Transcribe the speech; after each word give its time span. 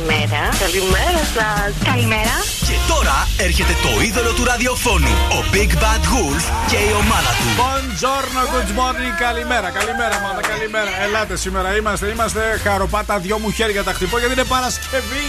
Καλημέρα. 0.00 0.42
Καλημέρα 0.64 1.22
σας. 1.36 1.70
Καλημέρα. 1.90 2.36
Και 2.68 2.76
τώρα 2.92 3.16
έρχεται 3.46 3.74
το 3.84 4.00
είδωλο 4.04 4.32
του 4.32 4.44
ραδιοφώνου, 4.44 5.14
ο 5.36 5.38
Big 5.54 5.72
Bad 5.82 6.02
Wolf 6.12 6.44
και 6.70 6.76
η 6.76 6.92
ομάδα 7.02 7.30
του. 7.38 7.48
Buongiorno, 7.60 8.42
good 8.54 8.70
morning, 8.80 9.14
καλημέρα, 9.18 9.68
καλημέρα, 9.70 10.20
μάνα, 10.24 10.42
καλημέρα. 10.52 10.90
Ελάτε 11.04 11.36
σήμερα, 11.36 11.76
είμαστε, 11.76 12.06
είμαστε 12.06 12.40
χαροπάτα, 12.64 13.18
δυο 13.18 13.38
μου 13.38 13.50
χέρια 13.50 13.82
τα 13.84 13.92
χτυπώ 13.92 14.18
γιατί 14.18 14.32
είναι 14.32 14.44
Παρασκευή. 14.44 15.22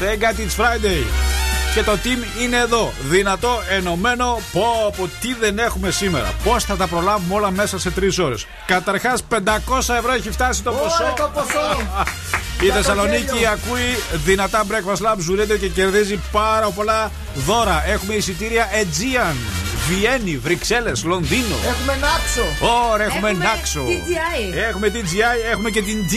Thank 0.00 0.18
God 0.22 0.36
it's 0.42 0.54
Friday. 0.60 1.02
Και 1.74 1.82
το 1.82 1.98
team 2.04 2.42
είναι 2.42 2.56
εδώ. 2.56 2.92
Δυνατό, 3.02 3.62
ενωμένο. 3.68 4.40
Πω, 4.52 4.94
πω, 4.96 5.10
τι 5.20 5.34
δεν 5.34 5.58
έχουμε 5.58 5.90
σήμερα. 5.90 6.32
Πώς 6.44 6.64
θα 6.64 6.76
τα 6.76 6.86
προλάβουμε 6.86 7.34
όλα 7.34 7.50
μέσα 7.50 7.78
σε 7.78 7.90
τρεις 7.90 8.18
ώρες. 8.18 8.46
Καταρχάς, 8.66 9.22
500 9.22 9.94
ευρώ 9.94 10.12
έχει 10.12 10.30
φτάσει 10.30 10.62
το 10.62 10.70
ποσό. 10.72 11.02
Ωραία 11.02 11.14
το 11.14 11.30
ποσό. 11.34 11.76
Η 12.62 12.66
Θεσσαλονίκη 12.66 13.46
ακούει 13.46 13.96
δυνατά 14.24 14.64
breakfast 14.70 15.06
lab 15.06 15.16
ζουρέται 15.18 15.58
και 15.58 15.68
κερδίζει 15.68 16.20
πάρα 16.32 16.70
πολλά 16.70 17.10
δώρα. 17.34 17.84
Έχουμε 17.86 18.14
εισιτήρια 18.14 18.68
Aegean, 18.70 19.34
Βιέννη, 19.94 20.36
Βρυξέλλες, 20.38 21.04
Λονδίνο. 21.04 21.54
Έχουμε 21.68 21.96
νάξο. 22.00 22.66
Ωραία, 22.92 23.06
έχουμε, 23.06 23.28
Έχουμε 23.30 23.44
Νάξο. 23.44 23.82
DJI. 23.86 24.54
Έχουμε 24.68 24.88
DJI, 24.94 25.50
έχουμε 25.52 25.70
και 25.70 25.82
την 25.82 26.04
D 26.10 26.14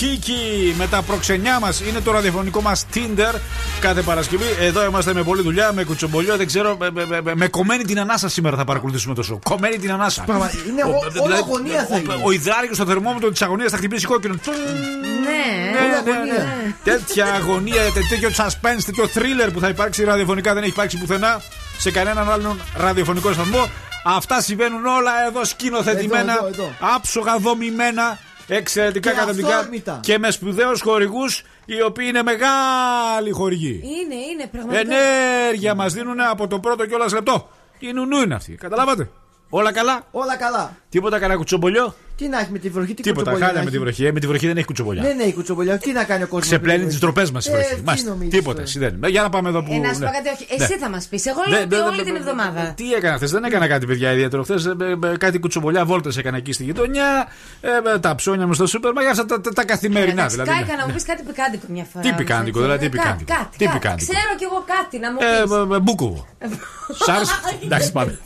Kiki 0.00 0.74
με 0.78 0.86
τα 0.86 1.02
προξενιά 1.02 1.58
μας. 1.60 1.80
Είναι 1.88 2.00
το 2.00 2.12
ραδιοφωνικό 2.12 2.60
μας 2.60 2.86
Tinder 2.94 3.34
κάθε 3.80 4.02
Παρασκευή. 4.02 4.44
Εδώ 4.60 4.84
είμαστε 4.84 5.12
με 5.14 5.22
πολλή 5.22 5.42
δουλειά, 5.42 5.72
με 5.72 5.84
κουτσομπολιό. 5.84 6.36
Δεν 6.36 6.46
ξέρω, 6.46 6.76
με, 6.80 6.90
με- 6.90 7.06
με- 7.22 7.34
με 7.34 7.48
κομμένη 7.48 7.84
την 7.84 8.00
ανάσα 8.00 8.28
σήμερα 8.28 8.56
θα 8.56 8.64
παρακολουθήσουμε 8.64 9.14
το 9.14 9.24
show. 9.32 9.38
Κομμένη 9.44 9.76
την 9.78 9.92
ανάσα. 9.92 10.22
Πράγμα, 10.22 10.50
είναι 10.68 10.82
Ο- 10.84 10.88
ο- 10.88 10.90
όλο 10.90 11.10
δηλαδή, 11.12 11.32
αγωνία 11.32 11.86
θα 11.90 11.94
ο- 11.94 11.98
είναι. 11.98 12.14
Ο 12.24 12.30
υδράργο 12.30 12.74
στο 12.74 12.84
θερμόμετρο 12.86 13.30
της 13.30 13.42
αγωνίας 13.42 13.70
θα 13.70 13.76
χτυπήσει 13.76 14.06
κόκκινο. 14.06 14.34
Τσουν. 14.40 14.54
Ναι. 14.54 15.70
Ναι, 15.72 15.78
Όλο 15.78 15.88
ναι, 16.04 16.10
αγωνία. 16.12 16.34
ναι. 16.34 16.74
Τέτοια 16.84 17.24
αγωνία, 17.26 17.82
τέ- 17.94 18.08
τέτοιο 18.08 18.30
suspense, 18.36 18.82
τέτοιο 18.86 19.04
thriller 19.14 19.48
που 19.52 19.60
θα 19.60 19.68
υπάρξει 19.68 20.04
ραδιοφωνικά 20.04 20.54
δεν 20.54 20.62
έχει 20.62 20.72
υπάρξει 20.72 20.98
πουθενά 20.98 21.42
σε 21.78 21.90
κανέναν 21.90 22.30
άλλον 22.30 22.60
ραδιοφωνικό 22.76 23.32
σταθμό. 23.32 23.68
Αυτά 24.04 24.40
συμβαίνουν 24.40 24.86
όλα 24.86 25.26
εδώ 25.26 25.44
σκηνοθετημένα, 25.44 26.32
Εδώ, 26.32 26.46
εδώ, 26.46 26.62
εδώ. 26.62 26.72
άψογα 26.94 27.38
δομημένα, 27.38 28.18
εξαιρετικά 28.48 29.10
Και 29.10 29.16
καταπληκτικά 29.16 29.56
αυθόρμητα. 29.56 29.98
και 30.02 30.18
με 30.18 30.30
σπουδαίους 30.30 30.80
χορηγούς 30.80 31.42
οι 31.64 31.82
οποίοι 31.82 32.06
είναι 32.08 32.22
μεγάλοι 32.22 33.30
χορηγοί. 33.30 33.80
Είναι, 33.84 34.14
είναι 34.14 34.46
πραγματικά. 34.46 34.94
Ενέργεια 34.96 35.74
μας 35.74 35.92
δίνουν 35.92 36.20
από 36.20 36.46
το 36.48 36.58
πρώτο 36.60 36.86
κιόλας 36.86 37.12
λεπτό. 37.12 37.48
Η 37.78 37.92
νουνού 37.92 38.20
είναι 38.20 38.34
αυτή. 38.34 38.52
Καταλάβατε. 38.52 39.10
Όλα 39.48 39.72
καλά. 39.72 40.00
Όλα 40.10 40.36
καλά. 40.36 40.76
Τίποτα 40.88 41.18
κανένα 41.18 41.38
κουτσομπολιό. 41.38 41.94
Τι 42.16 42.28
να 42.28 42.38
έχει 42.38 42.48
με 42.52 42.58
τη 42.58 42.68
βροχή, 42.68 42.94
τι 42.94 43.02
Τίποτα. 43.02 43.30
κουτσομπολιά 43.30 43.46
Χάλια 43.46 43.58
να 43.60 43.64
με 43.64 43.70
τη 43.70 43.76
έχει; 43.76 43.84
βροχή. 43.84 44.04
Ε, 44.04 44.12
με 44.12 44.20
τη 44.20 44.26
βροχή 44.26 44.46
δεν 44.46 44.56
έχει 44.56 44.66
κουτσομπολιά. 44.66 45.02
Ναι, 45.02 45.12
ναι, 45.12 45.22
η 45.22 45.32
κουτσομπολιά. 45.32 45.78
Τι 45.78 45.92
να 45.92 46.04
κάνει 46.04 46.22
ο 46.22 46.26
κόσμος. 46.26 46.46
Ξεπλένει 46.46 46.86
τις 46.86 46.98
τροπέ 46.98 47.26
μας 47.32 47.46
η 47.46 47.50
βροχή. 47.50 47.72
Ε, 47.72 47.74
τι 47.76 47.82
Μάλιστα. 47.84 48.08
νομίζεις 48.10 48.32
Τίποτα. 48.34 48.52
τώρα; 48.52 48.62
εσύ 48.62 48.78
δεν. 48.78 49.04
Ε, 49.04 49.08
Για 49.08 49.22
να 49.22 49.28
πάμε 49.28 49.48
εδώ 49.48 49.62
που. 49.62 49.72
Ε, 49.72 49.78
να 49.78 49.92
σου 49.92 49.98
ναι. 50.00 50.06
πω 50.06 50.12
κάτι, 50.12 50.28
όχι. 50.28 50.46
Ναι. 50.58 50.64
Εσύ 50.64 50.78
θα 50.78 50.88
μας 50.88 51.06
πεις. 51.06 51.26
Εγώ 51.26 51.40
Ναι, 51.48 51.54
λέω 51.56 51.60
ότι 51.62 51.74
ναι, 51.74 51.76
ναι, 51.76 51.84
όλη 51.84 51.96
ναι, 51.96 52.02
την 52.02 52.12
ναι, 52.12 52.18
εβδομάδα. 52.18 52.72
Τι 52.76 52.92
έκανα 52.92 53.16
χθες, 53.16 53.30
δεν 53.30 53.44
έκανα 53.44 53.66
κάτι 53.68 53.86
παιδιά 53.86 54.12
ιδιαίτερο. 54.12 54.42
Χθες 54.42 54.74
κάτι 55.18 55.38
κουτσομπολιά 55.38 55.84
βόλτες 55.84 56.16
έκανα 56.16 56.36
εκεί 56.36 56.52
στη 56.52 56.64
γειτονιά. 56.64 57.28
Ε, 57.60 57.68
με 57.92 57.98
τα 57.98 58.14
ψώνια 58.14 58.46
μου 58.46 58.54
στο 58.54 58.66
σούπερ. 58.66 58.92
Μα 58.92 59.00
για 59.02 59.10
αυτά 59.10 59.24
τα, 59.26 59.40
τα, 59.40 59.50
τα 59.52 59.64
καθημερινά 59.64 60.12
Εντάξει, 60.12 60.30
δηλαδή. 60.36 60.50
Κάηκα 60.50 60.72
ναι. 60.74 60.80
να 60.80 60.86
μου 60.86 60.92
πεις 60.94 61.04
κάτι 61.04 61.22
πικάντικο 61.22 61.66
μια 61.68 61.86
φορά. 61.92 62.02
Τι 62.04 62.08
όμως, 62.08 62.20
πικάντικο, 62.20 62.58
έτσι. 62.58 62.70
δηλαδή, 62.78 62.88
τι 62.88 62.98
Ε, 62.98 63.02
κάτι, 63.02 63.24
πικάντικο. 63.24 63.32
κάτι, 63.38 63.56
Τι 63.58 63.64
κάτι. 63.64 63.78
πικάντικο. 63.78 64.12
Ξέρω 64.12 64.30
κι 64.38 64.44
εγώ 64.50 64.64
κάτι 64.76 64.96
να 65.04 65.08
μου 65.12 65.18
Ε, 65.20 65.42
πεις. 65.42 65.50
με- 65.50 65.66
με 65.66 65.78
μπούκοβο. 65.78 66.26
Σ' 67.04 67.08
άρεσε. 67.08 67.32
Εντάξει, 67.64 67.92
πάμε. 67.92 68.18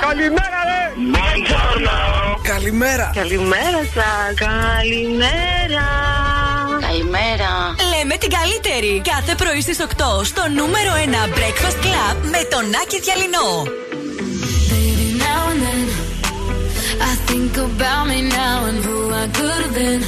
Καλημέρα. 0.00 0.60
Καλημέρα 2.42 3.05
σα. 3.94 4.44
Καλημέρα. 4.44 5.94
Καλημέρα. 6.80 7.74
Λέμε 7.92 8.16
την 8.16 8.30
καλύτερη. 8.38 9.02
Κάθε 9.12 9.34
πρωί 9.34 9.60
στις 9.60 9.78
8 9.80 10.24
στο 10.24 10.42
νούμερο 10.58 10.92
1 11.04 11.28
Breakfast 11.36 11.78
Club 11.86 12.16
με 12.22 12.40
τον 12.50 12.64
Άκη 12.82 13.00
Διαλυνό. 13.00 13.48
Baby, 14.70 15.08
now 15.24 15.42
and 15.52 15.60
then 15.66 15.80
I 17.10 17.12
think 17.28 17.52
about 17.68 18.04
me 18.10 18.18
now 18.40 18.56
and 18.68 18.78
who 18.86 18.96
I 19.22 19.26
could 19.36 19.60
have 19.64 19.74
been. 19.80 20.02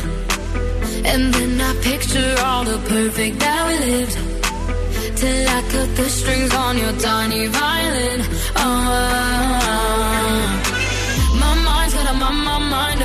And 1.11 1.23
then 1.35 1.53
I 1.69 1.73
picture 1.89 2.33
all 2.47 2.63
the 2.73 2.79
perfect 2.93 3.35
that 3.45 3.61
we 3.69 3.75
lived. 3.91 4.17
Till 5.21 5.43
I 5.57 5.61
cut 5.73 5.91
the 5.99 6.09
strings 6.19 6.53
on 6.65 6.75
your 6.83 6.95
tiny 7.09 7.43
violin. 7.59 8.21
Oh, 8.63 9.68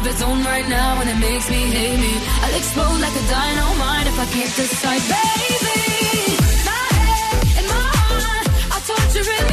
of 0.06 0.12
its 0.12 0.22
own 0.22 0.44
right 0.44 0.68
now, 0.68 1.00
and 1.02 1.09
it 1.09 1.19
makes 1.19 1.50
me 1.50 1.62
hate 1.75 2.00
me. 2.00 2.14
I'll 2.44 2.56
explode 2.56 3.00
like 3.00 3.16
a 3.16 3.25
dynamite 3.30 4.08
if 4.08 4.19
I 4.19 4.25
can't 4.36 4.56
decide, 4.56 5.03
baby. 5.16 6.38
My 6.68 6.88
head 7.00 7.47
and 7.58 7.68
my 7.68 7.88
heart 8.00 8.47
are 8.74 8.84
torturing 8.88 9.47
me. 9.47 9.53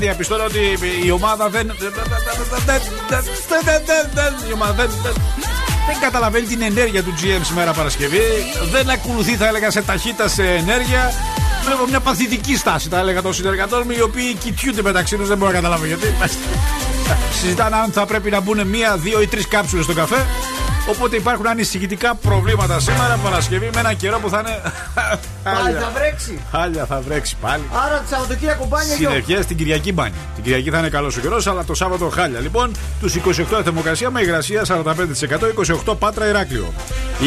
Διαπιστώνω 0.00 0.44
ότι 0.44 0.78
η 1.04 1.10
ομάδα 1.10 1.48
δεν. 1.48 1.72
Η 4.48 4.52
ομάδα 4.52 4.74
δεν. 4.74 4.90
Δεν 5.86 6.00
καταλαβαίνει 6.00 6.46
την 6.46 6.62
ενέργεια 6.62 7.02
του 7.02 7.14
GM 7.20 7.40
σήμερα 7.42 7.72
Παρασκευή. 7.72 8.20
Δεν 8.70 8.90
ακολουθεί, 8.90 9.36
θα 9.36 9.46
έλεγα, 9.46 9.70
σε 9.70 9.82
ταχύτητα 9.82 10.28
σε 10.28 10.42
ενέργεια. 10.42 11.12
Βλέπω 11.64 11.86
μια 11.88 12.00
παθητική 12.00 12.56
στάση, 12.56 12.88
θα 12.88 12.98
έλεγα, 12.98 13.22
των 13.22 13.34
συνεργατών 13.34 13.82
μου, 13.84 13.94
οι 13.98 14.00
οποίοι 14.00 14.34
κοιτιούνται 14.34 14.82
μεταξύ 14.82 15.16
του. 15.16 15.24
Δεν 15.24 15.38
μπορώ 15.38 15.50
να 15.50 15.56
καταλάβω 15.56 15.86
γιατί. 15.86 16.14
Συζητάνε 17.40 17.76
αν 17.76 17.92
θα 17.92 18.06
πρέπει 18.06 18.30
να 18.30 18.40
μπουν 18.40 18.66
μία, 18.66 18.96
δύο 18.96 19.22
ή 19.22 19.26
τρει 19.26 19.44
κάψουλε 19.44 19.82
στο 19.82 19.92
καφέ. 19.92 20.26
Οπότε 20.90 21.16
υπάρχουν 21.16 21.46
ανησυχητικά 21.46 22.14
προβλήματα 22.14 22.80
σήμερα 22.80 23.18
Παρασκευή 23.22 23.70
με 23.74 23.80
ένα 23.80 23.92
καιρό 23.92 24.18
που 24.18 24.28
θα 24.28 24.38
είναι 24.38 24.62
Πάλι 25.44 25.76
θα 25.76 25.90
βρέξει. 25.94 26.40
Χάλια 26.50 26.86
θα 26.86 27.00
βρέξει 27.00 27.36
πάλι. 27.40 27.62
Άρα 27.86 27.98
το 27.98 28.04
Σαββατοκύριακο 28.10 28.66
μπάνια 28.66 28.94
γιο. 28.94 29.10
Συνεχές 29.10 29.46
την 29.46 29.56
Κυριακή 29.56 29.92
μπάνι. 29.92 30.14
Την 30.34 30.44
Κυριακή 30.44 30.70
θα 30.70 30.78
είναι 30.78 30.88
καλός 30.88 31.16
ο 31.16 31.20
καιρός, 31.20 31.46
αλλά 31.46 31.64
το 31.64 31.74
Σάββατο 31.74 32.08
χάλια. 32.08 32.40
Λοιπόν, 32.40 32.72
τους 33.00 33.14
28 33.14 33.60
θερμοκρασία 33.64 34.10
με 34.10 34.20
υγρασία 34.20 34.64
45%, 34.64 35.48
28 35.86 35.96
Πάτρα 35.98 36.28
Ηράκλειο. 36.28 36.72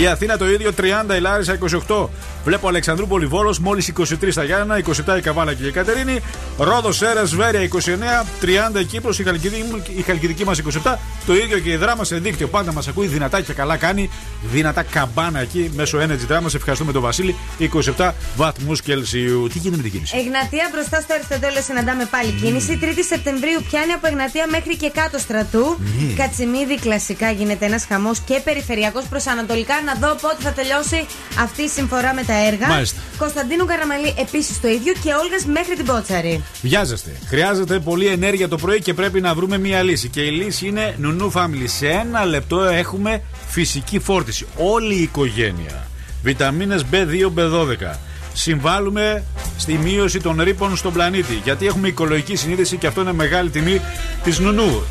Η 0.02 0.08
Αθήνα 0.08 0.38
το 0.38 0.50
ίδιο 0.50 0.72
30, 0.74 1.16
η 1.16 1.20
Λάρισα 1.20 1.58
28. 1.88 2.10
Βλέπω 2.46 2.68
Αλεξανδρούπολη 2.68 3.26
Βόλος 3.26 3.60
μόλις 3.60 3.88
23 3.88 4.32
στα 4.32 4.44
Γιάννα, 4.44 4.78
27 4.78 5.18
η 5.18 5.22
Καβάλα 5.22 5.54
και 5.54 5.68
η 5.68 5.72
Κατερίνη. 5.72 6.20
Ρόδος 6.58 6.98
Σέρα 6.98 7.24
Βέρεια 7.24 7.62
29, 7.62 8.26
30 8.42 8.80
η 8.80 8.84
Κύπρος, 8.86 9.20
η 9.20 9.24
Χαλκιδική, 9.24 9.94
η 9.98 10.02
Χαλκιδική 10.02 10.46
μας 10.46 10.58
27. 10.58 11.00
Το 11.26 11.34
ίδιο 11.34 11.60
και 11.60 11.70
η 11.72 11.76
δράμα 11.76 12.04
σε 12.04 12.16
δίκτυο. 12.16 12.48
Πάντα 12.48 12.74
μας 12.74 12.88
ακούει 12.88 13.08
δυνατά 13.08 13.42
και 13.42 13.54
καλά 13.54 13.78
κάνει. 13.78 14.10
Δυνατά 14.52 14.84
καμπάνα 14.84 15.40
εκεί 15.40 15.72
μέσω 15.76 15.98
Energy 16.00 16.32
Drama. 16.32 16.54
Ευχαριστούμε 16.56 16.92
τον 16.92 17.02
Βασίλη. 17.02 17.36
27 17.60 18.03
βαθμούς 18.36 18.82
Κελσίου. 18.82 19.48
Τι 19.52 19.58
γίνεται 19.58 19.78
με 19.78 19.84
την 19.84 19.92
κίνηση; 19.92 20.18
Εγνατία 20.18 20.66
μπροστά 20.72 21.02
στο 21.02 21.14
Αριστοτέλειο 21.14 21.62
συναντάμε 21.62 22.06
πάλι 22.06 22.32
κίνηση. 22.42 22.80
3η 22.82 23.04
Σεπτεμβρίου 23.10 23.60
πιάνει 23.70 23.92
από 23.92 24.08
Εγνατία 24.08 24.46
μέχρι 24.56 24.76
και 24.76 24.90
κάτω 25.00 25.18
στρατού. 25.18 25.66
Ναι. 25.80 26.14
Κατσιμίδη 26.14 26.76
κλασικά 26.80 27.32
γίνεται 27.32 27.66
ένας 27.66 27.86
χαμός 27.86 28.20
και 28.20 28.42
περιφερειακός 28.44 29.06
προς 29.12 29.28
Ανατολικά. 29.28 29.76
Να 29.86 29.94
δω 29.94 30.16
πότε 30.22 30.38
θα 30.40 30.52
τελειώσει 30.52 31.06
αυτή 31.40 31.62
η 31.62 31.68
συμφορά 31.68 32.14
με 32.14 32.24
τα 32.24 32.46
έργα. 32.48 32.68
Μάλιστα. 32.68 33.00
Κωνσταντίνου 33.18 33.66
Καραμαλή 33.66 34.14
επίσης 34.18 34.62
το 34.62 34.68
ίδιο 34.68 34.94
και 35.04 35.10
Όλγας 35.22 35.46
μέχρι 35.46 35.76
την 35.76 35.86
Πότσαρη. 35.86 36.44
Βιάζεστε. 36.62 37.12
Χρειάζεται 37.28 37.80
πολλή 37.80 38.08
ενέργεια 38.08 38.48
το 38.48 38.58
πρωί 38.58 38.82
και 38.82 38.94
πρέπει 38.94 39.22
να 39.22 39.34
βρούμε 39.34 39.58
μία 39.58 39.82
λύση. 39.82 40.08
Και 40.10 40.22
η 40.22 40.32
λύση 40.32 40.68
είναι 40.68 40.96
Νουνού 40.98 41.32
Family. 41.32 41.66
Σε 41.66 41.88
ένα 41.88 42.26
λεπτό 42.26 42.62
έχουμε 42.64 43.22
φυσική 43.48 44.00
φόρτιση. 44.00 44.46
Όλη 44.58 44.96
η 44.96 45.02
οικογένεια. 45.02 45.88
Βιταμίνες 46.24 46.86
B2, 46.92 47.40
B12. 47.40 47.96
Συμβάλλουμε 48.34 49.24
στη 49.58 49.74
μείωση 49.74 50.20
των 50.20 50.42
ρήπων 50.42 50.76
στον 50.76 50.94
πλανήτη. 50.94 51.42
Γιατί 51.44 51.66
έχουμε 51.66 51.88
οικολογική 51.88 52.36
συνείδηση 52.36 52.78
και 52.78 52.88
αυτό 52.88 53.02
είναι 53.02 53.14
μεγάλη 53.14 53.50
τιμή 53.50 53.82
της 54.24 54.40
Νουνού. 54.40 54.84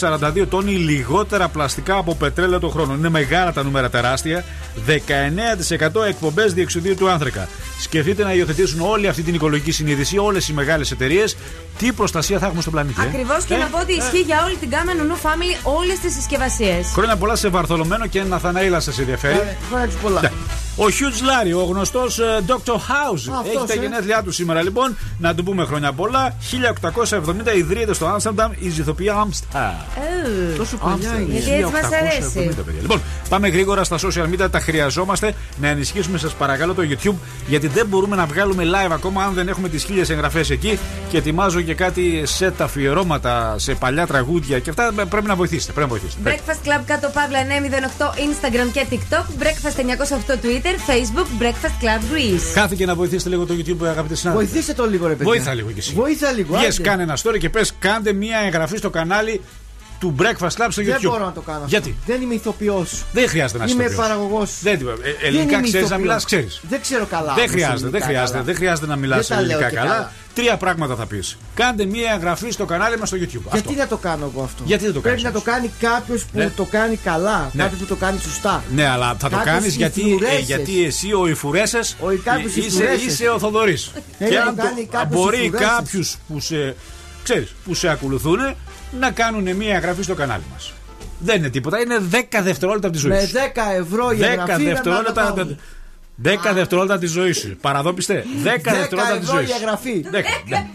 242 0.00 0.46
τόνοι 0.48 0.72
λιγότερα 0.72 1.48
πλαστικά 1.48 1.96
από 1.96 2.14
πετρέλαιο 2.14 2.58
το 2.60 2.68
χρόνο. 2.68 2.94
Είναι 2.94 3.08
μεγάλα 3.08 3.52
τα 3.52 3.62
νούμερα 3.62 3.90
τεράστια. 3.90 4.44
19% 4.86 6.04
εκπομπές 6.08 6.54
διεξουδίου 6.54 6.94
του 6.94 7.10
άνθρακα. 7.10 7.48
Σκεφτείτε 7.80 8.24
να 8.24 8.34
υιοθετήσουν 8.34 8.80
όλη 8.80 9.08
αυτή 9.08 9.22
την 9.22 9.34
οικολογική 9.34 9.72
συνείδηση, 9.72 10.18
όλες 10.18 10.48
οι 10.48 10.52
μεγάλες 10.52 10.90
εταιρείες. 10.90 11.36
Τι 11.78 11.92
προστασία 11.92 12.38
θα 12.38 12.46
έχουμε 12.46 12.60
στον 12.60 12.72
πλανήτη. 12.72 13.00
ε; 13.00 13.04
Ακριβώς 13.08 13.44
και 13.44 13.54
Ε, 13.54 13.58
να 13.58 13.66
πω 13.66 13.78
ότι 13.80 13.92
ισχύει 13.92 14.20
για 14.20 14.42
όλη 14.46 14.56
την 14.56 14.70
γκάμα 14.70 14.94
Νουνού 14.94 15.16
Family 15.16 15.58
όλες 15.78 15.98
τις 15.98 16.14
συσκευασίες. 16.14 16.86
Χρόνια 16.92 17.16
πολλά 17.16 17.36
σε 17.36 17.48
Βαρθολομαίο 17.48 18.06
και 18.06 18.22
Ναθαναήλα 18.22 18.80
σας 18.80 18.98
ενδιαφέρει. 18.98 19.34
Ε, 19.36 19.56
Χρόνια 19.70 19.88
του 19.88 19.96
πολλά. 20.02 20.20
Ναι. 20.20 20.30
Ο 20.76 20.90
Χιου 20.90 21.20
Λόρι, 21.22 21.52
ο 21.52 21.62
γνωστός 21.62 22.20
Dr. 22.46 22.72
House. 22.74 23.32
Αυτός, 23.38 23.54
Έχει 23.54 23.66
τα 23.66 23.72
ε. 23.72 23.76
γενέθλιά 23.80 24.22
του 24.22 24.30
σήμερα 24.32 24.62
λοιπόν. 24.62 24.96
Να 25.18 25.34
του 25.34 25.42
πούμε 25.42 25.64
χρόνια 25.64 25.92
πολλά. 25.92 26.36
1870 27.50 27.56
ιδρύεται 27.56 27.94
στο 27.94 28.06
Άμστερνταμ 28.06 28.52
η 28.58 28.68
ζυθοποιία 28.68 29.14
Άμστελ. 29.14 29.86
Ε, 30.52 30.56
Τόσο 30.56 30.76
παλιά 30.76 31.10
είναι. 31.20 31.38
Γιατί 31.38 31.50
έτσι 31.52 31.72
μας 31.72 31.84
αρέσει. 32.00 32.54
Λοιπόν, 32.80 33.02
πάμε 33.28 33.48
γρήγορα 33.48 33.84
στα 33.84 33.98
social 33.98 34.24
media. 34.34 34.50
Τα 34.50 34.60
χρειαζόμαστε 34.60 35.34
να 35.60 35.68
ενισχύσουμε, 35.68 36.18
σας 36.18 36.32
παρακαλώ, 36.32 36.74
το 36.74 36.82
YouTube. 36.90 37.14
Γιατί 37.46 37.66
δεν 37.66 37.86
μπορούμε 37.86 38.16
να 38.16 38.26
βγάλουμε 38.26 38.64
live 38.64 38.90
ακόμα 38.92 39.24
αν 39.24 39.34
δεν 39.34 39.48
έχουμε 39.48 39.68
τις 39.68 39.84
χίλιες 39.84 40.10
εγγραφές 40.10 40.50
εκεί. 40.50 40.78
Και 41.10 41.16
ετοιμάζω 41.16 41.58
και 41.64 41.74
κάτι 41.74 42.22
σετ 42.26 42.62
αφιερώματα 42.62 43.54
σε 43.58 43.74
παλιά 43.74 44.06
τραγούδια 44.06 44.58
και 44.58 44.70
αυτά. 44.70 44.92
Πρέπει 45.08 45.26
να 45.26 45.34
βοηθήσετε. 45.34 45.72
Πρέπει 45.72 45.90
να 45.92 45.98
βοηθήσετε. 45.98 46.30
Breakfast 46.30 46.68
Club 46.68 46.82
κάτω 46.86 47.08
παύλα 47.08 47.38
908 47.98 48.04
Instagram 48.04 48.70
και 48.72 48.86
TikTok. 48.90 49.42
Breakfast 49.42 49.76
908 49.76 50.32
Twitter. 50.32 50.74
Facebook 50.90 51.42
Breakfast 51.42 51.84
Club 51.84 52.00
Greece. 52.14 52.52
Χάθηκε 52.54 52.86
να 52.86 52.94
βοηθήσετε 52.94 53.28
λίγο 53.28 53.46
το 53.46 53.54
YouTube, 53.54 53.86
αγαπητοί 53.86 54.16
συνάδελφοι. 54.16 54.50
Βοηθήστε 54.50 54.72
το 54.72 54.86
λίγο, 54.86 55.06
ρε 55.06 55.14
παιδιά. 55.14 55.32
Βοήθα 55.32 55.54
λίγο 55.54 55.70
κι 55.70 55.78
εσύ. 55.78 55.92
Βοήθα 55.94 56.32
λίγο. 56.32 56.56
Βγες, 56.56 56.78
άντε. 56.78 56.88
κάνε 56.88 57.02
ένα 57.02 57.18
story 57.22 57.38
και 57.38 57.50
πες: 57.50 57.72
Κάντε 57.78 58.12
μία 58.12 58.38
εγγραφή 58.38 58.76
στο 58.76 58.90
κανάλι 58.90 59.40
του 60.04 60.14
Breakfast 60.18 60.46
Club 60.46 60.66
στο 60.70 60.82
YouTube. 60.82 60.84
Δεν 60.84 60.98
μπορώ 61.02 61.24
να 61.24 61.32
το 61.32 61.40
κάνω. 61.40 61.56
αυτό. 61.58 61.68
Γιατί; 61.68 61.96
Δεν 62.06 62.22
είμαι 62.22 62.34
ηθοποιός. 62.34 63.04
Δεν 63.12 63.28
χρειάζεται 63.28 63.58
να 63.58 63.64
είσαι 63.64 63.74
Είμαι 63.74 63.84
ηθοποιός. 63.84 64.06
παραγωγός. 64.06 64.50
Δεν, 64.62 64.74
ε, 65.22 65.26
ελληνικά 65.26 65.60
ξέρεις 65.62 65.90
να 65.90 65.98
μιλάς, 65.98 66.24
ξέρεις. 66.24 66.60
Δεν 66.68 66.80
ξέρω 66.80 67.04
καλά. 67.04 67.22
Δεν 67.34 67.38
όμως 67.38 67.50
χρειάζεται, 67.50 67.76
δεν 67.76 67.84
ελληνικά 67.84 68.04
χρειάζεται, 68.06 68.32
καλά. 68.32 68.44
δεν 68.44 68.54
χρειάζεται 68.54 68.86
να 68.86 68.96
μιλάς 68.96 69.26
Δεν 69.26 69.36
τα 69.36 69.42
λέω 69.42 69.50
ελληνικά 69.50 69.68
και 69.70 69.76
καλά. 69.76 69.90
καλά. 69.90 70.12
Τρία 70.34 70.56
πράγματα 70.56 70.94
θα 70.94 71.06
πεις. 71.06 71.36
Κάντε 71.54 71.84
μία 71.84 72.12
εγγραφή 72.12 72.50
στο 72.50 72.64
κανάλι 72.64 72.98
μας 72.98 73.08
στο 73.08 73.16
YouTube. 73.20 73.40
Αυτό. 73.46 73.48
Γιατί 73.52 73.74
να 73.74 73.86
το 73.86 73.96
κάνω 73.96 74.30
εγώ 74.34 74.42
αυτό; 74.44 74.62
Γιατί 74.66 74.84
δεν 74.84 74.92
το 74.94 75.00
Πρέπει 75.00 75.22
κάνεις 75.22 75.34
να 75.34 75.42
το 75.42 75.50
όμως; 75.50 75.60
κάνει 75.60 75.94
κάποιος 75.94 76.22
που 76.24 76.38
Ναι. 76.38 76.50
το 76.56 76.64
κάνει 76.64 76.96
καλά. 76.96 77.50
Ναι. 77.52 77.62
Κάποιος 77.62 77.80
που 77.80 77.86
το 77.86 77.94
κάνει 77.96 78.18
σωστά. 78.20 78.62
Ναι, 78.74 78.88
αλλά 78.88 79.06
θα 79.18 79.28
το 79.28 79.36
Κάποιος 79.36 79.54
κάνεις 79.54 79.74
γιατί, 79.76 80.00
ε, 80.00 80.06
υφουρέσες. 80.08 80.40
γιατί 80.46 80.84
εσύ 80.84 81.12
ο 81.12 81.26
Ιφουρέσε 81.28 81.78
Ο- 82.00 82.06
κάποιος 82.24 82.54
είσαι, 82.56 82.66
υφουρέσες. 82.66 83.04
είσαι 83.04 83.28
ο 83.28 83.38
Θοδωρής. 83.38 83.90
Θέλει 84.18 84.30
Και 84.30 84.36
να 84.36 84.42
αν 84.44 84.56
το 84.56 84.62
κάνει 84.62 84.86
το, 84.90 84.96
κάποιος 84.98 85.22
μπορεί 85.22 85.36
υφουρέσες. 85.44 85.68
κάποιους 85.68 86.16
που 86.28 86.40
σε, 86.40 86.76
ξέρεις, 87.22 87.54
που 87.64 87.74
σε 87.74 87.88
ακολουθούν 87.88 88.38
να 89.00 89.10
κάνουν 89.10 89.56
μία 89.56 89.74
εγγραφή 89.74 90.02
στο 90.02 90.14
κανάλι 90.14 90.42
μας. 90.52 90.72
Δεν 91.18 91.36
είναι 91.36 91.48
τίποτα, 91.48 91.80
είναι 91.80 92.00
10 92.10 92.16
δευτερόλεπτα 92.42 92.86
από 92.86 92.96
τη 92.96 93.02
ζωή 93.02 93.10
Με 93.10 93.26
σου. 93.26 93.34
10 93.34 93.38
ευρώ 93.78 94.10
η 94.10 94.18
10 94.18 94.22
εγγραφή 94.22 94.64
να 94.64 94.80
το 94.80 94.90
δευτερόλεπτα. 94.90 95.56
Κάνω. 96.22 96.50
10 96.50 96.54
δευτερόλεπτα 96.54 96.98
της 96.98 97.10
ζωής 97.10 97.38
σου. 97.38 97.56
Παραδόπιστε. 97.60 98.24
10 98.44 98.46
δευτερόλεπτα 98.72 99.18
της 99.18 99.28
ευρώ 99.28 99.36
ζωής 99.36 99.48
η 99.48 99.52
σου. 99.52 99.58
εγγραφή. 99.60 100.04
10, 100.10 100.12
ναι. 100.48 100.66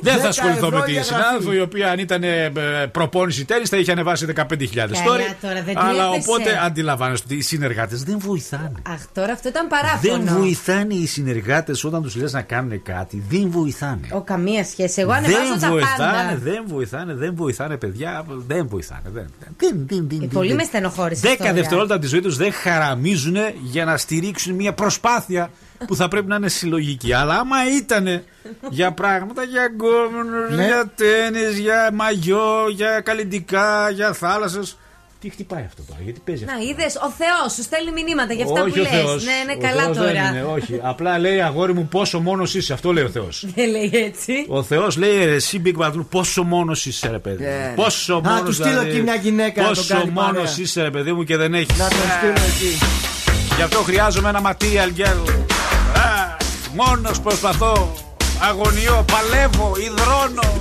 Δεν 0.00 0.16
10 0.16 0.20
θα 0.20 0.28
ασχοληθώ 0.28 0.66
ευρώ 0.66 0.78
με 0.78 0.82
η 0.82 0.84
τη 0.84 0.90
εγγραφή. 0.90 1.08
συνάδελφο 1.14 1.52
η 1.52 1.60
οποία 1.60 1.90
αν 1.90 1.98
ήταν 1.98 2.22
ε, 2.22 2.44
ε, 2.44 2.50
προπόνηση 2.92 3.44
τέννη 3.44 3.66
θα 3.66 3.76
είχε 3.76 3.92
ανεβάσει 3.92 4.26
15.000 4.36 4.42
story. 4.42 4.46
τώρα, 5.40 5.62
δεν 5.64 5.78
Αλλά 5.78 6.08
τρέπεσαι. 6.08 6.30
οπότε 6.30 6.60
αντιλαμβάνεστε 6.64 7.26
ότι 7.30 7.36
οι 7.36 7.42
συνεργάτες 7.42 8.02
δεν 8.02 8.18
βοηθάνε. 8.18 8.72
Αχ, 8.88 9.00
τώρα 9.14 9.32
αυτό 9.32 9.48
ήταν 9.48 9.68
Δεν 9.68 9.78
παράφωνο. 10.10 10.38
βοηθάνε 10.38 10.94
οι 10.94 11.06
συνεργάτες 11.06 11.84
όταν 11.84 12.02
τους 12.02 12.14
λες 12.16 12.32
να 12.32 12.42
κάνουν 12.42 12.82
κάτι. 12.82 13.22
Δεν 13.28 13.50
βοηθάνε. 13.50 14.08
Ο, 14.12 14.20
καμία 14.20 14.64
σχέση. 14.64 15.00
Εγώ 15.00 15.12
ανεβάζω 15.12 15.38
Δεν 15.50 15.60
τα 15.60 15.68
βοηθάνε, 15.68 15.96
πάντα. 16.12 16.38
δεν 16.42 16.64
βοηθάνε, 16.66 17.14
δεν 17.14 17.34
βοηθάνε, 17.34 17.76
παιδιά. 17.76 18.24
Δεν 18.46 18.66
βοηθάνε. 18.68 19.02
Δεν, 19.04 19.26
δεν, 19.38 19.86
δεν, 19.86 19.86
δεν, 19.88 20.08
Ε, 20.12 20.18
δεν, 20.18 20.28
πολύ 20.28 20.46
δεν. 20.48 20.56
με 20.56 20.62
στενοχώρησε. 20.62 21.28
10 21.32 21.34
τώρα. 21.38 21.52
δευτερόλεπτα 21.52 21.94
από 21.94 22.02
της 22.02 22.10
ζωής 22.10 22.22
τους 22.24 22.36
δεν 22.36 22.52
χαραμίζουν 22.52 23.36
για 23.62 23.84
να 23.84 23.96
στηρίξουν 23.96 24.54
μια 24.62 24.72
προσπάθεια 24.72 25.50
που 25.86 25.96
θα 25.96 26.08
πρέπει 26.08 26.26
να 26.26 26.36
είναι 26.36 26.48
συλλογική. 26.48 27.12
Αλλά 27.12 27.34
άμα 27.38 27.56
ήταν 27.76 28.22
για 28.70 28.92
πράγματα, 28.92 29.42
για 29.42 29.62
γκόμενους, 29.66 30.56
Ναι. 30.56 30.64
για 30.66 30.92
τέννη, 30.96 31.60
για 31.60 31.90
μαγιό, 31.92 32.68
για 32.74 33.00
καλλιντικά, 33.00 33.90
για 33.90 34.12
θάλασσες. 34.12 34.76
Τι 35.20 35.28
χτυπάει 35.30 35.64
αυτό 35.66 35.82
τώρα, 35.88 36.00
γιατί 36.04 36.20
παίζει 36.24 36.44
αυτό. 36.44 36.56
Να 36.56 36.62
είδες, 36.64 36.94
ο 36.96 37.10
Θεός 37.10 37.52
σου 37.52 37.62
στέλνει 37.62 37.92
μηνύματα 37.92 38.32
για 38.34 38.44
αυτά 38.44 38.62
όχι 38.62 38.72
που 38.72 38.78
ο 38.78 38.82
λες. 38.82 38.90
Θεός. 39.02 39.24
Ναι, 39.24 39.32
ναι, 39.46 39.52
Ο 39.52 39.68
καλά 39.68 39.82
Θεός 39.82 39.96
τώρα. 39.96 40.12
Δεν 40.12 40.24
είναι, 40.26 40.42
όχι. 40.42 40.80
Απλά 40.82 41.18
λέει 41.18 41.40
αγόρι 41.40 41.74
μου 41.74 41.88
πόσο 41.88 42.20
μόνος 42.20 42.54
είσαι. 42.54 42.72
Αυτό 42.72 42.92
λέει 42.92 43.04
ο 43.04 43.08
Θεός. 43.08 43.46
Δεν 43.54 43.70
λέει 43.76 43.90
έτσι. 43.92 44.32
Ο 44.48 44.62
Θεός 44.62 44.96
λέει 44.96 45.24
ρε, 45.24 45.34
εσύ 45.34 45.62
Big 45.64 45.76
Bad 45.82 45.92
Blue, 45.92 46.06
πόσο 46.10 46.42
μόνος 46.42 46.86
είσαι, 46.86 47.08
ρε 47.10 47.18
παιδί. 47.18 47.42
μου. 47.44 47.48
Ε. 47.50 47.72
Πόσο 47.76 48.20
Να 48.24 48.30
μόνος 48.30 48.44
του 48.44 48.52
στείλω 48.52 48.80
εκεί 48.80 49.02
μια 49.02 49.14
γυναίκα 49.14 49.60
να 49.60 49.66
τον 49.66 49.76
Πόσο 49.76 49.94
κάνει 49.94 50.10
μόνος 50.10 50.32
παρέα. 50.36 50.54
είσαι, 50.58 50.82
ρε 50.82 50.90
παιδί 50.90 51.12
μου, 51.12 51.24
και 51.24 51.36
δεν 51.36 51.54
έχεις. 51.54 51.78
Να 51.78 51.88
τον 51.88 51.98
στείλω 52.18 52.32
εκεί. 52.32 52.78
Γι' 53.56 53.62
αυτό 53.62 53.82
χρειάζομαι 53.82 54.28
ένα 54.28 54.40
material 54.44 55.00
girl. 55.00 55.44
Μόνος 56.74 57.20
προσπαθώ. 57.20 57.92
Αγωνιώ, 58.38 59.04
παλεύω, 59.12 59.72
υδρώνω. 59.76 60.60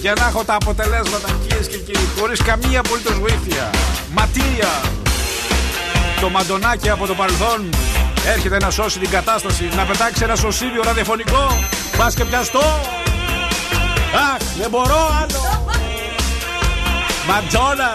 για 0.00 0.12
να 0.18 0.26
έχω 0.26 0.44
τα 0.44 0.54
αποτελέσματα, 0.54 1.28
κυρίες 1.46 1.66
και 1.66 1.76
κύριοι. 1.76 2.08
Χωρίς 2.18 2.42
καμία 2.42 2.80
απολύτως 2.80 3.18
βοήθεια. 3.18 3.70
Material. 4.16 4.88
Το 6.20 6.28
μαντονάκι 6.28 6.90
από 6.90 7.06
το 7.06 7.14
παρελθόν 7.14 7.70
έρχεται 8.26 8.56
να 8.58 8.70
σώσει 8.70 8.98
την 8.98 9.10
κατάσταση. 9.10 9.68
Να 9.76 9.84
πετάξει 9.84 10.22
ένα 10.24 10.36
σωσίβιο 10.36 10.82
ραδιοφωνικό. 10.82 11.58
Πας 11.96 12.14
και 12.14 12.24
πιαστό. 12.24 12.80
Αχ, 14.14 14.42
δεν 14.58 14.70
μπορώ 14.70 14.96
άλλο. 15.22 15.70
Μαντζόνα. 17.26 17.90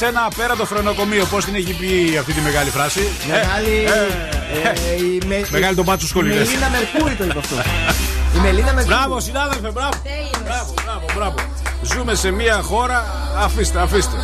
Πάμε 0.00 0.12
σε 0.12 0.18
ένα 0.18 0.26
απέραντο 0.32 0.64
φρενοκομείο. 0.64 1.24
Πώς 1.24 1.44
την 1.44 1.54
έχει 1.54 1.72
πει 1.72 2.16
αυτή 2.18 2.32
τη 2.32 2.40
μεγάλη 2.40 2.70
φράση; 2.70 3.08
Μεγάλη. 3.28 3.84
ε, 4.64 4.68
ε, 4.68 4.94
η 5.04 5.20
με- 5.26 5.46
Μεγάλη 5.50 5.74
το 5.74 5.82
μπάτσο 5.82 6.06
Η 6.06 6.08
σχολείο. 6.08 6.34
Μελίνα 6.34 6.68
Μερκούρη 6.68 7.14
το 7.14 7.24
είπε 7.24 7.38
αυτό. 7.38 7.54
Η 8.36 8.38
Μελίνα 8.38 8.72
Μερκούρη. 8.72 8.94
Μπράβο, 8.96 9.20
συνάδελφε, 9.20 9.70
μπράβο. 9.70 9.90
Μπράβο, 10.44 10.74
μπράβο, 10.84 11.04
μπράβο. 11.14 11.34
Ζούμε 11.82 12.14
σε 12.14 12.30
μια 12.30 12.60
χώρα. 12.62 13.04
Αφήστε, 13.38 13.80
αφήστε. 13.80 14.16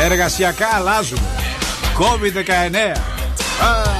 Εργασιακά 0.00 0.66
αλλάζουμε. 0.74 1.20
COVID-19. 1.98 2.96
Α, 3.64 3.90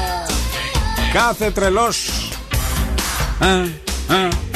Κάθε 1.13 1.51
τρελός. 1.51 2.11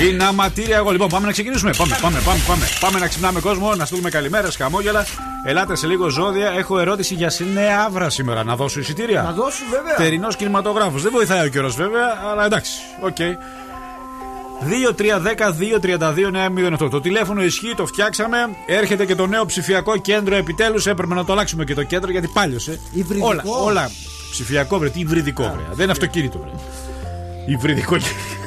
Είναι 0.01 0.25
αματήρια 0.25 0.77
εγώ. 0.77 0.91
Λοιπόν, 0.91 1.09
πάμε 1.09 1.27
να 1.27 1.33
ξεκινήσουμε. 1.33 1.73
Πάμε, 1.77 1.99
πάμε, 2.01 2.21
πάμε, 2.25 2.41
πάμε. 2.47 2.69
Πάμε 2.81 2.99
να 2.99 3.07
ξυπνάμε 3.07 3.41
κόσμο, 3.41 3.75
να 3.75 3.85
στείλουμε 3.85 4.11
καλημέρα, 4.11 4.49
χαμόγελα. 4.59 5.07
Ελάτε 5.45 5.77
σε 5.77 5.87
λίγο 5.87 6.09
ζώδια. 6.09 6.51
Έχω 6.51 6.79
ερώτηση 6.79 7.15
για 7.15 7.33
Νέα 7.53 7.81
Αύρα 7.87 8.11
σήμερα. 8.11 8.45
Να 8.45 8.57
δώσω 8.57 8.81
εισιτήρια. 8.81 9.23
Να 9.23 9.33
δώσουν 9.33 9.67
βέβαια. 9.71 9.95
Θερινός 9.95 10.29
κινηματογράφος. 10.29 11.03
Δεν 11.03 11.11
βοηθάει 11.13 11.47
ο 11.47 11.49
καιρός 11.49 11.75
βέβαια, 11.75 12.19
αλλά 12.31 12.45
εντάξει. 12.45 12.73
Οκ. 13.01 13.17
2-3-10-2-32-9-08. 16.85 16.91
Το 16.91 17.01
τηλέφωνο 17.01 17.43
ισχύει, 17.43 17.75
το 17.77 17.87
φτιάξαμε. 17.87 18.37
Έρχεται 18.67 19.07
και 19.07 19.15
το 19.15 19.27
νέο 19.27 19.47
ψηφιακό 19.47 19.97
κέντρο. 19.97 20.35
Επιτέλους 20.35 20.87
έπρεπε 20.87 21.15
να 21.15 21.25
το 21.25 21.33
αλλάξουμε 21.33 21.65
και 21.65 21.75
το 21.75 21.83
κέντρο 21.83 22.11
γιατί 22.11 22.29
πάλιωσε. 22.33 22.81
Υβριδικό. 22.93 23.27
Όλα, 23.27 23.43
όλα. 23.65 23.91
Ψηφιακό 24.31 24.79
βρε, 24.79 24.89
τι 24.89 25.01
υβριδικό 25.01 25.43
βρε. 25.43 25.63
Δεν 25.73 25.83
είναι 25.83 25.93
αυτοκίνητο 25.93 26.39
βρε. 26.39 26.51
Υβριδικό 27.47 27.97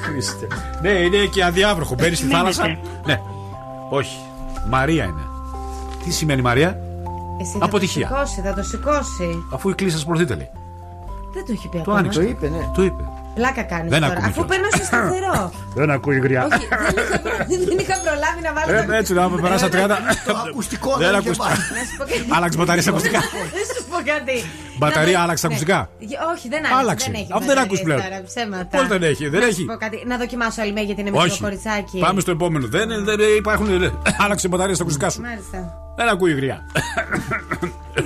Χριστέ. 0.02 0.48
Ναι, 0.82 0.90
είναι 0.90 1.18
και 1.18 1.44
αδιάβροχο. 1.44 1.96
Μπαίνει 1.96 2.16
στη 2.16 2.28
θάλασσα. 2.28 2.78
Ναι. 3.06 3.20
Όχι. 3.90 4.18
Μαρία 4.70 5.04
είναι. 5.04 5.22
Τι 6.04 6.12
σημαίνει 6.12 6.42
Μαρία, 6.42 6.80
Εσύ 7.38 7.58
Αποτυχία. 7.62 8.08
Θα 8.08 8.15
το 8.15 8.25
σηκώσει, 8.27 8.42
θα 8.42 8.54
το 8.54 8.63
σηκώσει. 8.63 9.44
αφού 9.54 9.70
η 9.70 9.75
κλίση 9.75 10.06
προωθείτε 10.06 10.36
λέει. 10.36 10.50
Δεν 11.34 11.46
το 11.46 11.51
έχει 11.51 11.68
πει 11.68 11.75
Το 11.75 11.82
ακόμα. 11.82 11.98
άνοιξε. 11.98 12.20
Το 12.20 12.25
είπε, 12.27 12.50
ναι. 12.50 12.72
Το 12.75 12.84
είπε. 12.84 13.04
Πλάκα 13.36 13.63
κάνεις 13.63 13.89
Δεν 13.92 14.01
τώρα. 14.01 14.13
ακούμε 14.13 14.27
Αφού 14.27 14.46
κιόλας. 14.46 14.51
περνούσε 14.58 14.84
σταθερό. 14.89 15.51
Δεν 15.77 15.89
ακούει 15.92 16.20
γριά. 16.20 16.42
Όχι, 16.48 16.68
δεν 16.68 16.96
είχα, 17.04 17.20
προ- 17.20 17.48
δεν 17.70 17.77
είχα 17.84 17.96
προλάβει 18.06 18.42
να 18.48 18.51
βάλω. 18.54 18.94
Ε, 18.94 18.98
έτσι 18.98 19.13
να 19.13 19.30
με 19.30 19.42
περάσα 19.42 19.68
30. 19.68 19.72
Το 20.27 20.34
ακουστικό 20.50 20.89
Δεν 20.98 21.00
δεν 21.12 21.20
είχε 21.20 21.30
ακούς- 21.30 21.38
πάει. 21.38 21.56
Να 21.77 21.82
σου 21.88 21.96
πω 21.98 22.04
κάτι. 22.04 22.25
Άλλαξε 22.36 22.58
μπαταρία 22.58 22.82
στα 22.82 22.92
ακουστικά. 22.92 23.20
Δεν 23.58 23.65
σου 23.72 23.82
πω 23.92 23.98
κάτι. 24.12 24.36
Μπαταρία 24.80 25.12
Να 25.12 25.18
δω- 25.18 25.24
άλλαξε 25.24 25.42
τα 25.44 25.48
ναι. 25.50 25.54
ακουστικά. 25.56 25.80
Γε- 26.10 26.20
Όχι, 26.34 26.46
δεν 26.54 26.62
άλλαξε. 26.65 26.80
Άλλαξε. 26.82 27.06
Δεν 27.12 27.15
έχει 27.22 27.30
Αφού 27.36 27.46
δεν 27.46 27.48
μπαταρίες 27.56 27.65
ακούς 27.70 27.82
πλέον. 27.88 28.00
τώρα, 28.01 28.18
ψέματα. 28.30 28.77
Πώς 28.77 28.88
δεν 28.94 29.01
έχει, 29.12 29.24
δεν 29.34 29.39
Να 29.39 29.46
έχει. 29.46 29.60
σου 29.62 29.65
πω 29.72 29.75
κάτι. 29.86 29.98
Να 30.12 30.15
δοκιμάσω 30.24 30.62
άλλη 30.62 30.72
μία 30.77 30.86
γιατί 30.89 31.01
είναι 31.01 31.12
μικρό 31.15 31.25
Όχι. 31.25 31.42
κοριτσάκι. 31.46 31.98
Πάμε 32.06 32.20
στο 32.25 32.32
επόμενο. 32.38 32.65
Δεν, 32.75 32.88
δεν 33.10 33.20
υπάρχουν. 33.42 33.65
δεν- 33.84 33.94
Άλλαξε 34.24 34.48
μπαταρία 34.48 34.74
στα 34.77 34.84
ακουστικά 34.86 35.10
σου. 35.13 35.22
Μάλιστα. 35.22 35.60
Δεν 36.00 36.08
ακούει 36.13 36.34
γριά. 36.39 36.58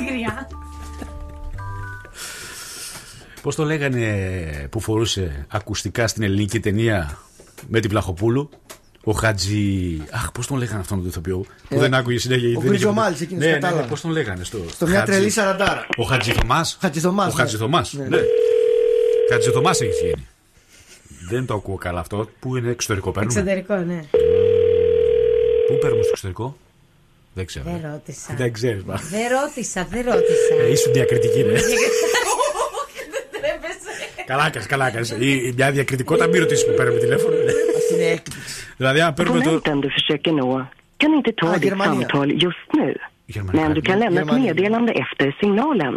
Γριά. 0.09 0.33
Πώς 3.49 3.57
το 3.57 3.63
λέγανε 3.63 4.67
που 4.71 4.79
φορούσε 4.79 5.45
ακουστικά 5.49 6.07
στην 6.07 6.23
ελληνική 6.23 6.59
ταινία 6.59 7.17
με 7.67 7.79
την 7.79 7.89
Πλαχοπούλου; 7.89 8.49
Ο 9.03 9.11
Χατζη. 9.11 10.01
Αχ, 10.11 10.31
πώς 10.31 10.47
τον 10.47 10.57
λέγανε 10.57 10.79
αυτόν 10.79 10.97
τον 10.97 11.07
ηθοποιό 11.07 11.37
που 11.37 11.75
Ε, 11.75 11.77
δεν 11.79 11.93
άκουγε 11.93 12.19
συνέχεια. 12.19 12.47
ο 12.47 12.51
δεν 12.51 12.59
είχε- 12.59 12.67
Γκριζομάλης, 12.69 13.21
εκείνος, 13.21 13.43
Ναι, 13.43 13.49
ναι, 13.49 13.55
ναι, 13.55 13.59
κατάλαβα. 13.59 13.87
πώς 13.87 14.01
τον 14.01 14.11
λέγανε 14.11 14.43
στο. 14.43 14.57
Στο 14.71 14.87
μια 14.87 14.97
Χατζη- 14.99 15.15
τρελή 15.15 15.29
σαραντάρα. 15.31 15.85
Ο 15.97 16.03
Χατζηθωμά. 16.03 16.65
Χατζηθωμάς, 16.79 17.25
Ο 17.33 17.35
ναι. 17.35 17.41
Χατζηθωμά. 17.41 17.85
Ναι. 17.91 18.03
Ναι. 18.07 18.17
Χατζηθωμά 19.31 19.69
έχεις 19.69 19.99
γίνει. 20.01 20.27
Δεν 21.29 21.45
το 21.45 21.53
ακούω 21.53 21.75
καλά 21.75 21.99
αυτό. 21.99 22.29
Πού 22.39 22.55
είναι 22.57 22.69
εξωτερικό 22.71 23.11
παίρνουμε; 23.11 23.39
Εξωτερικό, 23.39 23.75
ναι. 23.75 23.99
Πού 25.67 25.77
παίρνουμε 25.81 26.01
στο 26.03 26.11
εξωτερικό; 26.11 26.57
Δεν 27.33 27.45
ξέρω. 27.45 27.65
Δεν 27.65 27.91
ρώτησα. 27.91 28.33
Δεν 28.37 28.53
ξέρεις. 28.53 28.83
μα. 28.83 28.95
Δεν 28.95 29.27
ρώτησα, 29.41 29.87
δεν 29.89 30.01
ρώτησα. 30.05 30.53
Ε, 30.67 30.71
Ήσουν 30.71 30.93
διακριτική, 30.93 31.43
ναι. 31.43 31.59
Τρέπεσαι. 34.37 34.37
καλά 34.37 34.49
κάνεις, 34.49 34.67
καλά 34.67 34.89
κάνεις. 34.89 35.09
Ή 35.09 35.47
ή 35.47 35.53
μια 35.57 35.71
διακριτικότητα, 35.71 36.27
μην 36.27 36.39
ρωτήσεις 36.39 36.65
που 36.65 36.73
παίρνουμε 36.77 36.99
τηλέφωνο. 36.99 37.35
Αυτή 37.77 37.93
είναι 37.93 38.03
έκπληξη. 38.03 38.65
δηλαδή, 38.77 38.99
αν 39.01 39.13
παίρνουμε 39.13 39.39
το. 39.43 39.49
Abonnenten 39.49 39.79
du 39.83 39.87
försöker 39.97 40.31
nå 40.39 40.47
kan 41.01 41.11
inte 41.19 41.31
ta 41.41 41.45
Ah, 41.47 41.53
ditt 41.57 41.63
Germania. 41.69 42.07
samtal 42.07 42.27
just 42.45 42.63
nu. 42.79 42.87
Germania. 43.35 43.59
Men 43.61 43.69
du 43.77 43.81
kan 43.89 43.97
lämna 44.03 44.19
ett 44.21 44.27
Germania. 44.27 44.53
meddelande 44.53 44.91
efter 45.03 45.25
signalen. 45.41 45.93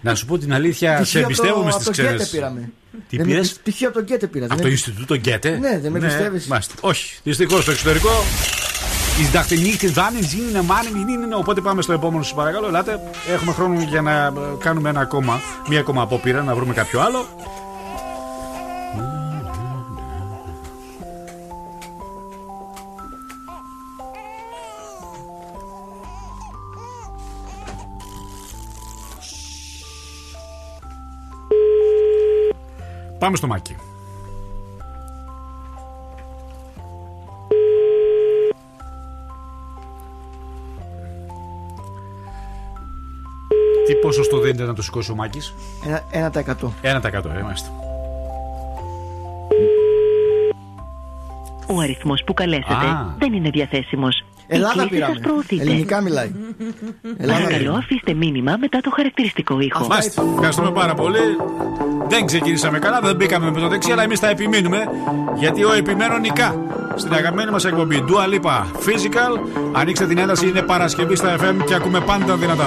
Να 0.00 0.14
σου 0.14 0.26
πω 0.26 0.38
την 0.38 0.52
αλήθεια, 0.54 0.96
σε 0.96 1.02
Πτυχίο 1.02 1.20
από 1.20 1.28
το- 1.28 1.42
εμπιστεύομαι 1.42 1.70
από 1.70 1.80
στις 1.80 1.84
το 1.84 1.90
Γκέτε 2.02 2.08
ξένες. 2.14 2.30
πήραμε. 2.30 2.70
Τι 3.08 3.16
Δεν 3.16 3.26
με- 3.26 3.32
πήρες; 3.32 3.52
Πτυχίο 3.52 3.88
από 3.88 3.96
το 3.98 4.04
Γκέτε 4.04 4.26
πήρα. 4.26 4.44
Από 4.44 4.54
δεν 4.54 4.62
το 4.62 4.68
είναι- 4.70 4.80
Ινστιτούτο 4.86 5.14
Γκέτε; 5.16 5.50
Ναι, 5.58 5.78
δεν 5.78 5.92
με 5.92 5.98
εμπιστεύεσαι. 5.98 6.48
μάλιστα. 6.48 6.74
Όχι. 6.80 7.18
Δυστυχώς 7.22 7.62
στο 7.62 7.70
εξωτερικό. 7.70 8.10
Ich 9.22 9.36
dachte 9.36 9.54
nicht, 9.54 9.94
wann 9.98 10.34
είναι 10.50 10.62
μάνι, 10.62 10.88
είναι. 11.12 11.34
Οπότε 11.34 11.60
πάμε 11.60 11.82
στο 11.82 11.92
επόμενο, 11.92 12.22
σας 12.22 12.34
παρακαλώ. 12.34 12.66
Ελάτε. 12.66 13.00
Έχουμε 13.32 13.52
χρόνο 13.52 13.80
για 13.82 14.02
να 14.02 14.24
ε, 14.26 14.32
κάνουμε 14.58 14.88
ένα 14.88 15.00
ακόμα, 15.00 15.40
μία 15.68 15.80
ακόμα 15.80 16.02
απόπειρα, 16.02 16.42
να 16.42 16.54
βρούμε 16.54 16.74
κάποιο 16.74 17.00
άλλο. 17.00 17.26
Πάμε 33.24 33.36
στο 33.36 33.46
Μάκη. 33.46 33.76
Τι 43.86 43.94
ποσοστό 43.94 44.38
δίνεται 44.38 44.64
να 44.64 44.74
το 44.74 44.82
σηκώσει 44.82 45.10
ο 45.10 45.14
Μάκης; 45.14 45.54
Ένα- 46.12 46.30
1%. 46.30 46.72
1% 46.82 47.30
ε, 47.36 47.42
μάλιστα. 47.42 47.70
Ο 51.66 51.80
αριθμός 51.80 52.22
που 52.26 52.34
καλέσατε 52.34 52.86
Α. 52.86 53.14
δεν 53.18 53.32
είναι 53.32 53.50
διαθέσιμος. 53.50 54.24
Η 54.46 54.54
Ελλάδα 54.54 54.72
κλήση 54.72 54.88
πήραμε. 54.88 55.14
σας 55.14 55.22
προωθείται. 55.22 55.62
Ελληνικά 55.62 56.00
μιλάει. 56.00 56.30
Ελλάδα 57.18 57.32
Παρακαλώ 57.32 57.58
πήραμε. 57.58 57.78
αφήστε 57.78 58.12
μήνυμα 58.14 58.56
μετά 58.60 58.80
το 58.80 58.90
χαρακτηριστικό 58.90 59.60
ήχο. 59.60 59.78
Αυτά 59.80 59.94
Μάλιστα. 59.94 60.22
Ευχαριστούμε 60.34 60.70
πάρα 60.70 60.94
πολύ. 60.94 61.18
Δεν 62.08 62.26
ξεκινήσαμε 62.26 62.78
καλά, 62.78 63.00
δεν 63.00 63.16
μπήκαμε 63.16 63.50
με 63.50 63.60
το 63.60 63.68
δεξί, 63.68 63.92
αλλά 63.92 64.02
εμείς 64.02 64.18
θα 64.18 64.28
επιμείνουμε. 64.28 64.88
Γιατί 65.38 65.64
ο 65.64 65.72
επιμένω 65.72 66.18
νικά. 66.18 66.56
Στην 66.96 67.12
αγαπημένη 67.14 67.50
μας 67.50 67.64
εκπομπή 67.64 68.04
Dua 68.08 68.34
Lipa 68.34 68.62
Physical. 68.86 69.48
Ανοίξτε 69.72 70.06
την 70.06 70.18
ένταση, 70.18 70.48
είναι 70.48 70.62
Παρασκευή 70.62 71.16
στα 71.16 71.36
FM 71.36 71.64
και 71.66 71.74
ακούμε 71.74 72.00
πάντα 72.00 72.36
δυνατά. 72.36 72.66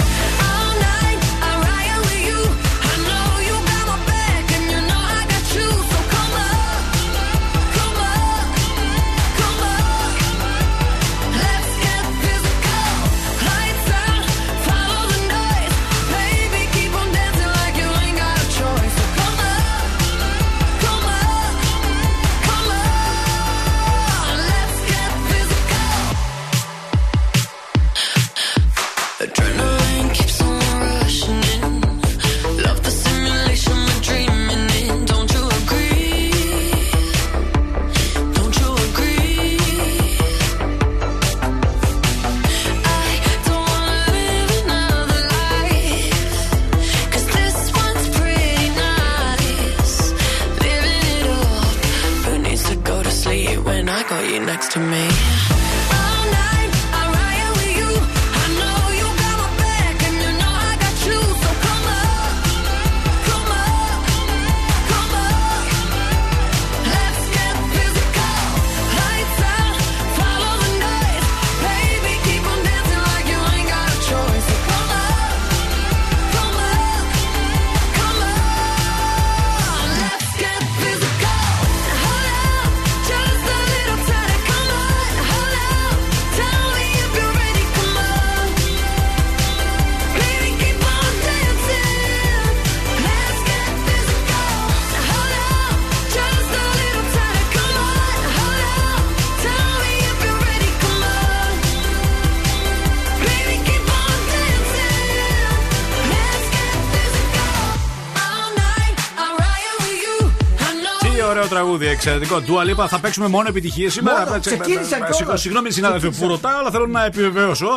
Τραγούδι, 111.55 111.87
εξαιρετικό. 111.87 112.41
Dua 112.47 112.69
Lipa, 112.69 112.85
θα 112.87 112.99
παίξουμε 112.99 113.27
μόνο 113.27 113.47
επιτυχίες 113.47 113.93
σήμερα. 113.93 114.19
Μόνο, 114.19 114.31
Παίξε- 114.31 114.59
ξεκίνησε 114.59 114.95
ε, 114.95 114.97
ε, 114.97 115.11
κιόλας. 115.15 115.41
Συγγνώμη, 115.41 115.71
συνάδελφε 115.71 116.09
που 116.09 116.27
ρωτάω, 116.27 116.57
αλλά 116.59 116.71
θέλω 116.71 116.87
να 116.87 117.05
επιβεβαιώσω. 117.05 117.67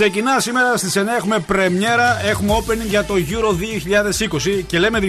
Ξεκινά 0.00 0.40
σήμερα 0.40 0.76
στις 0.76 0.96
9 0.96 1.00
έχουμε 1.18 1.38
πρεμιέρα, 1.38 2.26
έχουμε 2.26 2.58
opening 2.58 2.86
για 2.88 3.04
το 3.04 3.14
Euro 3.14 3.50
2020 4.58 4.62
και 4.66 4.78
λέμε 4.78 4.98
2020 5.02 5.08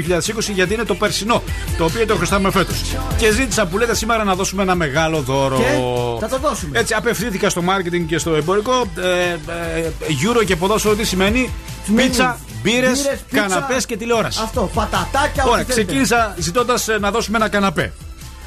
γιατί 0.53 0.73
είναι 0.73 0.83
το 0.83 0.95
περσινό, 0.95 1.43
το 1.77 1.83
οποίο 1.83 2.05
το 2.05 2.15
χρωστάμε 2.15 2.51
φέτος. 2.51 2.81
Και 3.17 3.31
ζήτησα 3.31 3.65
που 3.65 3.77
λέτε 3.77 3.95
σήμερα 3.95 4.23
να 4.23 4.35
δώσουμε 4.35 4.61
ένα 4.61 4.75
μεγάλο 4.75 5.21
δώρο. 5.21 5.57
Και 5.57 5.63
θα 6.19 6.27
το 6.27 6.37
δώσουμε. 6.37 6.79
Έτσι, 6.79 6.93
απευθύνθηκα 6.93 7.49
στο 7.49 7.63
marketing 7.67 8.03
και 8.07 8.17
στο 8.17 8.35
εμπορικό. 8.35 8.85
Ε, 8.97 9.31
ε, 9.77 9.91
Euro 10.23 10.45
και 10.45 10.55
ποδόσφαιρο 10.55 10.95
τι 10.95 11.03
σημαίνει; 11.03 11.49
Σημαίνει 11.85 12.07
Πίτσα, 12.07 12.39
μπύρες, 12.63 13.01
μπύρες, 13.01 13.19
πίτσα, 13.29 13.47
καναπές 13.47 13.85
και 13.85 13.97
τηλεόραση. 13.97 14.39
Αυτό, 14.43 14.69
πατατάκια, 14.73 15.43
Ωραία, 15.43 15.53
ό,τι 15.53 15.63
θέλετε. 15.63 15.71
ξεκίνησα 15.73 16.35
ζητώντας 16.37 16.87
να 16.99 17.11
δώσουμε 17.11 17.37
ένα 17.37 17.49
καναπέ. 17.49 17.93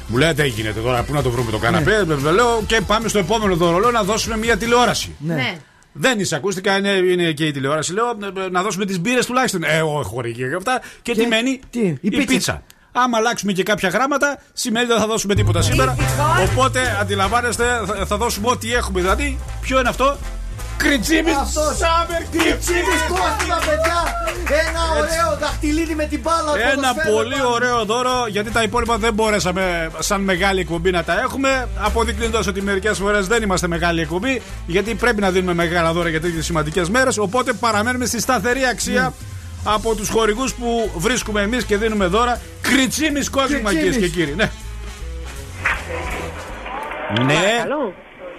Μου 0.07 0.17
λέει 0.17 0.31
δεν 0.31 0.45
γίνεται 0.45 0.79
τώρα, 0.79 1.03
πού 1.03 1.13
να 1.13 1.21
το 1.21 1.31
βρούμε 1.31 1.51
το 1.51 1.57
καναπέ. 1.57 2.05
Ναι. 2.05 2.29
Ε, 2.29 2.31
Λέω 2.31 2.63
και 2.67 2.81
πάμε 2.87 3.07
στο 3.07 3.19
επόμενο 3.19 3.55
δώρο. 3.55 3.79
Λέω 3.79 3.91
να 3.91 4.03
δώσουμε 4.03 4.37
μια 4.37 4.57
τηλεόραση. 4.57 5.15
Ναι. 5.19 5.57
Δεν 5.93 6.19
είσαι, 6.19 6.35
ακούστηκα, 6.35 6.77
είναι, 6.77 6.89
είναι 6.89 7.31
και 7.31 7.45
η 7.45 7.51
τηλεόραση. 7.51 7.93
Λέω 7.93 8.05
ε, 8.09 8.45
ε, 8.45 8.49
να 8.49 8.61
δώσουμε 8.61 8.85
τις 8.85 8.99
μπύρες 8.99 9.25
τουλάχιστον. 9.25 9.63
Ε, 9.63 9.81
όχι, 9.81 10.09
χωρί 10.09 10.31
και 10.33 10.43
αυτά. 10.57 10.81
Και, 11.01 11.13
τι 11.13 11.19
Και 11.21 11.27
μένει, 11.27 11.59
τι, 11.69 11.79
η 11.79 11.97
η 12.01 12.09
πίτσα. 12.09 12.25
πίτσα. 12.25 12.63
Άμα 12.91 13.17
αλλάξουμε 13.17 13.51
και 13.51 13.63
κάποια 13.63 13.89
γράμματα, 13.89 14.41
σημαίνει 14.53 14.85
ότι 14.85 14.93
δεν 14.93 15.01
θα 15.01 15.07
δώσουμε 15.07 15.35
τίποτα 15.35 15.61
σήμερα. 15.61 15.95
Οπότε 16.51 16.97
αντιλαμβάνεστε, 17.01 17.63
θα, 17.85 18.05
θα 18.05 18.17
δώσουμε 18.17 18.47
ό,τι 18.49 18.73
έχουμε. 18.73 19.01
Δηλαδή, 19.01 19.39
ποιο 19.61 19.79
είναι 19.79 19.89
αυτό, 19.89 20.17
Κριτσίμι 20.83 21.31
Αυτός. 21.31 21.77
Summer 21.79 22.21
Κριτσίμις 22.31 23.01
Κώστινα, 23.09 23.57
παιδιά! 23.65 23.99
Ένα 24.67 24.81
ωραίο 24.97 25.37
δαχτυλίδι 25.39 25.95
με 25.95 26.05
την 26.05 26.19
μπάλα. 26.19 26.51
Ένα 26.71 26.73
ποδοσφαίρο 26.75 27.15
πολύ 27.15 27.35
πάνω. 27.35 27.49
ωραίο 27.49 27.85
δώρο 27.85 28.25
γιατί 28.27 28.51
τα 28.51 28.63
υπόλοιπα 28.63 28.97
δεν 28.97 29.13
μπορέσαμε 29.13 29.91
σαν 29.99 30.21
μεγάλη 30.21 30.59
εκπομπή 30.59 30.91
να 30.91 31.03
τα 31.03 31.19
έχουμε. 31.19 31.67
Αποδεικνύοντας 31.79 32.47
ότι 32.47 32.61
μερικές 32.61 32.97
φορές 32.97 33.27
δεν 33.27 33.41
είμαστε 33.43 33.67
μεγάλη 33.67 34.01
εκπομπή 34.01 34.41
γιατί 34.65 34.95
πρέπει 34.95 35.21
να 35.21 35.31
δίνουμε 35.31 35.53
μεγάλα 35.53 35.93
δώρα 35.93 36.09
για 36.09 36.21
τέτοιες 36.21 36.45
σημαντικές 36.45 36.89
μέρες. 36.89 37.17
Οπότε 37.17 37.53
παραμένουμε 37.53 38.05
στη 38.05 38.21
σταθερή 38.21 38.65
αξία 38.65 39.13
από 39.63 39.95
τους 39.95 40.09
χορηγούς 40.09 40.53
που 40.53 40.91
βρίσκουμε 40.95 41.41
εμείς 41.41 41.63
και 41.63 41.77
δίνουμε 41.77 42.05
δώρα. 42.05 42.41
Κριτσίμι 42.61 43.25
κόσμημα 43.25 43.69
κυρίες 43.69 43.83
Κριτσίμις. 43.95 44.09
και 44.09 44.19
κύριοι. 44.19 44.35
Ναι. 44.35 44.51
Ναι, 47.25 47.33
Παρακαλώ. 47.33 47.93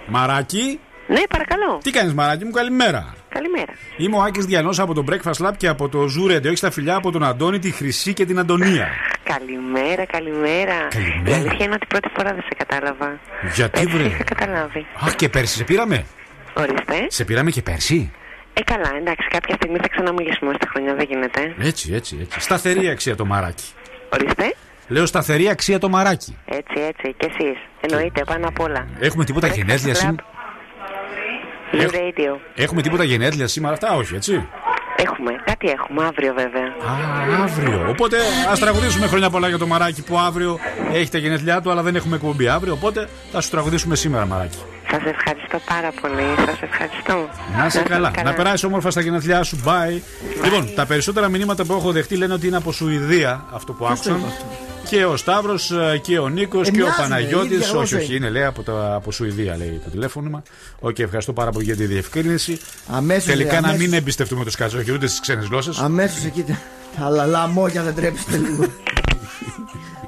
μαράκι. 0.07 0.79
Ναι, 1.07 1.21
παρακαλώ. 1.29 1.79
Τι 1.83 1.91
κάνεις, 1.91 2.13
μαράκι 2.13 2.45
μου, 2.45 2.51
καλημέρα. 2.51 3.13
Καλημέρα. 3.29 3.73
Είμαι 3.97 4.17
ο 4.17 4.21
Άκης 4.21 4.45
Διανός 4.45 4.79
από 4.79 4.93
το 4.93 5.03
Breakfast 5.09 5.45
Lab 5.47 5.51
και 5.57 5.67
από 5.67 5.89
το 5.89 5.99
Zoo 6.03 6.31
Radio. 6.31 6.45
Έχεις 6.45 6.59
τα 6.59 6.71
φιλιά 6.71 6.95
από 6.95 7.11
τον 7.11 7.23
Αντώνη, 7.23 7.59
τη 7.59 7.71
Χρυσή 7.71 8.13
και 8.13 8.25
την 8.25 8.39
Αντωνία. 8.39 8.87
Καλημέρα, 9.23 10.05
καλημέρα. 10.05 10.87
Καλημέρα. 10.89 11.29
Η 11.29 11.33
αλήθεια 11.33 11.65
είναι 11.65 11.73
ότι 11.73 11.85
πρώτη 11.87 12.09
φορά 12.17 12.29
δεν 12.33 12.41
σε 12.41 12.55
κατάλαβα. 12.65 13.19
Γιατί 13.55 13.79
Έτσι 13.81 13.97
βρε; 13.97 14.03
είχα 14.03 14.23
καταλάβει. 14.23 14.85
Αχ, 14.99 15.15
και 15.15 15.29
πέρσι 15.29 15.55
σε 15.57 15.63
πήραμε. 15.63 16.05
Ορίστε. 16.53 17.05
Σε 17.07 17.23
πήραμε 17.25 17.51
και 17.51 17.61
πέρσι. 17.61 18.11
Ε, 18.53 18.61
καλά, 18.63 18.91
εντάξει, 18.99 19.27
κάποια 19.27 19.55
στιγμή 19.55 19.77
θα 19.77 19.87
ξαναμιλήσουμε 19.87 20.53
στα 20.55 20.67
χρονιά, 20.69 20.95
δεν 20.95 21.05
γίνεται. 21.09 21.55
Έτσι, 21.59 21.93
έτσι, 21.93 22.17
έτσι. 22.21 22.39
Σταθερή 22.39 22.89
αξία 22.89 23.15
το 23.15 23.25
μαράκι. 23.25 23.65
Ορίστε. 24.13 24.55
Λέω 24.87 25.05
σταθερή 25.05 25.49
αξία 25.49 25.79
το 25.79 25.89
μαράκι. 25.89 26.37
Έτσι, 26.45 26.79
έτσι. 26.87 27.13
Και 27.17 27.29
εσείς. 27.33 27.57
Εννοείται, 27.81 28.23
πάνω 28.25 28.47
απ' 28.47 28.59
όλα. 28.59 28.87
Έχουμε 28.99 29.23
τίποτα 29.25 29.47
Breakfast 29.47 29.55
γενέθλια 29.57 29.93
Club. 29.93 29.97
σήμερα. 29.97 30.25
Zoo 31.75 31.81
Έχ- 31.83 31.91
Radio. 31.93 32.39
Έχουμε 32.55 32.81
τίποτα 32.81 33.03
γενέθλια 33.03 33.47
σήμερα, 33.47 33.73
αυτά; 33.73 33.95
Όχι, 33.95 34.15
έτσι; 34.15 34.47
Έχουμε. 34.97 35.31
Κάτι 35.45 35.69
έχουμε 35.69 36.05
αύριο 36.05 36.33
βέβαια. 36.33 36.65
Α, 36.65 37.43
αύριο. 37.43 37.85
Οπότε 37.89 38.17
ας 38.51 38.59
τραγουδήσουμε 38.59 39.07
χρόνια 39.07 39.29
πολλά 39.29 39.47
για 39.47 39.57
το 39.57 39.67
μαράκι 39.67 40.03
που 40.03 40.17
αύριο 40.17 40.59
έχει 40.93 41.09
τα 41.09 41.17
γενέθλιά 41.17 41.61
του, 41.61 41.71
αλλά 41.71 41.81
δεν 41.81 41.95
έχουμε 41.95 42.15
εκπομπή 42.15 42.47
αύριο. 42.47 42.73
Οπότε 42.73 43.09
θα 43.31 43.41
σου 43.41 43.49
τραγουδήσουμε 43.49 43.95
σήμερα, 43.95 44.25
μαράκι. 44.25 44.57
Σας 44.91 45.01
ευχαριστώ 45.05 45.59
πάρα 45.67 45.91
πολύ. 46.01 46.23
Σας 46.45 46.61
ευχαριστώ. 46.61 47.29
Να 47.57 47.65
είσαι 47.65 47.81
καλά. 47.81 48.11
Να 48.23 48.33
περάσει 48.33 48.65
όμορφα 48.65 48.91
στα 48.91 49.01
γενέθλιά 49.01 49.43
σου. 49.43 49.59
Bye. 49.65 50.01
Λοιπόν, 50.43 50.69
τα 50.75 50.85
περισσότερα 50.85 51.29
μηνύματα 51.29 51.65
που 51.65 51.73
έχω 51.73 51.91
δεχτεί 51.91 52.15
λένε 52.17 52.33
ότι 52.33 52.47
είναι 52.47 52.57
από 52.57 52.71
Σουηδία 52.71 53.45
αυτό 53.53 53.73
που 53.73 53.85
άκουσαν. 53.85 54.23
Είπε 54.85 54.95
αυτό; 54.95 54.95
Και 54.95 55.05
ο 55.05 55.17
Σταύρος 55.17 55.71
και 56.01 56.19
ο 56.19 56.29
Νίκος 56.29 56.69
και 56.71 56.81
ο 56.81 56.85
μοιάζουν, 56.85 57.01
Παναγιώτης. 57.03 57.45
ίδια 57.51 57.59
Όχι, 57.65 57.71
γλώσσα 57.71 57.97
όχι, 57.97 58.05
είναι. 58.05 58.15
είναι 58.15 58.29
λέει 58.29 58.43
από, 58.43 58.63
τα, 58.63 58.93
από 58.95 59.11
Σουηδία, 59.11 59.57
λέει 59.57 59.81
το 59.83 59.89
τηλέφωνο. 59.89 60.43
Οκ, 60.79 60.99
ευχαριστώ 60.99 61.33
πάρα 61.33 61.51
πολύ 61.51 61.65
για 61.65 61.75
τη 61.75 61.85
διευκρίνηση. 61.85 62.59
Αμέσως, 62.87 63.23
Τελικά 63.25 63.51
λέει, 63.51 63.61
να 63.61 63.67
αμέσως. 63.67 63.85
μην 63.87 63.93
εμπιστευτούμε 63.93 64.43
τους 64.45 64.55
κατσόχοι 64.55 64.91
ούτε 64.91 65.07
στις 65.07 65.19
ξένες 65.19 65.45
γλώσσες. 65.45 65.77
Αμέσως 65.79 66.23
εκεί. 66.25 66.45
Αλλά 66.99 67.25
λαμόγια 67.25 67.81
δεν 67.83 67.95
τρέψετε 67.95 68.37
λίγο. 68.37 68.65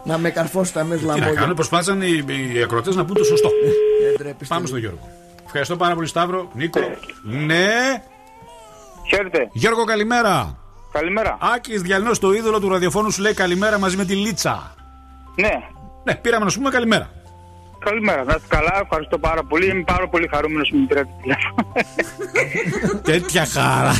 να 0.05 0.17
με 0.17 0.29
καρφώσετε 0.29 0.79
αμέσως 0.79 1.01
Τι 1.01 1.07
να 1.07 1.13
κάνουν, 1.13 1.33
λαμόγια. 1.33 1.53
προσπάθησαν 1.53 2.01
οι, 2.01 2.23
οι 2.53 2.61
ακροτέ 2.63 2.93
να 2.93 3.05
πούν 3.05 3.15
το 3.15 3.23
σωστό. 3.23 3.49
Δεν 4.07 4.17
τρέπεστε 4.17 4.45
Πάμε 4.55 4.65
λίγο. 4.65 4.67
στον 4.67 4.79
Γιώργο. 4.79 5.09
Ευχαριστώ 5.45 5.75
πάρα 5.75 5.95
πολύ, 5.95 6.07
Σταύρο. 6.07 6.51
Νίκο. 6.53 6.79
Ναι. 7.23 7.67
Χαίρετε. 9.09 9.49
Γιώργο, 9.51 9.83
καλημέρα. 9.83 10.57
Καλημέρα. 10.99 11.37
Άκης 11.55 11.81
Διαλυνός, 11.81 12.19
το 12.19 12.33
είδωλο 12.33 12.59
του 12.59 12.69
ραδιοφώνου, 12.69 13.11
σου 13.11 13.21
λέει 13.21 13.33
καλημέρα 13.33 13.79
μαζί 13.79 13.97
με 13.97 14.05
τη 14.05 14.15
Λίτσα. 14.15 14.75
Ναι. 15.35 15.51
Ναι, 16.03 16.15
πήραμε 16.15 16.43
να 16.45 16.49
σου 16.51 16.57
πούμε 16.57 16.69
καλημέρα. 16.69 17.09
Καλημέρα. 17.79 18.23
Να 18.23 18.33
είστε 18.37 18.47
καλά. 18.55 18.79
Ευχαριστώ 18.83 19.17
πάρα 19.17 19.43
πολύ. 19.43 19.65
Είμαι 19.69 19.83
πάρα 19.83 20.07
πολύ 20.07 20.27
χαρούμενος 20.33 20.69
που 20.69 20.77
μου 20.77 20.85
πήρατε 20.87 21.09
τηλέφωνο. 21.21 21.73
Τέτοια 23.03 23.45
χαρά. 23.45 23.93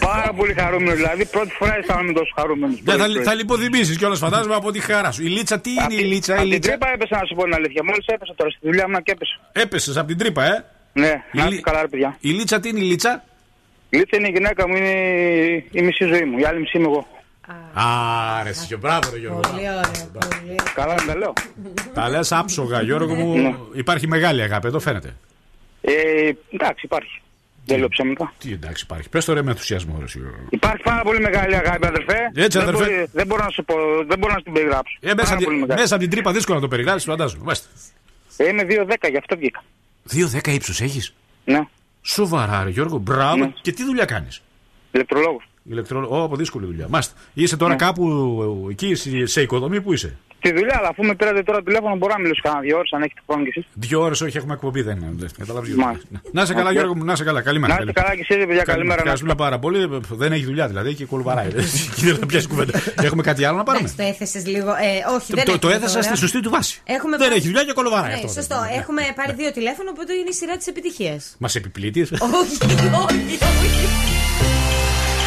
πάρα 0.00 0.32
πολύ 0.36 0.54
χαρούμενος. 0.54 0.94
Δηλαδή, 0.94 1.24
πρώτη 1.26 1.50
φορά 1.58 1.76
αισθάνομαι 1.76 2.12
τόσο 2.12 2.32
χαρούμενος. 2.36 2.80
Ναι, 2.82 2.96
θα, 2.96 3.06
θα 3.24 3.34
λιποθυμήσει 3.34 3.96
κιόλας, 3.96 4.18
φαντάζομαι 4.18 4.54
από 4.54 4.70
τη 4.70 4.80
χαρά 4.80 5.10
σου. 5.12 5.22
Η 5.22 5.28
Λίτσα, 5.28 5.60
τι 5.60 5.70
είναι 5.70 5.94
η 6.02 6.04
Λίτσα, 6.04 6.32
η 6.32 6.36
Από 6.36 6.42
την 6.44 6.52
Λίτσα; 6.52 6.68
τρύπα 6.70 6.88
έπεσα 6.92 7.16
να 7.20 7.24
σου 7.26 7.34
πω 7.34 7.42
την 7.42 7.54
αλήθεια. 7.54 7.82
Μόλις 7.84 8.06
έπεσα 8.06 8.34
τώρα 8.36 8.50
στη 8.50 8.60
δουλειά 8.62 8.84
μου 8.86 8.92
να 8.92 9.00
και 9.00 9.12
έπεσα. 9.12 9.38
Έπεσες 9.52 9.96
από 9.96 10.06
την 10.06 10.18
τρύπα, 10.18 10.44
ε; 10.44 10.64
Ναι, 10.92 11.12
Η 11.32 11.38
να 11.38 11.44
Λι- 11.44 11.50
είστε 11.52 11.70
καλά, 11.70 11.80
ρε 11.80 11.88
παιδιά. 11.88 12.16
Η 12.20 12.30
Λίτσα, 12.30 12.60
τι 12.60 12.68
είναι 12.68 12.78
η 12.80 12.82
Λίτσα; 12.82 13.24
Η 13.90 13.96
Λίτσα 13.96 14.16
είναι 14.16 14.28
η 14.28 14.30
γυναίκα 14.30 14.68
μου, 14.68 14.76
είναι 14.76 14.88
η 15.70 15.82
μισή 15.82 16.04
ζωή 16.04 16.24
μου. 16.24 16.38
Η 16.38 16.44
άλλη 16.44 16.60
μισή 16.60 16.78
είμαι 16.78 16.86
εγώ. 16.86 17.06
Άρεσε 17.74 18.66
και 18.66 18.76
μπράβο, 18.76 19.10
ρε 19.12 19.18
Γιώργο. 19.18 19.40
Πολύ 19.40 19.60
ωραία. 19.60 19.90
Πολύ. 20.12 20.54
Καλά, 20.74 20.94
δεν 20.94 21.06
τα 21.06 21.16
λέω. 21.16 21.32
Τα 21.94 22.08
λες 22.08 22.32
άψογα, 22.32 22.82
Γιώργο 22.82 23.14
Ναι. 23.14 23.22
μου. 23.22 23.58
Υπάρχει 23.74 24.06
μεγάλη 24.06 24.42
αγάπη, 24.42 24.66
εδώ 24.66 24.78
φαίνεται. 24.78 25.16
Ε, 25.80 25.92
εντάξει, 26.50 26.84
υπάρχει. 26.84 27.22
Δεν 27.66 27.78
λέω 27.78 27.88
ψέματα. 27.88 28.32
Τι 28.38 28.52
εντάξει 28.52 28.84
υπάρχει. 28.84 29.08
Πες 29.08 29.24
το 29.24 29.32
ρε 29.32 29.42
με 29.42 29.50
ενθουσιασμό, 29.50 29.96
ρε 29.98 30.04
Γιώργο. 30.08 30.36
Υπάρχει 30.50 30.82
πάρα 30.82 31.02
πολύ 31.02 31.20
μεγάλη 31.20 31.56
αγάπη, 31.56 31.86
αδερφέ. 31.86 32.30
Έτσι, 32.34 32.58
δεν, 32.58 32.68
αδερφέ. 32.68 32.84
μπορεί- 32.84 33.08
δεν 33.12 33.26
μπορώ 33.26 33.44
να 33.44 33.50
σου 33.50 33.64
πω, 33.64 33.74
δεν 34.06 34.18
μπορώ 34.18 34.32
να 34.34 34.42
την 34.42 34.52
περιγράψω. 34.52 34.96
Ε, 35.00 35.14
μέσα, 35.14 35.16
Πάρα 35.28 35.34
πολύ 35.36 35.46
από- 35.46 35.58
μεγάλη. 35.60 35.80
μέσα 35.80 35.94
από 35.94 36.02
την 36.02 36.12
τρύπα 36.12 36.32
δύσκολο 36.32 36.56
να 36.56 36.62
το 36.62 36.68
περιγράψεις, 36.68 37.04
φαντάζομαι. 37.08 37.42
Μάλιστα. 37.44 37.68
Ε, 38.36 38.48
Είμαι 38.48 38.62
2-10, 38.64 39.08
γι' 39.10 39.16
αυτό 39.16 39.36
βγήκα. 39.36 39.62
2-10 40.02 40.50
ύψου 40.52 40.84
έχεις; 40.84 41.14
Ναι, 41.44 41.60
Σοβαρά, 42.02 42.64
ρε 42.64 42.70
Γιώργο. 42.70 42.98
Μπράβο. 42.98 43.36
Ναι. 43.36 43.52
Και 43.62 43.72
τι 43.72 43.84
δουλειά 43.84 44.04
κάνεις; 44.04 44.40
ηλεκτρολόγος. 44.92 45.48
Ηλεκτρολόγο. 45.62 46.20
Ω, 46.20 46.24
από 46.24 46.36
δύσκολη 46.36 46.66
δουλειά. 46.66 46.86
Μάλιστα. 46.88 47.14
Είσαι 47.34 47.56
τώρα 47.56 47.72
Ναι. 47.72 47.78
κάπου 47.78 48.04
ε, 48.68 48.70
εκεί 48.70 48.94
σε- 48.94 49.26
σε 49.26 49.42
οικοδομή 49.42 49.80
που 49.80 49.92
είσαι; 49.92 50.16
Τη 50.40 50.52
δουλειά, 50.52 50.76
αλλά 50.78 50.88
αφού 50.88 51.04
με 51.04 51.14
πήρατε 51.14 51.42
τώρα 51.42 51.62
τηλέφωνο, 51.62 51.96
μπορώ 51.96 52.12
να 52.12 52.20
μιλήσω 52.20 52.40
κανένα 52.42 52.62
δύο 52.62 52.76
ώρες 52.78 52.92
αν 52.92 53.02
έχετε 53.02 53.20
χρόνο 53.26 53.42
κι 53.42 53.48
εσείς. 53.48 53.64
Δύο 53.74 54.00
ώρες, 54.00 54.20
όχι, 54.20 54.36
έχουμε 54.36 54.52
εκπομπή, 54.54 54.82
δεν 54.82 54.96
είναι. 54.96 55.10
δεν- 55.16 55.28
Καταλάβεις, 55.38 55.74
Μάλιστα. 55.74 56.06
Γιώργο. 56.10 56.28
Να 56.32 56.44
σε 56.44 56.54
καλά, 56.54 56.66
Οκ. 56.68 56.72
Γιώργο 56.72 56.94
μου, 56.96 57.04
να 57.04 57.14
σε 57.16 57.24
καλά. 57.24 57.40
Καλημέρα. 57.42 57.74
Να 57.74 57.80
είστε 57.80 57.92
καλά 57.92 58.14
κι 58.14 58.24
εσείς, 58.28 58.46
παιδιά, 58.46 58.62
καλημέρα. 58.62 58.94
να 58.94 59.00
Ευχαριστούμε 59.00 59.34
πάρα 59.34 59.58
πολύ. 59.58 60.00
Δεν 60.10 60.32
έχει 60.32 60.44
δουλειά 60.44 60.66
δηλαδή 60.68 60.94
και 60.94 61.04
κολουβαράει. 61.04 61.48
Και 61.96 62.04
δεν 62.06 62.16
θα 62.20 62.26
πιάσει 62.26 62.46
κουβέντα. 62.48 62.80
Έχουμε 63.00 63.22
κάτι 63.22 63.44
άλλο 63.44 63.56
να 63.56 63.62
πάρουμε; 63.62 63.88
Εντάξει, 63.94 63.96
το 64.16 64.22
έθεσες 64.24 64.46
λίγο. 64.46 64.70
Ε, 64.70 65.14
όχι, 65.16 65.32
δεν 65.34 65.44
Το, 65.44 65.58
το 65.58 65.68
έχουμε 65.68 65.72
έθεσα 65.74 65.92
τώρα. 65.98 66.06
στη 66.08 66.16
σωστή 66.16 66.40
του 66.40 66.50
βάση. 66.50 66.80
Έχουμε 66.84 67.16
δεν 67.16 67.26
πάρει- 67.26 67.38
έχει 67.38 67.46
δουλειά 67.46 67.64
και 67.64 67.72
κολοβαράει 67.72 68.08
Ναι, 68.08 68.14
αυτό. 68.14 68.28
σωστό. 68.28 68.56
Έχουμε 68.78 69.02
πάρει 69.16 69.32
δύο 69.32 69.52
τηλέφωνα, 69.52 69.90
οπότε 69.94 70.12
είναι 70.12 70.28
η 70.28 70.32
σειρά 70.32 70.56
της 70.56 70.66
επιτυχίας. 70.66 71.36
Μας 71.38 71.54
επιπλήττει. 71.54 72.00
όχι, 72.40 72.56
όχι, 73.04 73.38
όχι. 73.64 73.86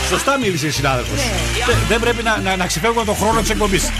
Σωστά 0.09 0.39
μίλησε 0.39 0.67
η 0.67 0.69
συνάδελφος. 0.69 1.17
Ναι. 1.17 1.73
Δεν 1.87 1.99
πρέπει 1.99 2.23
να, 2.23 2.37
να, 2.37 2.55
να 2.55 2.65
ξεφεύγουμε 2.65 3.05
τον 3.05 3.15
χρόνο 3.15 3.39
της 3.39 3.49
εκπομπής. 3.49 3.89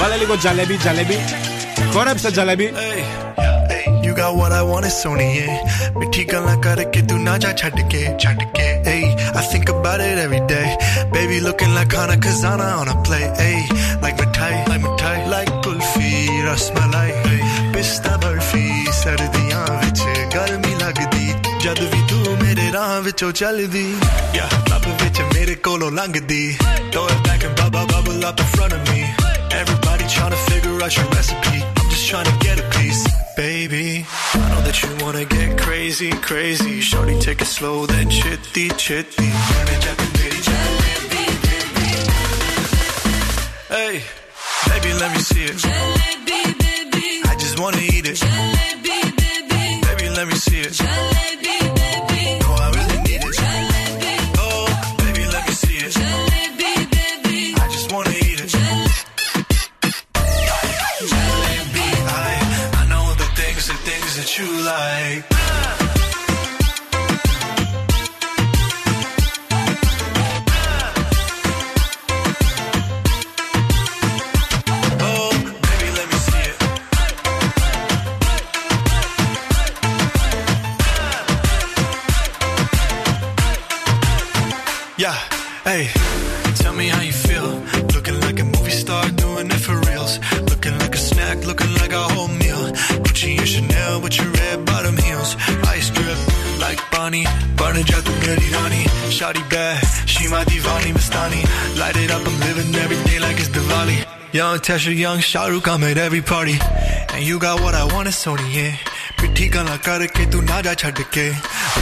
Βάλε 0.00 0.16
λίγο 0.16 0.36
τζαλέμπι, 0.36 0.76
τζαλέμπι. 0.76 1.18
Κόρεψε 1.92 2.30
τζαλέμπι. 2.30 2.72
You 4.06 4.14
got 4.14 4.36
what 4.40 4.52
I 4.52 4.62
want, 4.70 4.86
it's 4.88 5.02
Sony, 5.02 5.28
yeah. 5.38 5.98
ਮਿੱਠੀ 5.98 6.24
ਗੱਲਾਂ 6.32 6.56
ਕਰਕੇ 6.56 7.00
ਤੂੰ 7.08 7.22
ਨਾ 7.22 7.36
ਜਾ 7.38 7.52
ਛੱਡ 7.60 7.80
ਕੇ 7.90 8.00
ਛੱਡ 8.22 8.42
ਕੇ 8.56 8.66
Ay, 8.92 9.02
I 9.40 9.42
think 9.52 9.66
about 9.74 10.00
it 10.08 10.18
every 10.24 10.42
day. 10.52 10.68
Baby 11.14 11.38
looking 11.46 11.72
like 11.78 11.92
Hana 11.98 12.16
Kazana 12.24 12.68
on 12.80 12.88
a 12.92 12.96
play. 13.06 13.24
Ay, 13.46 13.56
like 14.04 14.16
mithai, 14.20 14.52
like 14.70 14.82
mithai, 14.86 15.16
like 15.34 15.50
kulfi, 15.64 16.12
rasmalai. 16.48 17.10
ਪਿਸਤਾ 17.72 18.16
ਬਰਫੀ 18.16 18.86
ਸਰਦੀਆਂ 19.02 19.64
ਵਿੱਚ 19.80 20.00
ਗਰਮੀ 20.34 20.74
ਲੱਗਦੀ 20.80 21.26
ਜਦ 21.64 21.80
ਵੀ 21.94 22.00
ਤੂੰ 22.10 22.36
ਮੇਰੇ 22.42 22.70
ਰਾਹ 22.72 23.00
ਵਿੱਚੋਂ 23.02 23.32
ਚੱਲਦੀ 23.32 23.84
Yeah, 24.36 24.54
ਲੱਭ 24.70 24.86
ਵਿੱਚ 25.02 25.20
ਮੇਰੇ 25.34 25.54
ਕੋਲੋਂ 25.54 25.90
ਲੰਘਦੀ 25.98 26.56
Throw 26.92 27.06
it 27.14 27.20
back 27.26 27.44
and 27.48 27.54
bubble 27.60 27.86
bubble 27.92 28.24
up 28.30 28.40
in 28.44 28.48
front 28.54 28.72
of 28.78 28.82
me 28.90 29.00
Everybody 29.60 29.89
trying 30.11 30.31
to 30.31 30.37
figure 30.51 30.81
out 30.83 30.95
your 30.97 31.07
recipe 31.07 31.63
I'm 31.79 31.89
just 31.89 32.07
trying 32.07 32.25
to 32.25 32.37
get 32.45 32.59
a 32.59 32.69
piece 32.77 33.21
Baby, 33.35 34.05
I 34.33 34.49
know 34.49 34.61
that 34.61 34.83
you 34.83 34.89
wanna 35.03 35.25
get 35.25 35.57
crazy, 35.57 36.11
crazy. 36.11 36.81
Shorty, 36.81 37.17
take 37.19 37.41
it 37.41 37.45
slow, 37.45 37.85
then 37.85 38.09
chitty, 38.09 38.69
chitty. 38.77 39.23
Hey, 43.69 44.03
baby, 44.67 44.93
let 44.99 45.11
me 45.15 45.21
see 45.21 45.45
it. 45.45 45.65
I 47.25 47.35
just 47.39 47.59
wanna 47.59 47.77
eat 47.77 48.05
it. 48.05 48.19
Baby, 49.87 50.09
let 50.09 50.27
me 50.27 50.35
see 50.35 50.59
it. 50.59 51.40
Young 104.50 104.58
Tesha, 104.58 104.94
young 104.96 105.18
Shahrukh, 105.18 105.66
I'm 105.68 105.82
at 105.84 105.96
every 105.98 106.20
party. 106.20 106.58
And 107.14 107.24
you 107.24 107.38
got 107.38 107.60
what 107.60 107.74
I 107.74 107.84
want, 107.84 108.08
it's 108.08 108.24
Sony, 108.24 108.54
yeah. 108.54 108.76
पिट्ठी 109.20 109.46
गला 109.48 109.76
करके 109.80 110.24
तू 110.30 110.40
ना 110.44 110.60
जा 110.60 110.74
छड़ 110.76 111.00
के 111.14 111.26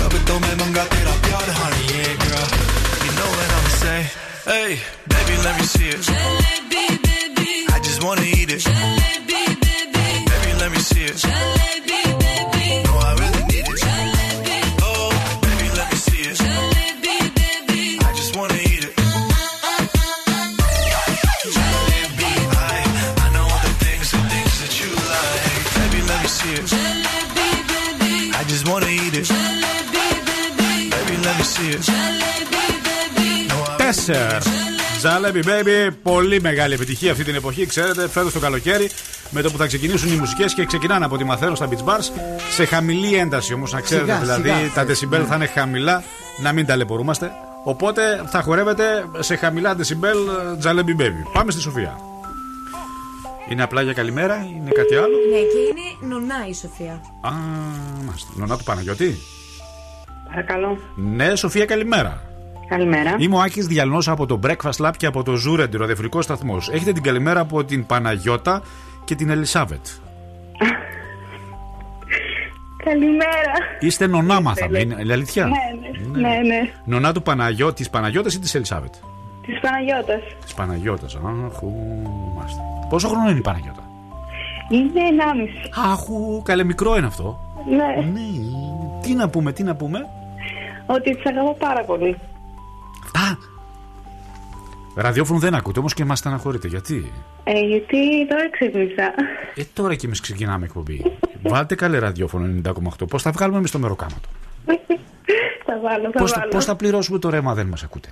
अब 0.06 0.12
तो 0.26 0.38
मैं 0.38 0.54
मंगा 0.60 0.84
तेरा 0.92 1.14
प्यार 1.24 1.48
honey, 1.58 1.84
yeah, 1.90 2.14
girl. 2.22 2.46
You 3.04 3.12
know 3.18 3.30
what 3.36 3.48
I'm 3.58 3.68
saying? 3.82 4.08
Hey, 4.46 4.70
baby, 5.10 5.34
let 5.42 5.54
me 5.58 5.66
see 5.66 5.88
it. 5.90 6.02
I 7.74 7.78
just 7.82 8.00
wanna 8.04 8.22
eat 8.22 8.50
it. 8.54 8.62
Baby, 10.30 10.52
let 10.62 10.70
me 10.70 10.78
see 10.78 11.04
it. 11.10 11.18
No, 11.26 11.57
Τέσσερ. 34.13 34.41
Τζάλεμπι 34.97 35.39
Baby, 35.45 35.93
πολύ 36.03 36.41
μεγάλη 36.41 36.73
επιτυχία 36.73 37.11
αυτή 37.11 37.23
την 37.23 37.35
εποχή. 37.35 37.65
Ξέρετε, 37.65 38.09
φέτος 38.09 38.33
το 38.33 38.39
καλοκαίρι, 38.39 38.89
με 39.29 39.41
το 39.41 39.51
που 39.51 39.57
θα 39.57 39.65
ξεκινήσουν 39.67 40.13
οι 40.13 40.15
μουσικές 40.15 40.53
και 40.53 40.65
ξεκινάνε 40.65 41.05
από 41.05 41.15
ό,τι 41.15 41.23
μαθαίνω 41.23 41.55
στα 41.55 41.67
beach 41.69 41.89
bars, 41.89 42.21
σε 42.51 42.65
χαμηλή 42.65 43.15
ένταση 43.15 43.53
όμως, 43.53 43.73
να 43.73 43.81
ξέρετε. 43.81 44.11
Σιγά, 44.11 44.19
δηλαδή, 44.19 44.49
σιγά. 44.49 44.73
τα 44.73 44.85
decibel 44.85 45.25
θα 45.27 45.35
είναι 45.35 45.45
χαμηλά, 45.45 46.03
να 46.41 46.53
μην 46.53 46.65
ταλαιπωρούμαστε. 46.65 47.31
Οπότε 47.63 48.23
θα 48.27 48.41
χορεύετε 48.41 48.83
σε 49.19 49.35
χαμηλά 49.35 49.75
decibel 49.77 50.57
Τζάλεμπι 50.59 50.95
Baby. 50.99 51.29
Πάμε 51.33 51.51
στη 51.51 51.61
Σοφία. 51.61 51.97
Είναι 53.49 53.63
απλά 53.63 53.81
για 53.81 53.93
καλημέρα, 53.93 54.35
είναι 54.35 54.69
κάτι 54.71 54.95
άλλο; 54.95 55.15
Ναι, 55.31 55.37
και 55.37 55.59
είναι 55.59 56.13
νονά 56.13 56.47
η 56.49 56.53
Σοφία. 56.53 56.93
Α, 57.21 57.31
μάλιστα. 58.05 58.29
Νονά 58.35 58.57
του 58.57 58.63
Παναγιώτη. 58.63 59.17
Παρακαλώ. 60.29 60.77
Ναι, 60.95 61.35
Σοφία, 61.35 61.65
καλημέρα. 61.65 62.28
Καλημέρα. 62.69 63.15
Είμαι 63.17 63.35
ο 63.35 63.39
Άκης 63.39 63.67
Διαλνός 63.67 64.07
από 64.07 64.25
το 64.25 64.39
Breakfast 64.43 64.85
Lab 64.85 64.91
και 64.97 65.05
από 65.05 65.23
το 65.23 65.33
Zurend, 65.47 65.71
ραδιοφωνικό 65.71 66.21
σταθμός. 66.21 66.69
Έχετε 66.69 66.91
την 66.91 67.03
καλημέρα 67.03 67.39
από 67.39 67.63
την 67.63 67.85
Παναγιώτα 67.85 68.61
και 69.05 69.15
την 69.15 69.29
Ελισάβετ. 69.29 69.85
Καλημέρα. 72.85 73.51
Είστε 73.79 74.07
νονά, 74.07 74.41
μάθαμε. 74.41 74.79
Είναι 74.79 74.95
είναι 75.01 75.13
αλήθεια; 75.13 75.45
Ναι, 75.45 75.51
ναι, 76.11 76.29
ναι, 76.29 76.35
ναι. 76.47 76.71
Νονά 76.85 77.13
του 77.13 77.21
Παναγιώ... 77.21 77.73
της 77.73 77.89
Παναγιώτας 77.89 78.33
ή 78.33 78.39
της 78.39 78.55
Ελισάβετ; 78.55 78.93
Της 79.45 79.59
Παναγιώτας. 79.59 80.21
Της 80.43 80.53
Παναγιώτας. 80.53 81.15
Αχού, 81.15 81.71
μάλιστα. 82.37 82.61
Πόσο 82.89 83.07
χρόνο 83.07 83.29
είναι 83.29 83.39
η 83.39 83.41
Παναγιώτα; 83.41 83.83
Είναι 84.69 85.01
ενάμιση. 85.07 85.69
Αχού, 85.91 86.41
καλέ 86.41 86.63
μικρό 86.63 86.97
είναι 86.97 87.07
αυτό. 87.07 87.39
Ναι. 87.69 88.11
Τι 89.01 89.13
να 89.13 89.29
πούμε, 89.29 89.51
τι 89.51 89.63
να 89.63 89.75
πούμε; 89.75 89.99
Ότι 90.85 91.15
της 91.15 91.25
αγαπώ 91.25 91.55
πάρα 91.59 91.83
πολύ. 91.83 92.17
Ραδιόφωνο 94.95 95.39
δεν 95.39 95.55
ακούτε 95.55 95.79
όμως 95.79 95.93
και 95.93 96.05
μας 96.05 96.19
στεναχωρείτε. 96.19 96.67
Γιατί; 96.67 97.11
Ε, 97.43 97.59
γιατί 97.59 98.27
τώρα 98.29 98.49
ξύπνησα. 98.51 99.13
Ε, 99.55 99.61
τώρα 99.73 99.95
κι 99.95 100.05
εμείς 100.05 100.19
ξεκινάμε 100.19 100.65
εκπομπή. 100.65 101.17
Βάλτε 101.43 101.75
καλέ 101.75 101.99
ραδιόφωνο 101.99 102.61
90,8. 102.65 103.07
Πώς 103.09 103.21
θα 103.21 103.31
βγάλουμε 103.31 103.57
εμείς 103.57 103.71
το 103.71 103.79
μεροκάματο; 103.79 104.29
θα 105.65 105.79
βάλω, 105.83 106.09
θα 106.11 106.19
Πώς 106.19 106.31
θα, 106.31 106.39
βάλω. 106.39 106.51
πώς 106.51 106.65
θα 106.65 106.75
πληρώσουμε 106.75 107.19
το 107.19 107.29
ρέμα, 107.29 107.53
δεν 107.53 107.65
μας 107.67 107.83
ακούτε; 107.83 108.09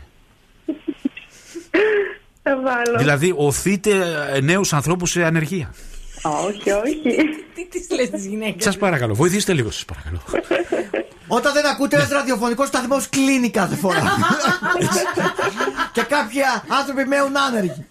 Θα 2.44 2.56
βάλω. 2.64 2.98
Δηλαδή, 2.98 3.34
οθείτε 3.38 3.94
νέους 4.44 4.74
ανθρώπους 4.74 5.12
σε 5.12 5.24
ανεργία. 5.26 5.74
Όχι, 6.22 6.72
όχι. 6.72 7.02
Τι 7.54 7.68
τη 7.80 7.96
λες 7.96 8.10
τι 8.10 8.28
γυναίκε. 8.30 8.72
Σα 8.72 8.78
παρακαλώ, 8.78 9.14
βοηθήστε 9.16 9.54
λίγο, 9.54 9.72
σας 9.72 9.86
παρακαλώ. 9.86 10.22
Όταν 11.28 11.54
δεν 11.54 11.66
ακούτε 11.66 11.96
ένας 11.96 12.10
ραδιοφωνικός 12.10 12.68
σταθμός 12.68 13.10
κλείνει 13.10 13.50
κάθε 13.50 13.76
φορά. 13.76 14.02
και 15.94 16.02
κάποιοι 16.02 16.42
άνθρωποι 16.80 17.06
μένουν 17.06 17.38
άνεργοι. 17.38 17.86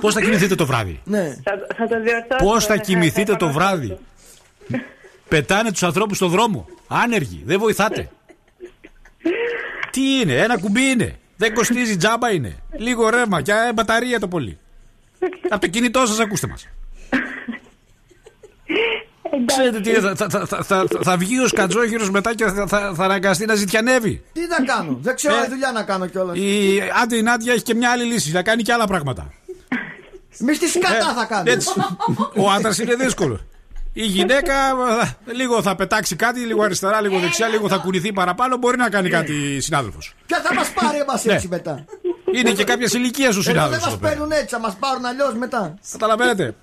Πώς 0.00 0.14
θα 0.14 0.20
κοιμηθείτε 0.20 0.54
το 0.54 0.66
βράδυ; 0.66 1.00
Ναι. 1.04 1.36
Θα, 1.42 1.52
θα 1.76 1.88
το 1.88 2.02
διορθώσω. 2.02 2.44
Πώς 2.44 2.66
θα 2.66 2.74
ναι, 2.74 2.80
κοιμηθείτε 2.80 3.32
θα 3.32 3.38
το 3.38 3.52
βράδυ; 3.52 3.98
Πετάνε 5.28 5.70
τους 5.70 5.82
ανθρώπους 5.82 6.16
στο 6.16 6.28
δρόμο. 6.28 6.66
Άνεργοι. 6.88 7.42
Δεν 7.44 7.58
βοηθάτε. 7.58 8.10
Τι 9.90 10.20
είναι, 10.20 10.34
ένα 10.34 10.58
κουμπί 10.58 10.82
είναι. 10.82 11.18
Δεν 11.36 11.54
κοστίζει, 11.54 11.96
τζάμπα 11.96 12.32
είναι. 12.32 12.56
Λίγο 12.76 13.08
ρεύμα 13.08 13.42
και 13.42 13.52
ε, 13.52 13.72
μπαταρία 13.72 14.20
το 14.20 14.28
πολύ. 14.28 14.58
Από 15.50 15.60
το 15.60 15.66
κινητό 15.66 16.06
σας 16.06 16.18
ακούστε 16.18 16.46
μας. 16.46 16.68
Ξέρετε 19.46 19.80
τι, 19.80 19.90
είναι, 19.90 20.00
θα, 20.14 20.26
θα, 20.30 20.46
θα, 20.46 20.62
θα, 20.64 20.86
θα 21.02 21.16
βγει 21.16 21.38
ο 21.40 21.46
Σκατζόχυρο 21.46 22.10
μετά 22.10 22.34
και 22.34 22.44
θα, 22.44 22.66
θα, 22.66 22.92
θα 22.94 23.04
αναγκαστεί 23.04 23.44
να 23.44 23.54
ζητιανεύει. 23.54 24.22
Τι 24.32 24.40
να 24.58 24.64
κάνω, 24.74 24.98
δεν 25.02 25.14
ξέρω 25.14 25.34
Ε, 25.34 25.38
άλλη 25.38 25.48
δουλειά 25.48 25.72
να 25.72 25.82
κάνω 25.82 26.06
κιόλας. 26.06 26.36
Η 26.38 26.80
άντε 27.02 27.16
η 27.16 27.22
Νάντια 27.22 27.52
έχει 27.52 27.62
και 27.62 27.74
μια 27.74 27.90
άλλη 27.90 28.04
λύση, 28.04 28.32
να 28.32 28.42
κάνει 28.42 28.62
και 28.62 28.72
άλλα 28.72 28.86
πράγματα. 28.86 29.32
Μη 30.38 30.54
στη 30.54 30.66
σκατά 30.68 30.96
Ε, 30.96 31.14
θα 31.16 31.24
κάνω. 31.28 31.50
Έτσι. 31.50 31.68
Ο 32.36 32.50
άντρας 32.50 32.78
είναι 32.78 32.94
δύσκολο. 32.94 33.40
Η 33.92 34.04
γυναίκα 34.04 34.54
ε, 35.26 35.32
λίγο 35.32 35.62
θα 35.62 35.76
πετάξει 35.76 36.16
κάτι, 36.16 36.40
λίγο 36.40 36.62
αριστερά, 36.62 37.00
λίγο 37.00 37.18
δεξιά, 37.18 37.48
λίγο 37.48 37.68
θα 37.68 37.76
κουνηθεί 37.76 38.12
παραπάνω. 38.12 38.56
Μπορεί 38.56 38.76
να 38.76 38.88
κάνει 38.88 39.08
κάτι 39.08 39.60
συνάδελφος. 39.60 40.14
Ποια 40.26 40.40
θα 40.42 40.54
μας 40.54 40.70
πάρει 40.70 40.98
εμάς 40.98 41.24
Ναι. 41.24 41.32
έτσι 41.32 41.48
μετά. 41.48 41.84
Είναι 42.34 42.50
και 42.50 42.64
κάποια 42.64 42.88
ηλικία 42.92 43.26
ο 43.26 43.28
Εδώ 43.30 43.40
δεν 43.42 43.52
συνάδελφο. 43.52 43.90
μας 43.90 43.98
παίρνουν 43.98 44.30
έτσι, 44.30 44.46
θα 44.46 44.58
μας 44.60 44.76
πάρουν 44.80 45.04
αλλιώς 45.04 45.34
μετά. 45.34 45.74
Καταλαβαίνετε. 45.92 46.54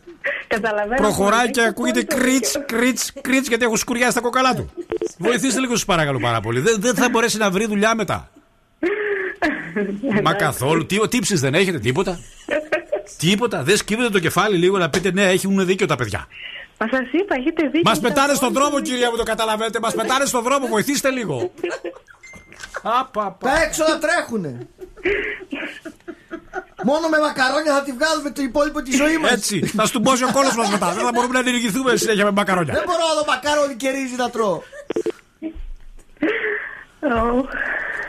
Καταλαβαίνω. 0.48 0.96
Προχωράει 0.96 1.50
και 1.50 1.62
ακούγεται 1.62 2.04
κρίτς, 2.04 2.58
κρίτς, 2.66 3.14
κρίτς 3.22 3.48
γιατί 3.48 3.66
έχω 3.66 3.76
σκουριάσει 3.76 4.14
τα 4.14 4.22
κοκαλά 4.22 4.56
του. 4.56 4.70
Βοηθήστε 5.18 5.60
λίγο, 5.60 5.76
σας 5.76 5.86
παρακαλώ 5.86 6.20
πάρα 6.20 6.40
πολύ. 6.40 6.60
Δεν, 6.60 6.76
δεν 6.80 6.96
θα 6.96 7.10
μπορέσει 7.10 7.38
να 7.38 7.52
βρει 7.52 7.66
δουλειά 7.66 7.96
μετά. 7.96 8.30
Μα 10.24 10.34
καθόλου. 10.34 10.86
Τι, 10.86 11.08
τύψεις 11.08 11.40
δεν 11.40 11.54
έχετε, 11.54 11.80
τίποτα; 11.80 12.20
τίποτα. 13.18 13.64
Δεν 13.64 13.78
σκύβετε 13.78 14.10
το 14.10 14.20
κεφάλι 14.20 14.58
λίγο 14.58 14.78
να 14.78 14.90
πείτε 14.90 15.12
ναι, 15.12 15.24
έχουν 15.24 15.66
δίκιο 15.66 15.86
τα 15.86 15.96
παιδιά. 15.96 16.28
Μα 16.80 16.88
σας 16.88 17.12
είπα, 17.12 17.36
έχετε 17.36 17.64
δίκιο. 17.64 17.82
Μας 17.86 18.00
πετάνε 18.00 18.34
στον 18.34 18.54
δρόμο, 18.54 18.80
κυρία 18.80 19.10
μου, 19.10 19.18
το 19.18 19.24
καταλαβαίνετε. 19.24 19.80
Μας 19.80 19.96
πετάνε 19.96 20.26
στον 20.26 20.44
δρόμο, 20.44 20.68
βοηθήστε 20.68 21.10
λίγο. 21.10 21.52
Τα 23.40 23.62
έξοδα 23.66 24.00
τρέχουνε. 24.00 24.58
Μόνο 26.84 27.08
με 27.08 27.18
μακαρόνια 27.20 27.74
θα 27.74 27.84
τη 27.84 27.92
βγάλουμε 27.92 28.30
το 28.32 28.42
υπόλοιπο 28.42 28.82
τη 28.82 28.92
ζωή 28.96 29.18
μας. 29.18 29.32
Έτσι. 29.32 29.66
Θα 29.66 29.86
στουμπώσει 29.86 30.24
ο 30.24 30.32
κόλος 30.32 30.56
μας 30.56 30.70
μετά. 30.70 30.92
Δεν 30.94 31.04
θα 31.04 31.12
μπορούμε 31.14 31.34
να 31.34 31.42
διηγηθούμε 31.42 31.96
συνέχεια 31.96 32.24
με 32.26 32.32
μακαρόνια. 32.32 32.74
Δεν 32.74 32.84
μπορώ 32.86 33.02
άλλο 33.12 33.24
μακαρόνι 33.28 33.76
και 33.76 33.90
ρύζι 33.90 34.16
να 34.16 34.30
τρώω. 34.30 34.62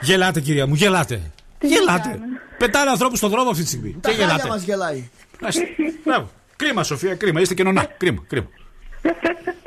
Γελάτε, 0.00 0.40
κυρία 0.40 0.66
μου, 0.66 0.74
γελάτε. 0.74 1.20
Γελάτε. 1.60 2.18
Πετάνε 2.58 2.90
ανθρώπους 2.90 3.18
στον 3.18 3.30
δρόμο 3.30 3.50
αυτή 3.50 3.62
τη 3.62 3.68
στιγμή. 3.68 3.96
Τα 4.00 4.08
Και 4.10 4.14
χάλια 4.16 4.26
γελάτε. 4.32 4.48
μας 4.48 4.62
γελάει. 4.62 5.08
Να 5.40 5.48
είστε- 5.48 5.66
Μπράβο. 6.04 6.30
Κρίμα, 6.56 6.82
Σοφία, 6.82 7.14
κρίμα. 7.14 7.40
Είστε 7.40 7.54
και 7.54 7.62
νονά. 7.62 7.84
Κρίμα, 7.84 8.22
κρίμα. 8.28 8.48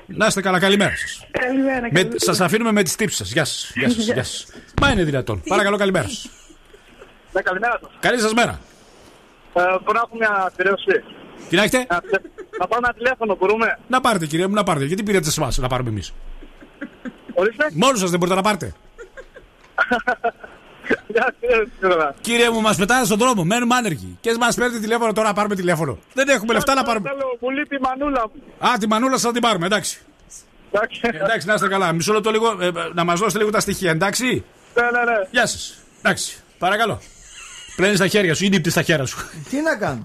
Να 0.05 0.25
είστε 0.25 0.41
καλά, 0.41 0.59
καλημέρα 0.59 0.93
σας. 0.95 1.25
Καλημέρα. 1.31 1.89
Σας 2.15 2.41
αφήνουμε 2.41 2.71
με 2.71 2.83
τις 2.83 2.95
τύψεις 2.95 3.17
σας. 3.17 3.31
Γεια 3.31 3.45
σας. 3.45 3.71
Γεια 3.75 3.89
σας, 3.89 4.03
γεια 4.05 4.15
σας. 4.23 4.45
Μα 4.81 4.89
είναι 4.91 5.03
δυνατόν. 5.03 5.41
Παρακαλώ, 5.47 5.77
καλημέρα 5.77 6.07
σας. 6.07 6.29
Ναι, 7.31 7.41
καλημέρα 7.41 7.79
σας. 7.81 7.91
Καλή 7.99 8.19
σας 8.19 8.33
μέρα. 8.33 8.59
Ε, 9.53 9.61
μπορώ 9.83 9.93
να 9.93 9.99
έχω 10.05 10.15
μια 10.17 10.43
αφιέρωση. 10.47 11.03
Τι 11.49 11.55
να 11.55 11.63
έχετε; 11.63 11.85
Να 12.59 12.67
πάρω 12.67 12.81
ένα 12.83 12.93
τηλέφωνο, 12.93 13.35
μπορούμε; 13.35 13.79
Να 13.87 14.01
πάρετε, 14.01 14.25
κυρία 14.25 14.47
μου, 14.47 14.53
να 14.53 14.63
πάρετε. 14.63 14.85
Γιατί 14.85 15.03
πήρατε 15.03 15.29
σε 15.29 15.41
εμάς 15.41 15.57
να 15.57 15.67
πάρουμε 15.67 15.89
εμείς; 15.89 16.13
Ορίστε. 17.33 17.69
Μόνο 17.73 17.97
σας 17.97 18.09
δεν 18.09 18.19
μπορείτε 18.19 18.37
να 18.37 18.41
πάρετε. 18.43 18.73
Γεια 21.07 21.35
σας. 21.81 22.15
Κύριε 22.21 22.49
μου, 22.49 22.61
μας 22.61 22.77
πετάνε 22.77 23.05
στον 23.05 23.17
δρόμο. 23.17 23.43
Μένουμε 23.43 23.75
άνεργοι. 23.75 24.17
Και 24.21 24.35
μας 24.39 24.55
παίρνετε 24.55 24.79
τηλέφωνο 24.79 25.13
τώρα 25.13 25.27
να 25.27 25.33
πάρουμε 25.33 25.55
τηλέφωνο. 25.55 25.97
Δεν 26.13 26.29
έχουμε 26.29 26.53
λεφτά 26.53 26.73
να 26.73 26.83
πάρουμε. 26.83 27.09
Θέλω, 27.09 27.37
Μου 27.39 27.49
λείπει 27.49 27.75
η 27.75 27.79
μανούλα 27.81 28.29
μου. 28.33 28.69
Α, 28.69 28.77
τη 28.79 28.87
μανούλα 28.87 29.11
σας 29.13 29.21
θα 29.21 29.31
την 29.31 29.41
πάρουμε, 29.41 29.65
εντάξει. 29.65 30.01
Εντάξει. 30.71 31.01
Εντάξει, 31.03 31.47
να 31.47 31.53
είστε 31.53 31.67
καλά. 31.67 31.91
Μισό 31.91 32.13
λεπτό 32.13 32.31
λίγο, 32.31 32.57
ε, 32.61 32.71
να 32.93 33.03
μας 33.03 33.19
δώσετε 33.19 33.37
λίγο 33.39 33.51
τα 33.51 33.59
στοιχεία, 33.59 33.91
εντάξει; 33.91 34.43
Ναι, 34.73 34.81
ναι, 34.83 34.89
ναι. 35.11 35.27
Γεια 35.31 35.45
σας. 35.45 35.77
Εντάξει, 36.01 36.37
παρακαλώ. 36.57 37.01
Πλένεις 37.81 37.99
τα 37.99 38.07
χέρια 38.07 38.35
σου 38.35 38.45
ή 38.45 38.49
νύπτεις 38.49 38.73
τα 38.73 38.81
χέρια 38.81 39.05
σου. 39.05 39.17
Τι 39.49 39.61
να 39.61 39.75
κάνω; 39.75 40.01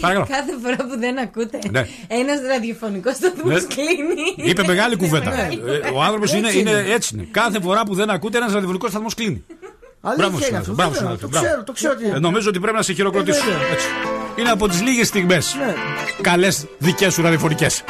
Παρακαλώ. 0.00 0.26
Κάθε 0.30 0.52
φορά 0.62 0.76
που 0.76 0.98
δεν 0.98 1.18
ακούτε, 1.18 1.58
Ναι. 1.70 1.86
ένας 2.08 2.38
ραδιοφωνικός 2.52 3.14
σταθμό 3.14 3.50
Ναι. 3.52 3.60
κλείνει. 3.60 4.48
Είπε 4.50 4.62
μεγάλη 4.66 4.96
κουβέντα. 4.96 5.30
μεγάλη 5.30 5.62
Ε, 5.66 5.88
Ο 5.94 6.02
άνθρωπος 6.02 6.32
είναι, 6.32 6.46
Έτσι 6.46 6.58
είναι 6.58 6.70
είναι. 6.70 6.92
έτσι. 6.92 7.10
Είναι. 7.14 7.26
Κάθε 7.30 7.60
φορά 7.60 7.82
που 7.84 7.94
δεν 7.94 8.10
ακούτε, 8.10 8.36
ένας 8.36 8.52
ραδιοφωνικός 8.52 8.90
σταθμό 8.90 9.08
κλείνει. 9.16 9.44
Αλήθεια 10.00 10.24
είναι 10.26 10.34
συνάδελφε, 10.34 10.56
αυτό. 10.58 10.72
μπράβο, 10.72 10.90
βέβαια, 10.90 10.98
συνάδελφε, 10.98 11.22
Το 11.24 11.28
μπράβο. 11.28 11.46
ξέρω, 11.46 11.64
το 11.64 11.72
ξέρω. 11.72 11.94
τι 11.94 12.04
Ε, 12.08 12.18
νομίζω 12.18 12.48
ότι 12.48 12.60
πρέπει 12.60 12.76
να 12.76 12.82
σε 12.82 12.92
χειροκροτήσω. 12.92 13.38
Ε, 13.48 13.52
βέβαια. 13.52 13.68
Έτσι. 13.72 13.86
Είναι 14.38 14.50
από 14.50 14.68
τις 14.68 14.82
λίγες 14.82 15.06
στιγμές. 15.06 15.54
Ναι. 15.58 15.74
Καλές 16.20 16.66
δικές 16.78 17.12
σου 17.14 17.22
ραδιοφωνικές. 17.22 17.82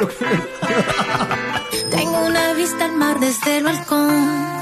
Tengo 1.95 2.19
una 2.31 2.45
vista 2.59 2.83
al 2.89 2.95
mar 3.03 3.15
desde 3.25 3.49
el 3.57 3.63
balcón. 3.67 4.58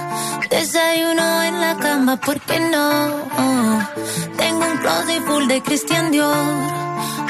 Desayuno 0.50 1.44
en 1.44 1.62
la 1.62 1.76
cama, 1.78 2.18
¿por 2.18 2.40
qué 2.42 2.60
no? 2.60 3.10
Tengo 4.38 4.66
un 4.66 4.78
closet 4.78 5.24
full 5.26 5.48
de 5.48 5.62
Christian 5.62 6.12
Dior. 6.12 6.36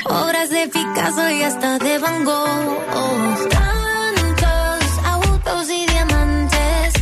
Obras 0.05 0.49
de 0.49 0.67
Picasso 0.67 1.29
y 1.29 1.43
hasta 1.43 1.79
de 1.79 1.97
Van 1.97 2.23
Gogh. 2.23 3.49
Tantos 3.49 4.83
autos 5.03 5.69
y 5.69 5.85
diamantes. 5.85 6.93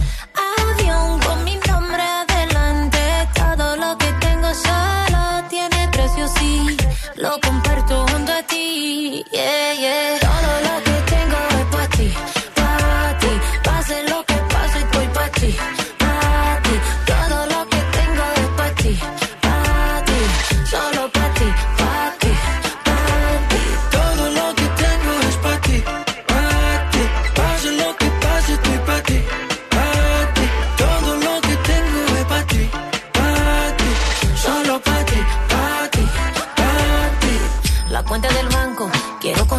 Avión 0.57 1.19
con 1.19 1.43
mi 1.43 1.55
nombre 1.67 2.03
adelante. 2.03 2.99
Todo 3.35 3.75
lo 3.75 3.97
que 3.97 4.11
tengo 4.25 4.49
solo 4.53 5.47
tiene 5.49 5.87
precio, 5.91 6.27
sí. 6.39 6.77
Lo 7.15 7.39
comparto 7.41 8.05
junto 8.07 8.31
a 8.31 8.41
ti. 8.43 9.23
Yeah, 9.31 9.73
yeah. 9.73 10.14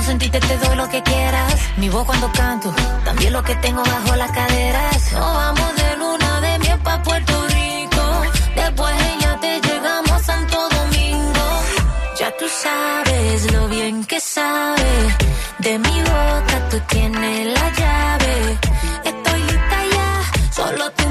Consentirte, 0.06 0.38
te 0.38 0.56
doy 0.58 0.76
lo 0.76 0.88
que 0.88 1.02
quieras. 1.02 1.54
Mi 1.78 1.88
voz 1.88 2.04
cuando 2.06 2.30
canto, 2.30 2.72
también 3.04 3.32
lo 3.32 3.42
que 3.42 3.54
tengo 3.56 3.82
bajo 3.82 4.14
las 4.14 4.30
caderas. 4.30 5.12
Nos 5.12 5.34
vamos 5.34 5.70
de 5.76 5.96
luna 5.96 6.40
de 6.40 6.58
miel 6.60 6.78
pa' 6.78 7.02
Puerto 7.02 7.34
Rico. 7.48 8.04
Después 8.54 8.94
ella 9.12 9.38
te 9.40 9.60
llegamos 9.66 10.12
a 10.12 10.18
Santo 10.20 10.68
Domingo. 10.76 11.46
Ya 12.20 12.30
tú 12.38 12.46
sabes 12.48 13.52
lo 13.52 13.68
bien 13.68 14.04
que 14.04 14.20
sabe. 14.20 14.92
De 15.58 15.78
mi 15.78 16.00
boca 16.02 16.56
tú 16.70 16.78
tienes 16.88 17.46
la 17.58 17.66
llave. 17.80 18.58
Estoy 19.10 19.40
lista 19.40 19.78
ya, 19.96 20.10
solo 20.52 20.90
tú 20.92 21.05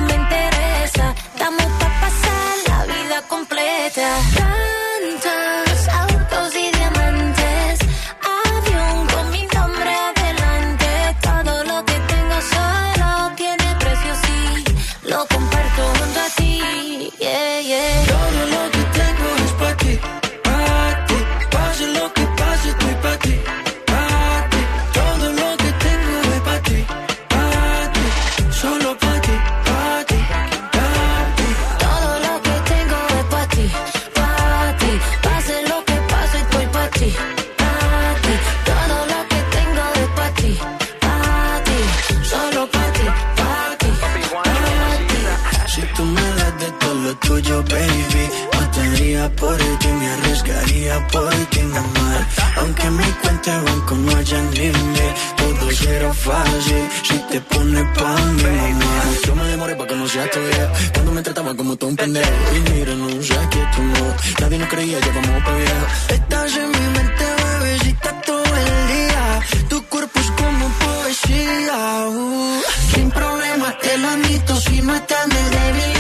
por 49.36 49.58
ti, 49.58 49.88
me 49.88 50.08
arriesgaría 50.08 51.08
por 51.08 51.34
ti, 51.52 51.62
mamá. 51.62 52.28
Aunque 52.58 52.90
mi 52.90 53.04
cuenta 53.22 53.58
de 53.58 53.64
banco 53.66 53.96
no 53.96 54.16
haya 54.16 54.42
límite, 54.52 55.14
todo 55.38 55.72
será 55.72 56.14
fácil 56.14 56.84
si 57.04 57.18
te 57.30 57.42
pones 57.42 57.86
pa' 57.98 58.16
mí, 58.16 58.44
mamá. 58.44 59.04
Yo 59.26 59.36
me 59.36 59.44
demoré 59.44 59.76
pa' 59.76 59.88
que 59.88 59.96
no 59.96 60.08
sea 60.08 60.30
tuya, 60.30 60.72
cuando 60.94 61.12
me 61.12 61.22
trataba 61.22 61.56
como 61.56 61.76
todo 61.76 61.90
un 61.90 61.96
pendejo. 61.96 62.32
Y 62.56 62.60
mira, 62.72 62.94
no 62.96 63.10
sé 63.22 63.40
que 63.52 63.62
tú 63.76 63.82
no, 63.84 64.06
nadie 64.40 64.58
nos 64.58 64.70
creía, 64.70 65.00
ya 65.00 65.12
vamos 65.14 65.44
pa' 65.44 65.56
viejo. 65.56 65.86
Estás 66.10 66.56
en 66.56 66.72
mi 66.72 66.86
mente, 66.98 67.26
bebecita, 67.60 68.22
todo 68.22 68.44
el 68.44 68.88
día. 68.94 69.42
Tu 69.70 69.84
cuerpo 69.88 70.20
es 70.20 70.32
como 70.32 70.66
poesía, 70.84 72.08
uh. 72.08 72.62
Sin 72.94 73.12
problema, 73.12 73.78
te 73.80 73.98
lo 73.98 74.08
admito, 74.10 74.56
si 74.62 74.82
no 74.82 74.96
estás 74.96 75.28
me 75.28 75.42
debilito. 75.56 75.95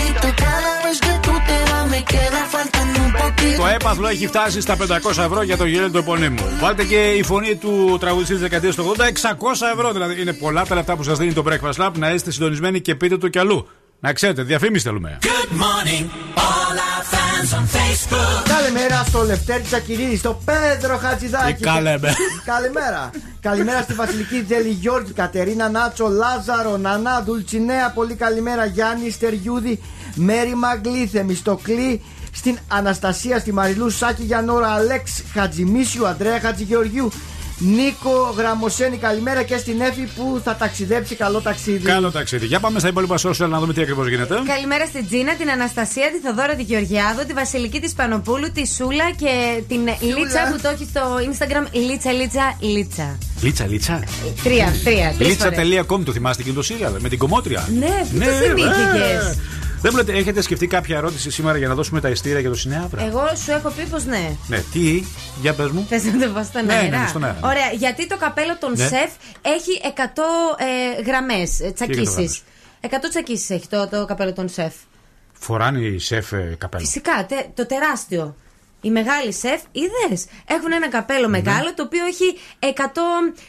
Το 3.57 3.65
έπαθλο 3.65 4.07
έχει 4.07 4.27
φτάσει 4.27 4.61
στα 4.61 4.77
500 4.77 4.85
ευρώ 5.17 5.41
για 5.41 5.57
το 5.57 5.65
γέλιο 5.65 5.91
του 5.91 5.97
επωνύμου. 5.97 6.43
Βάλτε 6.59 6.83
και 6.83 6.95
η 6.95 7.23
φωνή 7.23 7.55
του 7.55 7.97
τραγουδιστή 7.99 8.33
της 8.33 8.41
δεκαετίας 8.41 8.75
του 8.75 8.93
80, 8.97 9.01
600 9.01 9.07
ευρώ. 9.73 9.91
Δηλαδή 9.91 10.21
είναι 10.21 10.33
πολλά 10.33 10.65
τα 10.65 10.75
λεφτά 10.75 10.95
που 10.95 11.03
σας 11.03 11.17
δίνει 11.17 11.33
το 11.33 11.43
Breakfast 11.47 11.85
Lab 11.85 11.91
να 11.97 12.09
είστε 12.09 12.31
συντονισμένοι 12.31 12.81
και 12.81 12.95
πείτε 12.95 13.17
το 13.17 13.27
κι 13.27 13.39
αλλού. 13.39 13.67
Να 13.99 14.13
ξέρετε, 14.13 14.43
διαφήμιση 14.43 14.83
θέλουμε. 14.83 15.17
Good 15.21 15.51
morning, 15.63 16.03
all 16.35 16.77
our 16.89 17.03
fans 17.13 17.49
on 17.57 17.65
Facebook. 17.75 18.49
Καλημέρα 18.49 19.03
στο 19.07 19.23
Λευτέρη 19.23 19.61
Τσακυρίδη, 19.61 20.17
στο 20.17 20.41
Πέντρο 20.45 20.97
Χατζηδάκη. 20.97 21.53
Τι 21.53 21.63
καλημέρα. 21.63 21.99
Καλημέρα. 22.45 23.09
Καλημέρα 23.41 23.81
στη 23.81 23.93
Βασιλική 23.93 24.43
Τζέλη 24.43 24.69
Γιώργη, 24.69 25.11
Κατερίνα 25.11 25.69
Νάτσο, 25.69 26.07
Λάζαρο, 26.07 26.77
Νανά, 26.77 27.21
Ντουλτσινέα. 27.25 27.91
Πολύ 27.91 28.13
καλημέρα 28.13 28.65
Γιάννη 28.65 29.09
Στεριούδη, 29.09 29.81
Μέρι 30.15 30.55
Μαγκλήθεμη, 30.55 31.35
στο 31.35 31.59
Κλή, 31.63 32.01
στην 32.35 32.57
Αναστασία, 32.67 33.39
στη 33.39 33.53
Μαριλού 33.53 33.89
Σάκη 33.89 34.23
Γιανόρα, 34.23 34.67
Αλέξ 34.67 35.23
Χατζημίσιου, 35.33 36.07
Αντρέα 36.07 36.39
Χατζηγεωργίου, 36.39 37.11
Νίκο 37.57 38.33
Γραμμοσένη, 38.37 38.97
καλημέρα 38.97 39.43
και 39.43 39.57
στην 39.57 39.81
Εφη 39.81 40.09
που 40.15 40.41
θα 40.43 40.55
ταξιδέψει. 40.55 41.15
Καλό 41.15 41.41
ταξίδι. 41.41 41.85
Καλό 41.85 42.11
ταξίδι. 42.11 42.45
Για 42.45 42.59
πάμε 42.59 42.79
στα 42.79 42.87
υπόλοιπα 42.87 43.15
social 43.17 43.47
να 43.49 43.59
δούμε 43.59 43.73
τι 43.73 43.81
ακριβώς 43.81 44.07
γίνεται. 44.07 44.35
Καλημέρα 44.45 44.85
στην 44.85 45.05
Τζίνα, 45.07 45.35
την 45.35 45.49
Αναστασία, 45.49 46.11
τη 46.11 46.27
Θοδόρα, 46.27 46.55
τη 46.55 46.63
Γεωργιάδο, 46.63 47.25
τη 47.25 47.33
Βασιλική 47.33 47.79
της 47.79 47.93
Πανοπούλου, 47.93 48.51
τη 48.51 48.67
Σούλα 48.67 49.11
και 49.17 49.63
την 49.67 49.79
Λίτσα 49.79 50.51
που 50.51 50.59
το 50.61 50.69
έχει 50.69 50.87
στο 50.89 51.01
Instagram. 51.31 51.67
Λίτσα, 51.71 52.11
Λίτσα, 52.11 52.55
Λίτσα. 52.59 53.17
Λίτσα, 53.41 53.65
λίτσα. 53.67 54.03
Τρία, 54.43 54.73
τρία. 54.83 55.13
τρεις 55.17 55.35
φορές. 55.35 55.57
Λίτσα.com 55.57 56.01
το 56.05 56.11
θυμάστε 56.11 56.43
και 56.43 56.51
το 56.51 56.63
σύριαλ 56.63 56.91
με 56.99 57.09
την 57.09 57.17
κομμότρια. 57.17 57.67
Ναι, 57.79 57.85
πού 58.11 58.17
το 58.17 58.25
θυμήθηκες; 58.25 59.37
Δεν 59.85 59.93
μου 59.93 60.05
λέτε, 60.05 60.17
έχετε 60.19 60.41
σκεφτεί 60.41 60.67
κάποια 60.67 60.97
ερώτηση 60.97 61.31
σήμερα 61.31 61.57
για 61.57 61.67
να 61.67 61.75
δώσουμε 61.75 62.01
τα 62.01 62.09
ειστήρια 62.09 62.39
για 62.39 62.49
το 62.49 62.55
Σινέαβρα. 62.55 63.01
Εγώ 63.03 63.27
σου 63.45 63.51
έχω 63.51 63.69
πει 63.69 63.83
πως 63.85 64.05
ναι. 64.05 64.35
Ναι, 64.47 64.59
τι, 64.73 65.03
για 65.41 65.53
πες 65.53 65.69
μου. 65.69 65.85
Θες 65.89 66.03
να 66.03 66.27
το 66.27 66.33
πω 66.33 66.43
στον 66.43 66.65
Ναι, 66.65 66.73
αέρα; 66.73 66.99
ναι, 66.99 67.07
στον 67.07 67.23
αέρα. 67.23 67.39
Ωραία, 67.43 67.71
γιατί 67.73 68.07
το 68.07 68.17
καπέλο 68.17 68.57
των 68.59 68.71
Ναι. 68.71 68.87
σεφ 68.87 69.11
έχει 69.41 69.81
100 69.83 69.89
ε, 70.97 71.01
γραμμές 71.01 71.49
τσακίσεις. 71.75 72.07
γραμμές; 72.07 72.41
100 72.81 72.87
τσακίσεις 73.09 73.49
έχει 73.49 73.67
το, 73.67 73.87
το 73.87 74.05
καπέλο 74.05 74.33
των 74.33 74.49
σεφ. 74.49 74.73
Φοράνε 75.33 75.79
οι 75.79 75.99
σεφ 75.99 76.31
ε, 76.33 76.55
καπέλο; 76.57 76.83
Φυσικά, 76.83 77.25
τε- 77.25 77.47
το 77.53 77.65
τεράστιο. 77.65 78.35
Οι 78.81 78.89
μεγάλοι 78.89 79.33
σεφ, 79.33 79.61
είδες. 79.71 80.25
Έχουν 80.45 80.71
ένα 80.71 80.89
καπέλο 80.89 81.27
Ναι. 81.27 81.41
μεγάλο 81.41 81.73
το 81.73 81.83
οποίο 81.83 82.05
έχει 82.05 82.37
100 82.59 82.67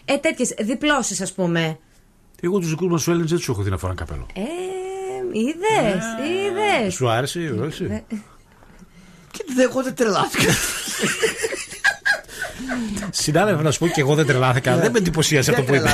ε, 0.04 0.16
τέτοιες 0.16 0.54
διπλώσεις, 0.60 1.20
ας 1.20 1.32
πούμε. 1.32 1.78
Εγώ 2.40 2.58
τους 2.58 2.68
δικούς 2.68 2.88
μας 2.88 2.96
τους 2.98 3.08
Έλληνες 3.08 3.30
δεν 3.30 3.38
τους 3.38 3.48
έχω 3.48 3.62
δει 3.62 3.70
να 3.70 3.76
φοράνε 3.78 3.98
καπέλο. 3.98 4.26
Ε, 4.34 4.40
είδες, 5.38 6.04
είδες. 6.30 6.94
Σου 6.94 7.08
άρεσε, 7.10 7.54
όχι. 7.66 7.84
Ε, 7.84 8.02
Και 9.30 9.44
δεν 9.56 9.68
εγώ 9.70 9.82
δεν 9.82 9.94
τρελάθηκα. 9.94 10.52
Συνάδελφε, 13.10 13.62
να 13.62 13.70
σου 13.70 13.78
πω 13.78 13.86
και 13.86 14.00
εγώ 14.00 14.14
δεν 14.14 14.26
τρελάθηκα. 14.26 14.76
Δεν 14.76 14.90
με 14.90 14.98
εντυπωσίασε 14.98 15.50
αυτό 15.50 15.62
που 15.62 15.74
είπε. 15.74 15.88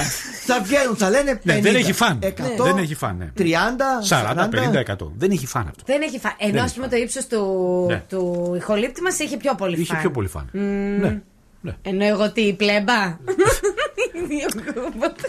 Θα 0.47 0.61
βγαίνουν, 0.63 0.97
θα 0.97 1.11
λένε 1.11 1.33
50. 1.33 1.41
Ναι, 1.43 1.61
δεν 1.61 1.75
έχει 1.75 1.93
φαν. 1.93 2.19
100, 2.23 2.31
Δεν 2.65 2.77
έχει 2.77 2.95
φαν. 2.95 3.17
ναι. 3.17 3.31
30, 3.39 3.49
40, 4.09 4.49
50, 4.49 4.93
100. 4.93 5.11
Δεν 5.17 5.31
έχει 5.31 5.47
φαν 5.47 5.63
αυτό. 5.69 5.83
Δεν 5.87 6.03
έχει 6.03 6.19
φαν. 6.19 6.33
Ενώ 6.39 6.53
Δεν 6.53 6.61
ας 6.63 6.71
έχει 6.71 6.75
πούμε 6.75 6.89
το 6.89 6.97
ύψος 6.97 7.27
του, 7.27 7.85
Ναι. 7.89 8.03
του 8.09 8.53
ηχολήπτη 8.57 9.03
μας 9.03 9.19
είχε 9.19 9.37
πιο 9.37 9.55
πολύ 9.55 9.75
Είχε 9.81 9.93
φαν. 9.93 10.01
πιο 10.01 10.11
πολύ 10.11 10.29
φαν. 10.29 10.49
Μμμ. 10.53 11.21
Ναι. 11.61 11.73
Ενώ 11.83 12.05
εγώ 12.05 12.33
τι, 12.33 12.41
η 12.41 12.53
πλέμπα; 12.53 12.93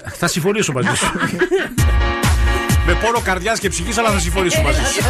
Θα 0.20 0.28
συμφωνήσω 0.28 0.72
μαζί 0.72 0.96
σου. 0.96 1.06
Με 2.86 2.94
πόνο 2.94 3.20
καρδιά 3.24 3.54
και 3.60 3.70
ψυχή, 3.70 4.00
αλλά 4.00 4.10
θα 4.10 4.20
συμφωνήσω 4.20 4.62
μαζί 4.62 4.80
σου. 4.80 5.04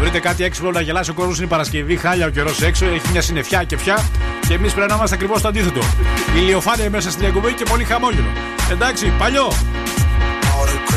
Βρείτε 0.00 0.20
κάτι 0.20 0.44
έξυπνο 0.44 0.70
να 0.70 0.80
γελάσει 0.80 1.10
ο 1.10 1.14
κόσμο. 1.14 1.32
Είναι 1.38 1.46
Παρασκευή, 1.46 1.96
χάλια 1.96 2.26
ο 2.26 2.30
καιρό 2.30 2.50
έξω, 2.62 2.86
έχει 2.86 3.08
μια 3.12 3.22
συννεφιά 3.22 3.64
και 3.64 3.76
πια. 3.76 4.04
Και 4.48 4.54
εμεί 4.54 4.70
πρέπει 4.70 4.88
να 4.88 4.94
είμαστε 4.94 5.14
ακριβώ 5.14 5.40
το 5.40 5.48
αντίθετο. 5.48 5.80
Ηλιοφάνεια 6.36 6.90
μέσα 6.90 7.10
στην 7.10 7.22
διακοπή 7.22 7.52
και 7.52 7.64
πολύ 7.64 7.84
χαμόγελο. 7.84 8.30
Εντάξει, 8.70 9.12
παλιό. 9.18 9.52
All 10.58 10.96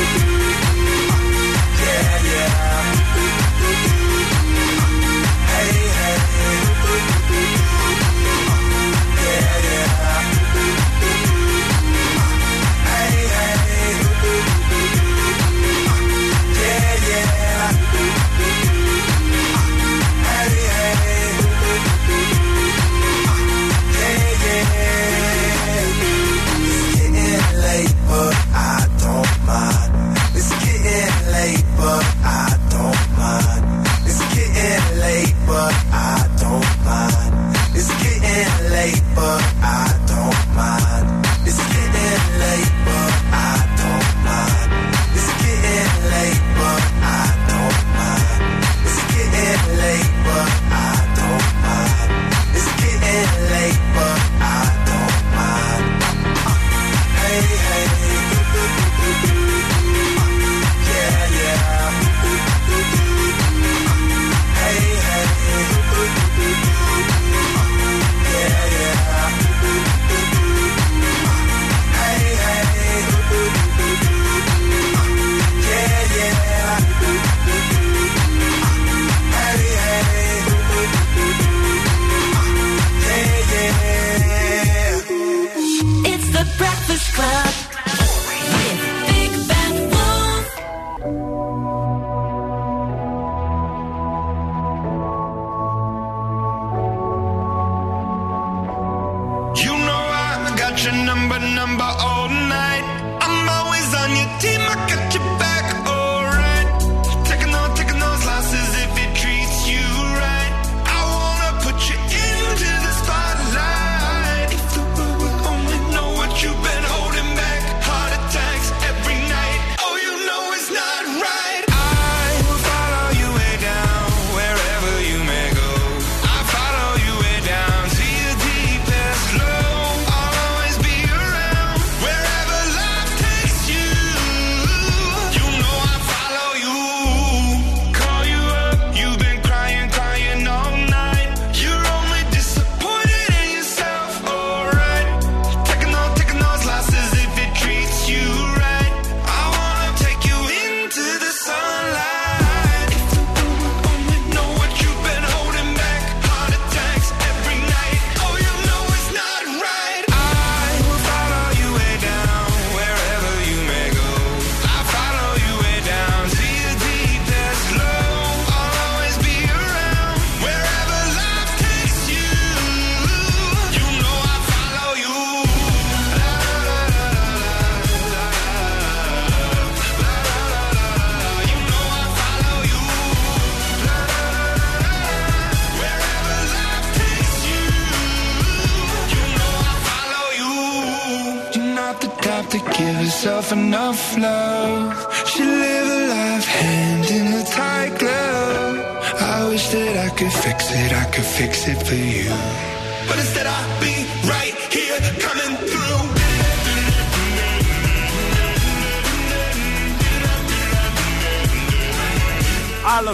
Thank 0.00 0.24
you. 0.24 0.29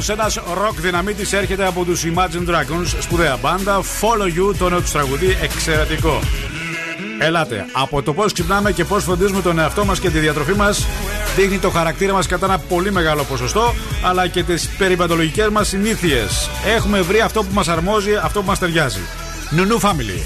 Ένας 0.08 0.38
ροκ 0.54 0.80
δυναμίτης 0.80 1.32
έρχεται 1.32 1.66
από 1.66 1.84
τους 1.84 2.02
Imagine 2.04 2.50
Dragons, 2.50 2.96
σπουδαία 3.00 3.36
μπάντα. 3.36 3.82
Follow 3.82 4.26
you, 4.26 4.54
το 4.58 4.68
νέο 4.68 4.80
τους 4.80 4.90
τραγουδί, 4.90 5.38
εξαιρετικό. 5.42 6.20
Ελάτε. 7.18 7.64
Από 7.72 8.02
το 8.02 8.12
πώς 8.12 8.32
ξυπνάμε 8.32 8.72
και 8.72 8.84
πώς 8.84 9.04
φροντίζουμε 9.04 9.42
τον 9.42 9.58
εαυτό 9.58 9.84
μας 9.84 10.00
και 10.00 10.10
τη 10.10 10.18
διατροφή 10.18 10.52
μας, 10.52 10.86
δείχνει 11.36 11.58
το 11.58 11.70
χαρακτήρα 11.70 12.12
μας 12.12 12.26
κατά 12.26 12.46
ένα 12.46 12.58
πολύ 12.58 12.92
μεγάλο 12.92 13.24
ποσοστό, 13.24 13.74
αλλά 14.02 14.28
και 14.28 14.42
τις 14.42 14.68
περιβαλλοντολογικές 14.78 15.48
μας 15.48 15.68
συνήθειες. 15.68 16.50
Έχουμε 16.76 17.00
βρει 17.00 17.20
αυτό 17.20 17.42
που 17.42 17.50
μας 17.52 17.68
αρμόζει, 17.68 18.14
αυτό 18.22 18.40
που 18.40 18.46
μας 18.46 18.58
ταιριάζει. 18.58 19.00
Νουνού 19.50 19.80
Family. 19.80 20.20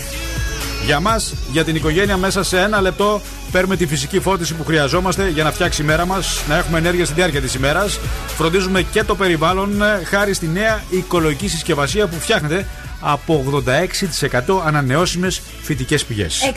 Για 0.84 1.00
μας, 1.00 1.34
για 1.52 1.64
την 1.64 1.74
οικογένεια, 1.74 2.16
μέσα 2.16 2.42
σε 2.42 2.60
ένα 2.60 2.80
λεπτό 2.80 3.20
παίρνουμε 3.50 3.76
τη 3.76 3.86
φυσική 3.86 4.20
φώτιση 4.20 4.54
που 4.54 4.64
χρειαζόμαστε 4.64 5.28
για 5.28 5.44
να 5.44 5.52
φτιάξει 5.52 5.82
η 5.82 5.84
μέρα 5.84 6.06
μας, 6.06 6.40
να 6.48 6.56
έχουμε 6.56 6.78
ενέργεια 6.78 7.04
στη 7.04 7.14
διάρκεια 7.14 7.40
της 7.40 7.54
ημέρας. 7.54 8.00
Φροντίζουμε 8.40 8.82
και 8.82 9.04
το 9.04 9.14
περιβάλλον 9.14 9.82
ε, 9.82 10.04
χάρη 10.04 10.34
στη 10.34 10.48
νέα 10.48 10.82
οικολογική 10.90 11.48
συσκευασία 11.48 12.06
που 12.06 12.16
φτιάχνεται 12.20 12.66
από 13.00 13.62
86% 13.66 14.62
ανανεώσιμες 14.64 15.42
φυτικές 15.70 16.04
πηγές. 16.04 16.52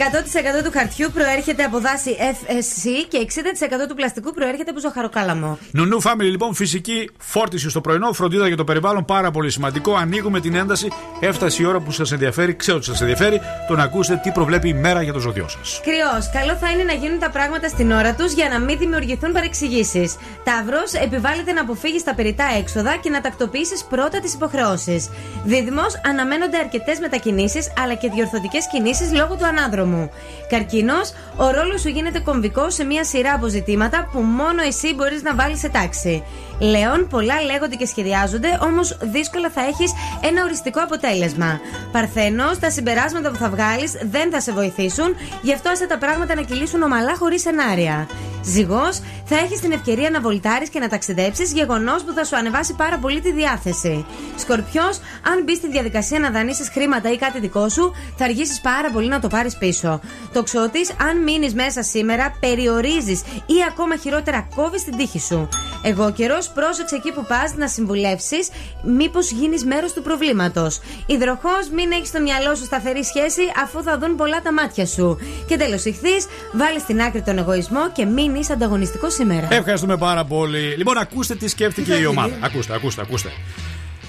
100% 0.60 0.64
του 0.64 0.72
χαρτιού 0.72 1.12
προέρχεται 1.14 1.64
από 1.64 1.80
δάση 1.80 2.16
FSC 2.20 2.84
και 3.08 3.18
60% 3.18 3.88
του 3.88 3.96
πλαστικού 3.96 4.34
προέρχεται 4.34 4.70
από 4.70 4.80
ζαχαροκάλαμο. 4.80 5.58
Νουνού 5.72 6.02
Family 6.02 6.30
λοιπόν, 6.36 6.54
φυσική 6.54 7.10
φόρτιση 7.18 7.70
στο 7.70 7.82
πρωινό, 7.82 8.14
φροντίδα 8.14 8.48
για 8.48 8.58
το 8.58 8.64
περιβάλλον, 8.64 9.06
πάρα 9.06 9.32
πολύ 9.32 9.52
σημαντικό. 9.52 9.96
Ανοίγουμε 9.96 10.40
την 10.40 10.56
ένταση. 10.56 10.88
Έφτασε 11.20 11.62
η 11.62 11.66
ώρα 11.66 11.80
που 11.80 11.92
σας 11.92 12.12
ενδιαφέρει, 12.12 12.56
ξέρω 12.56 12.78
ότι 12.78 12.86
σας 12.86 13.02
ενδιαφέρει, 13.02 13.42
το 13.68 13.76
να 13.76 13.84
ακούσετε 13.84 14.20
τι 14.24 14.32
προβλέπει 14.32 14.68
η 14.68 14.74
μέρα 14.74 15.02
για 15.02 15.14
το 15.14 15.20
ζώδιό 15.20 15.48
σας. 15.48 15.82
Κρυός. 15.84 16.30
Καλό 16.30 16.56
θα 16.56 16.72
είναι 16.72 16.84
να 16.84 16.94
γίνουν 16.94 17.20
τα 17.20 17.30
πράγματα 17.30 17.68
στην 17.68 17.92
ώρα 17.92 18.14
τους 18.14 18.32
για 18.34 18.50
να 18.50 18.60
μην 18.60 18.78
δημιουργηθούν 18.78 19.32
παρεξηγήσεις. 19.32 20.16
Ταύρος. 20.44 20.94
Επιβάλλεται 20.94 21.52
να 21.52 21.62
αποφύγεις 21.62 22.04
τα 22.04 22.14
περιτά 22.16 22.46
έξοδα 22.58 22.96
και 22.96 23.10
να 23.10 23.22
τακτοποιήσεις 23.22 23.84
πρώτα 23.84 24.20
τις 24.20 24.34
υποχρεώσεις. 24.34 25.10
Δίδυμος. 25.44 26.02
Αναμένονται 26.06 26.58
αρκετές 26.58 27.00
μετακινήσεις 27.00 27.74
αλλά 27.84 27.94
και 27.94 28.10
διορθωτικές 28.10 28.68
κινήσεις 28.72 29.03
λόγω 29.12 29.36
του 29.36 29.46
ανάδρομου. 29.46 30.10
Καρκίνος. 30.50 31.14
Ο 31.38 31.50
ρόλος 31.52 31.82
σου 31.82 31.90
γίνεται 31.90 32.20
κομβικός 32.20 32.74
σε 32.74 32.84
μια 32.84 33.04
σειρά 33.04 33.34
από 33.34 33.48
ζητήματα 33.48 34.10
που 34.12 34.20
μόνο 34.20 34.62
εσύ 34.62 34.94
μπορείς 34.96 35.22
να 35.22 35.36
βάλεις 35.36 35.60
σε 35.60 35.70
τάξη. 35.70 36.24
Λέων, 36.60 37.08
πολλά 37.08 37.42
λέγονται 37.42 37.76
και 37.76 37.86
σχεδιάζονται, 37.86 38.60
όμως 38.62 38.98
δύσκολα 39.02 39.50
θα 39.50 39.62
έχεις 39.62 39.92
ένα 40.22 40.44
οριστικό 40.44 40.80
αποτέλεσμα. 40.80 41.60
Παρθένος, 41.92 42.60
τα 42.60 42.70
συμπεράσματα 42.70 43.30
που 43.30 43.38
θα 43.38 43.50
βγάλεις 43.50 43.92
δεν 44.12 44.32
θα 44.32 44.40
σε 44.40 44.52
βοηθήσουν, 44.52 45.16
γι' 45.42 45.54
αυτό 45.54 45.70
άσε 45.70 45.88
τα 45.88 45.98
πράγματα 45.98 46.36
να 46.36 46.42
κυλήσουν 46.42 46.82
ομαλά 46.82 47.16
χωρίς 47.16 47.42
σενάρια. 47.42 48.08
Ζυγός, 48.44 49.02
θα 49.26 49.38
έχεις 49.38 49.60
την 49.60 49.72
ευκαιρία 49.72 50.10
να 50.10 50.22
βολτάρεις 50.22 50.70
και 50.70 50.80
να 50.80 50.88
ταξιδέψεις, 50.90 51.52
γεγονός 51.52 52.04
που 52.04 52.14
θα 52.14 52.24
σου 52.24 52.36
ανεβάσει 52.36 52.74
πάρα 52.74 52.98
πολύ 52.98 53.22
τη 53.22 53.32
διάθεση. 53.32 54.06
Σκορπιός, 54.36 55.00
αν 55.32 55.44
μπει 55.44 55.56
στη 55.56 55.70
διαδικασία 55.70 56.20
να 56.20 56.30
δανείσει 56.30 56.72
χρήματα 56.72 57.12
ή 57.12 57.18
κάτι 57.18 57.40
δικό 57.40 57.70
σου, 57.70 57.94
θα 58.18 58.26
αργήσεις 58.26 58.62
πάρα 58.62 58.92
πολύ 58.94 59.08
να 59.08 59.20
το 59.20 59.28
πάρεις 59.28 59.58
πίσω. 59.58 60.00
Τοξότη, 60.34 60.80
αν 61.10 61.24
μείνεις 61.24 61.54
μέσα 61.54 61.84
σήμερα, 61.84 62.36
περιορίζεις 62.40 63.22
ή 63.46 63.58
ακόμα 63.70 63.96
χειρότερα 63.98 64.48
κόβεις 64.56 64.84
την 64.84 64.98
τύχη 64.98 65.20
σου. 65.20 65.50
Εγώ 65.82 66.12
καιρός, 66.12 66.50
πρόσεξε 66.50 66.96
εκεί 66.96 67.12
που 67.12 67.26
πας 67.28 67.56
να 67.56 67.68
συμβουλεύσεις, 67.68 68.50
μήπως 68.84 69.32
γίνεις 69.32 69.66
μέρος 69.66 69.94
του 69.94 70.02
προβλήματος. 70.02 70.80
Υδροχός, 71.06 71.70
μην 71.74 71.92
έχεις 71.92 72.08
στο 72.08 72.22
μυαλό 72.22 72.56
σου 72.56 72.64
σταθερή 72.64 73.04
σχέση, 73.04 73.42
αφού 73.64 73.84
θα 73.84 73.98
δουν 73.98 74.16
πολλά 74.16 74.42
τα 74.42 74.54
μάτια 74.54 74.86
σου. 74.86 75.18
Και 75.48 75.58
τέλος, 75.58 75.86
ηχθείς, 75.86 76.26
βάλει 76.54 76.80
στην 76.80 77.02
άκρη 77.02 77.22
τον 77.22 77.38
εγωισμό 77.38 77.92
και 77.92 78.06
μην 78.06 78.36
είσαι 78.36 78.54
ανταγωνιστικός 78.54 79.14
σήμερα. 79.14 79.48
Ευχαριστούμε 79.52 79.98
πάρα 79.98 80.26
πολύ. 80.26 80.76
Λοιπόν, 80.78 80.98
ακούστε 80.98 81.36
τι 81.36 81.48
σκέφτηκε 81.48 81.92
θα 81.92 82.00
η 82.00 82.06
ομάδα. 82.06 82.28
γίνει; 82.28 82.40
Ακούστε, 82.42 82.74
ακούστε, 82.74 83.02
ακούστε. 83.02 83.30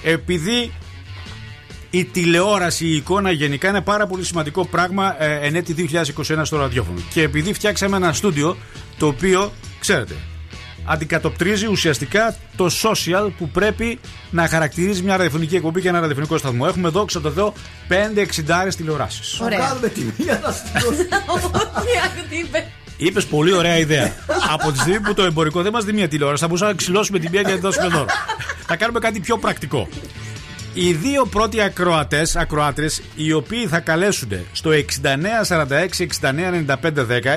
Επειδή 0.05 0.73
η 1.99 2.05
τηλεόραση, 2.05 2.87
η 2.87 2.97
εικόνα 2.97 3.31
γενικά 3.31 3.69
είναι 3.69 3.81
πάρα 3.81 4.07
πολύ 4.07 4.25
σημαντικό 4.25 4.67
πράγμα 4.67 5.23
ε, 5.23 5.47
εν 5.47 5.55
έτη 5.55 5.91
2021 6.05 6.41
στο 6.43 6.57
ραδιόφωνο. 6.57 7.01
Και 7.13 7.23
επειδή 7.23 7.53
φτιάξαμε 7.53 7.97
ένα 7.97 8.13
στούντιο 8.13 8.57
το 8.99 9.07
οποίο, 9.07 9.53
ξέρετε, 9.79 10.15
αντικατοπτρίζει 10.85 11.67
ουσιαστικά 11.67 12.37
το 12.57 12.71
social 12.83 13.31
που 13.39 13.49
πρέπει 13.49 13.99
να 14.31 14.49
χαρακτηρίζει 14.49 15.03
μια 15.03 15.17
ραδιοφωνική 15.17 15.57
εκπομπή 15.57 15.81
και 15.81 15.89
ένα 15.89 16.01
ραδιοφωνικό 16.01 16.39
σταθμό. 16.39 16.65
Έχουμε 16.69 16.89
εδώ, 16.89 17.05
ξέρω 17.05 17.25
το 17.25 17.31
Θεό, 17.31 17.53
5-60 17.89 18.75
τηλεοράσεις. 18.77 19.37
Θα 19.39 19.49
κάνουμε 19.49 19.89
τη 19.89 20.01
μία 20.19 20.41
να 20.45 20.51
στην 20.51 21.07
Είπε 22.97 23.21
πολύ 23.21 23.53
ωραία 23.53 23.79
ιδέα. 23.79 24.13
Από 24.51 24.73
τη 24.73 24.79
στιγμή 24.79 25.01
που 25.01 25.15
το 25.15 25.23
εμπορικό 25.23 25.63
δεν 25.63 25.73
μας 25.73 25.85
δίνει 25.85 25.97
μια 25.97 26.09
τηλεόραση, 26.09 26.41
θα 26.41 26.47
μπορούσαμε 26.47 26.71
να 26.71 26.77
ξυλώσουμε 26.77 27.19
την 27.19 27.31
μία 27.31 27.43
και 27.43 27.49
να 27.49 27.55
τη 27.55 27.61
δώσουμε 27.61 27.89
δώρο. 27.89 28.07
θα 28.67 28.77
κάνουμε 28.77 28.99
κάτι 28.99 29.21
πιο 29.21 29.39
πρακτικό. 29.39 29.89
Οι 30.77 30.93
δύο 30.93 31.27
πρώτοι 31.27 31.61
ακροατές, 31.61 32.37
ακροάτρε, 32.37 32.87
οι 33.15 33.33
οποίοι 33.33 33.67
θα 33.67 33.81
καλέσουν 33.81 34.29
στο 34.53 34.71
6946-699510 34.71 34.77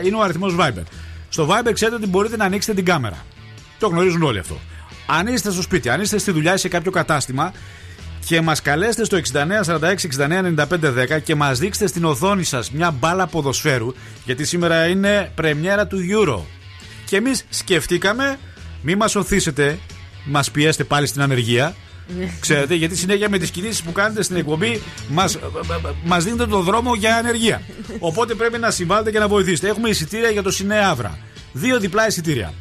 είναι 0.04 0.16
ο 0.16 0.22
αριθμός 0.22 0.56
Viber. 0.60 0.84
Στο 1.30 1.48
Viber 1.50 1.74
ξέρετε 1.74 1.96
ότι 1.96 2.08
μπορείτε 2.08 2.38
να 2.38 2.46
ανοίξετε 2.46 2.74
την 2.74 2.86
κάμερα. 2.86 3.26
Το 3.80 3.88
γνωρίζουν 3.88 4.24
όλοι 4.24 4.40
αυτό. 4.40 4.58
Αν 5.06 5.28
είστε 5.28 5.52
στο 5.52 5.62
σπίτι, 5.62 5.90
αν 5.90 6.02
είστε 6.02 6.18
στη 6.18 6.32
δουλειά 6.32 6.54
ή 6.54 6.58
σε 6.58 6.68
κάποιο 6.68 6.92
κατάστημα 6.92 7.54
και 8.26 8.42
μας 8.42 8.62
καλέσετε 8.62 9.04
στο 9.04 9.18
6946-699510 11.18 11.22
και 11.24 11.36
μας 11.36 11.60
δείξετε 11.60 11.88
στην 11.88 12.06
οθόνη 12.06 12.44
σας 12.44 12.72
μια 12.72 12.92
μπάλα 12.92 13.28
ποδοσφαίρου, 13.28 13.94
γιατί 14.26 14.46
σήμερα 14.46 14.88
είναι 14.88 15.32
πρεμιέρα 15.36 15.88
του 15.88 15.98
Euro. 16.12 16.40
Και 17.06 17.16
εμείς 17.16 17.46
σκεφτήκαμε, 17.50 18.40
μη 18.82 18.96
μας 18.96 19.16
οθήσετε, 19.16 19.80
μας 20.24 20.52
πιέσετε 20.52 20.84
πάλι 20.84 21.08
στην 21.08 21.22
ανεργία. 21.22 21.76
Ξέρετε, 22.40 22.76
γιατί 22.76 22.96
συνέχεια 22.96 23.30
με 23.30 23.38
τις 23.38 23.52
κινήσεις 23.52 23.84
που 23.84 23.92
κάνετε 23.92 24.24
στην 24.24 24.36
εκπομπή 24.36 24.82
μας 25.10 25.38
μας 26.04 26.24
δίνετε 26.24 26.46
τον 26.46 26.64
δρόμο 26.64 26.96
για 26.96 27.16
ανεργία. 27.16 27.62
Οπότε 28.00 28.34
πρέπει 28.34 28.58
να 28.58 28.72
συμβάλλετε 28.72 29.12
και 29.12 29.20
να 29.20 29.28
βοηθήσετε. 29.28 29.68
Έχουμε 29.68 29.90
εισιτήρια 29.90 30.30
για 30.30 30.44
το 30.44 30.52
Σινέ 30.52 30.80
Αύρα. 30.80 31.18
Δύο 31.52 31.80
διπλά 31.80 32.08
εισιτήρια. 32.08 32.54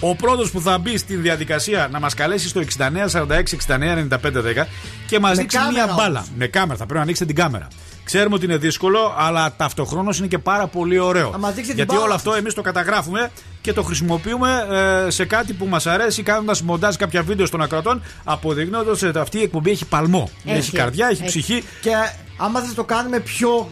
Ο 0.00 0.14
πρώτος 0.16 0.50
που 0.50 0.60
θα 0.60 0.78
μπει 0.78 0.96
στη 0.96 1.16
διαδικασία 1.16 1.88
να 1.90 2.00
μας 2.00 2.14
καλέσει 2.14 2.48
στο 2.48 2.60
6946-699510 2.78 4.66
και 5.06 5.18
μας 5.18 5.36
δείξει 5.38 5.56
κάμερα 5.56 5.72
μία 5.72 5.84
όμως. 5.84 5.96
μπάλα. 5.96 6.26
Με 6.36 6.46
κάμερα, 6.46 6.78
θα 6.78 6.84
πρέπει 6.84 6.94
να 6.94 7.00
ανοίξετε 7.00 7.32
την 7.32 7.42
κάμερα. 7.42 7.68
Ξέρουμε 8.04 8.34
ότι 8.34 8.44
είναι 8.44 8.56
δύσκολο, 8.56 9.14
αλλά 9.18 9.54
ταυτοχρόνως 9.56 10.18
είναι 10.18 10.26
και 10.26 10.38
πάρα 10.38 10.66
πολύ 10.66 10.98
ωραίο. 10.98 11.30
Να 11.30 11.38
μας 11.38 11.50
δείξει 11.54 11.68
την 11.68 11.76
Γιατί 11.76 11.92
μπάλα 11.92 12.04
όλο 12.04 12.14
αυτό 12.14 12.32
εμείς 12.34 12.54
το 12.54 12.62
καταγράφουμε 12.62 13.30
και 13.60 13.72
το 13.72 13.82
χρησιμοποιούμε 13.82 14.66
ε, 15.06 15.10
σε 15.10 15.24
κάτι 15.24 15.52
που 15.52 15.66
μας 15.66 15.86
αρέσει, 15.86 16.22
κάνοντας 16.22 16.62
μοντάζ 16.62 16.94
κάποια 16.96 17.22
βίντεο 17.22 17.48
των 17.48 17.62
ακροατών, 17.62 18.02
αποδεικνύοντας 18.24 19.02
ότι 19.02 19.18
αυτή 19.18 19.38
η 19.38 19.42
εκπομπή 19.42 19.70
έχει 19.70 19.84
παλμό. 19.84 20.30
Έχει, 20.44 20.56
Έχει. 20.58 20.72
καρδιά, 20.72 21.06
έχει, 21.06 21.22
Έχει. 21.22 21.30
ψυχή. 21.30 21.64
Και 21.80 21.90
άμα 22.36 22.60
θα 22.60 22.74
το 22.74 22.84
κάνουμε 22.84 23.20
πιο, 23.20 23.68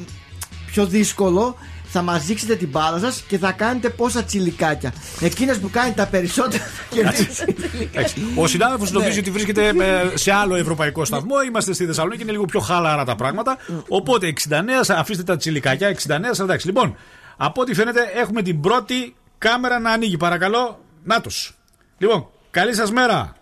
πιο 0.66 0.86
δύσκολο, 0.86 1.56
θα 1.92 2.02
μας 2.02 2.24
δείξετε 2.24 2.56
την 2.56 2.68
μπάλα 2.68 2.98
σας 2.98 3.22
και 3.28 3.38
θα 3.38 3.52
κάνετε 3.52 3.88
πόσα 3.90 4.22
τσιλικάκια. 4.24 4.92
Εκείνες 5.20 5.58
που 5.58 5.70
κάνει 5.70 5.92
τα 5.92 6.06
περισσότερα 6.06 6.62
θα 6.76 6.82
κερδίσει. 6.94 7.54
Έτσι. 7.92 8.22
Ο 8.34 8.46
συνάδελφος 8.46 8.90
Ναι. 8.90 8.98
νομίζει 8.98 9.18
ότι 9.18 9.30
βρίσκεται 9.30 9.66
ε, 9.68 10.16
σε 10.16 10.32
άλλο 10.32 10.54
ευρωπαϊκό 10.54 11.04
σταθμό. 11.04 11.42
Είμαστε 11.46 11.72
στη 11.72 11.86
Θεσσαλονίκη, 11.86 12.22
είναι 12.22 12.30
λίγο 12.32 12.44
πιο 12.44 12.60
χαλαρά 12.60 13.04
τα 13.04 13.16
πράγματα. 13.16 13.56
Οπότε 13.88 14.32
69, 14.48 14.52
αφήστε 14.88 15.22
τα 15.22 15.36
τσιλικάκια, 15.36 15.96
69, 16.38 16.50
46. 16.54 16.56
Λοιπόν, 16.64 16.96
από 17.36 17.60
ό,τι 17.60 17.74
φαίνεται 17.74 18.00
έχουμε 18.14 18.42
την 18.42 18.60
πρώτη 18.60 19.14
κάμερα 19.38 19.78
να 19.78 19.90
ανοίγει. 19.90 20.16
Παρακαλώ, 20.16 20.80
να 21.04 21.20
τους. 21.20 21.54
Λοιπόν, 21.98 22.28
καλή 22.50 22.74
σας 22.74 22.90
μέρα. 22.90 23.32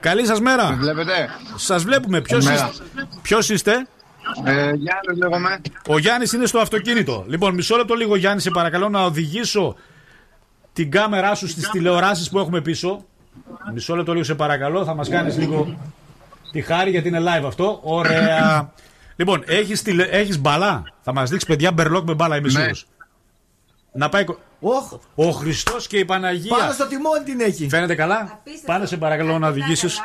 Καλή 0.00 0.26
σας 0.26 0.40
μέρα. 0.40 0.76
Βλέπετε; 0.78 1.28
Σας 1.56 1.82
βλέπουμε. 1.84 2.20
Ποιος 2.20 2.44
Καλημέρα. 2.44 2.70
είστε; 2.72 2.84
Ποιος 3.22 3.48
είστε; 3.48 3.86
Ε, 4.44 4.52
Γιάννης 4.52 5.16
λέγομαι. 5.18 5.60
Ο 5.88 5.98
Γιάννης 5.98 6.32
είναι 6.32 6.46
στο 6.46 6.58
αυτοκίνητο. 6.58 7.24
Λοιπόν, 7.28 7.54
μισό 7.54 7.76
λεπτό 7.76 7.94
λίγο, 7.94 8.16
Γιάννη, 8.16 8.40
σε 8.40 8.50
παρακαλώ 8.50 8.88
να 8.88 9.02
οδηγήσω 9.04 9.76
την 10.72 10.90
κάμερά 10.90 11.34
σου 11.34 11.48
στις 11.48 11.70
τηλεοράσεις 11.70 12.28
που 12.30 12.38
έχουμε 12.38 12.60
πίσω. 12.60 13.04
Μισό 13.74 13.96
λεπτό 13.96 14.12
λίγο, 14.12 14.24
σε 14.24 14.34
παρακαλώ. 14.34 14.84
Θα 14.84 14.94
μας 14.94 15.08
κάνεις 15.08 15.36
λίγο 15.38 15.76
τη 16.52 16.60
χάρη 16.60 16.90
γιατί 16.90 17.08
είναι 17.08 17.20
live 17.20 17.44
αυτό. 17.46 17.80
Ωραία. 17.82 18.72
λοιπόν, 19.16 19.42
έχεις 19.46 19.82
τηλε... 19.82 20.02
έχεις 20.02 20.38
μπαλά; 20.40 20.82
Θα 21.02 21.12
μας 21.12 21.30
δείξεις 21.30 21.48
παιδιά 21.48 21.72
μπερλόκ 21.72 22.06
με 22.06 22.14
μπάλα, 22.14 22.36
είμαι 22.36 22.46
Ναι. 22.46 22.52
σίγουρος. 22.52 22.86
Να 23.92 24.08
πάει. 24.08 24.24
κο- 24.24 24.38
Ο 25.14 25.30
Χριστός 25.30 25.86
και 25.86 25.98
η 25.98 26.04
Παναγία. 26.04 26.56
Πάνω 26.56 26.72
στο 26.72 26.86
τιμόνι 26.86 27.24
την 27.24 27.40
έχει. 27.40 27.68
Φαίνεται 27.68 27.94
καλά; 27.94 28.40
Πάνε 28.66 28.86
σε 28.86 28.96
παρακαλώ 28.96 29.38
να 29.38 29.48
οδηγήσεις. 29.48 30.00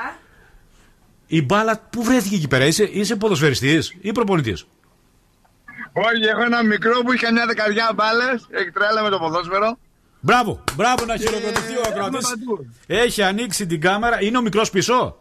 Η 1.27 1.41
μπάλα 1.41 1.79
που 1.89 2.03
βρέθηκε 2.03 2.35
εκεί 2.35 2.47
πέρα, 2.47 2.65
είσαι, 2.65 2.83
είσαι 2.83 3.15
ποδοσφαιριστής 3.15 3.95
ή 4.01 4.11
προπονητής; 4.11 4.65
Όχι, 5.93 6.23
έχω 6.23 6.41
ένα 6.41 6.63
μικρό 6.63 7.01
που 7.05 7.11
είχε 7.13 7.31
μια 7.31 7.45
δεκαριά 7.45 7.91
μπάλες. 7.95 8.47
Έχει 8.49 8.71
τρέλα 8.71 9.03
με 9.03 9.09
το 9.09 9.17
ποδόσφαιρο. 9.17 9.77
Μπράβο, 10.19 10.63
μπράβο 10.75 11.05
να 11.05 11.17
χειροκροτηθεί 11.17 11.75
ο 11.77 11.81
ακροατής. 11.87 12.35
Έχει 12.87 13.21
ανοίξει 13.21 13.65
την 13.65 13.81
κάμερα. 13.81 14.21
Είναι 14.21 14.37
ο 14.37 14.41
μικρός 14.41 14.69
πίσω; 14.69 15.17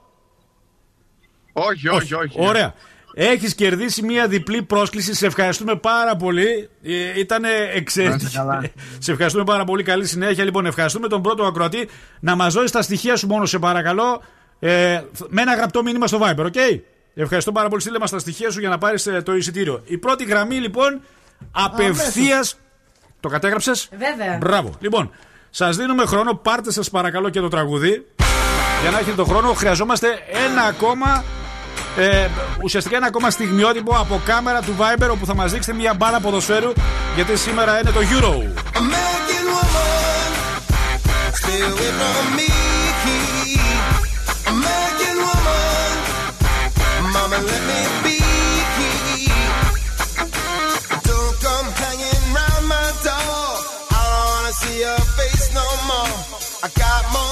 Όχι, 1.52 1.88
όχι, 1.88 2.14
όχι. 2.14 2.36
Ωραία. 2.36 2.74
Έχεις 3.16 3.54
κερδίσει 3.54 4.02
μια 4.02 4.28
διπλή 4.28 4.62
πρόσκληση. 4.62 5.14
Σε 5.14 5.26
ευχαριστούμε 5.26 5.76
πάρα 5.76 6.16
πολύ. 6.16 6.68
Ήταν 7.16 7.44
εξαιρετική. 7.74 8.22
Να 8.24 8.28
είστε 8.28 8.38
καλά. 8.38 8.70
Σε 8.98 9.10
ευχαριστούμε 9.10 9.44
πάρα 9.44 9.64
πολύ. 9.64 9.82
Καλή 9.82 10.06
συνέχεια. 10.06 10.44
Λοιπόν, 10.44 10.66
ευχαριστούμε 10.66 11.08
τον 11.08 11.22
πρώτο 11.22 11.44
ακροατή. 11.44 11.88
Να 12.20 12.34
μας 12.34 12.54
δώσει 12.54 12.72
τα 12.72 12.82
στοιχεία 12.82 13.16
σου 13.16 13.26
μόνο, 13.26 13.46
σε 13.46 13.58
παρακαλώ. 13.58 14.22
Ε, 14.66 15.04
με 15.28 15.42
ένα 15.42 15.54
γραπτό 15.54 15.82
μήνυμα 15.82 16.06
στο 16.06 16.18
Viber, 16.22 16.44
OK; 16.44 16.54
Ευχαριστώ 17.14 17.52
πάρα 17.52 17.68
πολύ. 17.68 17.80
Στείλε 17.80 17.98
μας 17.98 18.10
τα 18.10 18.18
στοιχεία 18.18 18.50
σου 18.50 18.60
για 18.60 18.68
να 18.68 18.78
πάρεις 18.78 19.08
το 19.22 19.36
εισιτήριο. 19.36 19.82
Η 19.84 19.98
πρώτη 19.98 20.24
γραμμή, 20.24 20.56
λοιπόν, 20.56 21.00
απευθεία. 21.50 22.44
Το 23.20 23.28
κατέγραψες; 23.28 23.88
Βέβαια. 23.90 24.36
Μπράβο. 24.40 24.70
Λοιπόν, 24.78 25.10
σας 25.50 25.76
δίνουμε 25.76 26.04
χρόνο. 26.06 26.34
Πάρτε 26.34 26.72
σας 26.72 26.90
παρακαλώ 26.90 27.28
και 27.28 27.40
το 27.40 27.48
τραγούδι. 27.48 28.06
Για 28.82 28.90
να 28.90 28.98
έχετε 28.98 29.16
τον 29.16 29.26
χρόνο, 29.26 29.52
χρειαζόμαστε 29.52 30.08
ένα 30.46 30.62
ακόμα. 30.62 31.24
Ε, 31.96 32.28
ουσιαστικά 32.62 32.96
ένα 32.96 33.06
ακόμα 33.06 33.30
στιγμιότυπο 33.30 33.96
από 33.96 34.20
κάμερα 34.24 34.60
του 34.60 34.76
Viber 34.78 35.08
όπου 35.10 35.26
θα 35.26 35.34
μας 35.34 35.52
δείξετε 35.52 35.76
μια 35.76 35.94
μπάλα 35.94 36.20
ποδοσφαίρου 36.20 36.72
γιατί 37.14 37.36
σήμερα 37.36 37.80
είναι 37.80 37.90
το 37.90 38.00
Euro. 38.00 38.62
American 44.54 45.16
woman, 45.26 45.92
mama, 47.14 47.38
let 47.50 47.62
me 47.70 47.80
be. 48.04 48.18
Don't 51.08 51.36
come 51.46 51.68
hanging 51.82 52.22
round 52.38 52.64
my 52.74 52.88
door. 53.06 53.50
I 53.98 54.02
don't 54.12 54.26
wanna 54.32 54.52
see 54.62 54.76
your 54.86 55.00
face 55.18 55.46
no 55.58 55.66
more. 55.90 56.14
I 56.62 56.68
got 56.82 57.02
more 57.14 57.23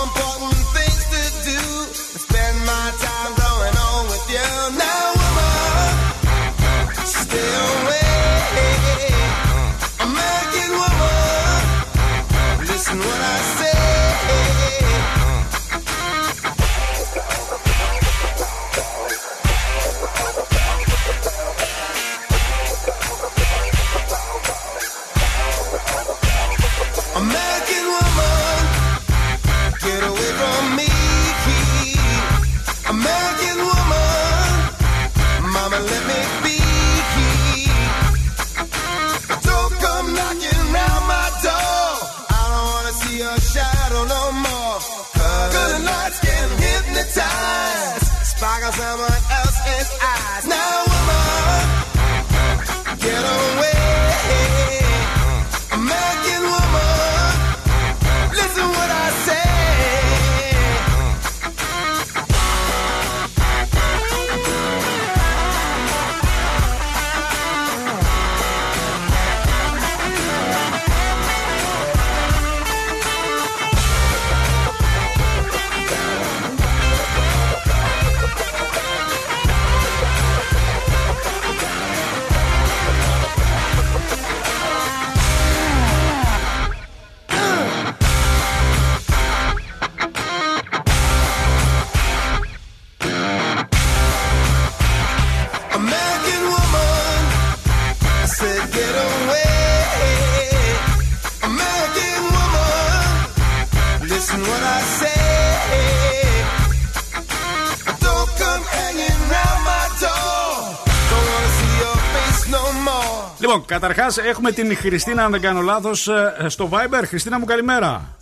καταρχάς 114.02 114.30
έχουμε 114.30 114.52
την 114.52 114.76
Χριστίνα, 114.76 115.24
αν 115.24 115.30
δεν 115.30 115.40
κάνω 115.40 115.60
λάθος, 115.60 116.08
στο 116.46 116.68
Viber. 116.72 117.02
Χριστίνα 117.06 117.38
μου, 117.38 117.44
καλημέρα. 117.44 118.16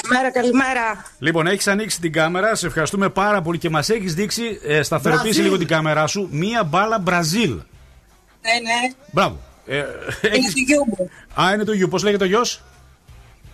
Καλημέρα, 0.00 0.32
καλημέρα. 0.32 1.04
Λοιπόν, 1.18 1.46
έχεις 1.46 1.66
ανοίξει 1.66 2.00
την 2.00 2.12
κάμερα. 2.12 2.54
Σε 2.54 2.66
ευχαριστούμε 2.66 3.08
πάρα 3.08 3.42
πολύ 3.42 3.58
και 3.58 3.70
μας 3.70 3.88
έχεις 3.88 4.14
δείξει, 4.14 4.60
ε, 4.66 4.82
σταθεροποίησε 4.82 5.24
Μπραζίλ. 5.24 5.44
λίγο 5.44 5.58
την 5.58 5.66
κάμερά 5.66 6.06
σου, 6.06 6.28
μία 6.30 6.64
μπάλα 6.64 6.98
Μπραζίλ. 6.98 7.48
Ναι, 7.50 8.52
ναι. 8.62 8.94
Μπράβο. 9.10 9.38
Ε, 9.66 9.76
Είναι 9.76 9.84
έχεις- 10.20 10.52
του 10.54 10.60
γιού 10.66 10.84
μου. 10.86 11.10
Α, 11.42 11.52
είναι 11.54 11.64
το 11.64 11.72
γιου. 11.72 11.88
Πώς 11.88 12.02
λέγεται 12.02 12.24
ο 12.24 12.26
γιος; 12.26 12.62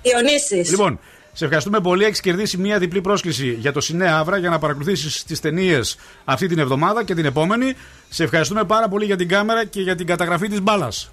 Διονύσης. 0.03 0.71
Λοιπόν, 0.71 1.01
σε 1.33 1.45
ευχαριστούμε 1.45 1.81
πολύ. 1.81 2.05
Έχεις 2.05 2.21
κερδίσει 2.21 2.57
μία 2.57 2.79
διπλή 2.79 3.01
πρόσκληση 3.01 3.53
για 3.53 3.73
το 3.73 3.81
Σινέ 3.81 4.09
Αύρα 4.13 4.37
για 4.37 4.51
να 4.51 4.59
παρακολουθήσεις 4.59 5.25
τις 5.25 5.41
ταινίες 5.41 5.97
αυτή 6.25 6.47
την 6.47 6.59
εβδομάδα 6.59 7.05
και 7.05 7.15
την 7.15 7.25
επόμενη. 7.25 7.75
Σε 8.09 8.23
ευχαριστούμε 8.25 8.65
πάρα 8.65 8.89
πολύ 8.89 9.05
για 9.05 9.17
την 9.17 9.29
κάμερα 9.29 9.65
και 9.65 9.81
για 9.81 9.95
την 9.95 10.07
καταγραφή 10.07 10.49
της 10.49 10.61
μπάλας. 10.61 11.11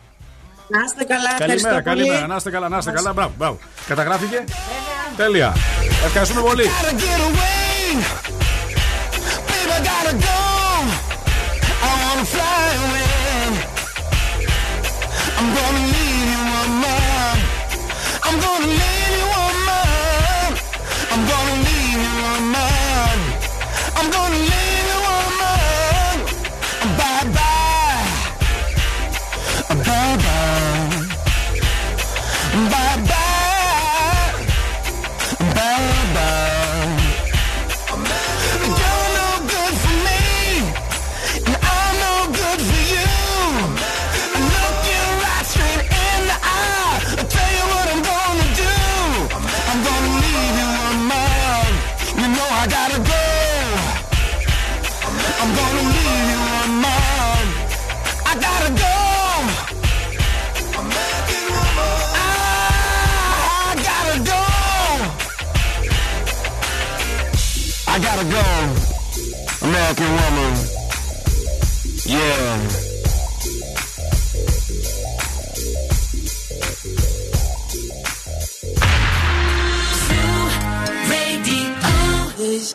Να 0.71 0.79
είστε 0.85 1.03
καλά, 1.03 1.29
Καλημέρα, 1.37 1.43
ευχαριστώ 1.43 1.81
καλημέρα. 1.89 2.17
πολύ. 2.19 2.27
Να 2.31 2.35
είστε 2.35 2.49
καλά, 2.49 2.69
να 2.69 2.77
είστε 2.77 2.91
καλά. 2.91 3.13
Μπράβο, 3.13 3.33
μπράβο. 3.37 3.57
Καταγράφηκε; 3.87 4.43
Τέλεια. 5.17 5.55
Ευχαριστούμε 6.05 6.41
πολύ. 6.41 6.63
Gotta 6.63 6.91
get 7.03 7.21
away. 7.29 7.95
Babe, 9.49 9.71
I 9.77 9.79
gotta 9.89 10.13
go. 10.27 10.39
I 11.87 11.91
wanna 12.01 12.25
fly 12.33 12.67
away. 12.85 13.07
I'm 15.39 15.47
gonna 15.57 15.83
leave 15.93 16.08
American 69.89 70.11
woman. 70.11 70.53
Yeah. 72.05 72.85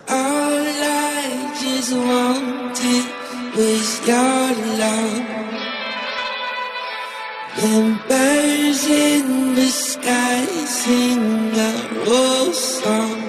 All 0.08 0.66
I 0.82 1.54
just 1.60 1.92
wanted 1.92 3.06
was 3.56 4.06
your 4.08 4.54
love. 4.80 5.34
in 8.90 9.54
the 9.54 9.68
sky 9.68 10.44
sing 10.66 11.52
a 11.54 12.10
old 12.10 12.54
song. 12.54 13.23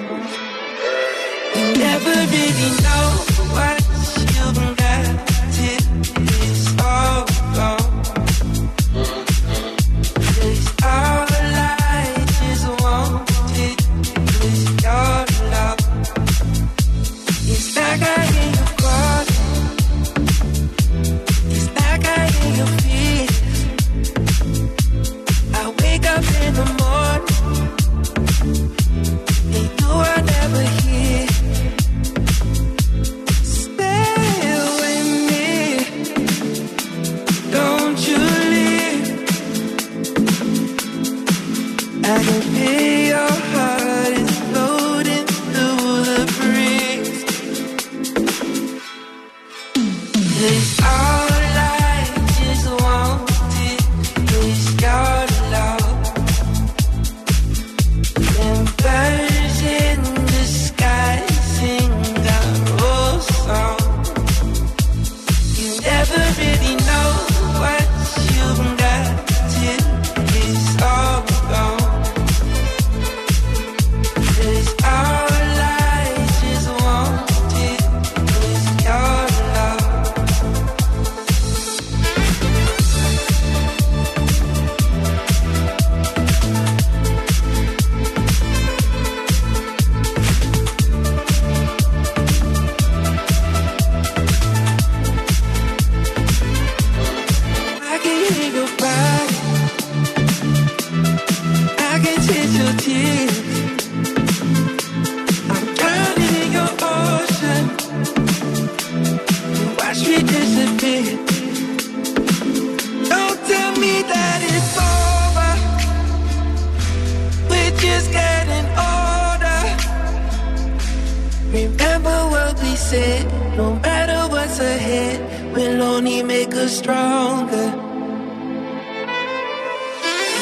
What 122.96 123.02
we 123.02 123.02
said. 123.02 123.56
No 123.56 123.74
matter 123.86 124.20
what's 124.32 124.58
ahead, 124.60 125.18
we'll 125.54 125.82
only 125.82 126.22
make 126.22 126.54
us 126.54 126.76
stronger. 126.78 127.68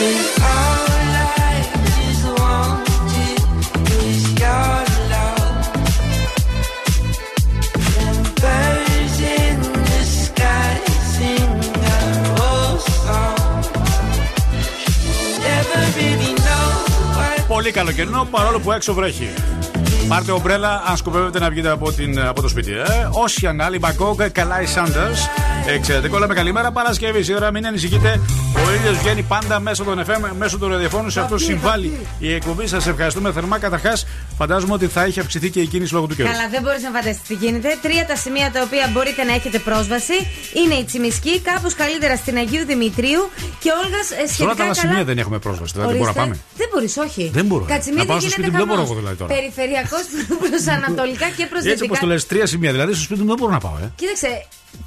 And 0.07 0.20
all 0.52 0.86
I 1.16 1.57
just 1.86 2.24
wanted 2.40 3.38
was 3.88 4.20
your 4.42 4.76
love. 5.12 5.66
And 8.02 8.24
birds 8.42 9.18
in 9.40 9.59
the 9.88 10.02
sky 10.22 10.72
sing 11.14 11.52
our 11.94 12.16
old 12.48 12.80
song. 13.05 13.62
Never 15.46 15.80
really 15.98 16.32
know 16.46 16.66
what 17.16 17.44
Πολύ 17.48 17.70
καλοκαιρινό 17.70 18.28
παρόλο 18.30 18.61
που 18.61 18.72
έξω 18.72 18.94
βρέχει. 18.94 19.28
Πάρτε 20.09 20.32
ομπρέλα 20.32 20.82
αν 20.86 20.96
σκοπεύετε 20.96 21.38
να 21.38 21.50
βγείτε 21.50 21.70
από, 21.70 21.92
την, 21.92 22.20
από 22.20 22.42
το 22.42 22.48
σπίτι. 22.48 22.72
Ε. 22.72 23.09
Όσιαν 23.11 23.61
άλλη, 23.61 23.78
Μπακόκ, 23.78 24.22
Καλάι 24.22 24.66
Σάντερς. 24.66 25.28
Εξαιρετικό, 25.66 26.18
λέμε 26.18 26.34
καλημέρα 26.34 26.72
Παρασκευή. 26.72 27.22
Σήμερα 27.22 27.50
μην 27.50 27.66
ανησυχείτε. 27.66 28.20
Ο 28.66 28.72
ήλιος 28.80 28.98
βγαίνει 28.98 29.22
πάντα 29.22 29.61
μέσω 29.61 29.84
των 29.84 30.05
FM, 30.07 30.30
μέσω 30.38 30.59
των 30.59 30.70
ραδιοφώνων. 30.70 31.11
Σε 31.11 31.20
αυτό 31.20 31.38
συμβάλλει 31.38 32.07
η 32.18 32.32
εκπομπή. 32.34 32.66
Σας 32.66 32.86
ευχαριστούμε 32.86 33.32
θερμά. 33.32 33.59
Καταρχάς, 33.59 34.07
φαντάζομαι 34.37 34.72
ότι 34.72 34.87
θα 34.87 35.03
έχει 35.05 35.20
αυξηθεί 35.20 35.51
και 35.51 35.61
η 35.61 35.66
κίνηση 35.66 35.93
λόγω 35.95 36.07
του 36.07 36.14
καιρού. 36.16 36.28
Καλά, 36.28 36.49
δεν 36.49 36.62
μπορείς 36.62 36.82
να 36.82 36.91
φανταστείς 36.91 37.22
τι 37.28 37.35
γίνεται. 37.35 37.78
Τρία 37.82 38.07
τα 38.07 38.16
σημεία 38.16 38.51
τα 38.51 38.62
οποία 38.62 38.89
μπορείτε 38.93 39.24
να 39.24 39.32
έχετε 39.35 39.59
πρόσβαση 39.59 40.16
είναι 40.64 40.74
η 40.74 40.85
Τσιμισκή, 40.85 41.41
κάπως 41.41 41.74
καλύτερα 41.74 42.16
στην 42.16 42.37
Αγίου 42.37 42.64
Δημητρίου 42.66 43.22
και 43.62 43.70
Όλγας 43.85 44.07
Σε 44.07 44.14
όλα 44.14 44.26
σχετικά 44.28 44.55
τα 44.57 44.64
άλλα 44.64 44.74
καλά. 44.74 44.74
σημεία 44.74 45.05
δεν 45.05 45.18
έχουμε 45.18 45.39
πρόσβαση. 45.39 45.72
Δηλαδή, 45.72 45.91
δεν 45.91 45.99
μπορούμε 46.01 46.16
να 46.18 46.22
πάμε. 46.24 46.39
Δεν 46.57 46.68
μπορείς, 46.72 46.97
όχι. 46.97 47.30
Δεν 47.35 47.45
μπορώ. 47.47 47.64
Κατσιμίδη 47.64 48.01
Να 48.01 48.07
πάω 48.07 48.20
στο 48.20 48.28
γίνεται 48.28 48.43
σπίτι 48.43 48.51
μου, 48.51 48.59
δεν 48.62 48.66
μπορώ 48.66 48.80
χαμός. 48.80 48.91
εγώ 48.91 48.99
δηλαδή 49.01 49.16
τώρα. 49.22 49.35
Περιφερειακός 49.35 50.05
προ 50.43 50.59
ανατολικά 50.76 51.26
και 51.37 51.45
προ 51.51 51.59
Έτσι 51.70 51.85
όπως 51.85 51.99
το 51.99 52.07
λες, 52.07 52.26
τρία 52.26 52.47
σημεία. 52.47 52.70
Δηλαδή, 52.76 52.93
στο 52.93 53.03
σπίτι 53.03 53.20
μου 53.20 53.26
δεν 53.32 53.37
μπορώ 53.41 53.53
να 53.53 53.62
πάω. 53.66 53.76
Ε. 53.85 53.93
Κοίταξε, 54.01 54.30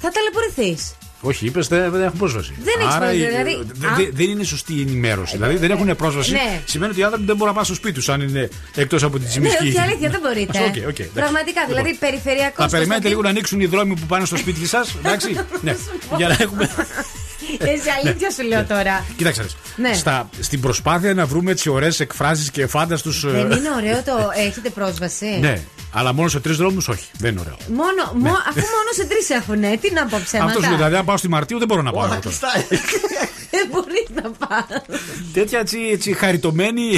θα 0.02 0.08
ταλαιπωρηθείς. 0.14 0.80
Όχι, 1.20 1.46
είπες 1.46 1.68
δεν, 1.68 1.90
δεν 1.90 2.02
έχουν 2.02 2.18
πρόσβαση. 2.18 2.52
Δεν 2.64 2.74
έχεις 2.80 2.94
Άρα, 2.94 2.98
πρόσβαση, 3.06 3.18
η- 3.18 3.26
δηλαδή, 3.26 3.58
δε- 3.72 3.88
α- 3.88 3.94
δε- 3.96 4.08
δεν 4.12 4.28
είναι 4.30 4.44
σωστή 4.44 4.74
η 4.74 4.80
ενημέρωση. 4.80 5.36
δηλαδή 5.36 5.56
δεν 5.56 5.70
έχουν 5.70 5.96
πρόσβαση. 5.96 6.32
ναι. 6.32 6.60
Σημαίνει 6.64 6.90
ότι 6.90 7.00
οι 7.00 7.02
άνθρωποι 7.02 7.24
δεν 7.26 7.36
μπορούν 7.36 7.48
να 7.48 7.52
πάνε 7.54 7.66
στο 7.66 7.74
σπίτι 7.74 7.94
τους 7.94 8.08
αν 8.08 8.20
είναι 8.20 8.48
εκτός 8.74 9.02
από 9.02 9.16
τη 9.18 9.22
Ναι, 9.24 9.28
τσιμισκή. 9.30 9.66
όχι 9.68 9.78
αλήθεια, 9.80 10.10
δεν 10.10 10.20
μπορείτε. 10.22 10.58
Οκ, 10.58 10.64
οκ, 10.66 10.76
εντάξει. 10.98 11.10
Πραγματικά, 11.14 11.60
Λοιπόν, 11.60 11.66
δηλαδή 11.76 11.94
περιφερειακός. 11.98 12.64
Θα 12.64 12.70
περιμένετε 12.70 13.08
λίγο 13.08 13.22
να 13.22 13.28
ανοίξουν 13.28 13.60
οι 13.60 13.66
δρόμοι 13.66 13.94
που 13.94 14.06
πάνε 14.06 14.24
στο 14.24 14.36
σπίτι 14.36 14.66
σας. 14.66 14.94
Εντάξει. 15.04 15.40
ναι. 15.60 15.76
Για 16.16 16.28
να 16.28 16.36
έχουμε. 16.40 16.70
Εσύ 17.58 17.88
αλήθεια 18.04 18.30
σου 18.30 18.42
λέω 18.42 18.64
τώρα. 18.64 19.04
Κοίταξε. 19.16 19.42
ρε. 19.42 19.48
Ναι. 19.88 19.94
Στα, 19.94 20.28
στην 20.40 20.60
προσπάθεια 20.60 21.14
να 21.14 21.26
βρούμε 21.26 21.50
έτσι 21.50 21.68
ωραίες 21.70 22.00
εκφράσεις 22.00 22.50
και 22.50 22.66
φάνταστους. 22.66 23.20
Δεν 23.26 23.50
είναι 23.50 23.70
ωραίο 23.76 24.02
το 24.02 24.30
έχετε 24.46 24.70
πρόσβαση; 24.70 25.26
Ναι, 25.40 25.60
αλλά 25.92 26.12
μόνο 26.12 26.28
σε 26.28 26.40
τρεις 26.40 26.56
δρόμους 26.56 26.88
όχι. 26.88 27.04
Δεν 27.18 27.30
είναι 27.30 27.40
ωραίο. 27.40 27.56
Μόνο, 27.68 28.12
μο- 28.14 28.38
αφού 28.48 28.58
μόνο 28.60 28.90
σε 28.94 29.04
τρεις 29.06 29.30
έχουν, 29.30 29.80
τι 29.80 29.92
να 29.92 30.06
πω 30.06 30.20
ψέματα. 30.24 30.48
Αυτός 30.50 30.62
σου 30.62 30.68
λέει, 30.68 30.76
δηλαδή, 30.78 30.96
αν 30.96 31.04
πάω 31.04 31.16
στη 31.16 31.28
Μαρτίου 31.28 31.58
δεν 31.58 31.66
μπορώ 31.68 31.82
να 31.82 31.92
πάω. 31.92 32.02
Όλα 32.04 32.12
εγώ 32.12 32.20
τώρα. 32.40 32.52
κλειστά. 32.62 32.76
Δεν 33.50 33.68
μπορείς 33.70 34.06
να 34.22 34.30
πας. 34.30 34.82
Τέτοια 35.32 35.58
έτσι, 35.58 35.78
έτσι 35.92 36.12
χαριτωμένη. 36.12 36.94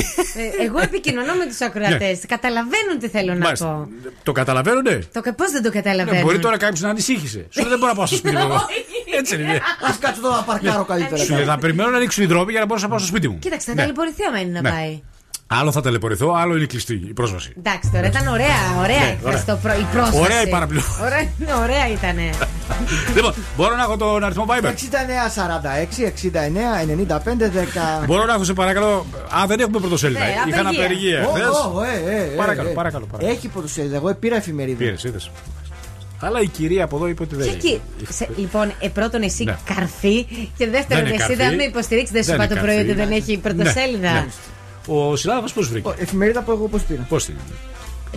Ε, 0.59 0.65
Εγώ 0.65 0.79
επικοινωνώ 0.81 1.35
με 1.35 1.47
τους 1.47 1.61
ακροατές. 1.61 2.19
Καταλαβαίνουν 2.29 2.99
τι 3.01 3.09
θέλω 3.09 3.27
να 3.33 3.39
Ναι. 3.39 3.45
Μάλιστα. 3.45 3.67
πω. 3.67 3.89
Το 4.23 4.33
καταλαβαίνουνε; 4.33 4.99
Το 5.13 5.21
πώς 5.37 5.51
δεν 5.51 5.63
το 5.63 5.71
καταλαβαίνουν. 5.73 6.19
Ναι, 6.19 6.25
μπορεί 6.25 6.39
τώρα 6.39 6.57
κάποιος 6.57 6.81
να 6.81 6.89
ανησύχησε. 6.89 7.47
Σου 7.51 7.61
λέει 7.61 7.69
δεν 7.69 7.79
μπορώ 7.79 7.91
να 7.91 7.97
πάω 7.97 8.07
στο 8.07 8.17
σπίτι 8.17 8.37
μου. 8.41 8.43
εγώ. 8.43 8.67
Έτσι 9.19 9.35
είναι. 9.35 9.55
Α 9.55 9.95
κάτσω 10.01 10.21
τώρα 10.21 10.40
να 10.41 10.53
παρκάρω 10.53 10.85
καλύτερα. 10.85 11.25
Σου 11.25 11.35
λέει 11.35 11.45
θα 11.45 11.59
περιμένω 11.59 11.91
να 11.91 11.97
ανοίξουν 11.97 12.23
οι 12.23 12.27
δρόμοι 12.27 12.51
για 12.51 12.61
να 12.61 12.67
μπορώ 12.67 12.81
να 12.81 12.89
πάω 12.89 12.99
στο 12.99 13.07
σπίτι 13.07 13.29
μου. 13.29 13.39
Κοίταξε, 13.39 13.67
θα 13.69 13.75
Ναι. 13.75 13.81
ταλαιπωρηθεί 13.81 14.23
άμα 14.29 14.39
είναι 14.41 14.61
να 14.61 14.61
Ναι. 14.61 14.71
πάει. 14.71 15.03
Άλλο 15.53 15.73
θα 15.73 15.81
ταλαιπωρηθώ, 15.81 16.33
άλλο 16.35 16.57
είναι 16.57 16.67
κλειστή 16.67 16.95
η 17.09 17.13
πρόσβαση. 17.13 17.53
Εντάξει 17.59 17.91
τώρα, 17.93 18.07
ήταν 18.07 18.27
ωραία, 18.27 18.57
ωραία 18.79 18.99
Ναι, 18.99 19.07
έκφραση 19.07 19.27
ωραία. 19.27 19.45
το 19.45 19.57
προ- 19.63 19.79
η 19.79 19.87
πρόσβαση. 19.93 20.19
Ωραία 20.19 20.43
η 20.43 20.49
παραπληροφόρηση. 20.49 21.05
Ωραία, 21.07 21.29
ναι, 21.39 21.63
ωραία 21.65 21.89
ήτανε. 21.89 22.31
λοιπόν, 23.17 23.35
μπορώ 23.57 23.77
να 23.77 23.83
έχω 23.83 23.97
τον 23.97 24.25
αριθμό 24.25 24.47
Viber; 24.49 24.73
69 24.73 25.29
46 25.29 26.05
69 26.05 26.85
95 26.85 27.51
10. 28.03 28.05
Μπορώ 28.07 28.25
να 28.25 28.33
έχω 28.35 28.45
σε 28.45 28.53
παρακαλώ. 28.53 29.07
Α, 29.41 29.47
δεν 29.47 29.61
έχουμε 29.61 29.79
πρωτοσέλιδα. 29.79 30.21
Ναι, 30.25 30.35
Είχαν 30.49 30.67
απεργία. 30.67 30.85
απεργία. 30.85 31.27
Ω, 31.29 31.37
Θες; 31.37 31.47
ω, 31.75 31.83
ε, 31.83 32.13
ε, 32.15 32.23
ε, 32.23 32.25
Παρακαλώ, 32.37 32.69
ε. 32.69 32.73
παρακαλώ, 32.73 33.07
παρακαλώ. 33.07 33.33
Έχει 33.33 33.49
πρωτοσέλιδα. 33.49 33.97
Εγώ 33.97 34.15
πήρα 34.15 34.37
εφημερίδα. 34.37 34.79
Πήρες, 34.79 35.05
είδες. 35.05 35.31
Αλλά 36.21 36.41
η 36.41 36.47
κυρία 36.47 36.85
από 36.85 36.97
εδώ 36.97 37.07
είπε 37.07 37.23
ότι 37.23 37.35
δεν 37.37 37.47
Και 37.47 37.51
είναι. 37.69 37.81
εκεί, 37.99 38.13
σε- 38.13 38.29
λοιπόν, 38.37 38.73
ε, 38.81 38.89
πρώτον 38.89 39.23
εσύ 39.23 39.45
Ναι. 39.45 39.57
καρφί 39.75 40.25
και 40.57 40.67
δεύτερον 40.69 40.87
Δεν 40.89 40.99
είναι 40.99 41.09
εσύ 41.09 41.17
καρφί. 41.19 41.35
δεν 41.35 41.55
με 41.55 41.63
υποστηρίξεις, 41.63 42.13
δεν 42.15 42.23
σου 42.23 42.29
Δεν 42.31 42.37
είπα 42.37 42.45
είναι 42.45 42.55
το 42.55 42.61
πρωί 42.61 42.75
καρφί. 42.77 42.91
ότι 42.91 43.01
δεν 43.01 43.11
έχει 43.13 43.39
πρωτοσέλιδα. 43.39 44.13
Ναι, 44.13 44.19
ναι. 44.21 44.27
Ο 44.87 45.17
συνάδελφος 45.17 45.53
πώς 45.53 45.69
βρήκε; 45.69 45.89
Ο, 45.89 45.95
Εφημερίδα 45.99 46.43
που 46.43 46.51
εγώ 46.51 46.69
πώς 46.69 46.83
πήρα. 46.83 47.07
Πώς 47.09 47.25
την. 47.25 47.35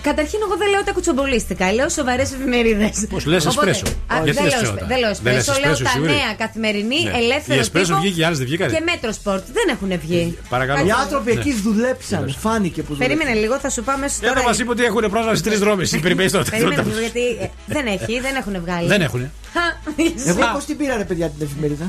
Καταρχήν, 0.02 0.38
εγώ 0.46 0.56
δεν 0.56 0.68
λέω 0.70 0.82
τα 0.84 0.92
κουτσομπολίστικα, 0.92 1.72
λέω 1.72 1.88
σοβαρές 1.88 2.32
εφημερίδες. 2.32 3.06
Πώς, 3.10 3.24
λες 3.26 3.46
εσπρέσο; 3.46 3.82
Όχι, 3.86 3.96
Γιατί 4.24 4.30
δεν 4.30 4.44
λες 4.44 4.52
λέω, 4.52 4.62
ψέματα; 4.62 4.84
εσπε- 4.84 4.88
δεν 4.92 4.98
λέω 4.98 5.12
Δεν 5.22 5.32
λες 5.32 5.40
εσπρέσο, 5.48 5.60
λέω 5.60 5.70
εσπρέσο, 5.70 5.82
τα 5.84 5.90
σίγουρη; 5.90 6.10
νέα 6.12 6.32
καθημερινή, 6.42 7.00
Ναι. 7.02 7.10
ελεύθερο 7.22 7.56
Η 7.58 7.60
εσπρέσο 7.60 7.86
τύπο 7.86 8.00
βγήκε, 8.00 8.20
οι 8.20 8.24
άλλες 8.24 8.38
δεν 8.38 8.46
βγήκανε. 8.46 8.72
Και 8.76 8.82
Metrosport. 8.90 9.44
Δεν 9.58 9.66
έχουν 9.74 9.90
βγει. 10.04 10.38
Παρακαλώ. 10.48 10.86
Οι 10.86 10.90
άνθρωποι 10.90 11.32
Ναι. 11.34 11.40
εκεί 11.40 11.52
δουλέψαν. 11.66 12.34
Φάνηκε 12.44 12.80
που 12.82 12.92
δουλέψαν. 12.94 13.16
Περίμενε 13.16 13.40
λίγο, 13.44 13.54
θα 13.64 13.70
σου 13.70 13.82
πάμε 13.88 14.08
στο. 14.08 14.26
Ένα 14.26 14.42
μας 14.42 14.58
είπε 14.58 14.70
ότι 14.70 14.84
έχουν 14.84 15.02
πρόσβαση 15.14 15.42
τρεις 15.42 15.58
δρόμοι. 15.58 15.82
Εσύ 15.82 15.96
περιμένει 16.00 16.30
τώρα. 16.30 16.44
Περίμενε 16.50 16.82
λίγο, 16.88 17.00
γιατί 17.06 17.24
ε, 17.44 17.46
δεν 17.66 17.86
έχει, 17.86 18.20
δεν 18.26 18.34
έχουν 18.40 18.54
βγάλει. 18.64 18.86
Δεν 18.88 19.00
έχουν. 19.00 19.20
Χα, 19.54 19.64
εσύ- 20.02 20.28
Εγώ 20.28 20.40
πώς 20.54 20.64
την 20.64 20.76
πήρα, 20.76 20.96
ρε 20.96 21.04
παιδιά, 21.04 21.26
την 21.34 21.46
εφημερίδα; 21.46 21.86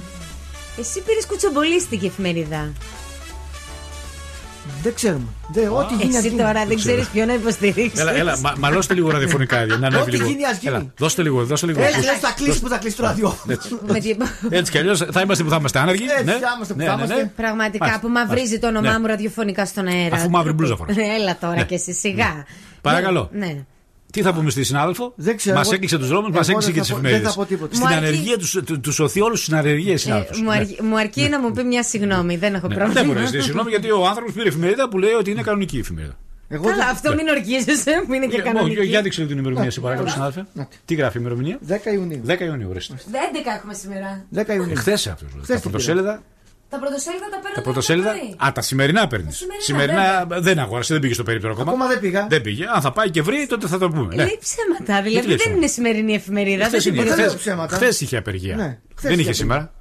Εσύ 0.79 1.01
πήρες 1.05 1.25
κουτσομπολίστικη 1.25 2.05
εφημερίδα. 2.05 2.71
Δεν 4.83 4.93
ξέρουμε. 4.93 5.25
Δεν, 5.53 5.67
ό,τι 5.71 5.93
γίνει. 5.95 6.09
ας 6.17 6.17
Εσύ 6.23 6.27
γίνει. 6.29 6.41
τώρα 6.41 6.65
δεν 6.65 6.77
ξέρεις 6.77 7.07
ποιον 7.07 7.27
να 7.27 7.33
υποστηρίξεις. 7.33 7.99
Έλα, 7.99 8.13
έλα, 8.15 8.37
μα, 8.39 8.53
μαλώστε 8.57 8.93
λίγο 8.93 9.09
ραδιοφωνικά. 9.09 9.63
για 9.65 9.77
Να 9.77 9.87
ανέβει 9.87 10.01
Ό,τι 10.03 10.11
λίγο. 10.11 10.27
γίνει, 10.27 10.45
ας 10.45 10.57
γίνει. 10.57 10.75
Έλα, 10.75 10.85
δώστε 10.97 11.21
λίγο, 11.21 11.43
δώστε 11.43 11.65
λίγο. 11.65 11.81
Έτσι 11.81 11.99
λες 11.99 12.17
θα 12.19 12.33
κλείσει 12.35 12.59
που 12.59 12.67
θα 12.67 12.77
κλείσει 12.77 12.95
το 12.95 13.03
ραδιόφωνο. 13.03 13.53
Έτσι. 13.53 13.77
Με 13.87 13.99
την- 13.99 14.21
Έτσι 14.49 14.71
κι 14.71 14.77
αλλιώς 14.77 14.99
θα 15.11 15.21
είμαστε 15.21 15.43
που 15.43 15.49
θα 15.49 15.55
είμαστε 15.55 15.79
άνεργοι. 15.79 16.03
Έτσι 16.03 16.23
ναι; 16.23 16.31
θα 16.31 16.53
είμαστε 16.55 16.73
που 16.73 16.79
Ναι, 16.79 16.85
θα 16.85 16.95
ναι, 16.95 17.03
είμαστε. 17.03 17.21
ναι. 17.23 17.31
Πραγματικά 17.35 17.85
Μάλιστα, 17.85 18.01
που 18.07 18.09
μαυρίζει 18.13 18.59
το 18.59 18.67
όνομά 18.67 18.91
Ναι. 18.91 18.99
μου 18.99 19.05
ραδιοφωνικά 19.05 19.65
στον 19.65 19.87
αέρα. 19.87 20.15
Αφού 20.15 20.29
μαύρη 20.29 20.51
μπλούζα 20.53 20.75
φοράς. 20.75 20.95
Έλα 21.19 21.37
τώρα 21.41 21.55
Ναι. 21.55 21.63
και 21.63 21.75
εσύ 21.75 21.93
σιγά. 21.93 22.45
Παρακαλώ. 22.81 23.29
Ναι. 23.33 23.55
Τι 24.15 24.21
θα 24.21 24.33
πούμε 24.33 24.49
στη 24.49 24.63
συνάδελφο; 24.63 25.13
Δεν 25.15 25.35
ξέρω, 25.37 25.55
Μας 25.57 25.65
εγώ- 25.65 25.75
έκλεισε 25.75 25.97
τους 25.97 26.07
δρόμους, 26.07 26.29
μας 26.31 26.49
εγώ 26.49 26.57
έκλεισε 26.57 26.71
δεν 26.71 26.73
και 26.73 26.79
θα 26.79 26.85
τι 26.85 26.91
πω- 26.91 26.95
δεν 27.01 27.05
εφημερίδε. 27.05 27.29
θα 27.29 27.35
πω 27.35 27.45
τίποτα. 27.45 27.75
Στην 27.75 27.87
Μου 27.87 27.93
αρκεί- 27.95 28.07
ανεργία 28.07 28.37
τους, 28.37 28.51
του, 28.65 28.79
τους 28.79 28.95
σωθεί 28.95 29.21
όλους 29.21 29.41
στην 29.41 29.55
ανεργία, 29.55 29.97
συνάδελφος. 29.97 30.39
Ε, 30.39 30.43
μου, 30.43 30.51
αρκεί, 30.51 30.77
μου 30.83 30.97
αρκεί 30.97 31.21
να 31.29 31.39
μου 31.39 31.51
πει 31.51 31.63
μια 31.63 31.83
συγγνώμη, 31.83 32.35
δεν 32.37 32.53
έχω 32.53 32.67
Ναι. 32.67 32.73
πρόβλημα. 32.75 32.99
Δεν 32.99 33.05
μπορεί 33.09 33.19
να 33.19 33.25
ζητήσει 33.25 33.43
συγγνώμη 33.43 33.69
γιατί 33.69 33.91
ο 33.91 34.07
άνθρωπος 34.07 34.33
πήρε 34.33 34.47
εφημερίδα 34.47 34.89
που 34.89 34.97
λέει 34.99 35.11
ότι 35.11 35.31
είναι 35.31 35.41
κανονική 35.41 35.75
η 35.75 35.79
εφημερίδα. 35.79 36.15
Εγώ 36.47 36.63
Καλά, 36.63 36.75
δεν- 36.75 36.87
αυτό 36.87 37.13
μην 37.15 37.27
ορκίζεσαι, 37.27 38.03
που 38.07 38.13
είναι 38.13 38.25
και 38.25 38.35
Για- 38.35 38.43
κανονική. 38.43 38.85
Για 38.85 39.01
δείξε 39.01 39.25
την 39.25 39.37
ημερομηνία, 39.37 39.71
σε 39.71 39.79
παρακαλώ, 39.79 40.07
συνάδελφε. 40.09 40.45
Τι 40.85 40.93
γράφει 40.95 41.17
η 41.17 41.19
ημερομηνία; 41.23 41.57
10 41.61 41.91
Ιουνίου. 41.93 42.21
10 42.23 42.43
Ιουνίου, 42.45 42.67
ορίστε. 42.69 42.93
11 43.11 43.51
έχουμε 43.57 43.73
σήμερα. 43.73 44.25
10 44.29 44.53
Ιουνίου. 44.53 44.71
Εχθέ 44.71 44.93
αυτό. 44.93 45.13
Χθες 45.15 45.47
Τα 45.47 45.53
την 45.53 45.61
πρωτοσέλιδα. 45.61 46.21
Τα 46.69 46.79
πρωτοσέλιδα 46.79 47.25
τα 47.29 47.39
παίρνω. 47.39 47.55
Τα 47.55 47.61
πρωτοσέλιδα. 47.61 48.11
το 48.11 48.17
πρωί. 48.17 48.47
Α, 48.47 48.51
τα 48.51 48.61
σημερινά 48.61 49.07
παίρνεις. 49.07 49.37
σημερινά, 49.37 49.63
Σημερινά 49.63 50.41
δεν 50.41 50.59
αγόρασε, 50.59 50.93
δεν 50.93 51.01
πήγε 51.01 51.13
στο 51.13 51.23
περίπτερο 51.23 51.53
ακόμα. 51.53 51.71
Ακόμα 51.71 51.87
δεν 51.87 51.99
πήγα. 51.99 52.27
Δεν 52.29 52.41
πήγε. 52.41 52.65
Αν 52.73 52.81
θα 52.81 52.91
πάει 52.91 53.09
και 53.09 53.21
βρει, 53.21 53.47
τότε 53.49 53.67
θα 53.67 53.77
το 53.77 53.89
πούμε. 53.89 54.15
Ναι. 54.15 54.23
Λέει 54.23 54.39
ψέματα, 54.41 55.01
δηλαδή 55.01 55.27
λέει 55.27 55.35
δεν 55.35 55.55
είναι 55.55 55.67
σημερινή 55.67 56.13
εφημερίδα. 56.13 56.65
Χθες 56.65 56.83
δεν 56.83 56.93
είναι. 56.93 57.03
την 57.03 57.09
δεν 57.09 57.17
πήρε. 57.17 57.27
λέω 57.27 57.37
ψέματα. 57.37 57.75
Χθες 57.75 58.01
είχε 58.01 58.17
απεργία. 58.17 58.55
Ναι, 58.55 58.79
χθες 58.95 59.09
Δεν 59.09 59.19
είχε 59.19 59.21
είχε 59.21 59.33
σήμερα. 59.33 59.73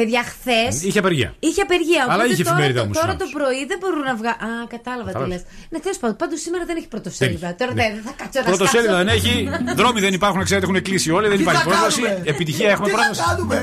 Παιδιά, 0.00 0.22
χθες 0.32 0.72
Είχε 0.88 0.98
απεργία. 0.98 1.30
είχε 1.38 1.60
απεργία. 1.66 2.02
Αλλά 2.08 2.14
Οπότε 2.14 2.32
είχε 2.32 2.42
τώρα, 2.42 2.50
εφημερίδα 2.54 2.78
το, 2.80 2.84
όμως, 2.86 2.96
τώρα 2.98 3.06
συνάδελφος. 3.12 3.32
το 3.32 3.38
πρωί 3.38 3.60
δεν 3.70 3.78
μπορούν 3.80 4.04
να 4.10 4.14
βγάλουν. 4.20 4.42
Α, 4.48 4.66
κατάλαβα 4.76 5.10
τι 5.10 5.18
λες. 5.18 5.42
Κατάλαβες. 5.42 5.42
Ναι, 5.72 5.78
τέλος 5.84 5.98
πάντων, 6.02 6.16
πάντως 6.22 6.38
σήμερα 6.46 6.62
δεν 6.70 6.76
έχει 6.80 6.88
πρωτοσέλιδα. 6.94 7.48
Δεν 7.48 7.48
έχει. 7.48 7.58
Τώρα 7.62 7.72
Ναι. 7.78 7.86
δεν 7.94 8.02
θα 8.08 8.12
κάτσω 8.20 8.38
να 8.42 8.46
Πρωτοσέλιδα 8.50 8.96
σκάψω. 8.98 9.04
δεν 9.04 9.08
έχει. 9.16 9.34
Δρόμοι 9.80 9.98
δεν 10.06 10.12
υπάρχουν, 10.20 10.40
ξέρετε, 10.48 10.64
έχουν 10.68 10.78
κλείσει 10.88 11.08
όλοι. 11.18 11.26
Δεν 11.32 11.36
Τι 11.38 11.42
υπάρχει 11.46 11.62
θα 11.62 11.68
πρόσβαση. 11.70 12.00
κάνουμε; 12.02 12.22
Επιτυχία 12.32 12.68
έχουμε 12.74 12.86
Τι 12.88 12.94
θα 12.94 12.98
πρόσβαση. 12.98 13.22
κάνουμε; 13.28 13.56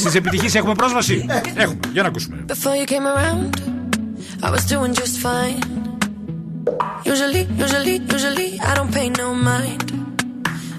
Στις 0.00 0.14
επιτυχίες 0.20 0.54
έχουμε 0.60 0.74
πρόσβαση. 0.80 1.16
Έχουμε. 1.64 1.78
Για 1.94 2.02
να 2.04 2.08
ακούσουμε. 2.12 2.36
Before 2.54 2.76
you 2.80 2.86
came 2.94 3.06
around, 3.14 3.50
I 4.46 4.48
was 4.54 4.62
doing 4.72 4.92
just 5.02 5.14
fine. 5.26 5.58
Usually, 7.12 7.42
usually, 7.64 7.96
usually, 8.16 8.48
I 8.68 8.70
don't 8.78 8.92
pay 8.98 9.08
no 9.22 9.28
mind. 9.50 9.80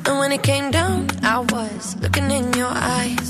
And 0.07 0.15
when 0.21 0.31
it 0.37 0.41
came 0.51 0.67
down, 0.79 0.95
I 1.35 1.37
was 1.55 1.83
looking 2.03 2.27
in 2.39 2.45
your 2.61 2.73
eyes. 2.99 3.29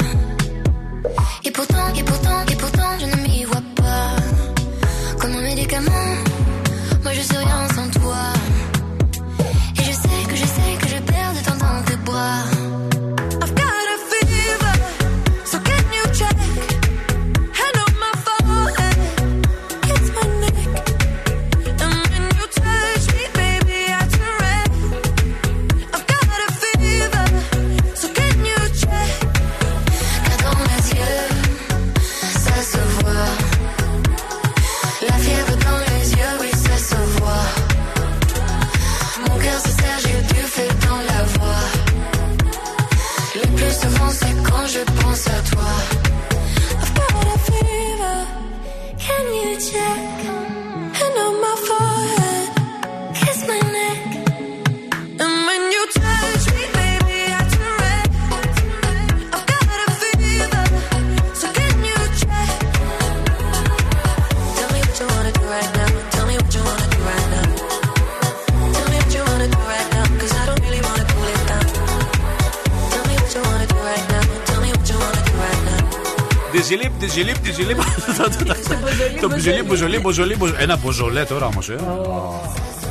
Το 79.43 79.63
μπουζολί, 79.65 79.67
μπουζολί, 79.67 79.99
μπουζολί. 79.99 80.35
μπουζολί. 80.35 80.61
Ένα 80.61 80.77
μποζολέ 80.77 81.23
τώρα 81.23 81.45
όμω. 81.45 81.59
Ε. 81.69 81.73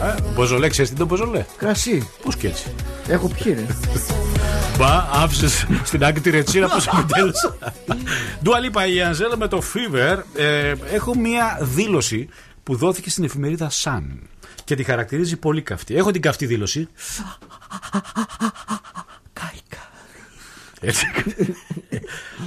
Ε, 0.06 0.14
Μποζολέ, 0.34 0.68
ξέρει 0.68 0.88
τι 0.88 0.94
είναι 0.94 1.02
το 1.02 1.06
μποζολέ. 1.06 1.44
Κρασί. 1.56 2.08
Πώ 2.22 2.32
και 2.32 2.46
έτσι. 2.46 2.72
Έχω 3.08 3.28
πιει, 3.28 3.54
ρε. 3.54 3.66
Μπα, 4.78 5.08
άφησε 5.12 5.66
στην 5.84 6.04
άκρη 6.04 6.20
τη 6.20 6.30
ρετσίνα 6.30 6.68
που 6.68 6.80
σε 6.80 6.90
επιτέλου. 6.98 7.32
Ντουαλίπα 8.42 8.86
η 8.86 9.02
Ανζέλα 9.02 9.36
με 9.36 9.48
το 9.48 9.62
Fever. 9.74 10.18
Ε, 10.34 10.72
έχω 10.92 11.16
μία 11.16 11.58
δήλωση 11.60 12.28
που 12.62 12.76
δόθηκε 12.76 13.10
στην 13.10 13.24
εφημερίδα 13.24 13.70
Sun 13.70 14.02
και 14.64 14.74
τη 14.74 14.82
χαρακτηρίζει 14.84 15.36
πολύ 15.36 15.62
καυτή. 15.62 15.96
Έχω 15.96 16.10
την 16.10 16.22
καυτή 16.22 16.46
δήλωση. 16.46 16.88
Έτσι. 20.80 21.06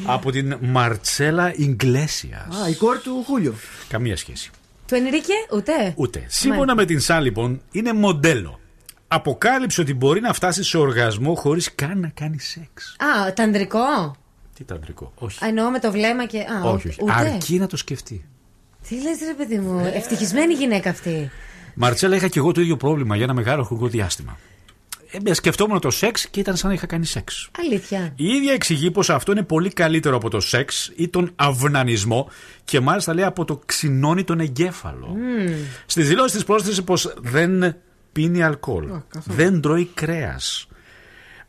Από 0.06 0.32
την 0.32 0.58
Μαρτσέλα 0.62 1.54
Ιγκλέσιας. 1.56 2.56
Α, 2.64 2.70
η 2.70 2.74
κόρη 2.74 3.00
του 3.00 3.24
Χούλιο. 3.28 3.56
Καμία 3.88 4.18
σχέση. 4.18 4.52
Του 4.88 4.96
Ενρίκε, 4.96 5.34
ούτε; 5.54 5.94
Ούτε. 5.96 6.26
Σύμφωνα 6.28 6.76
με 6.76 6.86
την 6.86 7.00
Sun, 7.08 7.20
λοιπόν, 7.22 7.62
είναι 7.72 7.94
μοντέλο. 7.94 8.60
Αποκάλυψε 9.08 9.82
ότι 9.82 9.94
μπορεί 9.94 10.22
να 10.22 10.34
φτάσει 10.34 10.64
σε 10.64 10.78
οργασμό 10.78 11.36
χωρίς 11.36 11.76
καν 11.76 12.00
να 12.00 12.08
κάνει 12.08 12.40
σεξ. 12.40 12.96
Α, 13.00 13.34
ταντρικό. 13.34 14.16
Τι 14.56 14.64
ταντρικό. 14.64 15.12
Όχι. 15.16 15.44
Α, 15.46 15.48
εννοώ 15.48 15.70
με 15.70 15.80
το 15.80 15.92
βλέμμα 15.92 16.26
και. 16.26 16.40
Α, 16.40 16.62
όχι, 16.64 16.88
όχι. 16.88 17.00
ούτε; 17.02 17.14
Αρκεί 17.14 17.58
να 17.58 17.68
το 17.68 17.78
σκεφτεί. 17.78 18.26
Τι 18.88 18.96
λες 18.96 19.18
ρε 19.28 19.34
παιδί 19.38 19.58
μου, 19.58 19.92
ευτυχισμένη 19.94 20.54
γυναίκα 20.54 20.90
αυτή. 20.90 21.32
Μαρτσέλα, 21.76 22.16
είχα 22.16 22.28
και 22.28 22.40
εγώ 22.40 22.52
το 22.52 22.62
ίδιο 22.62 22.78
πρόβλημα 22.78 23.16
για 23.16 23.24
ένα 23.24 23.34
μεγάλο 23.34 23.64
χρονικό 23.64 23.88
διάστημα. 23.88 24.38
Ε, 25.24 25.34
σκεφτόμουν 25.34 25.80
το 25.80 25.90
σεξ 25.90 26.28
και 26.28 26.40
ήταν 26.40 26.56
σαν 26.56 26.70
να 26.70 26.76
είχα 26.76 26.86
κάνει 26.86 27.06
σεξ. 27.06 27.50
Αλήθεια. 27.60 28.14
Η 28.16 28.28
ίδια 28.28 28.54
εξηγεί 28.54 28.92
πως 28.92 29.10
αυτό 29.10 29.32
είναι 29.32 29.44
πολύ 29.44 29.70
καλύτερο 29.70 30.16
από 30.16 30.30
το 30.30 30.40
σεξ 30.40 30.92
ή 30.96 31.08
τον 31.08 31.32
αυνανισμό 31.36 32.30
και 32.64 32.80
μάλιστα 32.80 33.14
λέει 33.14 33.26
από 33.26 33.46
το 33.46 33.62
ξυνώνει 33.66 34.24
τον 34.24 34.40
εγκέφαλο. 34.40 35.08
Μμμ. 35.08 35.54
Στις 35.86 36.08
δηλώσεις 36.08 36.32
της 36.32 36.44
πρόσθεσε 36.44 36.82
πως 36.82 37.14
δεν 37.22 37.76
πίνει 38.12 38.44
αλκοόλ, 38.44 38.86
δεν 39.26 39.62
τρώει 39.62 39.90
κρέας. 39.94 40.68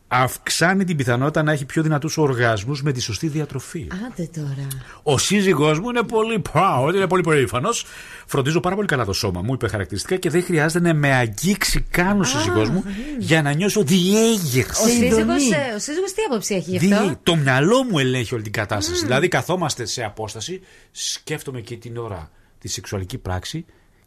Αυξάνει 0.08 0.84
την 0.84 0.96
πιθανότητα 0.96 1.42
να 1.42 1.52
έχει 1.52 1.64
πιο 1.64 1.82
δυνατούς 1.82 2.16
οργασμούς 2.18 2.82
με 2.82 2.92
τη 2.92 3.00
σωστή 3.00 3.28
διατροφή. 3.28 3.86
Άντε 4.06 4.28
τώρα. 4.34 4.66
Ο 5.02 5.18
σύζυγός 5.18 5.80
μου 5.80 5.88
είναι 5.88 6.02
πολύ 6.02 6.42
proud, 6.52 6.92
είναι 6.94 7.06
πολύ 7.06 7.22
περήφανος. 7.22 7.86
Φροντίζω 8.26 8.60
πάρα 8.60 8.74
πολύ 8.74 8.86
καλά 8.86 9.04
το 9.04 9.12
σώμα 9.12 9.42
μου, 9.42 9.52
είπε 9.52 9.68
χαρακτηριστικά 9.68 10.16
και 10.16 10.30
δεν 10.30 10.42
χρειάζεται 10.44 10.86
να 10.88 10.94
με 10.94 11.14
αγγίξει 11.14 11.80
καν 11.90 12.20
ο 12.20 12.24
σύζυγός 12.24 12.68
μου 12.70 12.84
για 13.18 13.42
να 13.42 13.52
νιώσω 13.52 13.82
διέγερση. 13.82 14.82
Ο 14.82 14.86
σύζυγος, 14.88 15.50
ε, 15.50 15.72
ο 15.76 15.78
σύζυγος 15.78 16.12
τι 16.12 16.22
άποψη 16.30 16.54
έχει 16.54 16.70
γι' 16.76 16.76
αυτό; 16.92 17.04
Διέ- 17.04 17.16
Το 17.22 17.36
μυαλό 17.36 17.84
μου 17.84 17.98
ελέγχει 17.98 18.34
όλη 18.34 18.42
την 18.42 18.52
κατάσταση. 18.52 19.04
Δηλαδή, 19.04 19.28
καθόμαστε 19.28 19.84
σε 19.84 20.04
απόσταση, 20.04 20.60
σκέφτομαι 20.90 21.60
και 21.60 21.76
την 21.76 21.96
ώρα 21.96 22.30
τη 22.58 22.68
σεξουαλική 22.68 23.18
πράξη 23.18 23.64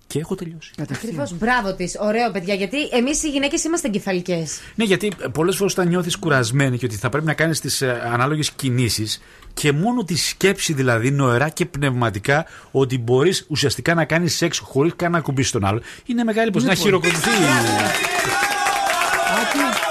και 0.08 0.20
έχω 0.20 0.36
τελειώσει. 0.36 0.72
Ακριβώς. 0.92 1.38
Μπράβο 1.38 1.74
της. 1.74 1.98
Ωραίο, 2.00 2.32
παιδιά, 2.32 2.54
γιατί 2.54 2.78
εμείς 2.92 3.24
οι 3.24 3.30
γυναίκες 3.30 3.64
είμαστε 3.64 3.88
εγκεφαλικέ. 3.88 4.48
Ναι, 4.76 4.84
γιατί 4.84 5.12
πολλές 5.32 5.56
φορές 5.56 5.74
όταν 5.74 5.88
νιώθεις 5.88 6.18
κουρασμένη 6.18 6.78
και 6.78 6.86
ότι 6.86 6.96
θα 6.96 7.10
πρέπει 7.10 7.26
να 7.26 7.34
κάνεις 7.34 7.60
τις 7.60 7.82
ανάλογες 7.82 8.52
κινήσεις, 8.52 9.22
και 9.54 9.72
μόνο 9.72 10.04
τη 10.04 10.16
σκέψη 10.16 10.74
δηλαδή 10.74 11.12
νοερά 11.12 11.50
και 11.50 11.66
πνευματικά 11.66 12.46
ότι 12.72 12.98
μπορείς 12.98 13.46
ουσιαστικά 13.48 13.94
να 13.94 14.06
κάνεις 14.06 14.36
σεξ 14.36 14.58
χωρίς 14.58 14.94
καν 14.96 15.12
να 15.12 15.20
κουμπίσεις 15.20 15.52
τον 15.52 15.66
άλλο 15.66 15.82
είναι 16.06 16.24
μεγάλη 16.24 16.52
πως 16.52 16.64
να 16.64 16.70
Λοιπόν. 16.70 16.86
χειροκροτηθεί. 16.86 17.30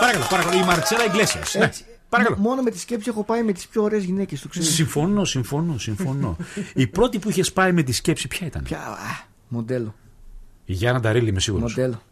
Παρακαλώ, 0.00 0.24
παρακαλώ. 0.30 0.62
Η 0.62 0.64
Μαρτσέλα 0.64 1.04
Ιγκλέσιας. 1.04 1.54
Ναι. 1.54 1.64
Έτσι. 1.64 1.84
Παρακαλώ. 2.08 2.36
Μόνο 2.38 2.62
με 2.62 2.70
τη 2.70 2.78
σκέψη 2.78 3.08
έχω 3.08 3.24
πάει 3.24 3.42
με 3.42 3.52
τις 3.52 3.66
πιο 3.66 3.82
ωραίες 3.82 4.04
γυναίκες 4.04 4.40
του 4.40 4.48
ξέρεις. 4.48 4.74
Συμφωνώ, 4.74 5.24
συμφωνώ, 5.24 5.78
συμφωνώ. 5.78 6.36
η 6.74 6.86
πρώτη 6.86 7.18
που 7.18 7.28
είχες 7.30 7.52
πάει 7.52 7.72
με 7.72 7.82
τη 7.82 7.92
σκέψη 7.92 8.28
ποια 8.28 8.46
ήταν; 8.46 8.62
Ποια, 8.62 8.78
α, 8.78 9.24
μοντέλο. 9.48 9.94
Η 10.68 10.72
Γιάννα 10.72 11.00
Νταρίλη, 11.00 11.28
είμαι 11.28 11.40
σίγουρος. 11.40 11.74
Μοντέλο. 11.76 12.02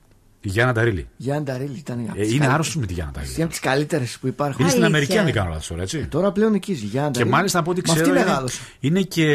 Η 0.41 0.49
Γιάννα 0.49 0.73
Νταρίλη. 0.73 1.09
Γιάννη 1.17 1.45
Νταρίλη 1.45 1.77
ήταν. 1.79 2.07
απ' 2.09 2.17
Ε, 2.17 2.21
τις 2.21 2.21
είναι 2.21 2.25
καλύτερες. 2.29 2.53
άρρωστος 2.55 2.77
με 2.77 2.87
τη 2.87 2.93
Γιάννα 2.93 3.13
Νταρίλη. 3.13 3.33
Είναι 3.35 3.43
από 3.43 3.51
τις 3.53 3.61
καλύτερες 3.61 4.19
που 4.21 4.27
υπάρχουν. 4.27 4.61
Είναι 4.61 4.69
στην 4.71 4.83
Αλήθεια. 4.85 4.99
Αμερική, 4.99 5.19
αν 5.19 5.25
δεν 5.25 5.35
κάνω 5.35 5.49
λάθος 5.49 5.67
τώρα, 5.67 5.83
έτσι. 5.83 6.07
Τώρα 6.07 6.33
πλέον 6.33 6.55
εκεί 6.55 6.75
ζει. 6.75 6.85
Γιάννη 6.87 7.11
Και 7.11 7.19
Νταρίλη. 7.19 7.35
μάλιστα 7.35 7.59
από 7.59 7.71
ό,τι 7.71 7.81
Με 7.87 7.93
αυτή 7.93 8.03
ξέρω. 8.03 8.17
Είναι, 8.17 8.25
μεγάλωσε. 8.27 8.61
είναι 8.81 9.01
και 9.03 9.27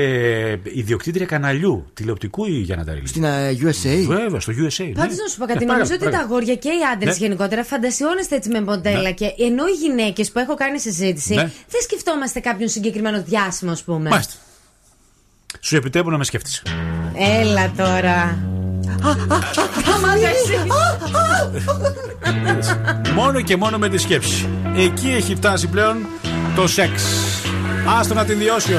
ιδιοκτήτρια 0.73 1.25
καναλιού 1.25 1.85
τηλεοπτικού 1.93 2.45
η 2.45 2.51
Γιάννα 2.59 2.83
Νταρίλη. 2.83 3.07
Στην 3.07 3.23
ε, 3.23 3.51
USA. 3.61 4.03
Βέβαια, 4.07 4.39
στο 4.39 4.53
USA. 4.53 4.85
ναι. 4.85 4.91
Πάντως 4.93 5.17
να 5.17 5.27
σου 5.27 5.37
πω 5.37 5.45
κάτι, 5.45 5.63
Ε, 5.63 5.65
νομίζω 5.65 5.67
παρακαλώ, 5.67 5.83
ότι 5.83 5.97
τα 5.97 5.97
παρακαλώ. 5.97 6.23
αγόρια 6.23 6.55
και 6.55 6.67
οι 6.69 6.81
άντρες 6.93 7.19
Ναι. 7.19 7.25
γενικότερα 7.25 7.63
φαντασιώνεστε 7.63 8.35
έτσι 8.35 8.49
με 8.49 8.61
μοντέλα. 8.61 9.01
Ναι. 9.01 9.11
Και 9.11 9.25
ενώ 9.25 9.63
οι 9.67 9.87
γυναίκες 9.87 10.31
που 10.31 10.39
έχω 10.39 10.53
κάνει 10.55 10.79
συζήτηση 10.79 11.33
Ναι. 11.33 11.41
δεν 11.69 11.81
σκεφτόμαστε 11.81 12.39
κάποιον 12.39 12.69
συγκεκριμένο 12.69 13.23
διάσημο, 13.23 13.71
ας 13.71 13.83
πούμε. 13.83 14.09
Μάλιστα. 14.09 14.33
Σου 15.59 15.75
επιτρέπω 15.75 16.09
να 16.09 16.17
με 16.17 16.23
σκέφτεσαι. 16.23 16.61
Έλα 17.41 17.71
τώρα. 17.77 18.37
Μόνο 23.13 23.41
και 23.41 23.57
μόνο 23.57 23.77
με 23.77 23.89
τη 23.89 23.97
σκέψη. 23.97 24.47
Εκεί 24.77 25.09
έχει 25.09 25.35
φτάσει 25.35 25.67
πλέον 25.67 25.97
το 26.55 26.67
σεξ. 26.67 27.03
Άστο 27.99 28.13
να 28.13 28.25
την 28.25 28.37
διώσει. 28.37 28.73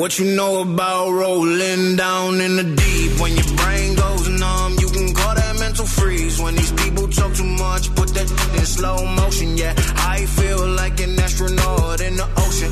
What 0.00 0.18
you 0.18 0.26
know 0.38 0.54
about 0.68 1.08
rolling 1.22 1.96
down 1.96 2.40
in 2.46 2.52
the 2.56 2.66
deep? 2.80 3.12
When 3.20 3.32
your 3.40 3.50
brain 3.60 3.90
goes 3.94 4.26
numb, 4.42 4.72
you 4.82 4.88
can 4.96 5.08
call 5.18 5.34
that 5.40 5.54
mental 5.64 5.86
freeze. 5.98 6.36
When 6.44 6.54
these 6.60 6.72
people 6.82 7.06
talk 7.18 7.32
too 7.40 7.50
much, 7.64 7.84
put 7.98 8.08
that 8.16 8.28
in 8.58 8.64
slow 8.76 8.98
motion. 9.20 9.48
Yeah, 9.62 9.74
I 10.14 10.18
feel 10.38 10.62
like 10.80 10.96
an 11.06 11.12
astronaut 11.26 12.00
in 12.08 12.14
the 12.20 12.26
ocean. 12.44 12.71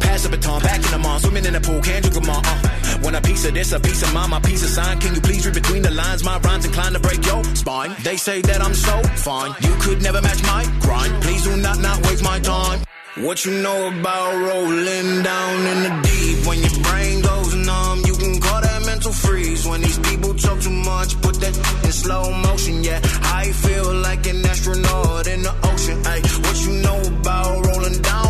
Pass 0.00 0.22
the 0.22 0.30
baton, 0.30 0.62
back 0.62 0.84
in 0.84 0.90
the 0.90 0.98
mall, 0.98 1.18
swimming 1.18 1.44
in 1.44 1.52
the 1.52 1.60
pool, 1.60 1.80
can't 1.80 2.02
drink 2.02 2.14
them 2.14 2.30
all. 2.30 2.42
Uh. 2.44 2.98
Want 3.02 3.16
a 3.16 3.20
piece 3.20 3.44
of 3.44 3.54
this, 3.54 3.72
a 3.72 3.80
piece 3.80 4.02
of 4.02 4.12
mine, 4.12 4.30
my 4.30 4.40
piece 4.40 4.62
of 4.62 4.70
sign. 4.70 4.98
Can 5.00 5.14
you 5.14 5.20
please 5.20 5.46
read 5.46 5.54
between 5.54 5.82
the 5.82 5.90
lines? 5.90 6.24
My 6.24 6.38
rhymes 6.38 6.64
inclined 6.64 6.94
to 6.94 7.00
break 7.00 7.24
your 7.24 7.44
spine. 7.54 7.94
They 8.02 8.16
say 8.16 8.40
that 8.42 8.60
I'm 8.60 8.74
so 8.74 9.02
fine, 9.28 9.54
you 9.60 9.74
could 9.80 10.02
never 10.02 10.20
match 10.20 10.42
my 10.42 10.64
grind. 10.80 11.22
Please 11.22 11.44
do 11.44 11.56
not 11.56 11.78
not 11.80 11.98
waste 12.06 12.24
my 12.24 12.38
time. 12.40 12.80
What 13.16 13.44
you 13.44 13.52
know 13.62 13.88
about 13.88 14.32
rolling 14.36 15.22
down 15.22 15.56
in 15.72 15.78
the 15.86 15.92
deep? 16.08 16.46
When 16.46 16.58
your 16.60 16.82
brain 16.84 17.20
goes 17.20 17.54
numb, 17.54 18.02
you 18.06 18.14
can 18.14 18.40
call 18.40 18.60
that 18.60 18.86
mental 18.86 19.12
freeze. 19.12 19.66
When 19.66 19.80
these 19.82 19.98
people 19.98 20.34
talk 20.34 20.60
too 20.60 20.70
much, 20.70 21.20
put 21.20 21.34
that 21.40 21.54
in 21.84 21.92
slow 21.92 22.32
motion. 22.32 22.84
Yeah, 22.84 23.00
I 23.24 23.50
feel 23.52 23.92
like 23.94 24.26
an 24.26 24.44
astronaut 24.46 25.26
in 25.26 25.42
the 25.42 25.54
ocean. 25.64 25.98
Ay, 26.06 26.20
what 26.44 26.56
you 26.64 26.72
know 26.82 27.00
about 27.18 27.66
rolling 27.66 28.00
down 28.02 28.27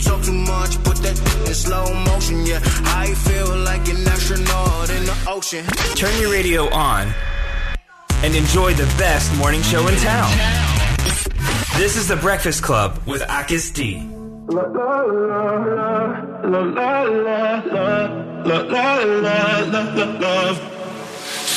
talk 0.00 0.22
too 0.22 0.32
much, 0.32 0.82
put 0.82 0.96
that 0.98 1.18
in 1.48 1.54
slow 1.54 1.92
motion. 2.04 2.46
Yeah, 2.46 2.60
I 2.86 3.14
feel 3.14 3.56
like 3.58 3.88
an 3.88 4.06
astronaut 4.06 4.90
in 4.90 5.04
the 5.04 5.16
ocean. 5.28 5.66
Turn 5.94 6.14
your 6.20 6.32
radio 6.32 6.68
on 6.70 7.12
and 8.22 8.34
enjoy 8.34 8.74
the 8.74 8.86
best 8.98 9.34
morning 9.36 9.62
show 9.62 9.86
in 9.88 9.96
town. 9.96 10.30
This 11.76 11.96
is 11.96 12.08
The 12.08 12.16
Breakfast 12.16 12.62
Club 12.62 13.00
with 13.06 13.22
Akis 13.22 13.72
D. 13.72 14.06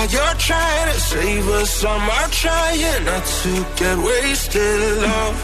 While 0.00 0.08
you're 0.08 0.38
trying 0.38 0.94
to 0.94 0.98
save 0.98 1.46
us, 1.60 1.84
I'm 1.84 2.30
trying 2.30 3.04
not 3.04 3.22
to 3.22 3.66
get 3.76 3.98
wasted 3.98 4.80
love. 5.02 5.36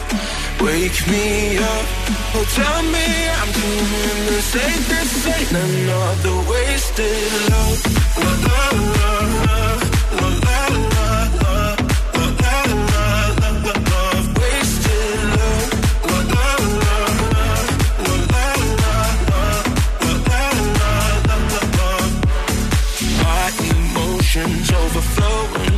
Wake 0.61 0.99
me 1.07 1.59
up, 1.59 1.85
oh 2.33 2.45
tell 2.57 2.81
me 2.95 3.07
I'm 3.37 3.51
doing 3.53 4.25
the. 4.25 4.81
This 4.89 5.27
ain't 5.27 5.51
another 5.51 6.37
wasted 6.49 7.31
love. 7.51 7.77
La, 8.17 8.71
la, 8.97 9.19
la, 9.45 9.86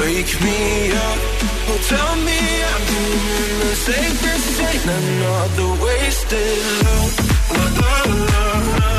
Wake 0.00 0.34
me 0.44 0.58
up, 1.06 1.18
oh 1.70 1.78
tell 1.92 2.14
me 2.26 2.38
I'm 2.70 2.82
doing 2.92 3.54
the 3.64 3.74
same. 3.86 4.14
This 4.24 4.44
ain't 4.68 4.86
another 4.98 5.70
wasted 5.84 6.58
love. 6.84 7.14
La, 7.56 7.64
la, 7.80 7.94
la, 8.30 8.44
la, 8.78 8.92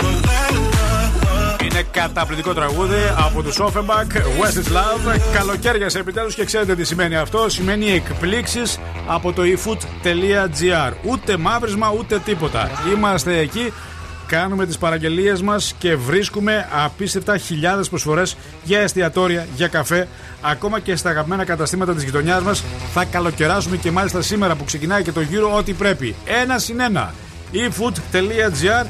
la, 0.00 0.10
la, 0.28 0.40
la. 0.54 1.64
Είναι 1.64 1.82
καταπληκτικό 1.90 2.54
τραγούδι 2.54 3.14
από 3.26 3.42
τους 3.42 3.58
Offenbach, 3.60 4.12
West 4.40 4.56
is 4.56 4.72
Love. 4.76 5.18
Καλοκαίρια 5.32 5.88
σε 5.88 5.98
επιτέλους 5.98 6.34
και 6.34 6.44
ξέρετε 6.44 6.74
τι 6.74 6.84
σημαίνει 6.84 7.16
αυτό. 7.16 7.48
Σημαίνει 7.48 7.90
εκπλήξεις 7.90 8.78
από 9.06 9.32
το 9.32 9.42
efood.gr. 9.42 10.92
Ούτε 11.02 11.36
μαύρισμα 11.36 11.94
ούτε 11.98 12.18
τίποτα. 12.18 12.70
Είμαστε 12.94 13.38
εκεί 13.38 13.72
κάνουμε 14.30 14.66
τις 14.66 14.78
παραγγελίες 14.78 15.42
μας 15.42 15.74
και 15.78 15.96
βρίσκουμε 15.96 16.68
απίστευτα 16.84 17.36
χιλιάδες 17.36 17.88
προσφορές 17.88 18.36
για 18.62 18.80
εστιατόρια, 18.80 19.46
για 19.56 19.68
καφέ, 19.68 20.08
ακόμα 20.40 20.80
και 20.80 20.96
στα 20.96 21.10
αγαπημένα 21.10 21.44
καταστήματα 21.44 21.94
της 21.94 22.02
γειτονιάς 22.02 22.42
μας. 22.42 22.64
Θα 22.92 23.04
καλοκαιράσουμε 23.04 23.76
και 23.76 23.90
μάλιστα 23.90 24.22
σήμερα 24.22 24.54
που 24.54 24.64
ξεκινάει 24.64 25.02
και 25.02 25.12
το 25.12 25.20
γύρο 25.20 25.56
ό,τι 25.56 25.72
πρέπει. 25.72 26.14
Ένα 26.42 26.58
συν 26.58 26.80
ένα. 26.80 27.14
efood.gr 27.52 28.86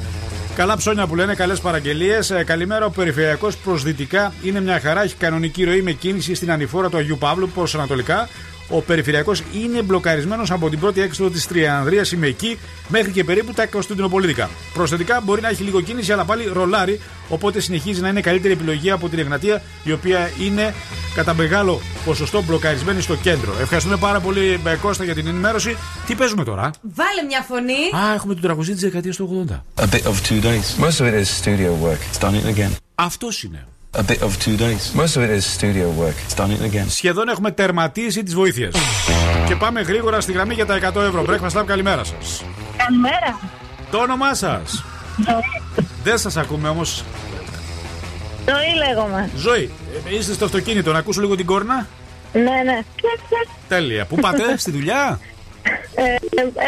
Καλά 0.56 0.76
ψώνια 0.76 1.06
που 1.06 1.14
λένε, 1.14 1.34
καλές 1.34 1.60
παραγγελίες. 1.60 2.32
καλημέρα, 2.46 2.84
ο 2.84 2.90
περιφερειακός 2.90 3.56
προ 3.56 3.76
δυτικά 3.76 4.32
είναι 4.42 4.60
μια 4.60 4.80
χαρά. 4.80 5.02
Έχει 5.02 5.14
κανονική 5.14 5.64
ροή 5.64 5.82
με 5.82 5.92
κίνηση 5.92 6.34
στην 6.34 6.50
ανηφόρα 6.50 6.88
του 6.88 6.96
Αγίου 6.96 7.18
Παύλου 7.18 7.48
προς 7.48 7.74
ανατολικά. 7.74 8.28
Ο 8.70 8.80
περιφερειακός 8.80 9.42
είναι 9.62 9.82
μπλοκαρισμένος 9.82 10.50
από 10.50 10.70
την 10.70 10.78
πρώτη 10.78 11.00
έξοδο 11.00 11.30
της 11.30 11.46
Τριανδρίας 11.46 12.12
είμαι 12.12 12.26
εκεί 12.26 12.58
μέχρι 12.88 13.10
και 13.10 13.24
περίπου 13.24 13.52
τα 13.52 13.66
Κωνσταντινοπολίτικα. 13.66 14.50
Προσθετικά 14.74 15.20
μπορεί 15.20 15.40
να 15.40 15.48
έχει 15.48 15.62
λίγο 15.62 15.80
κίνηση, 15.80 16.12
αλλά 16.12 16.24
πάλι 16.24 16.50
ρολάρι, 16.52 17.00
οπότε 17.28 17.60
συνεχίζει 17.60 18.00
να 18.00 18.08
είναι 18.08 18.20
καλύτερη 18.20 18.52
επιλογή 18.52 18.90
από 18.90 19.08
την 19.08 19.18
Εγνατία, 19.18 19.62
η 19.84 19.92
οποία 19.92 20.30
είναι 20.40 20.74
κατά 21.14 21.34
μεγάλο 21.34 21.80
ποσοστό 22.04 22.42
μπλοκαρισμένη 22.42 23.00
στο 23.00 23.14
κέντρο. 23.16 23.52
Ευχαριστούμε 23.60 23.96
πάρα 23.96 24.20
πολύ, 24.20 24.60
ε, 24.66 24.74
Κώστα, 24.74 25.04
για 25.04 25.14
την 25.14 25.26
ενημέρωση. 25.26 25.76
Τι 26.06 26.14
παίζουμε 26.14 26.44
τώρα; 26.44 26.70
Βάλε 26.82 27.22
μια 27.28 27.44
φωνή. 27.48 28.04
Α, 28.04 28.14
έχουμε 28.14 28.32
τον 28.32 28.42
τραγουδί 28.42 28.72
της 28.72 28.80
δεκαετίας 28.80 29.16
του 29.16 29.46
80. 29.48 29.64
A 29.82 29.86
bit 29.94 30.02
of 30.02 30.14
two 30.28 30.42
days. 30.42 30.84
Most 30.84 31.00
of 31.00 31.06
it 31.06 31.14
is 31.22 31.28
studio 31.42 31.70
work. 31.84 32.00
It's 32.12 32.20
done 32.24 32.34
it 32.34 32.56
again. 32.56 32.70
Αυτός 32.94 33.42
είναι. 33.42 33.66
A 33.92 34.02
bit 34.04 34.22
of 34.22 34.38
two 34.38 34.56
days. 34.56 34.94
Most 34.94 35.16
of 35.16 35.22
it 35.22 35.30
is 35.30 35.44
studio 35.44 35.90
work. 35.90 36.14
It's 36.24 36.34
done 36.34 36.50
it 36.50 36.62
again. 36.72 36.88
Σχεδόν 36.88 37.28
έχουμε 37.28 37.50
τερματίσει 37.50 38.22
τι 38.22 38.34
βοήθειε. 38.34 38.68
και 39.46 39.56
πάμε 39.56 39.80
γρήγορα 39.80 40.20
στη 40.20 40.32
γραμμή 40.32 40.54
για 40.54 40.66
τα 40.66 40.78
100 40.94 41.02
ευρώ. 41.02 41.24
Breakfast 41.28 41.60
Lab, 41.60 41.64
καλημέρα 41.66 42.04
σα. 42.04 42.14
Καλημέρα. 42.84 43.40
Το 43.90 43.98
όνομά 43.98 44.34
σα. 44.34 44.58
Δεν 46.02 46.18
σα 46.18 46.40
ακούμε 46.40 46.68
όμω. 46.68 46.82
Ζωή 48.48 48.86
λέγομαι. 48.86 49.30
Ζωή, 49.36 49.70
ε, 50.10 50.14
είστε 50.16 50.32
στο 50.32 50.44
αυτοκίνητο, 50.44 50.92
να 50.92 50.98
ακούσω 50.98 51.20
λίγο 51.20 51.36
την 51.36 51.46
κόρνα. 51.46 51.86
Ναι, 52.32 52.42
ναι. 52.42 52.80
Τέλεια. 53.68 54.04
Πού 54.04 54.16
πάτε, 54.16 54.56
στη 54.56 54.70
δουλειά. 54.70 55.20
Ε, 55.94 56.14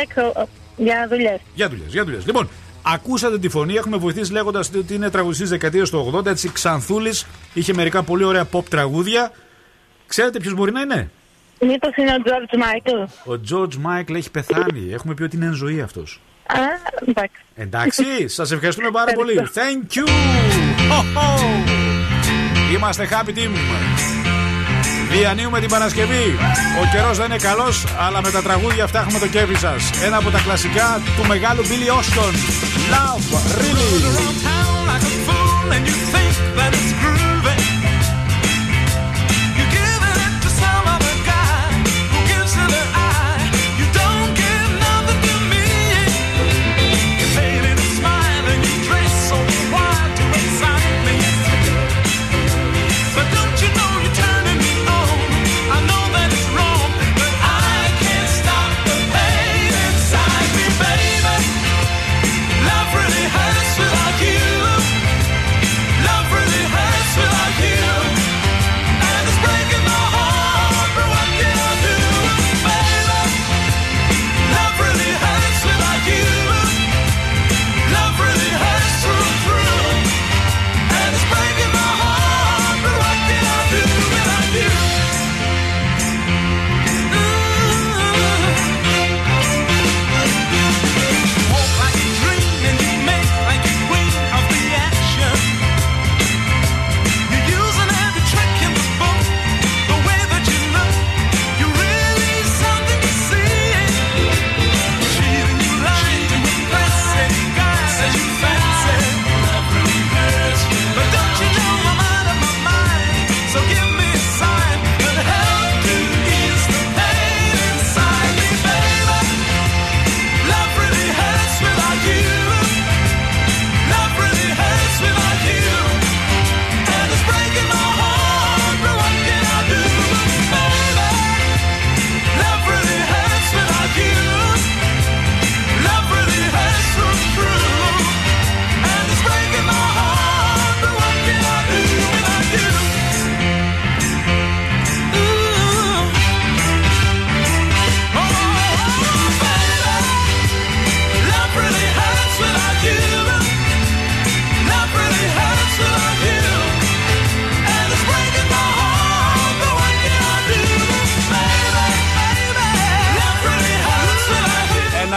έξω 0.03 0.49
για 0.77 1.07
δουλειέ. 1.09 1.39
Για 1.55 1.69
δουλειέ, 1.69 1.85
για 1.89 2.05
δουλειέ. 2.05 2.21
Λοιπόν, 2.25 2.49
ακούσατε 2.83 3.39
τη 3.39 3.49
φωνή, 3.49 3.75
έχουμε 3.75 3.97
βοηθήσει 3.97 4.33
λέγοντας 4.33 4.71
ότι 4.77 4.95
είναι 4.95 5.11
τραγουδιστής 5.11 5.49
δεκαετίας 5.49 5.91
του 5.91 6.13
80. 6.15 6.27
Έτσι, 6.27 6.53
Ξανθούλης, 6.53 7.27
είχε 7.55 7.75
μερικά 7.75 8.03
πολύ 8.03 8.25
ωραία 8.25 8.49
pop 8.53 8.65
τραγούδια. 8.65 9.33
Ξέρετε 10.07 10.39
ποιος 10.39 10.55
μπορεί 10.55 10.73
να 10.73 10.81
είναι; 10.81 11.11
Μήπω 11.61 11.89
είναι 11.97 12.11
ο 12.13 12.23
George 12.25 12.59
Michael. 12.59 13.07
Ο 13.35 13.41
George 13.51 13.87
Michael 13.87 14.15
έχει 14.15 14.31
πεθάνει. 14.31 14.93
Έχουμε 14.93 15.15
πει 15.15 15.23
ότι 15.23 15.37
είναι 15.37 15.47
εν 15.47 15.55
ζωή 15.55 15.81
αυτός. 15.81 16.21
Α, 16.47 16.57
εντάξει. 17.09 17.43
Εντάξει, 17.55 18.29
σας 18.29 18.51
ευχαριστούμε 18.51 18.91
πάρα 18.91 19.13
πολύ. 19.13 19.49
Thank 19.55 19.97
you! 19.97 20.07
Ho, 20.91 21.19
ho. 21.19 21.39
Είμαστε 22.77 23.09
happy 23.11 23.29
team. 23.39 24.22
Διανύουμε 25.13 25.61
την 25.61 25.69
Παρασκευή. 25.69 26.39
Ο 26.83 26.89
καιρός 26.93 27.17
δεν 27.17 27.27
είναι 27.27 27.37
καλός, 27.37 27.85
αλλά 27.99 28.23
με 28.23 28.31
τα 28.31 28.43
τραγούδια 28.43 28.85
αυτά 28.85 28.99
έχουμε 29.01 29.19
το 29.19 29.27
κέφι 29.27 29.55
σας. 29.55 29.91
Ένα 30.05 30.17
από 30.17 30.31
τα 30.31 30.41
κλασικά 30.41 31.03
του 31.17 31.27
μεγάλου 31.27 31.63
Billy 31.63 31.89
Ocean. 31.99 32.35
Love, 32.93 33.25
really. 33.61 34.43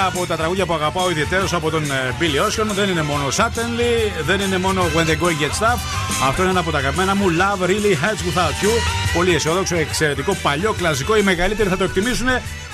Ένα 0.05 0.13
από 0.17 0.25
τα 0.25 0.35
τραγούδια 0.35 0.65
που 0.65 0.73
αγαπάω 0.73 1.09
ιδιαίτερω 1.09 1.47
από 1.51 1.69
τον 1.69 1.83
ε, 1.83 2.15
Billy 2.19 2.45
Ocean 2.45 2.65
δεν 2.75 2.89
είναι 2.89 3.01
μόνο 3.01 3.27
Suddenly, 3.27 4.23
δεν 4.25 4.39
είναι 4.39 4.57
μόνο 4.57 4.81
When 4.95 5.05
the 5.05 5.23
Going 5.23 5.41
Get 5.41 5.65
Stuff. 5.65 5.79
Αυτό 6.27 6.41
είναι 6.41 6.51
ένα 6.51 6.59
από 6.59 6.71
τα 6.71 6.77
αγαπημένα 6.77 7.15
μου 7.15 7.25
Love 7.29 7.63
Really 7.63 7.93
Hurts 8.03 8.37
Without 8.37 8.63
You. 8.63 9.04
Πολύ 9.15 9.35
αισιόδοξο, 9.35 9.75
εξαιρετικό, 9.75 10.35
παλιό, 10.41 10.73
κλασικό. 10.73 11.15
Οι 11.17 11.21
μεγαλύτεροι 11.21 11.69
θα 11.69 11.77
το 11.77 11.83
εκτιμήσουν. 11.83 12.27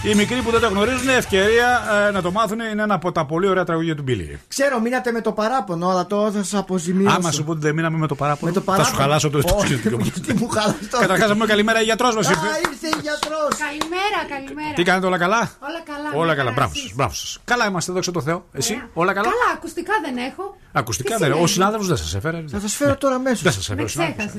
Οι 0.03 0.15
μικροί 0.15 0.41
που 0.41 0.51
δεν 0.51 0.59
το 0.61 0.67
γνωρίζουν, 0.67 1.09
ευκαιρία 1.09 1.81
ε, 2.07 2.11
να 2.11 2.21
το 2.21 2.31
μάθουν. 2.31 2.59
Είναι 2.59 2.81
ένα 2.81 2.93
από 2.93 3.11
τα 3.11 3.25
πολύ 3.25 3.47
ωραία 3.47 3.63
τραγούδια 3.63 3.95
του 3.95 4.03
Billy. 4.07 4.37
Ξέρω, 4.47 4.79
μείνατε 4.79 5.11
με 5.11 5.21
το 5.21 5.31
παράπονο, 5.31 5.89
αλλά 5.89 6.05
τώρα 6.07 6.31
θα 6.31 6.37
σας 6.43 6.53
αποζημιώσω. 6.53 7.15
Άμα 7.15 7.31
σου 7.31 7.43
πω 7.43 7.51
ότι 7.51 7.59
δεν 7.61 7.73
μείναμε 7.73 7.97
με 7.97 8.07
το 8.07 8.15
παράπονο, 8.15 8.51
Με 8.51 8.59
το 8.59 8.63
θα 8.65 8.71
παράπονο. 8.71 8.95
σου 8.95 9.01
χαλάσω 9.01 9.29
το 9.29 9.37
Όχι, 9.37 9.65
σκέφτηκα. 9.67 9.97
Τι 10.27 10.33
μου 10.33 10.49
χαλάς 10.49 10.75
τώρα. 10.91 11.01
Καταρχάς, 11.05 11.27
να 11.27 11.33
πούμε 11.33 11.45
καλημέρα 11.45 11.81
η 11.81 11.83
γιατρός 11.83 12.15
μας. 12.15 12.27
Α, 12.27 12.31
ήρθε 12.31 12.87
η 12.87 12.99
γιατρός. 13.01 13.49
Καλημέρα, 13.65 14.19
καλημέρα. 14.29 14.73
Τι 14.75 14.83
κάνετε 14.83 15.05
όλα 15.07 15.17
καλά; 15.17 15.51
Όλα 15.69 15.81
καλά. 15.91 16.09
Όλα 16.13 16.25
μια 16.25 16.35
καλά, 16.35 16.43
χαρά, 16.43 16.51
μπράβο 16.51 16.71
εσείς. 16.75 16.81
σας, 16.83 16.93
μπράβο 16.95 17.13
σας. 17.13 17.39
Καλά 17.45 17.65
είμαστε, 17.67 17.91
δόξα 17.91 18.11
τω 18.11 18.21
Θεώ. 18.21 18.45
Εσύ, 18.53 18.81
όλα 18.93 19.13
καλά; 19.13 19.27
Καλά, 19.27 19.47
ακουστικά 19.55 19.93
δεν 20.05 20.17
έχω. 20.29 20.57
Ακουστικά 20.71 21.15
Τι 21.15 21.19
δεν. 21.21 21.29
Ο 21.31 21.33
σημαίνει; 21.33 21.49
συνάδελφος 21.49 21.87
δεν 21.87 21.97
σας 21.97 22.15
έφερε. 22.15 22.43
Θα 22.47 22.59
σας 22.59 22.73
φέρω 22.75 22.95
τώρα 22.97 23.15
αμέσως. 23.15 23.41
Δεν 23.41 23.51
σας 23.51 23.69
έφερε. 23.69 23.87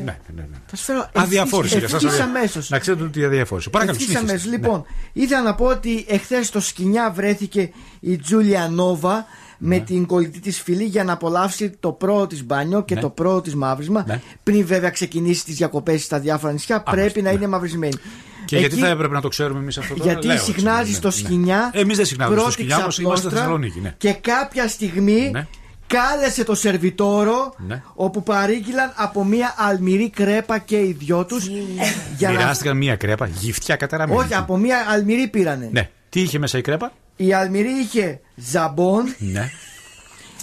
Με 0.05 1.92
ο 1.92 1.92
συνάδελφος. 1.99 2.11
ξέχασε. 2.11 2.33
Ναι, 2.33 2.33
ναι, 2.33 2.41
ναι. 2.41 2.47
Θα 2.47 2.53
σας 2.53 2.67
φέρω 2.67 2.69
Αδιαφόρησε 2.69 2.69
για 2.69 2.69
ευθύς 2.69 2.69
εσά. 2.69 2.69
αμέσως. 2.69 2.71
Να 2.71 2.79
ξέρετε 2.79 3.03
ότι 3.05 3.25
αδιαφόρησε. 3.25 3.71
Παρακαλώ, 3.71 3.97
Ευθύς 4.01 4.17
συνεχίστε. 4.17 4.33
αμέσως. 4.49 4.53
Λοιπόν, 4.53 4.85
ήθελα 5.13 5.43
να 5.43 5.55
πω 5.55 5.65
ότι 5.65 6.05
εχθές 6.09 6.47
στο 6.47 6.61
σκηνιά 6.61 7.11
βρέθηκε 7.15 7.71
η 8.01 8.17
Τζούλια 8.17 8.69
Νόβα 8.69 9.27
με 9.65 9.79
την 9.79 10.07
κολλητή 10.07 10.41
της 10.41 10.61
φίλη 10.63 10.85
για 10.85 11.05
να 11.05 11.13
απολαύσει 11.13 11.71
το 11.81 11.93
πρώτο 11.93 12.27
της 12.27 12.45
μπάνιο 12.45 12.85
και 12.85 12.95
Ναι. 12.95 13.01
το 13.01 13.09
πρώτο 13.11 13.41
της 13.41 13.55
μαύρισμα. 13.55 14.05
Ναι. 14.07 14.21
Πριν 14.43 14.67
βέβαια 14.67 14.91
ξεκινήσει 14.91 15.45
τις 15.45 15.57
διακοπές 15.57 16.05
στα 16.05 16.19
διάφορα 16.21 16.53
νησιά, 16.53 16.83
πρέπει 16.83 17.23
να 17.23 17.31
είναι 17.31 17.47
μαυρισμένη. 17.47 17.95
Και 18.45 18.57
γιατί 18.59 18.75
Εκεί- 18.75 18.85
θα 18.85 18.89
έπρεπε 18.91 19.15
να 19.15 19.21
το 19.21 19.29
ξέρουμε 19.29 19.61
εμείς 19.61 19.79
αυτό 19.79 19.95
τώρα; 19.95 20.11
Γιατί 20.13 20.27
Λέω, 20.27 20.39
συχνάζει 20.39 20.81
έτσι, 20.81 20.95
στο 20.95 21.09
ναι, 21.09 21.15
σκηνιά. 21.15 21.71
ναι. 21.75 21.81
Εμείς 21.81 21.97
δεν 21.97 22.07
συχνάζουμε 22.07 22.37
στο 22.37 22.45
πρώτη 22.49 22.53
σκηνιά, 22.63 22.83
όμως 22.83 22.99
είμαστε 22.99 23.29
στη 23.29 23.37
ξαπλώστρα 23.37 23.61
Θεσσαλονίκη. 23.61 23.81
Ναι. 23.81 23.95
Και 23.99 24.13
κάποια 24.13 24.69
στιγμή 24.69 25.31
Ναι. 25.33 25.47
Κάλεσε 25.93 26.45
το 26.45 26.55
σερβιτόρο 26.55 27.55
Ναι. 27.67 27.83
όπου 27.95 28.23
παρήγγειλαν 28.23 28.93
από 28.97 29.25
μια 29.25 29.55
αλμυρή 29.57 30.11
κρέπα 30.11 30.59
και 30.59 30.77
οι 30.77 30.97
δυο 30.99 31.25
τους. 31.25 31.47
για 32.17 32.29
να... 32.31 32.35
Μοιράστηκαν 32.39 32.77
μία 32.77 32.97
κρέπα, 32.97 33.27
γυφτιά 33.27 33.77
καταραμένη. 33.77 34.19
Όχι, 34.19 34.35
από 34.35 34.57
μια 34.57 34.87
αλμυρή 34.89 35.29
πήρανε. 35.29 35.69
Ναι. 35.73 35.89
Τι 36.09 36.21
είχε 36.21 36.39
μέσα 36.39 36.59
η 36.59 36.61
κρέπα; 36.61 36.93
Η 37.17 37.33
αλμυρή 37.33 37.71
είχε 37.71 38.21
ζαμπόν, 38.35 39.15
Ναι. 39.19 39.51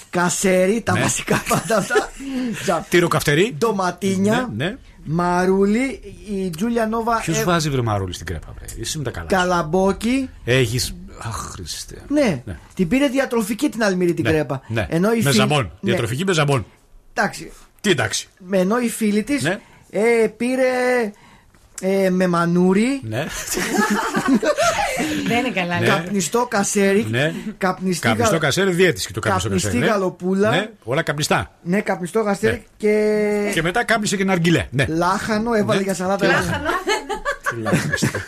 κασέρι, 0.09 0.81
τα 0.81 0.93
Ναι. 0.93 1.01
βασικά 1.01 1.43
πάντα 1.49 1.77
αυτά. 1.77 2.09
Ζα- 2.65 2.85
Τυροκαυτερή. 2.89 3.55
Ντοματίνια, 3.57 4.49
Ναι, 4.55 4.65
ναι. 4.65 4.77
μαρούλι, 5.03 5.99
η 6.31 6.49
Τζούλια 6.49 6.87
Νόβα. 6.87 7.19
Ποιος 7.19 7.37
ε, 7.39 7.43
βάζει 7.43 7.69
βρεμαρούλι 7.69 8.13
στην 8.13 8.25
κρέπα, 8.25 8.47
βρε. 8.55 8.81
Εσύ 8.81 8.97
με 8.97 9.03
τα 9.03 9.11
καλά. 9.11 9.27
Καλαμπόκι. 9.27 10.29
Έχεις. 10.45 10.95
Αχ, 11.23 11.35
Χριστέ. 11.51 12.01
Ναι. 12.07 12.41
Ναι. 12.45 12.57
την 12.73 12.87
πήρε 12.87 13.07
διατροφική 13.07 13.69
την 13.69 13.83
αλμυρή 13.83 14.13
την 14.13 14.23
Ναι, 14.23 14.31
κρέπα. 14.31 14.61
Ναι. 14.67 14.87
Ενώ 14.89 15.11
η 15.11 15.15
με 15.15 15.21
φίλη- 15.21 15.33
ζαμπόν. 15.33 15.63
Ναι. 15.63 15.71
Διατροφική 15.91 16.23
με 16.25 16.33
ζαμπόν. 16.33 16.65
Εντάξει. 17.13 17.51
Τι 17.81 17.89
εντάξει. 17.89 18.27
Με 18.37 18.57
ενώ 18.57 18.79
η 18.79 18.89
φίλη 18.89 19.23
της 19.23 19.43
Ναι. 19.43 19.59
ε, 19.89 20.27
πήρε 20.37 20.67
ε, 21.81 22.09
με 22.09 22.27
μανούρι, 22.27 22.99
Ναι. 23.03 23.25
Δεν 25.27 25.37
είναι 25.45 25.49
καλά. 25.53 25.79
Ναι. 25.79 25.87
καπνιστό 25.87 26.47
κασέρι, 26.49 27.05
ναι. 27.09 27.33
καπνιστή, 27.57 28.07
Καπνιστό 28.07 28.31
γα- 28.33 28.39
κασέρι, 28.41 28.71
διέτη 28.71 29.05
και 29.05 29.13
το 29.13 29.19
καπνιστό 29.19 29.47
Καπνιστή 29.49 29.67
κασέρι. 29.69 29.85
ναι. 29.85 29.91
γαλοπούλα. 29.91 30.49
Ναι, 30.49 30.69
όλα 30.83 31.01
καπνιστά. 31.01 31.51
ναι, 31.61 31.81
καπνιστό 31.81 32.23
κασέρι 32.23 32.55
Ναι. 32.55 32.61
και, 32.77 33.51
Και 33.53 33.61
μετά 33.61 33.83
κάπνισε 33.83 34.15
και 34.17 34.23
ναργιλέ. 34.23 34.67
Ναι. 34.71 34.85
λάχανο 34.89 35.53
έβαλε 35.53 35.77
Ναι. 35.79 35.83
για 35.85 35.93
σαλάτα. 35.93 36.27
λάχανο. 36.27 36.69
Τι 37.49 37.55
λέω, 37.55 37.71
Χριστέ. 37.71 38.25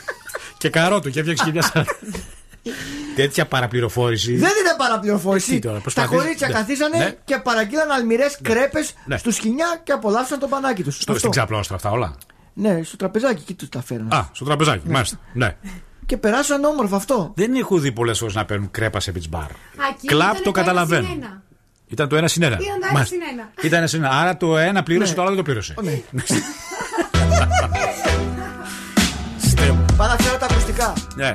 και 0.57 0.69
καρότο 0.69 1.09
και 1.09 1.19
έφτιαξε 1.19 1.43
και 1.45 1.51
μια 1.51 1.61
σαλάτα. 1.61 1.95
Τέτοια 3.15 3.45
παραπληροφόρηση. 3.45 4.31
Δεν 4.31 4.49
είναι 4.59 4.75
παραπληροφόρηση. 4.77 5.51
Τι 5.51 5.59
τώρα, 5.59 5.75
Τα 5.75 5.81
προσπαθείς- 5.81 6.17
κορίτσια 6.19 6.47
Ναι. 6.47 6.53
καθίσανε 6.53 6.97
Ναι. 6.97 7.15
και 7.25 7.38
παραγγείλαν 7.43 7.91
αλμυρές 7.91 8.38
κρέπες 8.41 8.93
Ναι. 9.05 9.17
στου 9.17 9.31
σκηνιά 9.31 9.81
και 9.83 9.91
απολαύσαν 9.91 10.39
το 10.39 10.47
πανάκι 10.47 10.83
τους. 10.83 10.95
Στο, 11.01 11.17
στην 11.17 11.29
ξαπλώστρα 11.29 11.75
αυτά 11.75 11.89
όλα. 11.89 12.15
Ναι, 12.53 12.79
στο 12.83 12.95
τραπεζάκι 12.97 13.41
εκεί 13.41 13.53
τους 13.53 13.69
τα 13.69 13.81
φέραν. 13.81 14.07
Α, 14.13 14.29
στο 14.31 14.45
τραπεζάκι, 14.45 14.89
μάλιστα. 14.89 15.17
Ναι. 15.33 15.55
Και 16.05 16.17
περάσαν 16.17 16.63
όμορφα 16.63 16.95
αυτό. 16.95 17.31
Δεν 17.35 17.53
έχω 17.55 17.77
δει 17.77 17.91
πολλές 17.91 18.17
φορές 18.19 18.35
να 18.35 18.45
παίρνουν 18.45 18.71
κρέπας 18.71 19.03
σε 19.03 19.11
beach 19.15 19.35
bar. 19.38 19.41
Α, 19.41 19.47
εκεί 19.95 20.07
Κλαπ 20.07 20.31
ήταν 20.31 20.43
το 20.43 20.51
καταλαβαίνω. 20.51 21.05
ένα 21.05 21.09
συν 21.13 21.23
ένα. 21.23 21.41
Ήταν 21.88 22.07
το 22.09 22.15
ένα 22.15 22.27
συν 22.27 22.43
ένα. 22.43 22.55
Ήταν 22.55 22.67
το 22.67 22.73
ένα 22.85 22.91
Μάλιστα. 22.93 23.15
συν 23.15 23.23
ένα. 23.33 23.51
Ήταν 23.61 23.77
ένα 23.79 23.88
συν 23.88 24.03
ένα. 24.03 24.13
Άρα 24.19 24.38
το 24.38 24.57
ένα 24.57 24.83
πλήρωσε, 24.83 25.09
Ναι. 25.09 25.15
το 25.15 25.21
άλλο 25.21 25.29
δεν 25.29 25.38
το 25.39 25.43
πλήρωσε. 25.43 25.73
Ναι. 25.81 26.01
Στέλνω. 29.41 29.85
Πάρα 29.97 30.15
φέρω 30.19 30.38
τα 30.38 30.45
ακουστικά. 30.51 30.93
Ναι. 31.15 31.33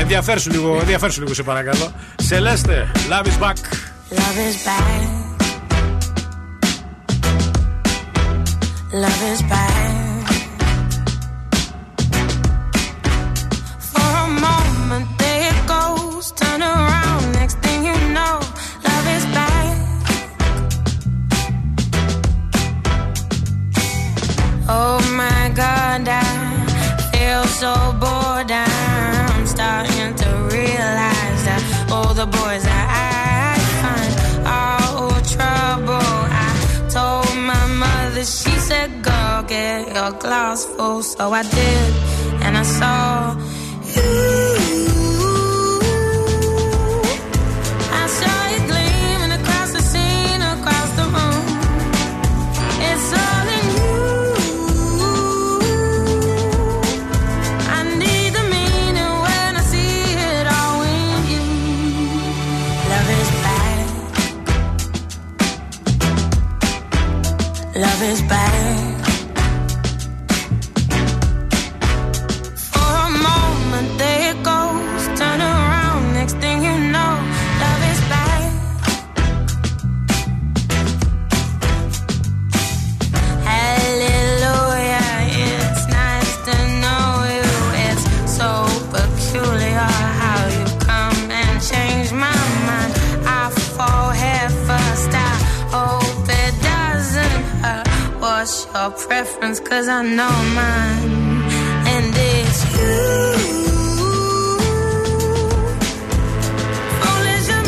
Ενδιαφέρσου 0.00 0.50
λίγο, 0.50 0.76
ενδιαφέρσου 0.80 1.20
λίγο 1.20 1.34
σε 1.34 1.42
παρακαλώ. 1.42 1.92
Σελέστε, 2.22 2.90
love 3.10 3.26
is 3.26 3.38
back. 3.42 3.56
Love 4.18 4.38
is 4.48 4.56
back. 4.68 5.22
Love 9.02 9.22
is 9.32 9.42
back. 9.52 10.26
For 13.90 14.10
a 14.24 14.28
moment 14.46 15.06
there 15.20 15.44
it 15.50 15.60
goes, 15.74 16.24
turn 16.40 16.60
around, 16.72 17.22
next 17.40 17.56
thing 17.64 17.80
you 17.90 17.98
know, 18.16 18.34
love 18.88 19.06
is 19.16 19.24
back. 19.36 19.76
Oh 24.78 24.98
my 25.22 25.42
God, 25.62 26.02
I 26.24 26.26
feel 27.12 27.44
so 27.60 27.72
bored. 28.02 28.25
Starting 29.67 30.15
to 30.15 30.29
realize 30.55 31.41
that 31.49 31.61
all 31.91 32.13
the 32.13 32.25
boys 32.25 32.63
I 32.65 33.59
find 33.81 34.13
are 34.47 34.79
all 34.95 35.21
trouble. 35.35 36.15
I 36.45 36.87
told 36.89 37.35
my 37.35 37.65
mother, 37.83 38.23
she 38.23 38.51
said, 38.69 39.03
Girl, 39.03 39.43
get 39.43 39.93
your 39.93 40.11
glass 40.23 40.63
full. 40.63 41.03
So 41.03 41.33
I 41.33 41.43
did, 41.43 41.93
and 42.45 42.55
I 42.55 42.63
saw 42.63 43.35
you. 43.93 44.66
Love 67.99 68.09
is 68.11 68.21
back. 68.21 68.56
What's 98.89 99.05
preference? 99.05 99.59
Cause 99.59 99.89
I 99.89 100.01
know 100.01 100.31
mine. 100.55 101.11
And 101.93 102.13
it's 102.15 102.59
you. 102.71 103.37
Foolish 107.01 107.49
of 107.49 107.67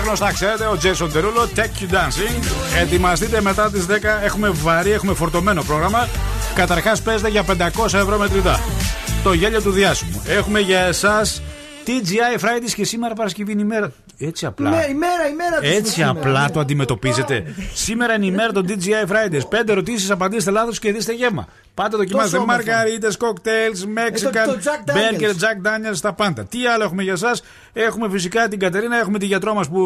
τα 0.00 0.06
γνωστά 0.06 0.32
ξέρετε. 0.32 0.64
Ο 0.64 0.78
Jason 0.82 1.16
Derulo, 1.16 1.58
Take 1.58 1.82
You 1.82 1.94
Dancing. 1.94 2.42
Ετοιμαστείτε 2.80 3.40
μετά 3.40 3.70
τις 3.70 3.86
10. 3.86 4.20
Έχουμε 4.24 4.50
βαρύ, 4.50 4.90
έχουμε 4.90 5.14
φορτωμένο 5.14 5.62
πρόγραμμα. 5.62 6.08
Καταρχάς, 6.54 7.02
παίζετε 7.02 7.28
για 7.28 7.44
500 7.44 7.98
ευρώ 7.98 8.18
μετρητά. 8.18 8.60
Το 9.22 9.32
γέλιο 9.32 9.62
του 9.62 9.70
διάσημου. 9.70 10.22
Έχουμε 10.26 10.60
για 10.60 10.80
εσάς 10.80 11.42
TGI 11.86 12.40
Fridays 12.40 12.72
και 12.74 12.84
σήμερα 12.84 13.14
Παρασκευή 13.14 13.52
είναι 13.52 13.62
η 13.62 13.64
μέρα. 13.64 13.92
Έτσι 14.22 14.46
απλά. 14.46 14.68
Ημέρα, 14.68 14.86
ημέρα, 14.88 15.28
ημέρα 15.32 15.56
τους 15.60 15.70
Έτσι 15.70 15.92
σήμερα. 15.92 16.10
απλά 16.10 16.50
το 16.50 16.60
αντιμετωπίζετε. 16.60 17.54
Σήμερα 17.74 18.14
είναι 18.14 18.26
η 18.26 18.30
μέρα 18.30 18.52
των 18.52 18.66
TGI 18.68 19.10
Fridays. 19.10 19.48
Πέντε 19.48 19.72
ερωτήσεις, 19.72 20.10
απαντήστε 20.10 20.50
λάθος 20.50 20.78
και 20.78 20.92
δείστε 20.92 21.12
γεύμα. 21.12 21.46
Πάτε 21.74 21.96
δοκιμάστε 21.96 22.30
Τόσο 22.30 22.42
όμορφα. 22.42 22.70
μαργαρίτες, 22.70 23.16
κοκτέιλς, 23.16 23.82
Ε, 23.82 23.86
Mexican, 23.94 24.32
το- 24.46 24.52
το 24.52 24.58
Jack 24.64 24.90
Daniels. 24.90 25.20
Burger, 25.20 25.30
Jack 25.30 25.66
Daniels, 25.66 25.98
τα 26.00 26.12
πάντα. 26.12 26.44
Τι 26.44 26.66
άλλο 26.66 26.84
έχουμε 26.84 27.02
για 27.02 27.12
εσά. 27.12 27.36
Έχουμε 27.72 28.08
φυσικά 28.10 28.48
την 28.48 28.58
Κατερίνα, 28.58 28.96
έχουμε 28.98 29.18
τη 29.18 29.26
γιατρό 29.26 29.54
μας 29.54 29.68
που. 29.68 29.80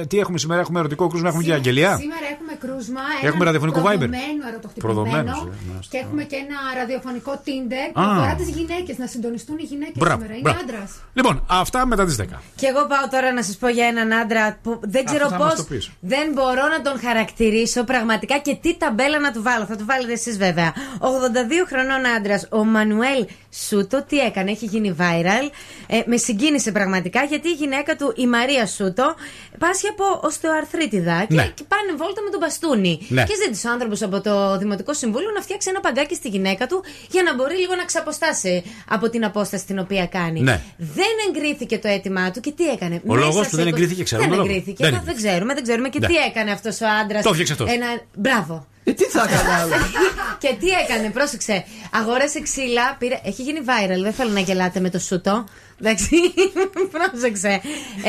ε, 0.00 0.06
Τι 0.06 0.18
έχουμε 0.18 0.38
σήμερα, 0.38 0.60
έχουμε 0.60 0.78
ερωτικό 0.78 1.06
κρούσμα, 1.08 1.28
έχουμε 1.28 1.42
και 1.42 1.52
αγγελία. 1.52 1.96
Σήμερα 1.96 2.16
έχουμε 2.34 2.49
κρούσμα. 2.62 3.00
Έχουμε 3.22 3.42
έναν 3.44 3.44
ραδιοφωνικό 3.50 3.80
Viber. 3.80 4.08
προδομένο 4.08 4.42
ερωτοχτυπημένο. 4.50 4.94
Προδομένος, 5.02 5.38
ε, 5.38 5.48
μάλιστα. 5.70 5.90
Και 5.92 5.98
έχουμε 6.04 6.22
και 6.30 6.36
ένα 6.44 6.56
ραδιοφωνικό 6.80 7.32
Tinder 7.46 7.84
που 7.94 8.00
Α. 8.00 8.10
αφορά 8.10 8.34
τις 8.40 8.48
γυναίκες. 8.48 8.98
Να 8.98 9.06
συντονιστούν 9.06 9.56
οι 9.58 9.66
γυναίκες 9.72 9.98
Μπράβο, 10.02 10.14
σήμερα. 10.20 10.32
Είναι 10.38 10.42
μπράβο. 10.50 10.60
άντρας. 10.62 10.90
Λοιπόν, 11.18 11.34
αυτά 11.62 11.86
μετά 11.86 12.04
τις 12.04 12.16
10. 12.16 12.42
Και 12.60 12.66
εγώ 12.66 12.86
πάω 12.92 13.04
τώρα 13.10 13.32
να 13.32 13.42
σας 13.42 13.56
πω 13.56 13.68
για 13.68 13.86
έναν 13.86 14.12
άντρα 14.12 14.58
που 14.62 14.80
δεν 14.82 15.04
ξέρω 15.04 15.28
θα 15.28 15.36
πώς. 15.36 15.46
μας 15.46 15.56
το 15.56 15.62
πεις. 15.70 15.90
Δεν 16.00 16.26
μπορώ 16.32 16.64
να 16.74 16.80
τον 16.86 17.00
χαρακτηρίσω 17.00 17.84
πραγματικά 17.84 18.38
και 18.38 18.54
τι 18.62 18.76
ταμπέλα 18.76 19.18
να 19.18 19.32
του 19.32 19.42
βάλω. 19.42 19.64
Θα 19.64 19.76
του 19.76 19.84
βάλετε 19.86 20.12
εσείς 20.12 20.36
βέβαια. 20.38 20.72
82 21.00 21.66
χρονών 21.70 22.06
άντρας, 22.16 22.46
ο 22.50 22.64
Μανουέλ 22.64 23.26
Σούτο, 23.52 24.04
τι 24.08 24.18
έκανε, 24.18 24.50
έχει 24.50 24.66
γίνει 24.66 24.96
viral. 24.98 25.46
Ε, 25.86 26.00
με 26.06 26.16
συγκίνησε 26.16 26.72
πραγματικά 26.72 27.22
γιατί 27.24 27.48
η 27.48 27.52
γυναίκα 27.52 27.96
του, 27.96 28.12
η 28.16 28.26
Μαρία 28.26 28.66
Σούτο, 28.66 29.14
πάσχει 29.58 29.86
από 29.88 30.04
οστεοαρθρίτιδα 30.22 31.24
και, 31.28 31.34
Ναι. 31.34 31.46
και 31.54 31.64
πάνε 31.68 31.92
βόλτα 31.96 32.22
με 32.24 32.30
τον 32.30 32.40
μπαστούνι. 32.50 32.98
Ναι. 33.08 33.24
Και 33.24 33.34
ζήτησε 33.44 33.68
ο 33.68 33.70
άνθρωπος 33.70 34.02
από 34.02 34.20
το 34.20 34.58
Δημοτικό 34.58 34.94
Συμβούλιο 34.94 35.30
να 35.34 35.40
φτιάξει 35.42 35.68
ένα 35.70 35.80
παγκάκι 35.80 36.14
στη 36.14 36.28
γυναίκα 36.28 36.66
του 36.66 36.84
για 37.10 37.22
να 37.22 37.34
μπορεί 37.34 37.56
λίγο 37.56 37.74
να 37.74 37.84
ξαποστάσει 37.84 38.62
από 38.88 39.10
την 39.10 39.24
απόσταση 39.24 39.66
την 39.66 39.78
οποία 39.78 40.06
κάνει. 40.06 40.40
Ναι. 40.40 40.60
Δεν 40.76 41.12
εγκρίθηκε 41.28 41.78
το 41.78 41.88
αίτημά 41.88 42.30
του 42.30 42.40
και 42.40 42.52
τι 42.52 42.64
έκανε; 42.68 42.94
Ο 43.06 43.14
Μέσα 43.14 43.26
λόγος 43.26 43.44
σε 43.44 43.50
που 43.50 43.56
δεν 43.56 43.66
20 43.66 43.68
εγκρίθηκε, 43.68 44.02
ξέρουμε 44.02 44.28
Δεν 44.28 44.36
τον 44.36 44.46
λόγος. 44.46 44.56
εγκρίθηκε. 44.58 44.84
Δεν 44.84 44.92
Μα 44.92 44.98
εγκρίθηκε. 44.98 45.22
δεν 45.22 45.30
ξέρουμε, 45.32 45.54
δεν 45.54 45.62
ξέρουμε. 45.62 45.88
Και 45.88 45.98
Ναι. 45.98 46.06
τι 46.06 46.14
έκανε 46.16 46.50
αυτός 46.50 46.80
ο 46.80 46.86
άντρας. 47.02 47.22
Το 47.22 47.28
έφτιαξε 47.28 47.52
αυτός. 47.52 47.70
Ένα... 47.72 47.86
Μπράβο. 48.14 48.66
Ε, 48.84 48.92
τι 48.92 49.04
θα 49.04 49.22
έκανε 49.28 49.52
άλλο. 49.60 49.74
και 50.42 50.56
τι 50.60 50.68
έκανε, 50.68 51.10
πρόσεξε. 51.10 51.64
Αγόρασε 51.90 52.40
ξύλα, 52.40 52.96
πήρε. 52.98 53.20
Έχει 53.24 53.42
γίνει 53.42 53.60
viral, 53.64 54.02
δεν 54.02 54.12
θέλω 54.12 54.30
να 54.30 54.40
γελάτε 54.40 54.80
με 54.80 54.90
το 54.90 54.98
σούτο. 54.98 55.44
Εντάξει, 55.82 56.16
πρόσεξε. 57.10 57.60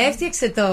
Έφτιαξε 0.08 0.50
το, 0.50 0.66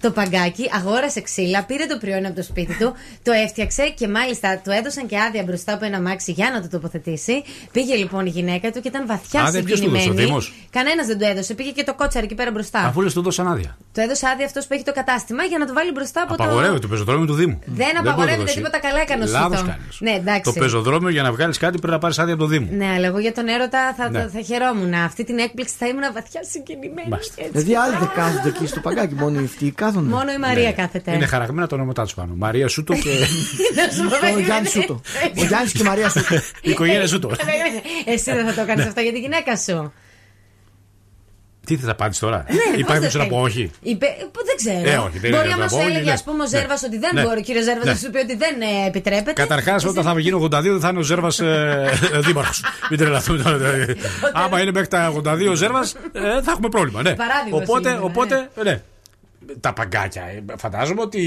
το 0.00 0.10
παγκάκι, 0.10 0.70
αγόρασε 0.76 1.20
ξύλα, 1.20 1.64
πήρε 1.64 1.86
το 1.86 1.98
προϊόν 1.98 2.26
από 2.26 2.34
το 2.34 2.42
σπίτι 2.42 2.76
του, 2.78 2.92
το 3.22 3.32
έφτιαξε 3.32 3.94
και 3.98 4.08
μάλιστα 4.08 4.60
του 4.64 4.70
έδωσαν 4.70 5.06
και 5.06 5.18
άδεια 5.20 5.42
μπροστά 5.42 5.72
από 5.74 5.84
ένα 5.84 6.00
μάξι 6.00 6.32
για 6.32 6.50
να 6.50 6.62
το 6.62 6.68
τοποθετήσει. 6.68 7.42
Πήγε 7.72 7.94
λοιπόν 7.94 8.26
η 8.26 8.30
γυναίκα 8.30 8.70
του 8.70 8.80
και 8.80 8.88
ήταν 8.88 9.06
βαθιά 9.06 9.42
Άδεια 9.42 9.62
ποιος 9.62 9.80
του 9.80 9.86
έδωσε, 9.86 9.98
ο 9.98 10.00
συγκινημένη. 10.00 10.26
Δήμος; 10.28 10.52
Κανένας 10.70 11.06
δεν 11.06 11.18
το 11.18 11.26
έδωσε. 11.26 11.54
Πήγε 11.54 11.70
και 11.70 11.84
το 11.84 11.94
κότσαρ 11.94 12.22
εκεί 12.22 12.34
πέρα 12.34 12.50
μπροστά. 12.50 12.78
Αφού 12.78 13.00
λες, 13.00 13.12
του 13.12 13.22
δώσαν 13.22 13.48
άδεια. 13.48 13.76
Το 13.92 14.00
έδωσε 14.00 14.26
άδεια 14.32 14.46
αυτός 14.46 14.66
που 14.66 14.74
έχει 14.74 14.84
το 14.84 14.92
κατάστημα 14.92 15.42
για 15.44 15.58
να 15.58 15.66
το 15.66 15.72
βάλει 15.72 15.92
μπροστά 15.92 16.22
από 16.22 16.34
Απαγορεύεται 16.34 16.74
το. 16.74 16.80
το 16.80 16.88
πεζοδρόμιο 16.88 17.26
του 17.26 17.34
Δήμου. 17.34 17.58
Δεν 17.64 17.74
μπορεί 17.74 17.92
να 17.94 18.02
το 18.02 18.08
απαγορεύεται 18.08 18.42
δώσει. 18.42 18.56
τίποτα, 18.56 18.78
καλά 18.80 19.00
έκανε 19.00 19.21
ο 19.28 19.32
Λάθος 19.32 19.58
Σούτο. 19.58 19.70
κάνεις. 19.70 19.96
Ναι, 20.00 20.10
εντάξει. 20.10 20.42
Το 20.42 20.52
πεζοδρόμιο 20.60 21.08
για 21.08 21.22
να 21.22 21.32
βγάλεις 21.32 21.58
κάτι 21.58 21.78
πρέπει 21.78 21.92
να 21.92 21.98
πάρεις 21.98 22.18
άδεια 22.18 22.34
από 22.34 22.42
το 22.42 22.48
Δήμο. 22.48 22.68
Ναι, 22.70 22.86
αλλά 22.96 23.06
εγώ 23.06 23.18
για 23.18 23.32
τον 23.32 23.48
έρωτα 23.48 23.94
θα, 23.96 24.10
Ναι. 24.10 24.28
θα 24.32 24.40
χαιρόμουν. 24.40 24.94
Αυτή 24.94 25.24
την 25.24 25.38
έκπληξη 25.38 25.74
θα 25.78 25.86
ήμουν 25.86 26.02
βαθιά 26.14 26.40
συγκινημένη. 26.50 27.08
Έτσι. 27.10 27.48
Δηλαδή 27.50 27.74
άλλοι 27.76 27.96
δεν 27.98 28.10
κάθονται 28.14 28.48
εκεί 28.48 28.66
στο 28.66 28.80
παγκάκι, 28.80 29.14
μόνο 29.14 29.40
οι 29.40 29.44
αυτοί 29.44 29.70
κάθονται. 29.70 30.08
Μόνο 30.08 30.32
η 30.32 30.38
Μαρία 30.38 30.72
κάθεται. 30.72 31.10
Ναι. 31.10 31.16
Είναι 31.16 31.26
χαραγμένα 31.26 31.66
τα 31.66 31.76
ονόματά 31.76 32.02
τους 32.02 32.14
πάνω. 32.14 32.34
Μαρία 32.36 32.68
Σούτο 32.68 32.94
και. 32.94 33.10
Να 33.76 33.92
σου 33.92 34.08
πω, 34.08 34.16
Ο 34.16 34.18
περίμενε. 34.20 34.44
Γιάννη 34.46 34.68
Σούτο. 34.68 35.00
Ο 35.38 35.44
Γιάννης 35.44 35.72
και 35.72 35.82
η 35.82 35.86
Μαρία 35.86 36.08
Σούτο. 36.08 36.34
Η 36.62 36.70
οικογένεια 36.70 37.06
Σούτο. 37.06 37.30
Εσύ 38.04 38.32
δεν 38.32 38.46
θα 38.46 38.54
το 38.54 38.66
κάνεις 38.66 38.82
Ναι. 38.82 38.88
αυτό 38.88 39.00
για 39.00 39.12
τη 39.12 39.18
γυναίκα 39.18 39.56
σου. 39.56 39.92
Τι 41.76 41.78
Τι 41.80 41.84
θα 41.84 41.90
απάντησε 41.90 42.20
τώρα; 42.20 42.44
Ναι, 42.48 42.54
πώς 42.56 42.80
Υπάρχει 42.80 43.02
δεν 43.02 43.10
να 43.12 43.18
θέλει. 43.24 43.28
πω 43.28 43.38
όχι; 43.40 43.70
Είπε, 43.82 44.06
που 44.32 44.40
δεν 44.48 44.56
ξέρω. 44.56 44.90
Ε, 44.90 44.96
όχι, 45.06 45.18
δεν 45.18 45.30
μπορεί 45.30 45.44
είναι 45.44 45.52
άμα 45.54 45.62
να 45.62 45.68
σου 45.68 45.76
πω, 45.76 45.82
έλεγε, 45.82 46.04
ναι. 46.04 46.12
ας 46.12 46.22
πούμε, 46.22 46.36
ο 46.42 46.42
Ναι. 46.42 46.58
Ζέρβας 46.58 46.82
ότι 46.82 46.98
δεν 46.98 47.10
Ναι. 47.14 47.22
μπορεί, 47.22 47.38
ο 47.38 47.42
κύριος 47.42 47.64
Ζέρβας 47.64 47.84
Ναι. 47.84 47.90
να 47.90 47.96
σου 47.96 48.10
πει 48.10 48.18
ότι 48.18 48.36
δεν 48.36 48.54
ε, 48.60 48.86
επιτρέπεται. 48.86 49.32
Καταρχάς, 49.32 49.84
όταν 49.84 50.04
θα 50.04 50.20
γίνω 50.20 50.38
82, 50.38 50.48
δεν 50.72 50.80
θα 50.80 50.88
είναι 50.88 50.98
ο 50.98 51.02
Ζέρβας 51.02 51.40
ε, 51.40 51.90
δήμαρχος. 52.26 52.64
Μην 52.90 52.98
τρελαθούμε 52.98 53.42
τώρα. 53.42 53.56
δηλαδή. 53.58 53.96
Άμα 54.32 54.60
είναι 54.60 54.70
μέχρι 54.72 54.88
τα 54.88 55.12
82 55.24 55.48
ο 55.50 55.54
Ζέρβας, 55.54 55.94
θα 56.44 56.50
έχουμε 56.50 56.68
πρόβλημα. 56.68 57.02
Ναι. 57.02 57.14
Παράδειγμα 57.14 57.56
Οπότε, 57.62 57.88
σήμερα, 57.88 58.02
οπότε 58.02 58.48
ναι. 58.62 58.82
Τα 59.60 59.72
παγκάκια. 59.72 60.22
ε, 60.22 60.42
Φαντάζομαι 60.56 61.00
ότι 61.00 61.22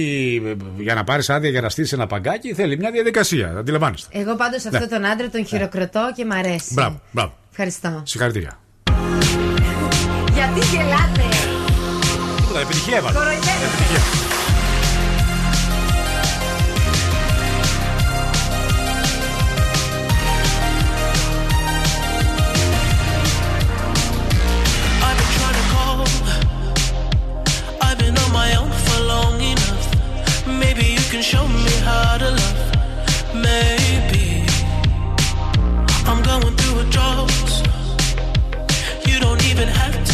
ε, 0.45 0.53
για 0.77 0.93
να 0.95 1.03
πάρεις 1.03 1.29
άδεια 1.29 1.49
για 1.49 1.61
να 1.61 1.69
στήσει 1.69 1.93
ένα 1.95 2.07
παγκάκι 2.07 2.53
θέλει 2.53 2.77
μια 2.77 2.91
διαδικασία. 2.91 3.53
Αντιλαμβάνεστε. 3.57 4.19
Εγώ 4.19 4.35
πάντως 4.35 4.65
αυτόν 4.65 4.81
Ναι. 4.81 4.87
τον 4.87 5.05
άντρα 5.05 5.29
τον 5.29 5.45
χειροκροτώ 5.45 6.11
και 6.15 6.25
μ' 6.25 6.31
αρέσει. 6.31 6.73
Μπράβο, 6.73 7.01
μπράβο. 7.11 7.33
Ευχαριστώ. 7.51 8.01
Συγχαρητήρια. 8.05 8.59
Γιατί 10.44 10.60
γελάτε. 10.72 11.24
Τίποτα, 12.36 12.60
επιτυχία 12.60 12.96
έβαλε. 12.96 13.18
Κοροϊδεύετε. 13.18 13.64
Επιτυχία. 13.66 14.02
I've 25.06 25.16
been 25.18 25.30
trying 25.38 25.58
to 25.60 25.66
call. 25.74 25.98
I've 27.86 27.98
been 28.02 28.16
on 28.24 28.30
my 28.40 28.48
own 28.60 28.70
for 28.84 29.00
long 29.12 29.36
enough. 29.52 29.86
Maybe 30.62 30.84
you 30.96 31.04
can 31.12 31.22
show 31.32 31.44
me 31.56 31.64
how 31.88 32.18
to 32.22 32.28
love. 32.40 32.60
Maybe 33.48 34.24
I'm 36.08 36.20
going 36.30 36.54
through 36.58 36.78
a 36.84 36.86
drought. 36.94 37.50
You 39.08 39.16
don't 39.24 39.42
even 39.50 39.68
have 39.80 39.96
to 40.10 40.13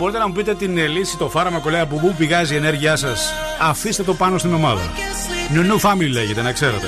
μπορείτε 0.00 0.18
να 0.18 0.26
μου 0.28 0.34
πείτε 0.34 0.54
την 0.54 0.78
ε, 0.78 0.86
λύση, 0.86 1.16
το 1.16 1.28
φάρμακο 1.28 1.70
λέει 1.70 1.80
από 1.80 1.96
πού 1.96 2.14
πηγάζει 2.18 2.54
η 2.54 2.56
ενέργειά 2.56 2.96
σας. 2.96 3.32
Αφήστε 3.60 4.02
το 4.02 4.14
πάνω 4.14 4.38
στην 4.38 4.54
ομάδα. 4.54 4.80
Νιουνού 5.52 5.80
Family 5.80 6.10
λέγεται, 6.12 6.42
να 6.42 6.52
ξέρετε. 6.52 6.86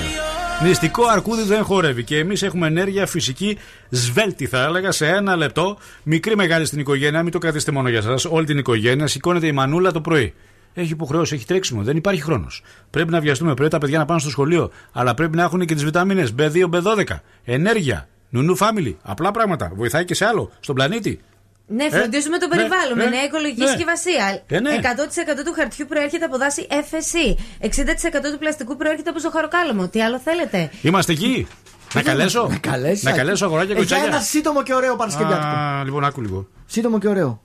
Νηστικό 0.63 1.03
αρκούδι 1.07 1.43
δεν 1.43 1.63
χορεύει 1.63 2.03
και 2.03 2.17
εμείς 2.17 2.41
έχουμε 2.41 2.67
ενέργεια 2.67 3.05
φυσική 3.05 3.57
σβέλτη, 3.89 4.45
θα 4.45 4.63
έλεγα, 4.63 4.91
σε 4.91 5.07
ένα 5.07 5.35
λεπτό. 5.35 5.77
Μικρή 6.03 6.35
μεγάλη 6.35 6.65
στην 6.65 6.79
οικογένεια, 6.79 7.23
μην 7.23 7.31
το 7.31 7.37
κρατήσετε 7.37 7.71
μόνο 7.71 7.89
για 7.89 7.97
εσά. 7.97 8.29
Όλη 8.29 8.45
την 8.45 8.57
οικογένεια 8.57 9.07
σηκώνεται 9.07 9.47
η 9.47 9.51
μανούλα 9.51 9.91
το 9.91 10.01
πρωί. 10.01 10.33
Έχει 10.73 10.91
υποχρεώσει, 10.91 11.35
έχει 11.35 11.45
τρέξιμο, 11.45 11.81
δεν 11.81 11.97
υπάρχει 11.97 12.21
χρόνος. 12.21 12.63
Πρέπει 12.89 13.11
να 13.11 13.19
βιαστούμε, 13.19 13.53
πρέπει 13.53 13.71
τα 13.71 13.77
παιδιά 13.77 13.97
να 13.97 14.05
πάνε 14.05 14.19
στο 14.19 14.29
σχολείο, 14.29 14.71
αλλά 14.91 15.13
πρέπει 15.13 15.35
να 15.35 15.43
έχουν 15.43 15.65
και 15.65 15.73
τις 15.73 15.83
βιταμίνες 15.83 16.33
B2, 16.39 16.69
B12. 16.69 17.03
Ενέργεια. 17.43 18.07
Νουνού 18.29 18.57
Family. 18.57 18.93
Απλά 19.01 19.31
πράγματα. 19.31 19.71
Βοηθάει 19.75 20.05
και 20.05 20.15
σε 20.15 20.25
άλλο, 20.25 20.51
στον 20.59 20.75
πλανήτη. 20.75 21.21
Ναι, 21.77 21.83
Ε, 21.83 21.89
φροντίζουμε 21.89 22.37
το 22.37 22.47
ναι, 22.47 22.55
περιβάλλον 22.55 22.97
με 22.97 23.03
ναι, 23.03 23.09
νέα 23.09 23.23
οικολογική 23.23 23.59
ναι. 23.61 23.67
συσκευασία. 23.67 24.43
Ε, 24.47 24.59
ναι. 24.59 24.79
100% 24.81 25.45
του 25.45 25.53
χαρτιού 25.53 25.85
προέρχεται 25.89 26.25
από 26.25 26.37
δάση 26.37 26.67
FSC. 26.69 27.15
60% 27.61 27.67
του 28.31 28.37
πλαστικού 28.39 28.75
προέρχεται 28.75 29.09
από 29.09 29.19
ζαχαροκάλαμο. 29.19 29.87
Τι 29.87 30.01
άλλο 30.01 30.19
θέλετε; 30.19 30.69
Είμαστε 30.81 31.11
εκεί. 31.11 31.47
Να 31.93 32.01
καλέσω. 32.01 32.47
Να 32.49 32.57
καλέσει. 32.57 33.05
Να 33.05 33.11
καλέσω 33.11 33.45
αγοράκια 33.45 33.71
Ε, 33.71 33.73
Για 33.77 33.81
κουτσάκια. 33.85 34.05
ένα 34.13 34.19
σύντομο 34.21 34.63
και 34.63 34.73
ωραίο 34.73 34.95
Παρασκευιάτικο. 34.95 35.47
Α, 35.47 35.83
λοιπόν, 35.83 36.03
άκου 36.05 36.21
λίγο. 36.21 36.47
Σύντομο 36.65 36.99
και 36.99 37.07
ωραίο. 37.07 37.41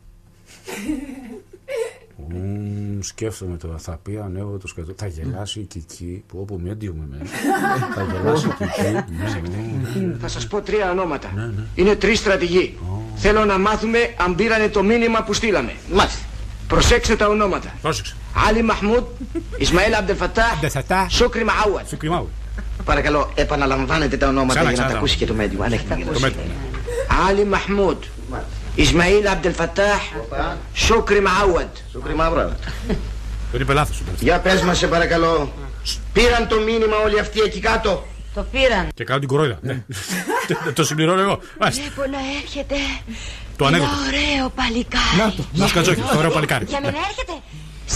Μμμ, 2.30 3.00
σκέφτομαι 3.00 3.56
τώρα, 3.56 3.78
θα 3.78 3.98
πει 4.02 4.20
ανέβω 4.24 4.56
το 4.58 4.66
σκατό. 4.68 4.92
Θα 4.96 5.06
γελάσει 5.06 5.60
η 5.60 5.62
Κική 5.64 6.24
που 6.26 6.38
όπου 6.40 6.60
medium 6.64 6.82
είμαι. 7.04 7.18
θα 7.94 8.02
γελάσει 8.12 8.46
η 8.46 8.50
Κική. 8.50 8.92
Ναι, 10.00 10.16
Θα 10.20 10.28
σας 10.28 10.46
πω 10.46 10.60
τρία 10.60 10.90
ονόματα. 10.90 11.52
Είναι 11.74 11.94
τρεις 11.96 12.18
στρατηγοί. 12.18 12.78
Θέλω 13.20 13.44
να 13.44 13.58
μάθουμε 13.58 14.14
αν 14.16 14.34
πήρανε 14.34 14.68
το 14.68 14.82
μήνυμα 14.82 15.22
που 15.22 15.32
στείλαμε. 15.32 15.72
Μάλιστα. 15.92 16.20
Προσέξτε 16.68 17.16
τα 17.16 17.26
ονόματα. 17.26 17.74
Πρόσεξε. 17.82 18.16
Άλλη 18.48 18.62
Μαχμούδ, 18.62 19.04
Ισμαήλ 19.56 19.94
Αμπτελφατάχ, 19.94 20.52
Σούκρι 21.08 21.44
Μαούατ. 21.44 21.88
Σούκρι 21.88 22.08
Μαούατ. 22.08 22.28
Παρακαλώ, 22.84 23.30
επαναλαμβάνετε 23.34 24.16
τα 24.16 24.28
ονόματα 24.28 24.54
Ξανά, 24.54 24.70
για 24.70 24.70
να 24.70 24.76
ξανά. 24.76 24.92
τα 24.92 24.96
ακούσει 24.96 25.16
και 25.16 25.26
το 25.26 25.34
μέντιου. 25.34 25.62
Αν 25.62 25.72
έχετε 25.72 25.98
Το 26.12 26.20
μέτρο. 26.20 26.40
Ali 27.28 27.54
Mahmoud, 27.54 27.96
Ismail 28.76 29.24
Abdel 29.32 29.54
Fattah, 29.60 30.00
Shukri 30.88 31.20
Maawad. 31.26 31.72
Shukri 31.92 32.20
Maawad. 32.20 32.50
Το 33.52 33.58
είπε 33.58 33.72
λάθος. 33.72 34.02
Για 34.20 34.38
πες 34.38 34.62
μας 34.62 34.78
σε 34.78 34.86
παρακαλώ, 34.86 35.52
πήραν 36.12 36.48
το 36.48 36.60
μήνυμα 36.60 36.96
όλοι 37.04 37.20
αυτοί 37.20 37.40
εκεί 37.40 37.60
κάτω; 37.60 38.06
Το 38.38 38.44
πήραν. 38.52 38.84
Και 38.94 39.04
κάνω 39.04 39.18
την 39.18 39.28
κορόιδα. 39.28 39.58
Ναι. 39.62 39.76
Το 40.78 40.84
συμπληρώνω 40.84 41.20
εγώ. 41.20 41.36
Μάλιστα. 41.60 41.82
Βλέπω 41.82 42.02
να 42.16 42.20
έρχεται 42.42 42.76
Το 43.56 43.64
ανέκδοτο. 43.66 43.92
ένα 43.92 44.02
ωραίο 44.08 44.46
παλικάρι. 44.60 45.16
Να 45.18 45.26
το. 45.36 45.42
Να 45.60 45.66
σκατζόκι, 45.66 46.00
το 46.12 46.18
ωραίο 46.18 46.30
παλικάρι. 46.30 46.64
Για 46.68 46.80
μένα 46.84 46.98
έρχεται. 47.10 47.34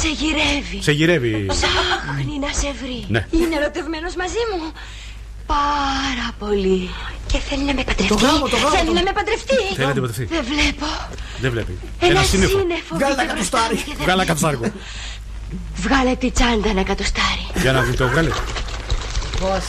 Σε 0.01 0.09
γυρεύει. 0.20 0.78
Σε 0.86 0.93
γυρεύει. 0.98 1.47
Ψάχνει 1.55 2.36
να 2.47 2.51
σε 2.60 2.69
βρει. 2.81 2.98
Ναι. 3.14 3.27
Είναι 3.39 3.55
ερωτευμένος 3.60 4.14
μαζί 4.23 4.43
μου. 4.51 4.60
Πάρα 5.55 6.28
πολύ. 6.43 6.81
Και 7.31 7.39
θέλει 7.48 7.64
να 7.70 7.74
με 7.78 7.82
παντρευτεί. 7.89 8.14
Το 8.14 8.19
γάμο, 8.24 8.44
το 8.55 8.56
γάμο, 8.62 8.74
Θέλει 8.77 8.86
το- 8.90 8.98
να 8.98 9.02
με 9.09 9.12
παντρευτεί. 9.19 9.56
Θέλει 9.77 9.86
να 9.90 9.93
την 9.97 10.02
παντρευτεί. 10.05 10.24
Δεν 10.36 10.44
βλέπω. 10.52 10.86
Δεν 11.43 11.51
βλέπει. 11.55 11.73
Ένα 12.10 12.23
σύννεφο. 12.31 12.59
σύννεφο. 12.59 12.93
Βγάλε 12.98 13.14
βγήκε 13.14 13.28
τα 13.31 13.35
μπροστά 13.35 13.59
κατοστάρι. 13.59 13.74
μου 13.77 13.82
και 13.89 13.94
δεν- 13.97 14.05
Βγάλε 14.06 14.20
ένα 14.23 14.31
κατσάρκο. 14.32 14.64
Βγάλε 15.85 16.12
τη 16.23 16.28
τσάντα 16.36 16.69
ένα 16.74 16.82
κατοστάρι. 16.90 17.44
Για 17.62 17.73
να 17.77 17.81
δει 17.86 17.93
το 18.01 18.05
βγάλε. 18.12 18.31
Πώς; 19.40 19.64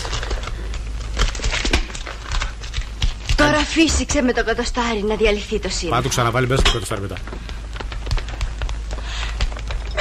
Τώρα 3.45 3.57
φύσηξε 3.65 4.21
με 4.21 4.33
το 4.33 4.43
κατοστάρι 4.43 5.03
να 5.03 5.15
διαλυθεί 5.15 5.59
το 5.59 5.59
Πάμε 5.59 5.73
σύννεφο. 5.73 5.95
να 5.95 6.01
το 6.01 6.09
ξαναβάλει 6.09 6.47
μέσα 6.47 6.61
στο 6.61 6.71
κατοστάρι 6.71 7.01
μετά. 7.01 7.15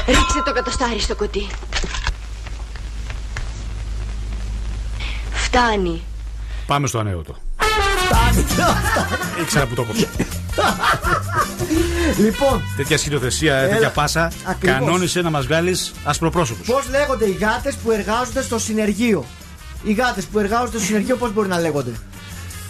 Ρίξε 0.06 0.43
το 0.44 0.52
κατοστάρι 0.52 1.01
στο 1.01 1.14
κουτί. 1.16 1.47
Φτάνει. 5.32 6.02
Πάμε 6.66 6.86
στο 6.86 6.98
ανέωτο. 6.98 7.36
Ήξερα 9.40 9.66
που 9.66 9.74
το 9.74 9.85
κόψα. 9.85 10.06
Λοιπόν, 12.19 12.62
Τέτοια 12.77 12.98
σκηνοθεσία, 12.98 13.60
τέτοια 13.60 13.77
Έλα. 13.77 13.90
πάσα. 13.90 14.32
Ακριβώς. 14.44 14.78
Κανόνισε 14.78 15.20
να 15.20 15.31
μας 15.31 15.47
βγάλεις 15.47 15.93
ασπροπρόσωπου. 16.05 16.62
πώς 16.73 16.89
λέγονται 16.90 17.24
οι 17.27 17.32
γάτες 17.40 17.74
που 17.74 17.90
εργάζονται 17.90 18.43
στο 18.43 18.59
συνεργείο; 18.59 19.24
Οι 19.82 19.93
γάτες 19.93 20.24
που 20.24 20.39
εργάζονται 20.39 20.77
στο 20.78 20.86
συνεργείο, 20.86 21.16
πώς 21.16 21.32
μπορεί 21.32 21.48
να 21.48 21.59
λέγονται; 21.59 21.90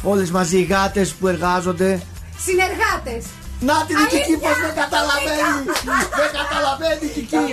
Όλες 0.02 0.30
μαζί 0.30 0.58
οι 0.58 0.62
γάτε 0.62 1.08
που 1.20 1.28
εργάζονται. 1.28 2.02
Συνεργάτες. 2.44 3.24
Να 3.60 3.74
την 3.86 3.96
η 3.96 4.06
Κική 4.12 4.36
πώ 4.44 4.48
δεν 4.64 4.74
καταλαβαίνει! 4.82 5.62
Δεν 6.20 6.30
καταλαβαίνει 6.40 7.04
η 7.04 7.12
Κική! 7.14 7.44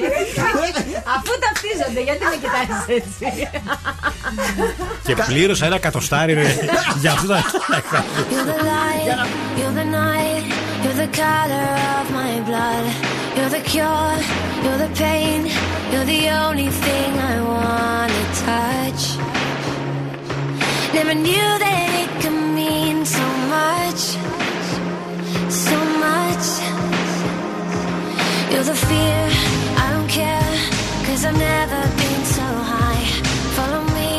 Αφού 1.15 1.31
ταυτίζονται, 1.43 2.01
γιατί 2.07 2.23
με 2.31 2.37
κοιτάζεις 2.43 2.81
έτσι; 2.97 3.49
Και 5.07 5.15
πλήρωσα 5.15 5.65
ένα 5.65 5.79
κατοστάρι 5.79 6.33
ρε, 6.33 6.55
για 6.99 7.11
αυτό 7.11 7.27
τα 7.27 7.43
You're 8.31 8.47
the 8.51 8.59
light, 8.71 9.07
you're 9.59 9.75
the 9.81 9.87
night, 10.01 10.43
you're 10.83 10.99
the 11.05 11.09
color 11.23 11.69
of 11.97 12.05
my 12.19 12.33
blood. 12.47 12.85
You're 13.35 13.53
the 13.57 13.63
cure, 13.71 14.17
you're 14.63 14.81
the 14.85 14.91
pain, 15.03 15.39
you're 15.91 16.09
the 16.15 16.23
only 16.45 16.69
thing 16.83 17.11
I 17.33 17.35
wanna 17.51 18.23
touch. 18.47 19.01
Never 20.91 21.13
knew 21.13 21.49
that 21.65 21.89
it 22.01 22.09
could 22.21 22.39
mean 22.59 23.05
so 23.05 23.25
much, 23.55 24.01
so 25.67 25.77
much. 26.05 26.45
You're 28.51 28.67
the 28.71 28.79
fear, 28.89 29.21
I 29.83 29.87
don't 29.93 30.09
care, 30.09 30.53
cause 31.05 31.21
I've 31.25 31.37
never 31.37 31.81
been 32.01 32.23
so 32.37 32.47
high. 32.73 33.05
Follow 33.55 33.83
me 33.99 34.13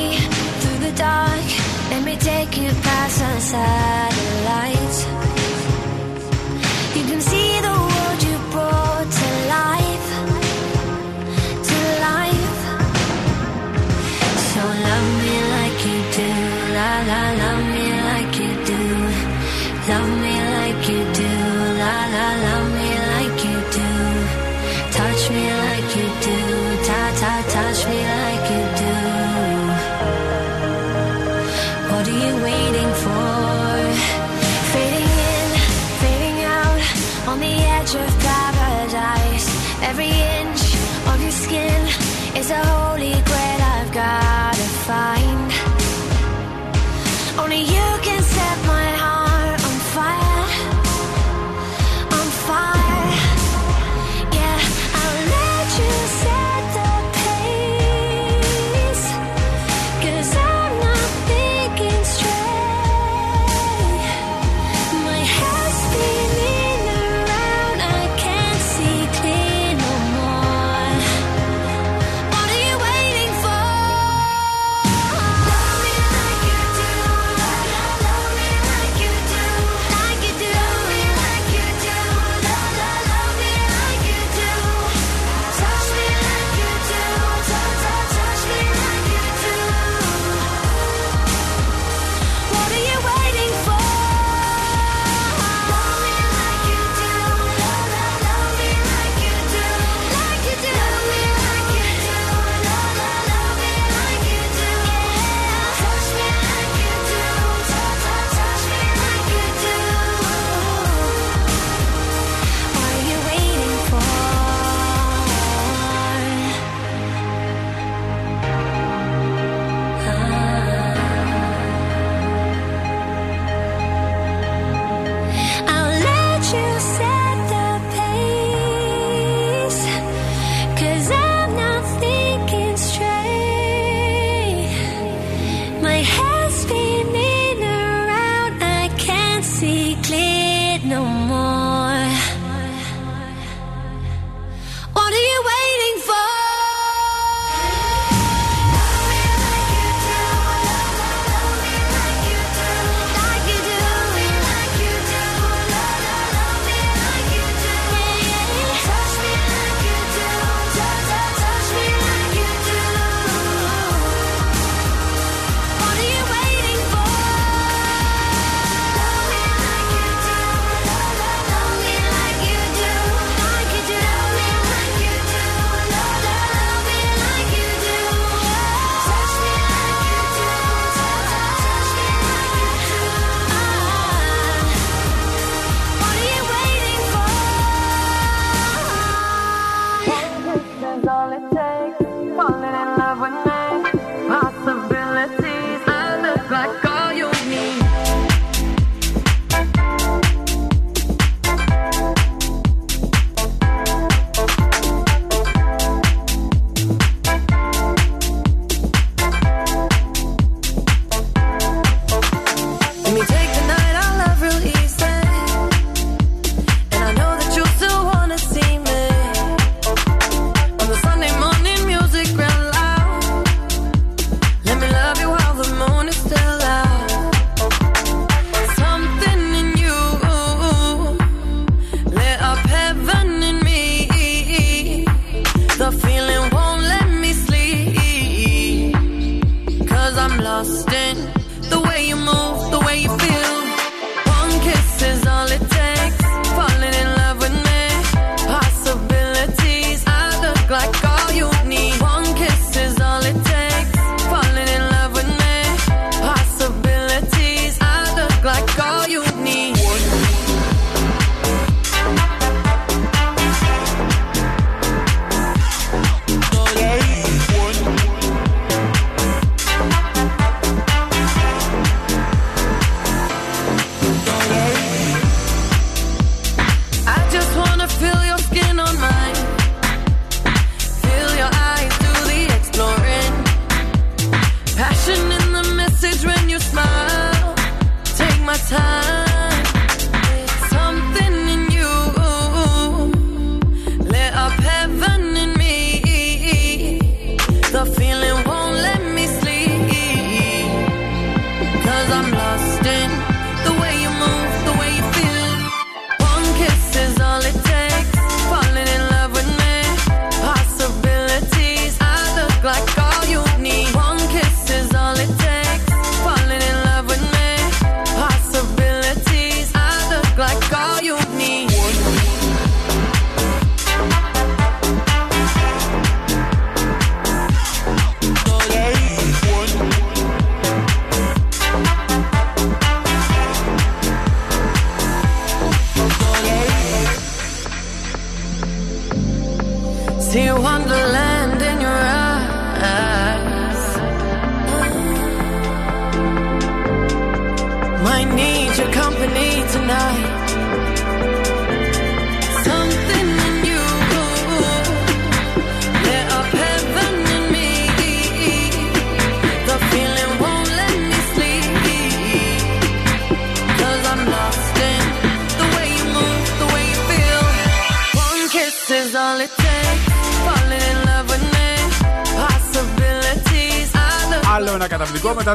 through 0.61 0.81
the 0.87 0.93
dark, 0.97 1.47
let 1.91 2.03
me 2.05 2.17
take 2.17 2.57
you 2.57 2.71
past 2.87 3.19
the 3.19 3.41
satellites. 3.41 4.90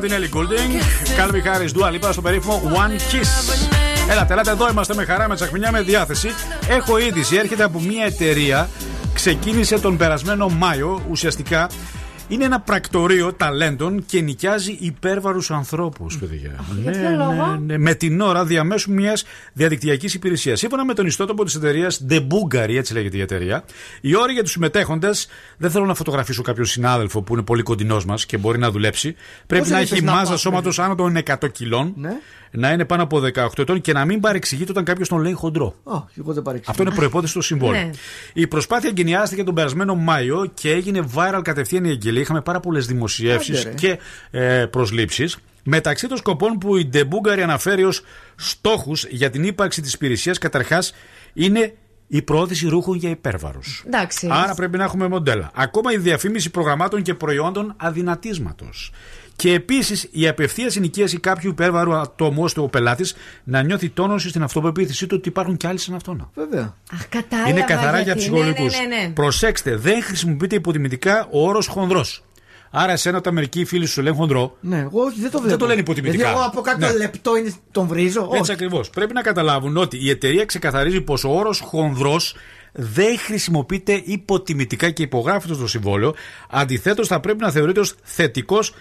Μετά 0.02 0.08
την 0.08 0.18
Ellie 0.18 0.38
Goulding. 0.38 0.82
Calvin 1.18 1.44
Harris, 1.48 1.82
Dua 1.82 1.94
Lipa 1.94 2.10
στο 2.12 2.22
περίφημο 2.22 2.62
One 2.74 3.14
Kiss. 3.14 3.56
Έλατε, 4.10 4.34
έλατε 4.34 4.52
εδώ 4.52 4.70
είμαστε 4.70 4.94
με 4.94 5.06
χαρά, 5.06 5.28
με 5.28 5.36
τσακμινιά, 5.36 5.72
με 5.72 5.82
διάθεση. 5.82 6.30
Έχω 6.68 6.98
είδηση, 6.98 7.36
έρχεται 7.36 7.64
από 7.64 7.80
μια 7.80 8.06
εταιρεία, 8.06 8.70
ξεκίνησε 9.14 9.80
τον 9.80 9.98
περασμένο 9.98 10.50
Μάιο, 10.50 11.02
ουσιαστικά 11.10 11.70
είναι 12.28 12.44
ένα 12.44 12.60
πρακτορείο 12.60 13.34
ταλέντων 13.34 14.06
και 14.06 14.22
νοικιάζει 14.22 14.78
υπέρβαρους 14.80 15.52
ανθρώπους, 15.52 16.18
παιδιά. 16.18 16.66
για 16.82 16.92
ποιο 16.92 17.10
λόγο; 17.10 17.60
ναι, 17.66 17.78
με 17.78 17.94
την 17.94 18.22
ώρα 18.22 18.46
διαμέσου 18.46 18.94
μιας 18.94 19.24
διαδικτυακής 19.54 20.14
υπηρεσίας. 20.14 20.60
Σύμφωνα 20.60 20.86
με 20.86 20.94
τον 20.94 21.06
ιστότοπο 21.06 21.44
της 21.44 21.56
εταιρείας 21.56 22.06
The 22.10 22.20
Bulgari, 22.20 22.76
έτσι 22.76 22.94
λέγεται 22.94 23.18
η 23.18 23.22
εταιρεία, 23.22 23.64
οι 24.02 24.16
όροι 24.16 24.34
για 24.34 24.44
τους 24.44 24.52
συμμετέχοντες 24.52 25.28
δεν 25.58 25.72
θέλω 25.72 25.86
να 25.86 25.96
φωτογραφίσω 25.96 26.42
κάποιον 26.42 26.66
συνάδελφο 26.66 27.22
που 27.22 27.34
είναι 27.34 27.44
πολύ 27.44 27.64
κοντινός 27.64 28.06
μας 28.06 28.26
και 28.26 28.38
μπορεί 28.38 28.58
να 28.60 28.72
δουλέψει. 28.72 29.16
Πρέπει 29.48 29.64
Πώς 29.64 29.72
να 29.72 29.80
είπες 29.80 29.92
έχει 29.92 30.02
να 30.02 30.12
μάζα 30.12 30.32
πας, 30.32 30.40
σώματος 30.42 30.80
άνω 30.80 30.96
των 30.96 31.16
100 31.16 31.48
κιλών, 31.52 31.94
Ναι. 31.96 32.12
Να 32.58 32.72
είναι 32.72 32.86
πάνω 32.86 33.04
από 33.04 33.22
18 33.36 33.48
ετών 33.58 33.82
και 33.82 33.94
να 33.94 34.06
μην 34.06 34.20
παρεξηγείται 34.20 34.72
όταν 34.72 34.84
κάποιος 34.84 35.08
τον 35.08 35.22
λέει 35.22 35.34
χοντρό. 35.34 35.76
Α, 35.84 35.98
εγώ 36.20 36.34
δεν 36.34 36.44
παρεξηγώ. 36.44 36.72
Αυτό 36.72 36.84
είναι 36.84 36.92
προπόθεση 36.96 37.32
στο 37.32 37.42
συμβόλαιο. 37.42 37.82
Ναι. 37.84 37.90
Η 38.34 38.48
προσπάθεια 38.48 38.90
εγκαινιάστηκε 38.90 39.44
τον 39.44 39.54
περασμένο 39.54 39.96
Μάιο 39.96 40.52
και 40.54 40.72
έγινε 40.72 41.10
viral 41.16 41.42
κατευθείαν 41.44 41.86
η 41.86 41.90
εγγελία. 41.90 42.22
Είχαμε 42.22 42.42
πάρα 42.42 42.60
πολλές 42.60 42.86
δημοσιεύσεις 42.86 43.60
Άντε, 43.60 43.70
ρε. 43.70 43.76
και 43.76 44.00
ε, 44.32 44.66
προσλήψεις. 44.66 45.38
Μεταξύ 45.64 46.08
των 46.08 46.18
σκοπών 46.18 46.58
που 46.58 46.78
η 46.78 46.86
Ντεμπούγκαρη 46.86 47.42
αναφέρει 47.42 47.84
ως 47.84 48.02
στόχους 48.36 49.06
για 49.06 49.30
την 49.30 49.44
ύπαρξη 49.44 49.82
της 49.82 49.94
υπηρεσίας, 49.94 50.38
καταρχάς 50.38 50.94
είναι 51.34 51.74
η 52.08 52.22
προώθηση 52.22 52.68
ρούχων 52.68 52.98
για 52.98 53.10
υπέρβαρους. 53.10 53.84
Εντάξει. 53.88 54.28
Άρα 54.32 54.54
πρέπει 54.54 54.78
να 54.78 54.84
έχουμε 54.84 55.08
μοντέλα. 55.08 55.52
Ακόμα 55.54 55.92
η 55.92 55.98
διαφήμιση 55.98 56.50
προγραμμάτων 56.50 57.02
και 57.02 57.14
προϊόντων 57.14 57.74
αδυνατίσματος. 57.78 58.92
Και 59.36 59.54
επίσης 59.54 60.08
η 60.12 60.28
απευθείας 60.28 60.74
συνοικίαση 60.74 61.20
κάποιου 61.20 61.50
υπέρβαρου 61.50 61.94
ατόμου 61.94 62.44
ώστε 62.44 62.60
ο 62.60 62.68
πελάτης 62.68 63.16
να 63.44 63.62
νιώθει 63.62 63.90
τόνωση 63.90 64.30
στην 64.30 64.44
αυτοπεποίθησή 64.44 65.08
του 65.08 65.16
ότι 65.20 65.30
υπάρχουν 65.30 65.58
και 65.58 65.68
άλλοι 65.68 65.78
σαν 65.78 65.96
αυτόν. 65.96 66.30
Βέβαια. 66.36 66.76
Αχ, 66.94 67.08
κατάλαβα. 67.10 67.50
Είναι 67.50 67.62
καθαρά 67.62 67.92
για 67.92 68.02
γιατί. 68.02 68.20
ψυχολογικού. 68.20 68.64
Ναι, 68.64 68.70
ναι, 68.78 68.96
ναι, 68.96 69.08
ναι. 69.08 69.14
Προσέξτε, 69.14 69.76
δεν 69.76 70.04
χρησιμοποιείται 70.04 70.56
υποτιμητικά 70.56 71.28
ο 71.32 71.48
όρος 71.48 71.68
χονδρός. 71.68 72.24
Άρα, 72.72 72.92
εσένα 72.92 73.18
όταν 73.18 73.34
μερικοί 73.34 73.66
φίλοι 73.66 73.86
σου 73.86 74.02
λένε 74.02 74.16
χονδρό. 74.16 74.58
Ναι, 74.62 74.80
εγώ 74.80 75.02
όχι, 75.02 75.22
δεν 75.22 75.32
το 75.32 75.38
βλέπω. 75.38 75.50
Δεν 75.50 75.58
το 75.58 75.66
λένε 75.66 75.80
υποτιμητικά. 75.80 76.18
Δηλαδή, 76.24 76.40
εγώ 76.40 76.48
από 76.48 76.62
κάποιο 76.62 76.88
Ναι. 76.88 76.94
λεπτό 76.94 77.38
είναι, 77.38 77.54
τον 77.72 77.88
βρίζω. 77.88 78.22
Έτσι 78.32 78.42
όχι. 78.42 78.52
ακριβώς. 78.52 78.90
Πρέπει 78.90 79.14
να 79.14 79.22
καταλάβουν 79.22 79.78
ότι 79.78 80.06
η 80.06 80.10
εταιρεία 80.10 80.46
ξεκαθαρίζει 80.46 81.02
πως 81.02 81.24
ο 81.24 81.30
όρος 81.30 81.60
χονδρός 81.60 82.36
δεν 82.78 83.20
χρησιμοποιείται 83.20 84.02
υποτιμητικά 84.06 84.90
και 84.90 85.04
υπογράφεται 85.04 85.54
στο 85.54 85.68
συμβόλαιο. 85.68 86.14
Αντιθέτως, 86.50 87.08
θα 87.08 87.20
πρέπει 87.20 87.42
να 87.42 87.52
θεωρείται 87.52 87.80
ως 87.80 87.96
θετικός, 88.04 88.74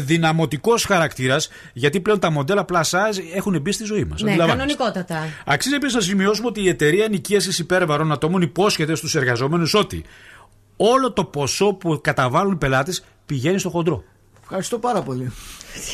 δυναμωτικός 0.00 0.84
χαρακτήρας, 0.84 1.48
γιατί 1.72 2.00
πλέον 2.00 2.18
τα 2.18 2.30
μοντέλα 2.30 2.64
plus 2.72 2.82
size 2.82 3.18
έχουν 3.34 3.60
μπει 3.60 3.72
στη 3.72 3.84
ζωή 3.84 4.04
μας. 4.04 4.22
Ναι, 4.22 4.36
κανονικότατα. 4.36 5.28
Αξίζει 5.44 5.74
επίσης 5.74 5.94
να 5.94 6.00
σημειώσουμε 6.00 6.48
ότι 6.48 6.62
η 6.62 6.68
εταιρεία 6.68 7.08
νοικίαση 7.08 7.62
υπέρβαρων 7.62 8.12
ατόμων 8.12 8.42
υπόσχεται 8.42 8.94
στους 8.94 9.14
εργαζόμενους 9.14 9.74
ότι 9.74 10.04
όλο 10.76 11.12
το 11.12 11.24
ποσό 11.24 11.72
που 11.72 12.00
καταβάλουν 12.02 12.52
οι 12.52 12.56
πελάτες 12.56 13.04
πηγαίνει 13.26 13.58
στο 13.58 13.70
χοντρό. 13.70 14.04
Ευχαριστώ 14.42 14.78
πάρα 14.78 15.02
πολύ. 15.02 15.32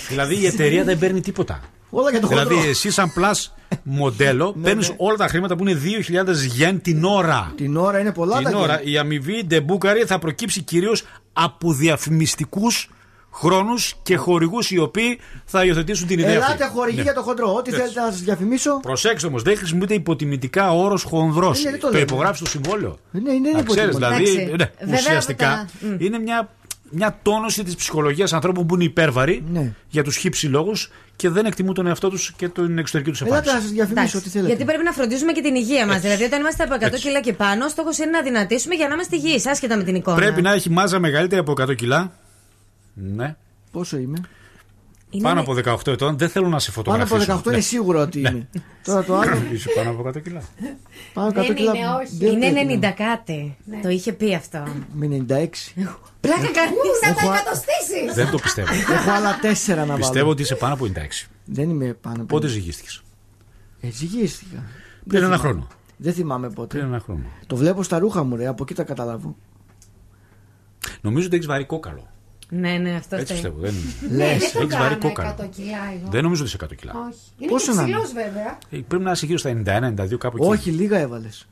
Δηλαδή 0.09 0.41
η 0.41 0.47
εταιρεία 0.47 0.85
δεν 0.85 0.99
παίρνει 0.99 1.21
τίποτα. 1.21 1.61
Όλα 1.91 2.11
για 2.11 2.21
το 2.21 2.27
δηλαδή 2.27 2.55
χοντρό. 2.55 2.69
εσύ 2.71 2.91
σαν 2.91 3.13
plus 3.17 3.51
μοντέλο 3.83 4.53
παίρνεις 4.63 4.93
όλα 4.97 5.17
τα 5.17 5.29
χρήματα 5.29 5.57
που 5.57 5.67
είναι 5.69 5.81
2.000 6.25 6.35
γεν 6.55 6.81
την 6.83 7.05
ώρα. 7.05 7.53
Την 7.57 7.77
ώρα 7.77 7.99
είναι 7.99 8.13
πολλά 8.13 8.37
Την 8.37 8.51
τα 8.51 8.59
ώρα 8.59 8.81
γεν. 8.83 8.93
η 8.93 8.99
αμοιβή 8.99 9.45
ντεμπούκαρη 9.47 10.05
θα 10.05 10.19
προκύψει 10.19 10.63
κυρίως 10.63 11.03
από 11.33 11.73
διαφημιστικούς 11.73 12.91
χρόνους 13.33 13.95
και 14.03 14.17
χορηγούς 14.17 14.71
οι 14.71 14.79
οποίοι 14.79 15.21
θα 15.45 15.65
υιοθετήσουν 15.65 16.07
την 16.07 16.19
ιδέα. 16.19 16.33
Ελάτε 16.33 16.65
αυτή. 16.65 16.77
χορηγή 16.77 16.97
Ναι. 16.97 17.03
για 17.03 17.15
το 17.15 17.23
χοντρό. 17.23 17.55
Ό,τι 17.55 17.71
Έτσι. 17.71 17.81
θέλετε 17.83 18.01
να 18.01 18.11
σας 18.11 18.21
διαφημίσω. 18.21 18.81
Προσέξτε 18.81 19.27
όμως, 19.29 19.43
δεν 19.43 19.57
χρησιμοποιείται 19.57 19.95
υποτιμητικά 19.95 20.73
ο 20.73 20.83
όρος 20.85 21.03
χονδρός. 21.03 21.63
Ναι, 21.65 21.71
δεν 21.71 21.81
το 21.81 21.87
το 21.87 21.93
λέμε. 21.93 22.03
υπογράφει 22.03 22.37
στο 22.37 22.47
συμβόλαιο. 22.47 22.97
Ναι, 23.11 23.33
είναι 23.33 23.51
Να 23.51 23.63
ξέρεις, 23.63 23.95
υποτιμητικό. 23.95 23.97
δηλαδή, 23.99 24.25
Εντάξει. 24.53 24.55
ναι, 24.57 24.85
Βέβαια, 24.85 24.99
ουσιαστικά 25.01 25.53
από 25.53 25.71
τα- 25.81 25.87
Μμ. 25.87 25.97
είναι 26.05 26.19
μια, 26.19 26.49
μια 26.91 27.19
τόνωση 27.23 27.63
της 27.65 27.75
ψυχολογίας 27.75 28.33
ανθρώπων 28.33 28.67
που 28.67 28.75
είναι 28.75 28.85
υπέρβαροι 28.85 29.45
Ναι. 29.53 29.73
για 29.89 30.03
τους 30.05 30.17
χύψη 30.17 30.47
λόγους 30.47 30.91
και 31.17 31.29
δεν 31.29 31.45
εκτιμούν 31.47 31.75
τον 31.75 31.87
εαυτό 31.87 32.09
τους 32.11 32.33
και 32.37 32.49
την 32.49 32.79
εξωτερική 32.79 33.11
τους 33.11 33.21
Ελάτε 33.21 33.35
να 33.35 33.39
εμφάνιση. 33.41 33.67
σας 33.67 33.73
διαφημίσω 33.75 34.01
Εντάξει, 34.01 34.17
ό,τι 34.17 34.29
θέλετε. 34.29 34.49
Γιατί 34.49 34.65
πρέπει 34.65 34.83
να 34.85 34.93
φροντίζουμε 34.93 35.33
και 35.33 35.41
την 35.43 35.55
υγεία 35.55 35.87
μας. 35.87 35.95
Έτσι. 35.97 36.07
Δηλαδή, 36.07 36.25
όταν 36.25 36.41
είμαστε 36.41 36.63
από 36.63 36.75
100 36.75 36.83
Έτσι. 36.83 37.01
κιλά 37.01 37.21
και 37.21 37.33
πάνω, 37.33 37.65
ο 37.65 37.69
στόχος 37.69 37.99
είναι 37.99 38.11
να 38.11 38.23
δυνατήσουμε 38.23 38.75
για 38.75 38.89
να 38.89 38.95
είμαστε 38.95 39.17
υγιείς, 39.17 39.47
άσχετα 39.47 39.77
με 39.77 39.83
την 39.83 39.95
εικόνα. 39.95 40.17
Πρέπει 40.17 40.43
να 40.43 40.53
έχει 40.53 40.71
μάζα 40.71 40.99
μεγαλύτερη 40.99 41.41
από 41.41 41.53
100 41.53 41.75
κιλά. 41.75 42.13
Ναι. 42.95 43.37
Πόσο 43.71 43.97
είμαι; 43.99 44.19
Πάνω 45.23 45.41
από 45.41 45.55
18 45.55 45.87
ετών 45.93 46.19
δεν 46.19 46.29
θέλω 46.29 46.49
να 46.49 46.59
σε 46.59 46.71
Πάνω 46.71 46.83
φωτογραφίσω. 47.07 47.33
από 47.33 47.43
18 47.43 47.53
είναι 47.53 47.61
σίγουρο 47.61 48.01
ότι 48.01 48.21
Ναι. 48.21 48.29
είναι. 48.29 48.49
Τώρα 48.85 49.03
το 49.05 49.17
άλλο. 49.17 49.43
Είσαι 49.53 49.69
πάνω 49.75 49.91
από 49.91 50.09
100 50.09 50.21
κιλά. 50.23 50.43
Πάνω 51.15 51.29
από 51.29 51.41
100 51.41 51.47
Δεν 51.47 51.57
κιλά. 51.57 51.73
είναι, 51.77 51.87
όχι. 52.03 52.17
δεν 52.19 52.33
Είναι 52.33 52.51
πρέπει 52.51 52.55
να- 52.81 52.89
90 52.91 52.95
κάτι. 52.97 53.57
Το 53.83 53.89
είχε 53.89 54.13
πει 54.13 54.35
αυτό. 54.35 54.63
Με 54.95 55.07
96. 55.07 55.87
Πλάκα 56.27 56.53
κάνει. 56.53 56.73
Να 57.03 57.09
Έχω 57.09 57.21
τα 57.27 57.33
α- 57.33 57.37
εκατοστήσεις. 57.39 58.15
Δεν 58.15 58.31
το 58.31 58.39
πιστεύω. 58.39 58.73
Έχω 58.97 59.11
άλλα 59.11 59.39
τέσσερα 59.41 59.81
να 59.81 59.87
βάλω. 59.87 59.99
Πιστεύω 59.99 60.31
ότι 60.31 60.43
είσαι 60.43 60.55
πάνω 60.55 60.75
από 60.75 60.85
96. 60.95 60.99
Δεν 61.45 61.71
είμαι 61.71 61.93
πάνω 62.01 62.17
από. 62.17 62.25
Πότε 62.27 62.47
ζυγίστηκες; 62.47 63.03
Ε, 63.81 63.91
ζυγίστηκα. 63.91 64.63
Πριν 65.09 65.23
ένα 65.23 65.37
θυμάμαι. 65.37 65.49
χρόνο. 65.51 65.67
Δεν 65.97 66.13
θυμάμαι 66.13 66.51
πότε. 66.51 66.77
Πριν 66.79 66.89
ένα 66.89 67.01
χρόνο. 67.01 67.23
Το 67.47 67.57
βλέπω 67.57 67.83
στα 67.83 67.99
ρούχα 67.99 68.23
μου, 68.25 68.37
ρε. 68.37 68.47
Από 68.47 68.63
εκεί 68.63 68.75
τα 68.75 68.83
καταλάβω. 68.83 69.37
Νομίζω 71.01 71.27
ότι 71.27 71.35
έχεις 71.35 71.47
βαρύ 71.49 71.65
κόκαλο. 71.65 72.11
Ναι, 72.49 72.71
ναι, 72.71 72.95
αυτό 72.95 73.17
Έτσι 73.17 73.35
φταίει. 73.35 73.51
πιστεύω. 73.53 73.59
Δεν... 73.61 73.75
Λες. 74.17 74.39
Δεν 74.39 74.51
το 74.53 74.59
Έχεις 74.61 74.77
βαρύ 74.77 74.95
κάνω 74.95 74.99
κόκαλο. 75.15 75.35
100 75.41 75.49
κιλά 75.57 75.77
εγώ. 76.01 76.11
Δεν 76.11 76.23
νομίζω 76.23 76.43
ότι 76.45 76.51
είσαι 76.55 76.67
100 76.71 76.77
κιλά. 76.77 76.93
Όχι. 77.09 77.19
Είναι 77.39 77.51
Πόσο 77.51 77.71
και 77.71 77.77
να 77.77 77.83
είναι; 77.83 77.91
ψηλός 77.93 78.13
βέβαια. 78.13 78.59
Ε, 78.71 78.79
Πρέπει 78.89 79.03
να 79.05 79.11
είσαι 79.11 79.27
γύρω 79.27 79.39
στα 79.39 79.51
91-92 79.51 80.17
κάπου 80.19 80.37
εκεί. 80.37 80.47
Όχι, 80.47 80.71
λίγα 80.71 80.99
έβαλες. 80.99 81.47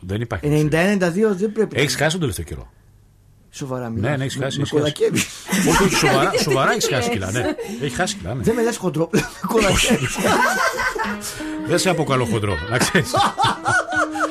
Δεν 0.00 0.20
υπάρχει. 0.20 0.68
91-92 0.72 1.36
δεν 1.36 1.52
πρέπει. 1.52 1.80
Έχεις 1.80 1.94
χάσει 1.96 2.10
τον 2.10 2.20
τελευταίο 2.20 2.44
καιρό. 2.44 2.70
Σοβαρά 3.54 3.88
μιλάς. 3.88 4.10
Ναι, 4.10 4.16
ναι, 4.16 4.24
έχεις 4.24 4.36
Με- 4.36 4.44
χάσει. 4.44 4.58
Με 4.58 4.62
έχεις 4.62 4.80
χάσει. 4.80 4.94
κολακεύει. 4.94 5.22
Όχι, 5.70 5.82
όχι, 5.82 5.94
σοβαρά, 5.94 6.30
σοβαρά 6.48 6.70
έχεις 6.72 6.88
χάσει 6.92 7.10
κιλά. 7.10 7.30
Ναι. 7.30 7.44
Έχει 7.82 7.94
χάσει 7.94 8.14
κιλά. 8.14 8.34
Ναι. 8.34 8.42
Δεν 8.42 8.54
με 8.54 8.62
λες 8.62 8.76
χοντρό. 8.76 9.08
Με 9.12 9.22
κολακεύει. 9.46 10.06
Δεν 11.66 11.78
σε 11.78 11.88
αποκαλώ 11.90 12.24
χοντρό, 12.24 12.58
να 12.70 12.78
ξέρεις. 12.78 13.10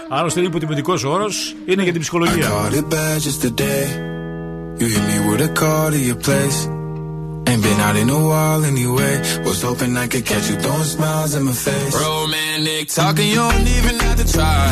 Άλλωστε 0.09 0.39
είναι 0.39 0.49
υποτιμητικός 0.49 1.03
όρος, 1.03 1.55
είναι 1.65 1.83
για 1.83 1.91
την 1.91 2.01
ψυχολογία. 2.01 2.49
Caught 2.49 2.73
it 2.73 2.93
bad 2.93 3.17
just 3.19 3.41
today. 3.47 3.85
You 4.79 4.87
hit 4.93 5.03
me 5.09 5.17
with 5.29 5.41
a 5.49 5.51
call 5.61 5.87
to 5.95 5.99
your 6.09 6.19
place. 6.27 6.59
Ain't 7.49 7.61
been 7.67 7.79
out 7.87 7.97
in 8.03 8.09
a 8.19 8.21
while 8.29 8.61
anyway. 8.73 9.13
Was 9.47 9.59
hoping 9.67 9.91
I 10.03 10.07
could 10.11 10.25
catch 10.31 10.45
you 10.49 10.55
throwing 10.63 10.89
smiles 10.95 11.31
in 11.37 11.43
my 11.49 11.55
face. 11.67 11.93
Romantic 12.07 12.85
talking, 12.99 13.27
you 13.33 13.39
don't 13.45 13.67
even 13.77 13.95
have 14.05 14.17
to 14.21 14.27
try. 14.37 14.71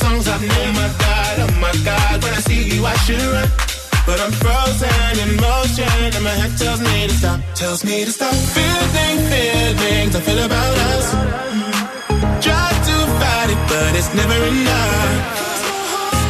Songs 0.00 0.26
I've 0.28 0.40
known. 0.40 0.70
Oh 0.70 0.80
my 0.82 0.90
god, 1.04 1.34
oh 1.44 1.52
my 1.66 1.74
god, 1.84 2.16
when 2.24 2.32
I 2.32 2.40
see 2.48 2.62
you 2.72 2.80
I 2.84 2.96
should 3.04 3.22
run. 3.34 3.48
But 4.08 4.18
I'm 4.24 4.32
frozen 4.42 5.12
in 5.22 5.30
motion, 5.36 6.00
and 6.16 6.24
my 6.24 6.34
head 6.40 6.52
tells 6.58 6.80
me 6.80 7.06
to 7.08 7.14
stop, 7.20 7.38
tells 7.54 7.84
me 7.84 7.96
to 8.06 8.12
stop. 8.18 8.34
Feeling 8.56 9.18
feelings 9.30 10.12
I 10.18 10.20
feel 10.26 10.40
about 10.48 10.76
us. 10.92 11.06
Try 12.46 12.68
to 12.88 12.96
fight 13.20 13.48
it, 13.54 13.60
but 13.72 13.90
it's 13.98 14.10
never 14.20 14.38
enough. 14.52 15.12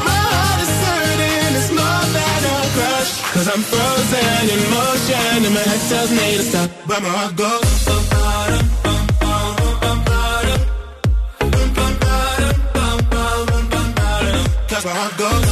My 0.09 0.21
heart 0.35 0.61
is 0.67 0.75
hurting, 0.85 1.53
it's 1.61 1.71
more 1.81 2.05
than 2.17 2.41
a 2.55 2.59
crush. 2.77 3.13
Cause 3.35 3.49
I'm 3.55 3.63
frozen 3.73 4.43
in 4.55 4.63
motion, 4.75 5.39
and 5.47 5.55
my 5.55 5.65
head 5.71 5.83
tells 5.91 6.11
me 6.11 6.27
to 6.39 6.45
stop, 6.51 6.69
but 6.89 7.01
my 7.03 7.13
heart 7.19 7.37
goes. 7.37 8.10
I 14.93 15.09
go. 15.17 15.50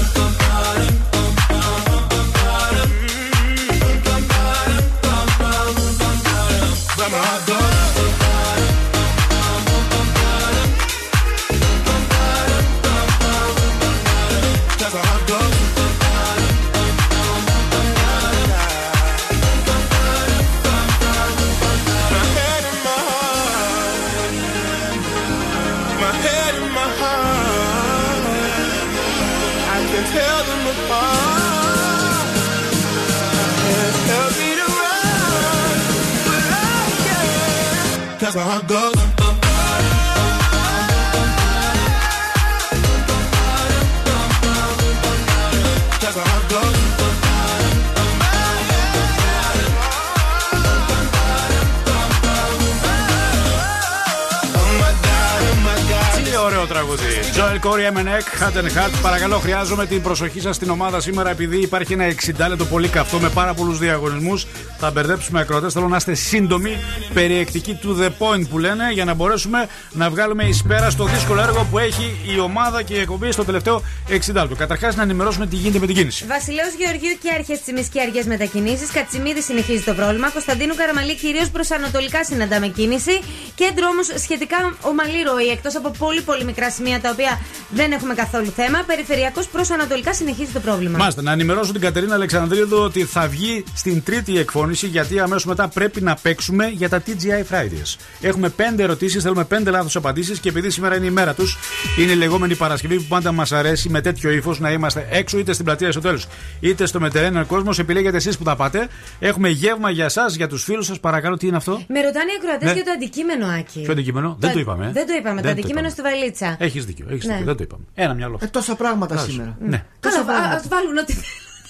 Joel 57.68 57.80
Corey 57.80 57.86
Emenek, 57.86 58.24
Hat 58.40 58.56
and 58.56 58.76
Hat. 58.76 59.02
Παρακαλώ, 59.02 59.38
χρειάζομαι 59.38 59.86
την 59.86 60.02
προσοχή 60.02 60.40
σας 60.40 60.56
στην 60.56 60.70
ομάδα 60.70 61.00
σήμερα 61.00 61.30
επειδή 61.30 61.60
υπάρχει 61.60 61.92
ένα 61.92 62.04
60 62.44 62.48
λεπτό 62.48 62.64
πολύ 62.64 62.88
καυτό 62.88 63.18
με 63.18 63.28
πάρα 63.28 63.54
πολλούς 63.54 63.78
διαγωνισμούς. 63.78 64.46
Θα 64.80 64.90
μπερδέψουμε 64.90 65.40
ακροτέ. 65.40 65.70
Θέλω 65.70 65.88
να 65.88 65.96
είστε 65.96 66.14
σύντομοι, 66.14 66.76
περιεκτικοί 67.14 67.78
to 67.82 68.02
the 68.02 68.08
point 68.18 68.48
που 68.48 68.58
λένε 68.58 68.92
για 68.92 69.04
να 69.04 69.14
μπορέσουμε 69.14 69.68
να 69.92 70.10
βγάλουμε 70.10 70.44
εις 70.44 70.62
πέρα 70.62 70.90
στο 70.90 71.04
δύσκολο 71.04 71.40
έργο 71.40 71.66
που 71.70 71.78
έχει 71.78 72.16
η 72.34 72.40
ομάδα 72.40 72.82
και 72.82 72.94
η 72.94 72.98
εκπομπή 73.00 73.32
στο 73.32 73.44
τελευταίο 73.44 73.82
60 74.08 74.12
λεπτό. 74.34 74.54
Καταρχάς, 74.54 74.96
να 74.96 75.02
ενημερώσουμε 75.02 75.46
τι 75.46 75.56
γίνεται 75.56 75.78
με 75.78 75.86
την 75.86 75.94
κίνηση. 75.94 76.24
Βασιλέο 76.26 76.66
Γεωργίου 76.78 77.18
και 77.22 77.30
αρχές 77.38 77.60
της 77.60 77.88
και 77.88 78.00
αργέ 78.00 78.22
μετακινήσεις. 78.26 78.90
Κατσιμίδη 78.90 79.42
συνεχίζει 79.42 79.82
το 79.82 79.94
πρόβλημα. 79.94 80.30
Κωνσταντίνου 80.30 80.74
Καραμαλή 80.74 81.14
κυρίως 81.14 81.48
προ 81.50 81.62
ανατολικά 81.74 82.24
συναντάμε 82.24 82.68
κίνηση. 82.68 83.20
Κέντρο 83.54 83.86
όμως 83.88 84.06
σχετικά 84.22 84.56
ομαλή 84.80 85.22
ροή 85.22 85.48
εκτός 85.48 85.76
από 85.76 85.90
πολύ 85.98 86.20
πολύ 86.20 86.44
μικρά 86.44 86.70
σημεία 86.70 87.00
τα 87.00 87.10
οποία 87.10 87.40
δεν 87.70 87.92
έχουμε 87.92 88.14
καθόλου 88.14 88.52
θέμα. 88.56 88.82
Περιφερειακός 88.86 89.46
προ 89.46 89.64
ανατολικά 89.72 90.14
συνεχίζει 90.14 90.50
το 90.52 90.60
πρόβλημα. 90.60 90.98
Μάλιστα, 90.98 91.22
να 91.22 91.32
ενημερώσω 91.32 91.72
την 91.72 91.80
Κατερίνα 91.80 92.14
Αλεξανδρίδου 92.14 92.78
ότι 92.78 93.04
θα 93.04 93.28
βγει 93.28 93.64
στην 93.74 94.02
τρίτη 94.02 94.38
εκφώνηση 94.68 94.86
γιατί 94.86 95.20
αμέσως 95.20 95.44
μετά 95.44 95.68
πρέπει 95.68 96.00
να 96.00 96.14
παίξουμε 96.22 96.66
για 96.68 96.88
τα 96.88 97.02
TGI 97.06 97.52
Fridays. 97.54 97.96
Έχουμε 98.20 98.48
πέντε 98.48 98.82
ερωτήσεις, 98.82 99.22
θέλουμε 99.22 99.44
πέντε 99.44 99.70
λάθος 99.70 99.96
απαντήσεις 99.96 100.38
και 100.38 100.48
επειδή 100.48 100.70
σήμερα 100.70 100.96
είναι 100.96 101.06
η 101.06 101.10
μέρα 101.10 101.34
τους, 101.34 101.56
είναι 101.98 102.12
η 102.12 102.14
λεγόμενη 102.14 102.54
Παρασκευή 102.54 102.96
που 102.96 103.04
πάντα 103.08 103.32
μας 103.32 103.52
αρέσει 103.52 103.88
με 103.88 104.00
τέτοιο 104.00 104.30
ύφος 104.30 104.60
να 104.60 104.70
είμαστε 104.72 105.08
έξω 105.10 105.38
είτε 105.38 105.52
στην 105.52 105.64
πλατεία 105.64 105.92
στο 105.92 106.00
τέλος 106.00 106.26
είτε 106.60 106.86
στο 106.86 107.00
μετερένιο 107.00 107.44
κόσμο. 107.46 107.70
Επιλέγετε 107.78 108.16
εσείς 108.16 108.38
που 108.38 108.44
τα 108.44 108.56
πάτε. 108.56 108.88
Έχουμε 109.18 109.48
γεύμα 109.48 109.90
για 109.90 110.04
εσά, 110.04 110.24
για 110.28 110.48
τους 110.48 110.64
φίλους 110.64 110.86
σας. 110.86 111.00
Παρακαλώ, 111.00 111.36
τι 111.36 111.46
είναι 111.46 111.56
αυτό; 111.56 111.72
Με 111.88 112.00
ρωτάνε 112.00 112.30
οι 112.32 112.34
ακροατές 112.42 112.68
Ναι. 112.68 112.74
για 112.74 112.84
το 112.84 112.90
αντικείμενο, 112.90 113.46
Άκη. 113.46 113.80
Ποιο 113.80 113.92
αντικείμενο, 113.92 114.36
δεν 114.40 114.52
το 114.52 114.58
είπαμε. 114.58 114.90
Δεν 114.92 115.06
το 115.06 115.12
είπαμε. 115.18 115.34
Δεν 115.34 115.42
το 115.42 115.42
το 115.42 115.48
αντικείμενο 115.50 115.86
είπαμε. 115.88 116.10
στη 116.10 116.18
βαλίτσα. 116.18 116.56
Έχεις 116.58 116.84
δίκιο, 116.84 117.06
έχεις 117.10 117.24
Ναι. 117.26 117.30
δίκιο, 117.32 117.46
δεν 117.46 117.56
το 117.56 117.62
είπαμε. 117.62 117.84
Ένα 117.94 118.14
μυαλό. 118.14 118.38
Ε, 118.42 118.46
τόσα 118.46 118.74
πράγματα 118.74 119.14
Μπράβο. 119.14 119.30
σήμερα. 119.30 119.56
Ναι. 119.60 119.84
Καλά, 120.00 120.18
α 120.56 120.60
βάλουν 120.68 120.96
ό,τι 120.98 121.14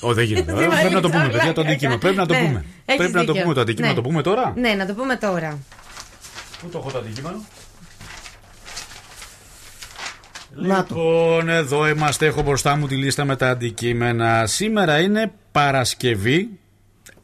Ω, 0.00 0.12
δεν 0.14 0.24
γίνεται. 0.24 0.52
Στη 0.56 0.64
Ε, 0.64 0.66
Πρέπει 0.68 0.94
να 0.94 1.00
το 1.00 1.08
πούμε, 1.08 1.18
βαλίτσα, 1.20 1.38
παιδιά, 1.38 1.52
το 1.52 1.60
όλα. 1.60 1.70
αντικείμενο. 1.70 1.98
Πρέπει 1.98 2.16
να 2.16 2.26
το 2.26 2.34
Ναι, 2.34 2.40
πούμε. 2.40 2.64
έχεις 2.84 2.96
Πρέπει 2.96 3.12
να 3.12 3.24
το 3.24 3.26
δίκιο. 3.26 3.42
πούμε 3.42 3.54
το 3.54 3.60
αντικείμενο. 3.60 3.92
Ναι. 3.92 3.98
Να 3.98 4.02
το 4.02 4.08
πούμε 4.08 4.22
τώρα. 4.22 4.52
Ναι, 4.56 4.74
να 4.74 4.86
το 4.86 4.94
πούμε 4.94 5.16
τώρα. 5.16 5.58
Πού 6.62 6.68
το 6.68 6.78
έχω 6.78 6.90
το 6.90 6.98
αντικείμενο. 6.98 7.44
Να 10.54 10.84
το. 10.84 10.94
Λοιπόν, 10.94 11.48
εδώ 11.48 11.88
είμαστε. 11.88 12.26
Έχω 12.26 12.42
μπροστά 12.42 12.76
μου 12.76 12.86
τη 12.86 12.94
λίστα 12.96 13.24
με 13.24 13.36
τα 13.36 13.48
αντικείμενα. 13.50 14.46
Σήμερα 14.46 14.98
είναι 15.00 15.32
Παρασκευή 15.52 16.48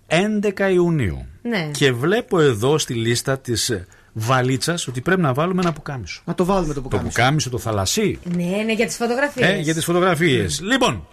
11 0.07 0.71
Ιουνίου. 0.73 1.27
Ναι. 1.43 1.69
Και 1.73 1.93
βλέπω 1.93 2.41
εδώ 2.41 2.79
στη 2.79 2.95
λίστα 2.95 3.39
της 3.39 3.85
βαλίτσας 4.13 4.87
ότι 4.89 5.01
πρέπει 5.01 5.21
να 5.21 5.33
βάλουμε 5.33 5.63
ένα 5.63 5.73
πουκάμισο. 5.73 6.23
Να 6.25 6.35
το 6.35 6.45
βάλουμε 6.45 6.67
το 6.69 6.75
Το 6.75 6.81
πουκάμισο. 6.89 7.09
πουκάμισο, 7.09 7.51
το 7.51 7.59
θαλασσί. 7.59 8.19
Ναι, 8.25 8.63
ναι, 8.67 8.73
για 8.73 8.87
τις 8.87 8.97
φωτογραφίες. 8.97 9.49
Ε, 9.49 9.57
για 9.61 9.75
τις 9.75 9.85
φωτογραφίες. 9.85 10.61
Λοιπόν, 10.63 11.07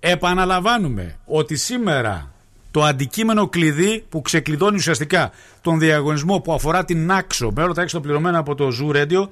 επαναλαμβάνουμε 0.00 1.18
ότι 1.24 1.56
σήμερα 1.56 2.30
το 2.70 2.82
αντικείμενο 2.82 3.48
κλειδί 3.48 4.04
που 4.08 4.22
ξεκλειδώνει 4.22 4.76
ουσιαστικά 4.76 5.30
τον 5.60 5.78
διαγωνισμό 5.78 6.40
που 6.40 6.52
αφορά 6.52 6.84
την 6.84 7.10
άξο 7.10 7.52
με 7.54 7.62
όλα 7.62 7.72
τα 7.72 7.82
έξοδα 7.82 8.02
πληρωμένα 8.04 8.38
από 8.38 8.54
το 8.54 8.68
Zoo 8.80 8.96
Radio 8.96 9.28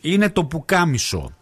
είναι 0.00 0.30
το 0.30 0.44
πουκάμισο. 0.44 1.32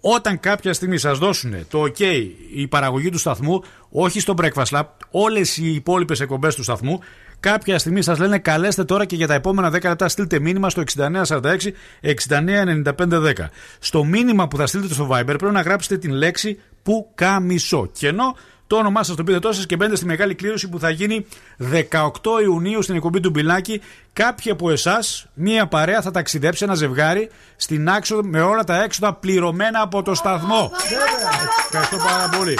Όταν 0.00 0.40
κάποια 0.40 0.72
στιγμή 0.72 0.98
σας 0.98 1.18
δώσουν 1.18 1.54
το 1.68 1.82
OK 1.82 2.28
η 2.54 2.68
παραγωγή 2.68 3.10
του 3.10 3.18
σταθμού, 3.18 3.62
όχι 3.90 4.20
στο 4.20 4.34
Breakfast 4.36 4.78
Lab, 4.78 4.82
όλες 5.10 5.56
οι 5.56 5.74
υπόλοιπες 5.74 6.20
εκπομπές 6.20 6.54
του 6.54 6.62
σταθμού, 6.62 7.00
κάποια 7.40 7.78
στιγμή 7.78 8.02
σας 8.02 8.18
λένε 8.18 8.38
καλέστε 8.38 8.84
τώρα 8.84 9.04
και 9.04 9.16
για 9.16 9.26
τα 9.26 9.34
επόμενα 9.34 9.68
10 9.68 9.82
λεπτά 9.82 10.08
στείλτε 10.08 10.38
μήνυμα 10.38 10.70
στο 10.70 10.82
6946 10.96 11.56
699510. 12.02 13.32
Στο 13.78 14.04
μήνυμα 14.04 14.48
που 14.48 14.56
θα 14.56 14.66
στείλετε 14.66 14.94
στο 14.94 15.08
Viber 15.12 15.24
πρέπει 15.24 15.50
να 15.50 15.60
γράψετε 15.60 15.98
την 15.98 16.12
λέξη 16.12 16.58
πουκάμισο. 16.84 17.88
Και 17.92 18.08
ενώ 18.08 18.36
το 18.66 18.76
όνομά 18.76 19.02
σας 19.02 19.16
το 19.16 19.24
πείτε 19.24 19.38
τόσο 19.38 19.64
και 19.64 19.76
μπαίνετε 19.76 19.96
στη 19.96 20.06
μεγάλη 20.06 20.34
κλήρωση 20.34 20.68
που 20.68 20.78
θα 20.78 20.90
γίνει 20.90 21.26
18 21.72 22.42
Ιουνίου 22.42 22.82
στην 22.82 22.94
εκπομπή 22.94 23.20
του 23.20 23.30
Μπιλάκη. 23.30 23.80
Κάποιοι 24.12 24.50
από 24.50 24.70
εσάς, 24.70 25.26
μία 25.34 25.66
παρέα 25.66 26.02
θα 26.02 26.10
ταξιδέψει 26.10 26.64
ένα 26.64 26.74
ζευγάρι 26.74 27.30
στην 27.56 27.88
άξοδο 27.88 28.22
με 28.22 28.40
όλα 28.40 28.64
τα 28.64 28.82
έξοδα 28.82 29.14
πληρωμένα 29.14 29.80
από 29.80 30.02
το 30.02 30.14
σταθμό. 30.14 30.70
Ευχαριστώ 31.64 31.96
πάρα 31.96 32.28
πολύ. 32.38 32.58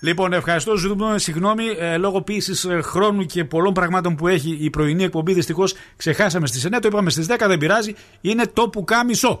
Λοιπόν, 0.00 0.32
ευχαριστώ. 0.32 0.76
Ζητούμε 0.76 1.18
συγγνώμη 1.18 1.64
ε, 1.78 1.96
λόγω 1.96 2.22
πίεσης 2.22 2.66
χρόνου 2.82 3.24
και 3.26 3.44
πολλών 3.44 3.72
πραγμάτων 3.72 4.14
που 4.16 4.28
έχει 4.28 4.58
η 4.60 4.70
πρωινή 4.70 5.04
εκπομπή. 5.04 5.32
Δυστυχώς 5.32 5.74
ξεχάσαμε 5.96 6.46
στις 6.46 6.66
9, 6.66 6.78
το 6.80 6.88
είπαμε 6.88 7.10
στις 7.10 7.26
10, 7.28 7.44
δεν 7.46 7.58
πειράζει. 7.58 7.94
Είναι 8.20 8.46
το 8.52 8.68
που 8.68 8.84
κάμισο. 8.84 9.40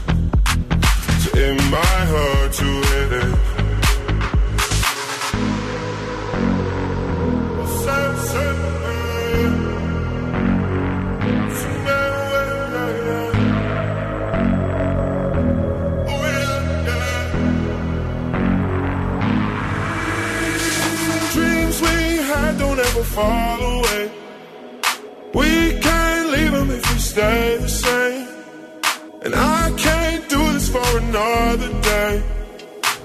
So 1.33 1.55
my 1.71 1.99
heart 2.11 2.51
to 2.53 2.65
hit 2.65 3.11
it. 3.13 3.35
Dreams 21.33 21.81
we 21.81 22.17
had 22.27 22.57
don't 22.59 22.79
ever 22.79 23.03
fall 23.03 23.61
away. 23.61 24.11
We 25.33 25.79
can't 25.79 26.29
leave 26.29 26.51
them 26.51 26.69
if 26.71 26.93
we 26.93 26.99
stay 26.99 27.57
the 27.57 27.69
same. 27.69 28.27
And 29.23 29.33
I 29.33 29.71
can't 29.77 30.00
another 30.97 31.81
day. 31.81 32.23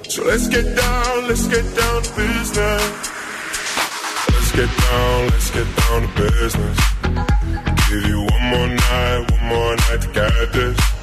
So 0.08 0.24
let's 0.24 0.48
get 0.48 0.64
down, 0.76 1.28
let's 1.28 1.46
get 1.48 1.64
down 1.76 2.02
to 2.02 2.16
business. 2.16 2.82
Let's 4.32 4.52
get 4.52 4.70
down, 4.88 5.26
let's 5.28 5.50
get 5.50 5.68
down 5.76 6.02
to 6.02 6.08
business. 6.16 6.78
Give 7.88 8.02
you 8.06 8.20
one 8.20 8.44
more 8.50 8.68
night, 8.68 9.30
one 9.30 9.44
more 9.48 9.76
night 9.76 10.00
to 10.02 10.10
get 10.12 10.52
this. 10.52 10.95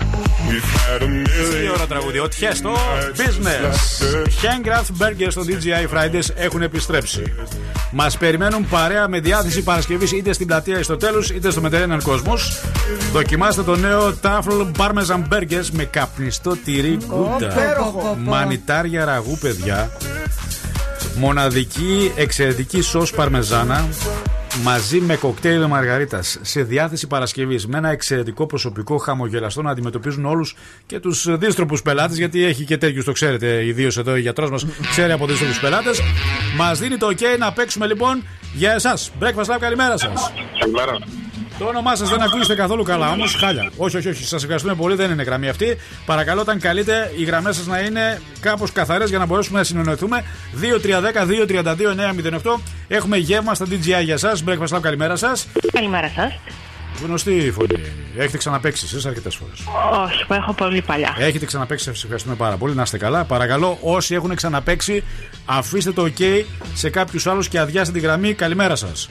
Τι 1.61 1.69
ώρα 1.75 1.85
τραγούδι, 1.87 2.19
ο 2.19 2.27
Τιέστο 2.27 2.75
Business. 3.17 3.75
Hang 4.43 4.67
Burger 5.01 5.27
στο 5.29 5.41
DJI 5.47 5.97
Fridays 5.97 6.27
έχουν 6.35 6.61
επιστρέψει. 6.61 7.23
Μας 7.91 8.17
περιμένουν 8.17 8.67
παρέα 8.69 9.07
με 9.07 9.19
διάθεση 9.19 9.63
Παρασκευής 9.63 10.11
είτε 10.11 10.33
στην 10.33 10.47
πλατεία 10.47 10.79
ει 10.79 10.83
στο 10.83 10.97
τέλο 10.97 11.25
είτε 11.33 11.51
στο 11.51 11.61
Μετερέναν 11.61 12.01
Κόσμος. 12.01 12.61
Δοκιμάστε 13.11 13.63
το 13.63 13.75
νέο 13.75 14.17
Tafel 14.21 14.71
Parmesan 14.77 15.23
Burgers 15.33 15.67
με 15.71 15.83
καπνιστό 15.83 16.55
τυρί 16.55 16.97
γκούντα. 17.05 17.51
υπέροχο. 17.51 18.17
Μανιτάρια 18.19 19.05
ραγού, 19.05 19.37
παιδιά. 19.41 19.91
Μοναδική 21.15 22.11
εξαιρετική 22.15 22.81
σως 22.81 23.11
παρμεζάνα 23.11 23.87
μαζί 24.61 24.99
με 24.99 25.15
κοκτέιλ 25.15 25.65
μαργαρίτας 25.65 26.37
σε 26.41 26.63
διάθεση 26.63 27.07
Παρασκευής. 27.07 27.67
Με 27.67 27.77
ένα 27.77 27.89
εξαιρετικό 27.89 28.45
προσωπικό 28.45 28.97
χαμογελαστό 28.97 29.61
να 29.61 29.71
αντιμετωπίζουν 29.71 30.25
όλους 30.25 30.55
και 30.85 30.99
τους 30.99 31.37
δύστροπους 31.37 31.81
πελάτες. 31.81 32.17
Γιατί 32.17 32.43
έχει 32.43 32.65
και 32.65 32.77
τέτοιους, 32.77 33.05
το 33.05 33.11
ξέρετε, 33.11 33.65
ιδίως 33.65 33.97
εδώ 33.97 34.11
ο 34.11 34.17
γιατρός 34.17 34.49
μας 34.49 34.65
ξέρει 34.89 35.11
από 35.11 35.25
δύστροπους 35.25 35.59
πελάτες. 35.59 36.01
Μας 36.57 36.79
δίνει 36.79 36.97
το 36.97 37.07
OK 37.07 37.37
να 37.39 37.53
παίξουμε 37.53 37.87
λοιπόν 37.87 38.23
για 38.53 38.73
εσάς. 38.73 39.11
Breakfast 39.19 39.45
Lab, 39.45 39.57
καλημέρα 39.59 39.97
σας. 39.97 40.33
Καλημέρα. 40.59 41.22
Το 41.59 41.65
όνομά 41.65 41.95
σας 41.95 42.09
δεν 42.09 42.21
ακούγεται 42.21 42.55
καθόλου 42.55 42.83
καλά, 42.83 43.11
όμως 43.11 43.35
χάλια. 43.35 43.71
Όχι, 43.77 43.97
όχι, 43.97 44.09
όχι. 44.09 44.23
Σας 44.25 44.41
ευχαριστούμε 44.41 44.75
πολύ, 44.75 44.95
δεν 44.95 45.11
είναι 45.11 45.23
γραμμή 45.23 45.49
αυτή. 45.49 45.77
Παρακαλώ, 46.05 46.41
όταν 46.41 46.59
καλείτε, 46.59 47.11
οι 47.17 47.23
γραμμές 47.23 47.55
σας 47.55 47.65
να 47.65 47.79
είναι 47.79 48.21
κάπως 48.39 48.71
καθαρές 48.71 49.09
για 49.09 49.17
να 49.17 49.25
μπορέσουμε 49.25 49.57
να 49.57 49.63
συνεννοηθούμε. 49.63 50.23
2-3-10-2-32-908. 50.61 52.59
Έχουμε 52.87 53.17
γεύμα 53.17 53.53
στα 53.53 53.65
DJI 53.65 54.03
για 54.03 54.13
εσά. 54.13 54.33
Breakfast 54.47 54.75
Lab, 54.77 54.79
καλημέρα 54.81 55.15
σας. 55.15 55.47
Καλημέρα 55.73 56.11
σας. 56.15 56.33
Γνωστή 57.05 57.51
φωνή. 57.51 57.81
Έχετε 58.17 58.37
ξαναπέξει 58.37 58.85
εσείς 58.85 59.05
αρκετές 59.05 59.35
φορές. 59.35 59.59
Όχι, 60.05 60.25
που 60.27 60.33
έχω 60.33 60.53
πολύ 60.53 60.81
παλιά. 60.81 61.15
Έχετε 61.19 61.45
ξαναπέξει, 61.45 61.85
σας 61.85 62.01
ευχαριστούμε 62.03 62.35
πάρα 62.35 62.55
πολύ. 62.55 62.75
Να 62.75 62.81
είστε 62.81 62.97
καλά. 62.97 63.23
Παρακαλώ, 63.23 63.77
όσοι 63.81 64.15
έχουν 64.15 64.35
ξαναπέξει, 64.35 65.03
αφήστε 65.45 65.91
το 65.91 66.07
OK 66.17 66.43
σε 66.73 66.89
κάποιους 66.89 67.27
άλλους 67.27 67.47
και 67.47 67.59
αδειάστε 67.59 67.93
τη 67.93 67.99
γραμμή. 67.99 68.33
Καλημέρα 68.33 68.75
σας. 68.75 69.09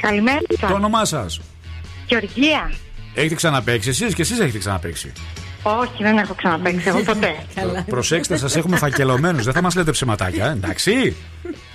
Καλημέρα 0.00 0.38
Το 0.48 0.56
σα. 0.66 0.72
όνομά 0.72 1.04
σας. 1.04 1.40
Γεωργία. 2.06 2.72
Έχετε 3.14 3.34
ξαναπέξει 3.34 3.88
εσείς 3.88 4.14
και 4.14 4.22
εσείς 4.22 4.38
έχετε 4.38 4.58
ξαναπέξει. 4.58 5.12
Όχι, 5.62 6.02
δεν 6.02 6.18
έχω 6.18 6.34
ξαναπέξει 6.34 6.88
εγώ 6.88 7.02
ποτέ. 7.02 7.34
Προσέξτε, 7.94 8.36
σας 8.36 8.56
έχουμε 8.56 8.76
φακελωμένους. 8.76 9.44
Δεν 9.44 9.52
θα 9.52 9.62
μας 9.62 9.74
λέτε 9.74 9.90
ψεματάκια, 9.90 10.46
ε, 10.46 10.50
εντάξει. 10.50 11.16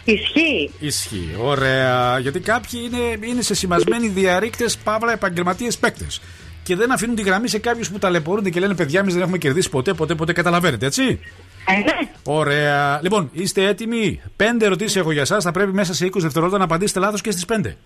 Ισχύει. 0.04 0.72
Ισχύει. 0.80 1.36
Ωραία. 1.40 2.20
Γιατί 2.20 2.40
κάποιοι 2.40 2.82
είναι, 2.84 3.28
είναι 3.28 3.42
σε 3.42 3.56
σημασμένοι 3.56 4.08
διαρρήκτες, 4.08 4.78
παύλα 4.78 5.12
επαγγελματίες 5.12 5.78
παίκτες. 5.78 6.22
Και 6.64 6.76
δεν 6.76 6.92
αφήνουν 6.92 7.16
τη 7.16 7.22
γραμμή 7.22 7.48
σε 7.48 7.60
κάποιους 7.60 7.90
που 7.90 8.00
ταλαιπωρούνται 8.00 8.50
και 8.50 8.60
λένε 8.60 8.76
παιδιά, 8.76 9.00
εμείς 9.00 9.14
δεν 9.14 9.22
έχουμε 9.22 9.38
κερδίσει 9.38 9.70
ποτέ, 9.70 9.94
ποτέ, 9.94 10.16
ποτέ. 10.16 10.34
Καταλαβαίνετε, 10.34 10.86
έτσι. 10.86 11.20
Ε, 11.68 11.74
ναι. 11.74 12.10
Ωραία. 12.24 13.00
Λοιπόν, 13.04 13.30
είστε 13.34 13.66
έτοιμοι; 13.66 14.22
Πέντε 14.36 14.66
ερωτήσεις 14.66 14.96
έχω 14.96 15.12
για 15.12 15.22
εσά. 15.22 15.42
Θα 15.42 15.52
πρέπει 15.52 15.72
μέσα 15.74 15.94
σε 15.94 16.06
20 16.06 16.10
δευτερόλεπτα 16.16 16.58
να 16.58 16.64
απαντήσετε 16.64 17.00
λάθος 17.00 17.22
και 17.22 17.32
στις 17.32 17.46
πέντε. 17.46 17.78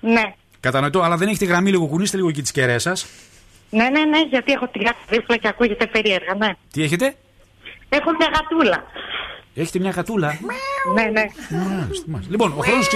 Ναι. 0.00 0.34
Κατανοητό, 0.60 1.00
αλλά 1.02 1.16
δεν 1.16 1.28
έχετε 1.28 1.44
γραμμή 1.44 1.70
λίγο. 1.70 1.86
Κουνήστε 1.86 2.16
λίγο 2.16 2.30
και 2.30 2.42
τις 2.42 2.50
κεραίες 2.50 2.82
σας. 2.82 3.06
Ναι, 3.70 3.82
ναι, 3.82 4.04
ναι, 4.04 4.18
γιατί 4.30 4.52
έχω 4.52 4.68
τη 4.68 4.78
γάτα 4.78 4.98
δίπλα 5.08 5.36
και 5.36 5.48
ακούγεται 5.48 5.86
περίεργα, 5.86 6.34
ναι. 6.34 6.48
Τι 6.72 6.82
έχετε, 6.82 7.14
Έχω 7.88 8.10
μια 8.18 8.28
γατούλα. 8.34 8.84
Έχετε 9.54 9.78
μια 9.78 9.92
κατούλα. 9.92 10.38
Ναι, 10.94 11.02
ναι. 11.02 11.24
Μάλιστα, 11.50 12.04
μάλιστα. 12.06 12.30
Λοιπόν, 12.30 12.54
ο 12.56 12.62
χρόνος 12.62 12.88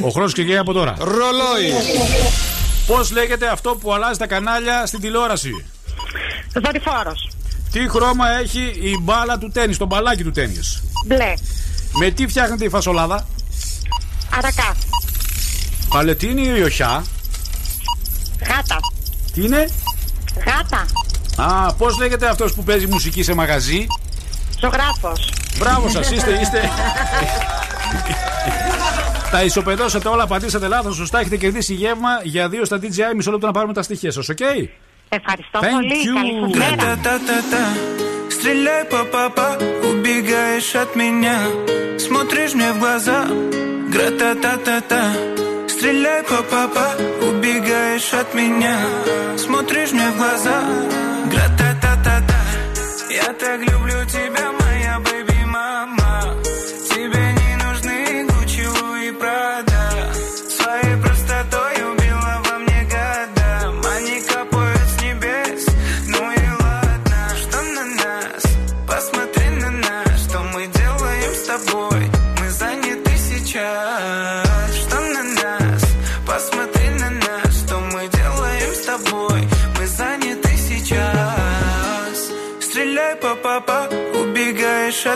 Ο 0.00 0.08
χρόνος 0.08 0.32
ξεκινάει 0.32 0.58
από 0.58 0.72
τώρα. 0.72 0.94
Ρολόι. 0.98 1.72
Πώς 2.86 3.12
λέγεται 3.12 3.48
αυτό 3.48 3.76
που 3.76 3.92
αλλάζει 3.92 4.18
τα 4.18 4.26
κανάλια 4.26 4.86
στην 4.86 5.00
τηλεόραση; 5.00 5.64
Δορυφόρος. 6.54 7.30
Τι 7.72 7.88
χρώμα 7.88 8.30
έχει 8.30 8.60
η 8.60 8.98
μπάλα 9.02 9.38
του 9.38 9.50
τέννη, 9.50 9.76
το 9.76 9.86
μπαλάκι 9.86 10.22
του 10.22 10.30
τέννη. 10.30 10.60
Μπλε. 11.06 11.32
Με 11.98 12.10
τι 12.10 12.26
φτιάχνετε 12.26 12.64
η 12.64 12.68
φασολάδα; 12.68 13.26
Αρακά. 14.36 14.76
Παλαιτίνη 15.95 16.47
ή 16.57 16.61
οχιά. 16.61 17.03
Γάτα. 18.47 18.77
Τι 19.33 19.43
είναι. 19.43 19.69
Γάτα. 20.45 20.85
Α, 21.35 21.73
πώ 21.73 21.87
λέγεται 21.99 22.27
αυτό 22.29 22.45
που 22.55 22.63
παίζει 22.63 22.87
μουσική 22.87 23.23
σε 23.23 23.33
μαγαζί. 23.33 23.85
Ζωγράφο. 24.59 25.13
Μπράβο 25.57 25.89
σα, 25.89 25.99
είστε, 25.99 26.39
είστε. 26.41 26.69
Τα 29.31 29.43
ισοπεδώσατε 29.43 30.07
όλα, 30.09 30.23
απαντήσατε 30.23 30.67
λάθο. 30.67 30.91
Σωστά, 30.91 31.19
έχετε 31.19 31.37
κερδίσει 31.37 31.73
γεύμα 31.73 32.09
για 32.23 32.49
δύο 32.49 32.65
στα 32.65 32.77
DJI. 32.81 33.15
Μισό 33.15 33.31
λεπτό 33.31 33.45
να 33.45 33.51
πάρουμε 33.51 33.73
τα 33.73 33.81
στοιχεία 33.81 34.11
σα, 34.11 34.19
οκ. 34.19 34.39
Ευχαριστώ 35.09 35.59
Thank 35.59 35.71
πολύ. 35.71 35.95
you. 36.05 36.13
Καλή 36.13 36.33
σας 36.41 36.57
μέρα. 36.57 36.75
Гра-та-та-та-та 36.75 37.63
Стреляй, 38.35 38.83
папа, 39.13 39.47
убегаешь 39.91 40.73
от 40.83 40.91
меня 41.01 41.37
Смотришь 42.05 42.53
мне 42.57 42.69
в 42.75 42.77
глаза 42.81 43.19
Гра-та-та-та-та 43.93 45.03
Стреляй, 45.78 46.22
папа, 46.22 46.86
убегаешь 47.28 48.14
от 48.14 48.34
меня. 48.34 48.78
Смотришь 49.36 49.92
мне 49.92 50.08
в 50.10 50.16
глаза 50.16 50.62
Гра-та-та-та-та. 51.30 52.40
Я 53.10 53.30
так 53.34 53.60
люблю 53.60 54.02
тебя, 54.06 54.52
моя 54.52 54.65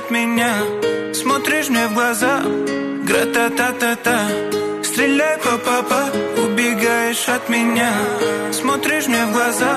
от 0.01 0.11
меня. 0.11 0.53
Смотришь 1.15 1.69
мне 1.69 1.87
в 1.89 1.95
глаза. 1.95 2.43
Гра-та-та-та-та 3.09 4.19
Стреляй, 4.83 5.39
папа, 5.39 6.03
убегаешь 6.45 7.29
от 7.29 7.49
меня. 7.49 7.93
Смотришь 8.53 9.07
мне 9.07 9.25
в 9.27 9.33
глаза 9.33 9.75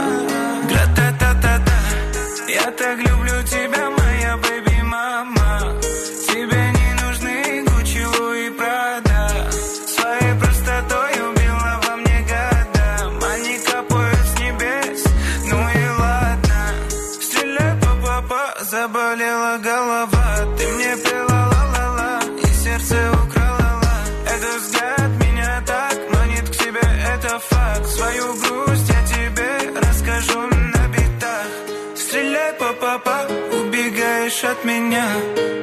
от 34.53 34.65
меня. 34.65 35.07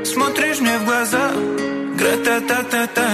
Смотришь 0.04 0.60
мне 0.60 0.78
в 0.78 0.84
глаза. 0.84 1.30
Гра-та-та-та-та 1.98 3.08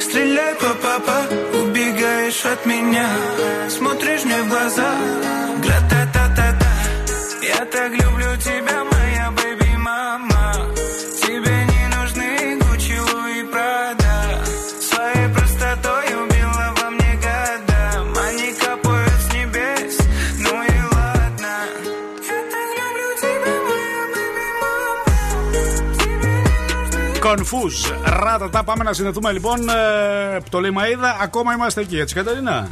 Стреляй, 0.00 0.54
папа, 0.82 1.18
убегаешь 1.60 2.44
от 2.44 2.66
меня. 2.66 3.08
Смотришь 3.68 4.24
мне 4.24 4.42
в 4.42 4.48
глаза 4.48 4.90
Confuse. 27.50 27.92
Ράτα, 28.04 28.64
πάμε 28.64 28.84
να 28.84 28.92
συνδεθούμε 28.92 29.32
λοιπόν. 29.32 29.68
Ε, 29.68 30.38
το 30.50 30.60
Λιμαίδα, 30.60 31.18
ακόμα 31.22 31.52
είμαστε 31.52 31.80
εκεί, 31.80 31.98
έτσι 31.98 32.14
Καταρίνα. 32.14 32.68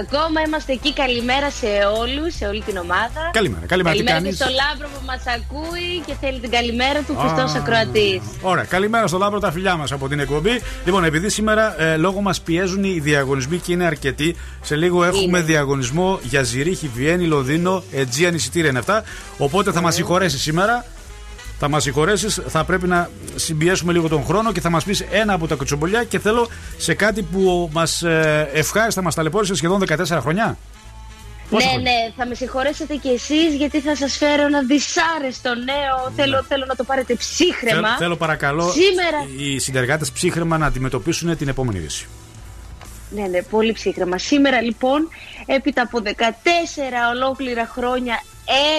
Ακόμα 0.00 0.40
είμαστε 0.46 0.72
εκεί. 0.72 0.92
Καλημέρα 0.92 1.50
σε 1.50 1.66
όλους, 2.00 2.34
σε 2.34 2.46
όλη 2.46 2.62
την 2.62 2.76
ομάδα. 2.76 3.30
Καλημέρα, 3.32 3.66
καλημέρα, 3.66 3.96
τι 3.96 4.04
Καλημέρα 4.04 4.18
και 4.18 4.22
κάνεις; 4.22 4.36
στο 4.36 4.46
Λάμπρο 4.46 4.88
που 4.98 5.04
μας 5.06 5.22
ακούει 5.36 6.02
και 6.06 6.14
θέλει 6.20 6.40
την 6.40 6.50
καλημέρα 6.50 7.00
του 7.00 7.18
Α. 7.18 7.20
Χριστό 7.20 7.58
Ακροατής. 7.58 8.20
Ωραία, 8.42 8.64
καλημέρα 8.64 9.06
στο 9.06 9.18
Λάμπρο, 9.18 9.38
τα 9.38 9.52
φιλιά 9.52 9.76
μας 9.76 9.92
από 9.92 10.08
την 10.08 10.18
εκπομπή. 10.18 10.62
Λοιπόν, 10.84 11.04
επειδή 11.04 11.28
σήμερα 11.28 11.82
ε, 11.82 11.96
λόγω 11.96 12.20
μας 12.20 12.40
πιέζουν 12.40 12.84
οι 12.84 12.98
διαγωνισμοί 13.00 13.58
και 13.58 13.72
είναι 13.72 13.84
αρκετοί, 13.84 14.36
σε 14.62 14.76
λίγο 14.76 15.04
έχουμε 15.04 15.22
Είναι. 15.22 15.40
διαγωνισμό 15.40 16.18
για 16.22 16.42
Ζηρίχη, 16.42 16.90
Βιέννη, 16.94 17.26
Λονδίνο, 17.26 17.82
Αιτζίαν 17.92 18.34
εισιτήρια 18.34 18.70
είναι 18.70 18.78
αυτά. 18.78 19.02
Οπότε 19.38 19.72
θα 19.72 19.80
μας 19.80 19.94
συγχωρέσει 19.94 20.38
σήμερα. 20.38 20.84
Θα 21.64 21.70
μας 21.70 21.82
συγχωρέσεις, 21.82 22.40
θα 22.48 22.64
πρέπει 22.64 22.86
να 22.86 23.10
συμπιέσουμε 23.34 23.92
λίγο 23.92 24.08
τον 24.08 24.24
χρόνο 24.24 24.52
και 24.52 24.60
θα 24.60 24.70
μας 24.70 24.84
πεις 24.84 25.00
ένα 25.10 25.32
από 25.32 25.46
τα 25.46 25.54
κουτσομπολιά 25.54 26.04
και 26.04 26.18
θέλω 26.18 26.48
σε 26.76 26.94
κάτι 26.94 27.22
που 27.22 27.70
μας 27.72 28.02
ε, 28.02 28.48
ευχάριστα 28.52 29.02
μας 29.02 29.14
ταλαιπώρησε 29.14 29.54
σχεδόν 29.54 29.82
14 29.88 30.18
χρονιά. 30.20 30.56
Πόσα 31.50 31.66
Ναι, 31.66 31.72
χρόνια; 31.72 31.92
ναι, 31.92 32.12
θα 32.16 32.26
με 32.26 32.34
συγχωρέσετε 32.34 32.94
κι 32.94 33.08
εσείς 33.08 33.54
γιατί 33.54 33.80
θα 33.80 33.96
σας 33.96 34.16
φέρω 34.16 34.42
ένα 34.46 34.62
δυσάρεστο 34.62 35.54
νέο. 35.54 36.12
Θέλω, 36.16 36.44
θέλω 36.48 36.64
να 36.68 36.74
το 36.74 36.84
πάρετε 36.84 37.14
ψύχρεμα. 37.14 37.80
Θέλω, 37.80 37.96
θέλω 37.98 38.16
παρακαλώ 38.16 38.70
Σήμερα. 38.70 39.26
οι 39.38 39.58
συνεργάτες 39.58 40.12
ψύχρεμα 40.12 40.58
να 40.58 40.66
αντιμετωπίσουν 40.66 41.36
την 41.36 41.48
επόμενη 41.48 41.78
είδηση. 41.78 42.06
Ναι, 43.10 43.26
ναι, 43.26 43.42
πολύ 43.42 43.72
ψύχρεμα. 43.72 44.18
Σήμερα 44.18 44.60
λοιπόν, 44.62 45.08
έπειτα 45.46 45.82
από 45.82 46.02
14 46.04 46.10
ολόκληρα 47.14 47.66
χρόνια 47.72 48.22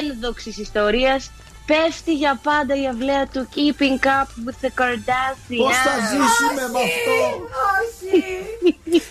ένδοξης 0.01 0.57
ιστορίας, 0.57 1.31
πέφτει 1.65 2.13
για 2.13 2.39
πάντα 2.43 2.75
η 2.81 2.87
αυλαία 2.87 3.27
του 3.27 3.47
Keeping 3.55 4.05
Up 4.05 4.27
with 4.45 4.57
the 4.65 4.69
Kardashians. 4.81 5.57
Πώς 5.57 5.75
θα 5.85 5.93
ζήσουμε 6.09 6.61
με 6.73 6.79
αυτό; 6.79 7.15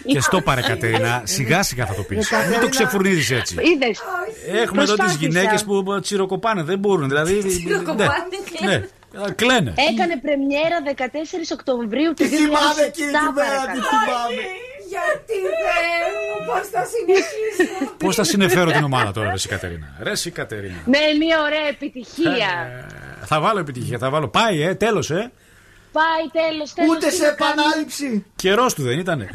Και 0.06 0.20
στο 0.20 0.40
πάρε 0.40 0.60
Κατερίνα, 0.60 1.22
σιγά 1.24 1.62
σιγά 1.62 1.86
θα 1.86 1.94
το 1.94 2.02
πεις. 2.02 2.30
Μην 2.50 2.60
το 2.60 2.68
ξεφουρνίζει 2.68 3.34
έτσι. 3.34 3.54
Είδες. 3.54 4.00
Έχουμε 4.62 4.82
εδώ 4.82 4.94
τις 4.94 5.04
Προσπάθησα. 5.04 5.18
γυναίκες 5.18 5.64
που 5.64 6.00
τσιροκοπάνε, 6.00 6.62
δεν 6.62 6.78
μπορούν. 6.78 7.08
Δηλαδή. 7.08 7.34
Τσιροκοπάνε, 7.48 8.06
ναι, 8.60 8.66
ναι. 8.68 8.74
Α, 9.24 9.32
Κλαίνε. 9.32 9.74
Έκανε 9.90 10.16
πρεμιέρα 10.24 10.78
14 10.86 11.52
Οκτωβρίου 11.52 12.10
του 12.16 12.22
2007. 12.24 12.28
Τι 12.28 12.36
θυμάμαι 12.36 12.82
εκείνη 12.86 13.06
τη 13.10 13.12
μέρα, 13.12 13.30
τι 13.32 13.40
παρακαλώ. 13.40 13.82
θυμάμαι. 13.92 14.42
Γιατί 14.92 15.36
Θεέ 15.64 15.98
μου, 16.16 16.46
πώς 16.48 16.68
θα 16.74 16.82
συνεχίσω; 16.92 17.94
Πώς 17.98 18.14
θα 18.16 18.24
συνεφέρω 18.24 18.70
την 18.70 18.84
ομάδα 18.84 19.12
τώρα, 19.12 19.28
Ρε 19.28 19.34
εσύ, 19.34 19.48
Κατερίνα. 19.48 19.86
Ρε 20.02 20.10
εσύ, 20.10 20.30
Κατερίνα. 20.30 20.80
Με 20.84 20.98
μια 21.18 21.40
ωραία 21.42 21.66
επιτυχία. 21.68 22.50
Ε, 23.22 23.26
Θα 23.26 23.40
βάλω 23.40 23.58
επιτυχία, 23.58 23.98
θα 23.98 24.10
βάλω. 24.10 24.28
Πάει, 24.28 24.62
ε, 24.62 24.74
τέλος, 24.74 25.10
ε. 25.10 25.32
Πάει 25.92 26.24
τέλος, 26.42 26.72
τέλος. 26.72 26.90
Ούτε 26.96 27.06
τι 27.06 27.14
σε 27.14 27.22
να 27.26 27.30
κάνουμε. 27.32 27.62
επανάληψη. 27.62 28.24
Καιρός 28.36 28.74
του 28.74 28.82
δεν 28.82 28.98
ήτανε. 28.98 29.28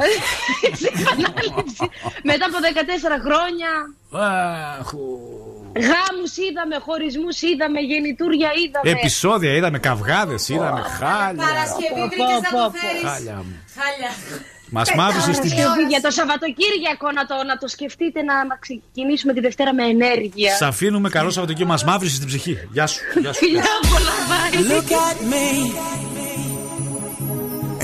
Σε 0.82 0.88
επανάληψη. 1.00 1.84
Μετά 2.32 2.46
από 2.50 2.58
14 2.62 3.18
χρόνια. 3.26 3.72
Αχ, 4.80 4.90
Γάμους 5.90 6.34
είδαμε, 6.46 6.76
χωρισμούς 6.86 7.42
είδαμε, 7.42 7.80
γεννητούρια 7.80 8.50
είδαμε. 8.62 8.90
Επισόδια 9.00 9.52
είδαμε, 9.58 9.80
καυγάδες 9.80 10.50
είδαμε, 10.50 10.82
χάλια. 11.00 11.44
Παρασκευή 11.46 12.02
Πω, 12.02 12.08
τρίτες 12.14 12.40
θα 12.44 12.50
πω, 12.56 12.58
το 12.64 12.70
πω. 12.72 12.78
φέρεις. 12.80 13.04
Χάλια 13.12 13.36
μου. 13.46 13.54
Χάλια. 13.78 14.12
Μας 14.70 14.94
μαύρισε 14.96 15.32
την 15.32 15.50
Παρασκευή 15.50 15.84
για 15.90 16.02
το 16.02 16.12
Σαββατοκύριακο 16.12 17.12
να 17.12 17.26
το, 17.26 17.36
να 17.48 17.58
το 17.58 17.68
σκεφτείτε 17.68 18.22
να, 18.22 18.46
να 18.46 18.56
ξεκινήσουμε 18.56 19.34
τη 19.34 19.40
Δευτέρα 19.40 19.74
με 19.74 19.84
ενέργεια. 19.84 20.56
Σ' 20.56 20.62
αφήνουμε 20.62 21.10
καλό 21.10 21.30
Σαββατοκύριακο, 21.30 21.72
μας 21.72 21.84
μαύρισε 21.84 22.18
την 22.20 22.28
ψυχή. 22.28 22.58
Γεια 22.72 22.88
σου. 22.88 23.00
Γεια 23.22 23.34
σου. 23.34 23.40
Φιλιά 23.40 23.64
πολλά, 23.90 24.16
bye. 24.30 24.74
Look 24.74 24.92
at 25.08 25.18
me. 25.32 25.48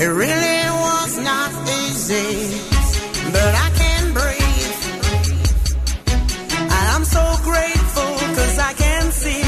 It 0.04 0.10
really 0.22 0.60
was 0.86 1.12
not 1.30 1.50
easy, 1.82 2.28
but 3.34 3.52
I 3.66 3.68
can 3.80 4.02
breathe. 4.18 4.74
And 6.76 6.86
I'm 6.94 7.04
so 7.16 7.24
grateful 7.50 8.12
cause 8.36 8.56
I 8.70 8.72
can 8.82 9.04
see 9.22 9.43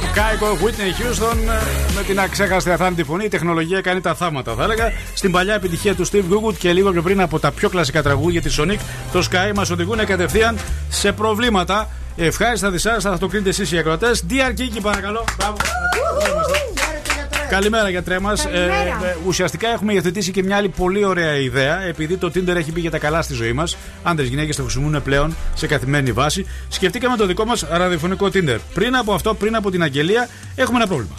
Love, 0.00 0.14
Κάικο, 0.14 0.58
Whitney 0.62 1.00
Houston 1.00 1.36
ε, 1.36 1.94
με 1.96 2.02
την 2.06 2.20
αξέχαστη 2.20 2.70
αθάνητη 2.70 3.04
φωνή. 3.04 3.24
Η 3.24 3.28
τεχνολογία 3.28 3.80
κάνει 3.80 4.00
τα 4.00 4.14
θάματα, 4.14 4.54
θα 4.54 4.62
έλεγα. 4.62 4.92
Στην 5.14 5.32
παλιά 5.32 5.54
επιτυχία 5.54 5.94
του 5.94 6.06
Steve 6.06 6.24
Googood 6.30 6.54
και 6.58 6.72
λίγο 6.72 6.92
και 6.92 7.00
πριν 7.00 7.20
από 7.20 7.38
τα 7.38 7.52
πιο 7.52 7.68
κλασικά 7.68 8.02
τραγούδια 8.02 8.42
της 8.42 8.60
Sonic, 8.60 8.78
το 9.12 9.26
Sky 9.30 9.52
μας 9.54 9.70
οδηγούν 9.70 10.04
κατευθείαν 10.04 10.58
σε 10.88 11.12
προβλήματα. 11.12 11.88
Ευχάριστα, 12.16 12.70
δυσάρεστα, 12.70 13.10
θα 13.10 13.18
το 13.18 13.26
κρίνετε 13.26 13.48
εσείς 13.50 13.72
οι 13.72 13.78
ακροατές. 13.78 14.24
DR 14.30 14.60
Kiki, 14.60 14.80
παρακαλώ. 14.82 15.24
Μπράβο. 15.38 15.56
Καλημέρα 17.50 17.90
γιατρέ 17.90 18.18
μας. 18.18 18.42
Καλημέρα. 18.42 19.16
ουσιαστικά 19.26 19.68
έχουμε 19.68 19.92
υιοθετήσει 19.92 20.30
και 20.30 20.42
μια 20.42 20.56
άλλη 20.56 20.68
πολύ 20.68 21.04
ωραία 21.04 21.36
ιδέα. 21.36 21.80
Επειδή 21.82 22.16
το 22.16 22.26
Tinder 22.34 22.54
έχει 22.54 22.72
μπει 22.72 22.80
για 22.80 22.90
τα 22.90 22.98
καλά 22.98 23.22
στη 23.22 23.34
ζωή 23.34 23.52
μας, 23.52 23.76
άντρες 24.02 24.28
γυναίκες 24.28 24.56
το 24.56 24.62
χρησιμοποιούν 24.62 25.02
πλέον 25.02 25.36
σε 25.54 25.66
καθημερινή 25.66 26.12
βάση. 26.12 26.46
Σκεφτήκαμε 26.68 27.16
το 27.16 27.26
δικό 27.26 27.44
μας 27.44 27.64
ραδιοφωνικό 27.70 28.26
Tinder. 28.26 28.58
Πριν 28.74 28.96
από 28.96 29.12
αυτό, 29.12 29.34
πριν 29.34 29.56
από 29.56 29.70
την 29.70 29.82
αγγελία, 29.82 30.28
έχουμε 30.54 30.76
ένα 30.78 30.86
πρόβλημα. 30.86 31.14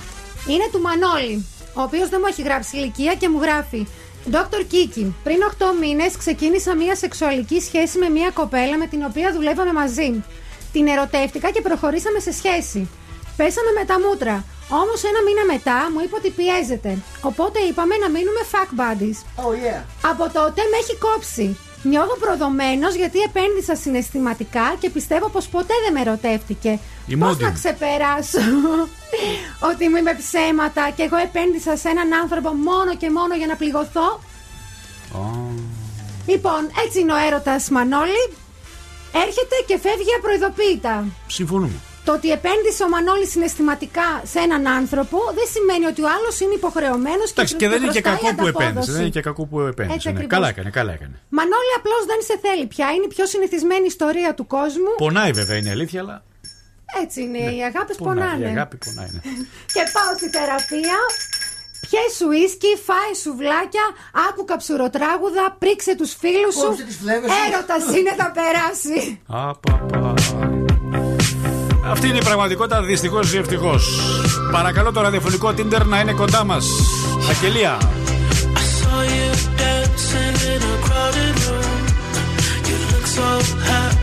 Είναι 0.48 0.70
του 0.72 0.82
Μανώλη, 0.82 1.46
ο 1.74 1.82
οποίος 1.82 2.10
δεν 2.10 2.20
μου 2.22 2.28
έχει 2.30 2.42
γράψει 2.42 2.78
ηλικία 2.78 3.16
και 3.16 3.30
μου 3.30 3.42
γράφει. 3.42 3.88
Dr. 4.32 4.62
Kiki, 4.72 5.06
πριν 5.24 5.38
8 5.58 5.66
μήνες 5.80 6.18
ξεκίνησα 6.18 6.76
μια 6.76 6.96
σεξουαλική 6.96 7.60
σχέση 7.62 7.98
με 7.98 8.10
μια 8.10 8.30
κοπέλα 8.34 8.78
με 8.78 8.88
την 8.88 9.04
οποία 9.04 9.34
δουλεύαμε 9.34 9.74
μαζί. 9.74 10.24
Την 10.72 10.88
ερωτεύτηκα 10.88 11.52
και 11.52 11.62
προχωρήσαμε 11.62 12.20
σε 12.20 12.32
σχέση. 12.32 12.90
Πέσαμε 13.38 13.72
με 13.80 13.86
τα 13.86 14.00
μούτρα. 14.00 14.46
Όμως 14.82 15.00
ένα 15.10 15.22
μήνα 15.28 15.44
μετά 15.54 15.78
μου 15.92 16.00
είπε 16.04 16.16
ότι 16.16 16.30
πιέζεται. 16.30 16.92
Οπότε 17.22 17.60
είπαμε 17.70 17.96
να 18.04 18.10
μείνουμε 18.10 18.42
fuck 18.52 18.70
buddies. 18.80 19.18
Oh 19.44 19.54
yeah. 19.64 19.82
Από 20.12 20.24
τότε 20.38 20.62
με 20.72 20.78
έχει 20.82 20.96
κόψει. 21.06 21.58
Νιώθω 21.84 22.16
προδομένος 22.20 22.96
γιατί 22.96 23.20
επένδυσα 23.20 23.76
συναισθηματικά 23.76 24.76
και 24.80 24.90
πιστεύω 24.90 25.30
πως 25.30 25.48
ποτέ 25.48 25.74
δεν 25.84 25.94
με 25.94 26.00
ερωτεύτηκε. 26.02 26.80
Η 27.06 27.18
Πώς 27.18 27.28
Μόντι. 27.28 27.44
να 27.44 27.52
ξεπεράσω 27.52 28.40
ότι 29.70 29.90
μου 29.90 29.98
είπε 29.98 30.16
ψέματα 30.24 30.90
και 30.96 31.04
εγώ 31.04 31.18
επένδυσα 31.18 31.76
σε 31.78 31.90
έναν 31.90 32.14
άνθρωπο 32.14 32.50
μόνο 32.54 32.96
και 32.96 33.10
μόνο 33.10 33.36
για 33.36 33.48
να 33.48 33.56
πληγωθώ; 33.56 34.20
Λοιπόν, 36.28 36.62
έτσι 36.86 37.00
είναι 37.00 37.14
ο 37.14 37.18
έρωτας 37.28 37.70
Μανώλη. 37.70 38.24
Έρχεται 39.14 39.56
και 39.68 39.80
φεύγει 39.80 40.14
απροειδοποίητα. 40.18 41.06
Συμφωνούμε. 41.28 41.80
Το 42.06 42.12
ότι 42.14 42.30
επένδυσε 42.32 42.84
ο 42.84 42.90
Μανώλης 42.90 43.30
συναισθηματικά 43.32 44.08
σε 44.32 44.40
έναν 44.40 44.68
άνθρωπο 44.68 45.18
δεν 45.38 45.48
σημαίνει 45.56 45.86
ότι 45.86 46.02
ο 46.02 46.10
άλλος 46.16 46.40
είναι 46.40 46.54
υποχρεωμένος 46.62 47.26
και 47.26 47.34
Εντάξει, 47.36 47.56
και 47.56 47.68
δεν 47.72 47.82
είναι 47.84 47.92
και 47.92 48.02
χρωστάει 48.02 48.20
κακό 48.22 48.36
που 48.36 48.44
ανταπόδοση. 48.48 48.64
επένδυσε. 48.68 48.92
Δεν 48.92 49.02
είναι 49.02 49.10
και 49.18 49.22
κακό 49.30 49.44
που 49.50 49.60
επένδυσε. 49.60 49.96
Έτσι 49.98 50.08
ναι. 50.08 50.14
ακριβώς. 50.14 50.34
Καλά 50.36 50.48
έκανε, 50.54 50.70
καλά 50.80 50.92
έκανε. 50.98 51.16
Μανώλη 51.38 51.74
απλώς 51.80 52.02
δεν 52.12 52.20
σε 52.30 52.36
θέλει 52.46 52.66
πια. 52.74 52.88
Είναι 52.96 53.06
η 53.10 53.14
πιο 53.16 53.26
συνηθισμένη 53.34 53.86
ιστορία 53.86 54.32
του 54.38 54.46
κόσμου. 54.56 54.92
Πονάει 55.06 55.32
βέβαια 55.40 55.56
είναι 55.58 55.70
η 55.70 55.76
αλήθεια, 55.78 56.00
αλλά. 56.04 56.18
Έτσι 57.04 57.18
είναι. 57.26 57.38
Οι 57.58 57.62
αγάπη 57.70 57.94
Πονάει. 57.96 58.28
Η 58.28 58.32
πονάνε. 58.32 58.46
αγάπη 58.56 58.76
πονάει. 58.86 59.10
ναι. 59.16 59.22
Και 59.76 59.84
πάω 59.96 60.12
στη 60.18 60.28
θεραπεία. 60.36 61.00
Πιέ 61.86 62.04
σου 62.18 62.28
ίσκι, 62.44 62.72
φάε 62.88 63.14
σουβλάκια, 63.22 63.86
άκου 64.30 64.44
καψουροτράγουδα, 64.46 65.56
πρίξε 65.60 65.96
τους 65.96 66.12
φίλους 66.22 66.54
σου. 66.60 66.68
Κόψε 66.68 66.84
τις 66.84 66.98
φλέβες 67.02 67.30
σου. 67.32 67.38
Έρωτας 67.48 67.84
είναι 67.98 68.14
θα 68.22 68.28
περάσει. 68.38 69.22
Απαπα. 69.28 70.14
Αυτή 71.92 72.08
είναι 72.08 72.18
η 72.18 72.24
πραγματικότητα 72.24 72.82
δυστυχώς 72.82 73.34
ή 73.34 73.38
ευτυχώς. 73.38 74.00
Παρακαλώ 74.52 74.92
το 74.92 75.02
ραδιοφωνικό 75.02 75.54
Tinder 75.58 75.86
να 75.86 76.00
είναι 76.00 76.12
κοντά 76.12 76.44
μας. 76.44 76.66
Αγγελία. 77.30 77.78
saw 78.80 79.02
you 79.16 79.30
dancing 79.62 80.38
in 80.52 80.62
a 80.74 80.76
crowded 80.86 81.36
room. 81.46 81.82
You 82.68 82.78
look 82.92 83.06
so 83.18 83.28
happy 83.72 84.02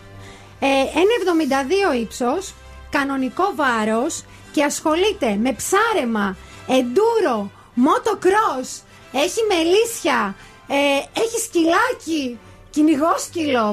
Ε, 0.59 0.67
1,72 0.93 1.99
ύψος, 2.01 2.53
κανονικό 2.89 3.43
βάρος 3.55 4.23
και 4.51 4.63
ασχολείται 4.63 5.35
με 5.41 5.53
ψάρεμα, 5.53 6.37
εντούρο, 6.67 7.51
motocross, 7.85 8.69
έχει 9.11 9.39
μελίσια, 9.51 10.35
ε, 10.67 11.19
έχει 11.21 11.37
σκυλάκι, 11.45 12.37
κυνηγόσκυλο, 12.69 13.65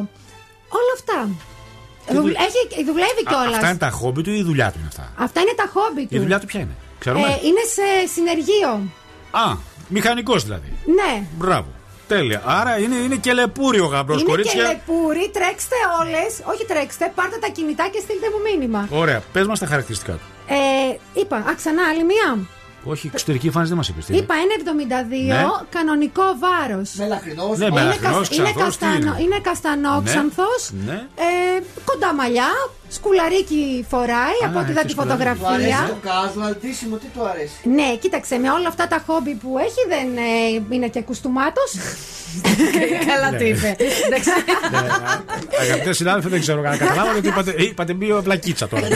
όλα 0.78 0.92
αυτά. 0.94 1.28
Τι 2.06 2.14
δουλ- 2.14 2.36
Έχει, 2.36 2.84
δουλεύει 2.84 3.22
Α, 3.26 3.28
κιόλας. 3.28 3.54
Αυτά 3.54 3.68
είναι 3.68 3.78
τα 3.78 3.90
χόμπι 3.90 4.22
του 4.22 4.30
ή 4.30 4.36
η 4.38 4.42
δουλειά 4.42 4.70
του 4.72 4.78
είναι 4.78 4.88
αυτά; 4.88 5.12
Αυτά 5.18 5.40
είναι 5.40 5.54
τα 5.56 5.70
χόμπι 5.72 6.06
του. 6.06 6.14
Η 6.16 6.18
δουλειά 6.18 6.40
του 6.40 6.46
ποια 6.46 6.60
είναι; 6.60 6.76
Ξέρουμε. 6.98 7.26
Ε, 7.26 7.38
είναι 7.46 7.62
σε 7.76 8.12
συνεργείο. 8.14 8.80
Α, 9.32 9.56
μηχανικός 9.88 10.44
δηλαδή. 10.44 10.72
Ναι. 10.84 11.22
Μπράβο. 11.38 11.66
Τέλεια. 12.08 12.42
Άρα 12.44 12.78
είναι, 12.78 12.94
είναι 12.94 13.16
και 13.16 13.32
λεπούρι 13.32 13.80
ο 13.80 13.86
γαμπρός 13.86 14.20
είναι 14.20 14.30
κορίτσια. 14.30 14.62
και 14.62 14.68
λεπούρι, 14.68 15.30
τρέξτε 15.32 15.76
όλες. 16.00 16.40
Όχι 16.44 16.64
τρέξτε, 16.64 17.12
πάρτε 17.14 17.36
τα 17.36 17.48
κινητά 17.48 17.88
και 17.92 18.00
στείλτε 18.00 18.26
μου 18.30 18.40
μήνυμα. 18.50 18.88
Ωραία. 18.90 19.22
Πες 19.32 19.46
μας 19.46 19.58
τα 19.58 19.66
χαρακτηριστικά 19.66 20.12
του. 20.12 20.20
Ε, 20.46 21.20
είπα, 21.20 21.36
α, 21.36 21.54
ξανά 21.56 21.82
άλλη 21.90 22.04
μία. 22.04 22.38
Όχι, 22.84 23.10
εξωτερική 23.12 23.46
εμφάνιση 23.46 23.70
δεν 23.74 23.78
μας 23.78 23.88
είπες. 23.88 24.08
Είπα 24.08 24.34
1,72 24.34 25.26
Ναι. 25.26 25.44
κανονικό 25.70 26.22
βάρος. 26.38 26.94
Μελαχρινό. 26.94 27.54
Ναι, 27.56 27.70
μελαχρινός, 27.70 28.28
είναι, 28.28 28.42
ξανθός, 28.42 28.76
τι 28.76 28.84
καστανό, 28.84 28.96
είναι; 28.96 29.16
είναι 29.22 29.38
καστανόξανθο. 29.42 30.48
Ναι. 30.86 31.06
Ε, 31.26 31.62
κοντά 31.84 32.14
μαλλιά, 32.14 32.48
σκουλαρίκι 32.96 33.84
φοράει 33.88 34.38
από 34.46 34.58
ό,τι 34.58 34.70
είδα 34.70 34.82
τη 34.84 34.94
Του 34.94 35.00
αρέσει 35.02 35.08
φωτογραφία. 35.16 35.78
το 35.88 36.08
casual 36.08 36.54
ντύσιμο, 36.60 36.96
τι 36.96 37.06
του 37.14 37.22
αρέσει; 37.26 37.54
Ναι, 37.78 37.96
κοίταξε, 38.00 38.36
με 38.38 38.50
όλα 38.50 38.68
αυτά 38.68 38.86
τα 38.88 39.02
χόμπι 39.06 39.34
που 39.34 39.58
έχει 39.66 39.82
δεν 39.88 40.06
ε, 40.16 40.74
είναι 40.74 40.88
και 40.88 41.00
κουστούμάτος. 41.02 41.70
Καλά 43.10 43.30
Ναι. 43.30 43.38
το 43.38 43.44
είπε. 43.44 43.76
Εντάξει. 44.06 44.30
Αγαπητέ 45.60 45.92
συνάδελφοι, 45.92 46.28
δεν 46.28 46.40
ξέρω 46.40 46.62
αν 46.68 46.78
καταλάβατε 46.78 47.18
ότι 47.18 47.28
είπατε, 47.28 47.54
είπατε 47.56 47.92
μία 47.94 48.14
πλακίτσα 48.22 48.68
τώρα. 48.68 48.86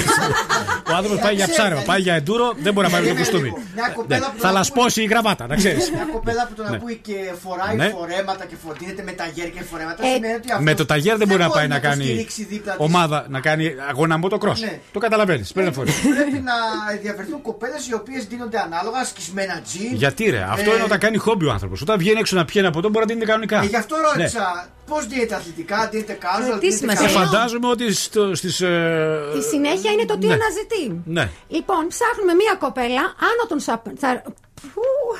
Ο 0.91 0.95
άνθρωπος 0.95 1.21
πάει 1.23 1.35
για 1.35 1.49
ψάρεμα, 1.49 1.81
πάει 1.81 2.01
για 2.01 2.15
εντούρο, 2.15 2.53
δεν 2.63 2.73
μπορεί 2.73 2.87
να 2.87 2.93
πάει 2.93 3.03
με 3.03 3.09
το 3.09 3.15
κουστούμι. 3.15 3.49
Μια 3.75 3.87
Ναι, 3.89 3.93
κοπέλα 3.95 4.27
που 4.33 4.41
Θα 4.41 4.51
λασπώσει 4.53 5.03
η 5.03 5.05
γραβάτα, 5.07 5.47
να 5.47 5.57
ξέρεις. 5.57 5.91
Μια 5.91 6.09
κοπέλα 6.13 6.47
που 6.49 6.55
τον 6.55 6.67
Ναι. 6.71 6.77
ακούει 6.77 7.01
και 7.03 7.15
φοράει 7.45 7.77
Ναι. 7.77 7.89
φορέματα 7.89 8.45
και 8.45 8.55
φροντίζεται 8.65 9.03
με 9.03 9.13
ταγέρ 9.13 9.51
και 9.51 9.63
φορέματα 9.71 10.07
Ε, 10.07 10.13
σημαίνει 10.15 10.35
ότι 10.35 10.51
αυτό 10.51 10.63
Με 10.63 10.75
το 10.75 10.87
ταγέρ 10.87 11.17
δεν 11.17 11.27
μπορεί 11.29 11.41
να 11.41 11.49
πάει 11.51 11.67
να 11.69 11.75
το 11.75 11.81
κάνει 11.89 12.05
στηρίξει 12.05 12.45
δίπλα 12.45 12.73
της. 12.73 12.85
ομάδα, 12.87 13.27
να 13.29 13.41
κάνει 13.41 13.75
αγώνα 13.89 14.19
motocross. 14.23 14.59
Ναι. 14.61 14.81
Το 14.93 14.99
καταλαβαίνεις. 14.99 15.53
Παίρνει 15.53 15.73
φορές. 15.73 15.95
Πρέπει 16.01 16.39
να 16.45 16.53
ενδιαφερθούν 16.95 17.43
κοπέλες 17.43 17.89
οι 17.89 17.95
οποίες 17.95 18.25
δίνονται 18.27 18.59
ανάλογα, 18.59 19.05
σκισμένα 19.05 19.61
τζιν. 19.65 19.95
Γιατί 19.95 20.31
ρε, 20.31 20.43
αυτό 20.51 20.71
Ε, 20.71 20.75
είναι 20.75 20.83
όταν 20.83 20.99
κάνει 20.99 21.17
χόμπι 21.17 21.45
ο 21.47 21.51
άνθρωπος. 21.53 21.81
Όταν 21.83 21.99
βγαίνει 21.99 22.19
έξω 22.19 22.37
να 22.37 22.45
πιένει 22.45 22.67
από 22.67 22.79
εδώ 22.79 22.89
μπορεί 22.89 23.07
να 23.07 23.13
δίνει 23.13 23.25
κανονικά. 23.27 23.61
Ε, 23.63 23.67
γι' 23.67 23.77
αυτό 23.77 23.97
Ναι. 23.97 24.03
ρώτησα 24.03 24.69
πώς 24.87 25.07
δίνεται 25.07 25.35
αθλητικά, 25.35 25.89
δίνεται 25.93 26.19
casual, 26.23 26.45
τι 26.45 26.59
δίνεται 26.59 26.77
σημασία 26.77 27.07
Και 27.07 27.13
έχει. 27.15 27.25
φαντάζομαι 27.25 27.69
ότι 27.69 27.93
στο, 27.93 28.35
στις, 28.35 28.61
ε, 28.61 29.21
Η 29.39 29.41
συνέχεια 29.43 29.91
είναι 29.93 30.05
το 30.05 30.19
τι 30.19 30.27
ναι. 30.27 30.33
αναζητεί. 30.33 31.01
Ναι. 31.05 31.29
Λοιπόν, 31.49 31.87
ψάχνουμε 31.89 32.33
μία 32.35 32.55
κοπέλα 32.59 33.01
άνω 33.03 33.45
των, 33.49 33.61
σα- 33.61 33.83
θα- 33.97 34.23
Πού; 34.25 34.35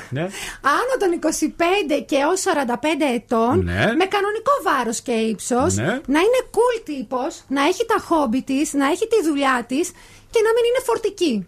Ναι. 0.09 0.21
άνω 0.61 0.93
των 0.99 1.11
25 1.11 2.03
και 2.05 2.15
έως 2.15 2.41
45 2.41 3.05
ετών 3.15 3.63
Ναι. 3.63 3.73
με 3.73 4.05
κανονικό 4.05 4.51
βάρος 4.63 5.01
και 5.01 5.11
ύψος 5.11 5.75
Ναι. 5.75 5.85
να 5.85 6.19
είναι 6.19 6.41
cool 6.55 6.81
τύπος, 6.83 7.41
να 7.47 7.63
έχει 7.63 7.85
τα 7.85 7.97
χόμπι 8.07 8.41
της, 8.41 8.73
να 8.73 8.85
έχει 8.85 9.07
τη 9.07 9.23
δουλειά 9.27 9.65
της 9.67 9.87
και 10.31 10.39
να 10.45 10.49
μην 10.55 10.63
είναι 10.69 10.83
φορτική. 10.85 11.47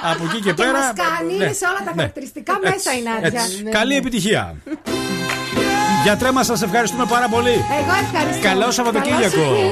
Από 0.04 0.24
εκεί 0.24 0.36
και 0.36 0.42
Και 0.50 0.54
πέρα. 0.54 0.72
μας 0.72 0.92
κάνει, 0.96 1.38
ναι. 1.38 1.44
είναι 1.44 1.54
σε 1.54 1.66
όλα 1.66 1.78
τα 1.78 1.84
Ναι. 1.84 1.92
χαρακτηριστικά 1.96 2.54
Έτσι, 2.64 2.70
μέσα 2.74 2.92
η 2.98 3.02
Νάντια. 3.02 3.42
έτσι. 3.44 3.64
Ναι. 3.64 3.70
Καλή 3.70 3.96
επιτυχία. 3.96 4.56
Γιατρέ 6.04 6.32
μας 6.32 6.46
σας 6.46 6.62
ευχαριστούμε 6.62 7.06
πάρα 7.06 7.28
πολύ. 7.28 7.50
Εγώ 7.50 7.94
ευχαριστώ. 8.12 8.42
Καλό 8.48 8.72
Σαββατοκύριακο. 8.72 9.72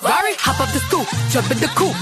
Ferrari, 0.00 0.32
hop 0.40 0.56
up 0.64 0.72
the 0.72 0.80
stoop, 0.88 1.04
jump 1.28 1.50
in 1.52 1.58
the 1.60 1.68
coupe. 1.76 1.92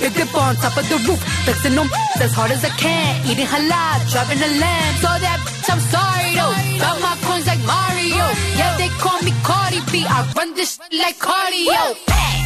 Big 0.00 0.14
dip 0.14 0.30
on 0.38 0.54
top 0.62 0.76
of 0.78 0.86
the 0.86 0.98
roof, 1.02 1.18
flexing 1.42 1.74
them 1.74 1.90
as 2.22 2.32
hard 2.32 2.52
as 2.54 2.62
I 2.64 2.70
can. 2.78 3.26
Eating 3.26 3.46
halal, 3.46 3.98
driving 4.06 4.38
a 4.38 4.50
lamb. 4.62 4.94
So 5.02 5.10
that 5.10 5.38
bitch, 5.42 5.66
I'm 5.66 5.82
sorry 5.90 6.30
though. 6.38 6.54
Got 6.78 6.96
my 7.02 7.18
coins 7.26 7.46
like 7.50 7.58
Mario. 7.66 8.24
Yeah, 8.54 8.78
they 8.78 8.88
call 9.02 9.18
me 9.26 9.34
Cardi 9.42 9.82
B. 9.90 10.06
I 10.06 10.22
run 10.38 10.54
this 10.54 10.78
shit 10.78 10.94
like 10.94 11.18
cardio. 11.18 11.98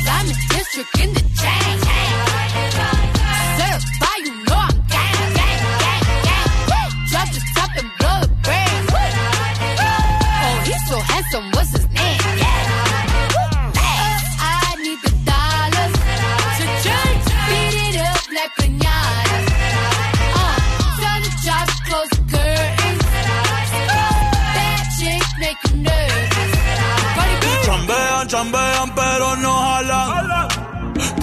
I'm 0.09 0.25
a 0.25 0.35
district 0.57 0.97
in 0.97 1.13
the 1.13 1.21
chain. 1.37 1.77
Certified, 3.61 4.25
you 4.25 4.34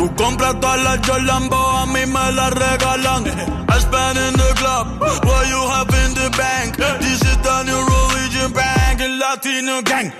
Tú 0.01 0.15
compras 0.15 0.59
todas 0.59 0.81
las 0.81 0.97
Jolambo, 1.07 1.55
a 1.55 1.85
mí 1.85 2.03
me 2.07 2.31
las 2.31 2.51
regalan. 2.53 3.23
I 3.69 3.79
spend 3.79 4.17
in 4.17 4.33
the 4.33 4.53
club, 4.55 4.99
what 4.99 5.47
you 5.47 5.61
have 5.69 5.93
in 5.93 6.13
the 6.15 6.27
bank. 6.35 6.75
This 6.99 7.21
is 7.21 7.37
the 7.37 7.63
new 7.65 7.85
religion 7.85 8.51
bank, 8.51 8.99
el 8.99 9.19
latino 9.19 9.79
gang. 9.83 10.11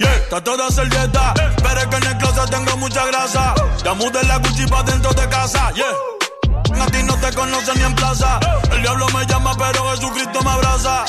Yeah, 0.00 0.16
está 0.16 0.42
toda 0.42 0.68
servieta, 0.72 1.32
pero 1.62 1.78
es 1.78 1.86
que 1.86 1.96
en 1.96 2.06
el 2.08 2.18
closet 2.18 2.50
tengo 2.50 2.76
mucha 2.78 3.06
grasa. 3.06 3.54
Ya 3.84 3.94
mudé 3.94 4.20
la 4.24 4.38
Gucci 4.38 4.66
pa' 4.66 4.82
dentro 4.82 5.12
de 5.12 5.28
casa, 5.28 5.70
yeah. 5.74 6.82
A 6.82 7.02
no 7.04 7.14
te 7.18 7.32
conocen 7.32 7.78
ni 7.78 7.84
en 7.84 7.94
plaza. 7.94 8.40
El 8.72 8.82
diablo 8.82 9.06
me 9.14 9.24
llama, 9.26 9.54
pero 9.56 9.92
Jesucristo 9.92 10.42
me 10.42 10.50
abraza. 10.50 11.04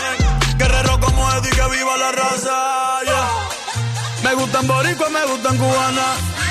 Guerrero 0.59 0.99
como 0.99 1.27
Eddie, 1.31 1.49
que 1.49 1.67
viva 1.75 1.97
la 1.97 2.11
raza, 2.11 3.01
yeah. 3.03 3.29
Me 4.21 4.35
gustan 4.35 4.67
boricua, 4.67 5.09
me 5.09 5.25
gustan 5.25 5.57
cubana. 5.57 6.50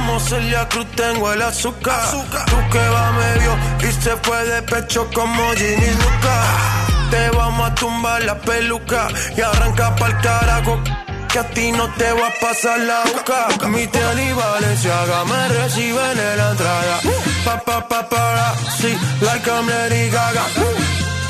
Como 0.00 0.18
Celia 0.18 0.66
Cruz 0.66 0.86
tengo 0.96 1.30
el 1.30 1.42
azúcar. 1.42 2.10
Tú 2.46 2.56
que 2.72 2.88
va 2.88 3.12
medio 3.12 3.52
y 3.86 3.92
se 4.02 4.16
fue 4.22 4.44
de 4.44 4.62
pecho 4.62 5.06
como 5.12 5.52
Ginny 5.52 5.90
Luca. 6.02 6.36
Te 7.10 7.28
vamos 7.36 7.70
a 7.70 7.74
tumbar 7.74 8.24
la 8.24 8.38
peluca 8.40 9.08
y 9.36 9.42
arranca 9.42 9.94
pa'l 9.96 10.18
carajo. 10.22 10.80
Que 11.30 11.38
a 11.38 11.44
ti 11.50 11.70
no 11.72 11.86
te 11.98 12.10
va 12.12 12.28
a 12.28 12.32
pasar 12.40 12.80
la 12.80 13.02
boca. 13.12 13.68
Mi 13.68 13.86
tele 13.88 14.24
y 14.24 14.32
Valenciaga 14.32 15.24
me 15.26 15.48
reciben 15.48 16.18
en 16.18 16.36
la 16.38 16.50
entrada. 16.50 17.00
Pa, 17.44 17.60
pa, 17.60 17.86
pa, 17.86 18.08
para, 18.08 18.54
sí, 18.78 18.98
like 19.20 19.50
I'm 19.50 19.68
Lady 19.68 20.08
Gaga. 20.08 20.44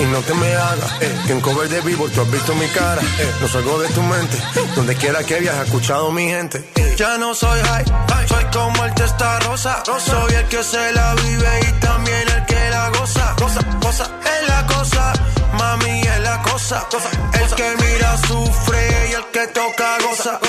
Y 0.00 0.04
no 0.06 0.20
te 0.22 0.32
me 0.34 0.54
hagas, 0.54 0.92
eh, 1.02 1.14
que 1.26 1.32
en 1.32 1.40
cover 1.42 1.68
de 1.68 1.80
vivo 1.82 2.08
tú 2.08 2.22
has 2.22 2.30
visto 2.30 2.54
mi 2.54 2.66
cara. 2.68 3.02
Eh, 3.02 3.34
no 3.40 3.48
salgo 3.48 3.78
de 3.80 3.88
tu 3.90 4.02
mente, 4.02 4.38
donde 4.74 4.96
quiera 4.96 5.22
que 5.22 5.38
viajes, 5.40 5.66
escuchado 5.66 6.10
mi 6.10 6.26
gente. 6.26 6.64
Eh, 6.76 6.94
ya 6.96 7.18
no 7.18 7.34
soy 7.34 7.60
high, 7.60 7.84
soy 8.26 8.44
como 8.52 8.84
el 8.86 8.94
testa 8.94 9.38
rosa. 9.40 9.82
Soy 9.84 10.34
el 10.34 10.46
que 10.48 10.62
se 10.64 10.92
la 10.92 11.14
vive 11.16 11.60
y 11.68 11.72
también 11.80 12.28
el 12.34 12.46
que 12.46 12.70
la 12.70 12.88
goza. 12.90 13.34
Cosa, 13.36 13.60
cosa, 13.80 14.10
es 14.24 14.48
la 14.48 14.66
cosa, 14.66 15.12
mami 15.58 16.00
es 16.00 16.20
la 16.20 16.42
cosa. 16.42 16.86
El 17.34 17.54
que 17.54 17.76
mira 17.84 18.16
sufre 18.26 19.08
y 19.10 19.12
el 19.12 19.24
que 19.26 19.46
toca 19.48 19.98
goza. 19.98 20.40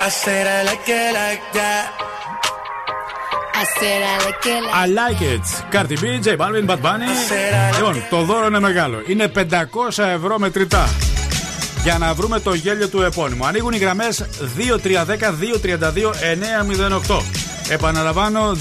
I 0.00 0.10
said 0.10 0.46
I 0.46 0.64
like 0.64 0.88
it 0.88 1.12
like 1.14 1.42
that. 1.54 2.13
I 3.60 3.64
said 3.78 4.00
I 4.02 4.16
like 4.26 4.46
it 4.54 4.60
like 4.64 4.74
I 4.82 4.84
like 5.00 5.22
it. 5.34 5.46
Cardi 5.72 5.96
B, 6.02 6.04
J 6.24 6.26
Balvin, 6.36 6.66
Bad 6.70 6.80
Bunny. 6.86 7.10
Λοιπόν, 7.76 7.94
το 8.10 8.22
δώρο 8.22 8.46
είναι 8.46 8.60
μεγάλο. 8.60 9.02
Είναι 9.06 9.28
500 9.28 10.04
ευρώ 10.04 10.38
μετρητά. 10.38 10.88
Για 11.82 11.98
να 11.98 12.14
βρούμε 12.14 12.40
το 12.40 12.54
γέλιο 12.54 12.88
του 12.88 13.02
επώνυμου. 13.02 13.46
Ανοίγουν 13.46 13.72
οι 13.72 13.78
γραμμές 13.78 14.24
2310-232-908. 17.08 17.22
Επαναλαμβάνω 17.68 18.56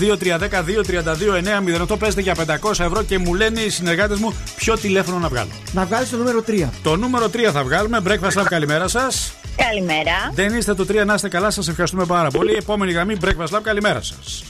2310-232-908. 1.92 1.98
Παίζετε 2.00 2.22
για 2.22 2.36
500 2.36 2.80
ευρώ 2.80 3.04
και 3.04 3.18
μου 3.18 3.34
λένε 3.34 3.60
οι 3.60 3.70
συνεργάτες 3.70 4.20
μου 4.20 4.36
ποιο 4.56 4.78
τηλέφωνο 4.78 5.20
να 5.20 5.28
βγάλω. 5.28 5.52
Να 5.72 5.86
βγάλεις 5.86 6.10
το 6.10 6.18
νούμερο 6.18 6.44
3. 6.48 6.70
Το 6.84 6.96
νούμερο 6.96 7.30
3 7.30 7.52
θα 7.52 7.64
βγάλουμε. 7.64 8.00
Breakfast 8.08 8.40
Lab, 8.40 8.46
καλημέρα 8.50 8.88
σας. 8.88 9.34
Καλημέρα. 9.56 10.32
Δεν 10.34 10.58
είστε 10.58 10.74
το 10.74 10.86
3 10.86 11.06
να 11.06 11.14
είστε 11.14 11.28
καλά, 11.28 11.52
σας 11.52 11.68
ευχαριστούμε 11.68 12.06
πάρα 12.06 12.30
πολύ. 12.30 12.54
Επόμενη 12.54 12.92
γραμμή 12.92 13.18
Breakfast 13.22 13.56
Lab, 13.56 13.62
καλημέρα 13.64 14.02
σας. 14.02 14.44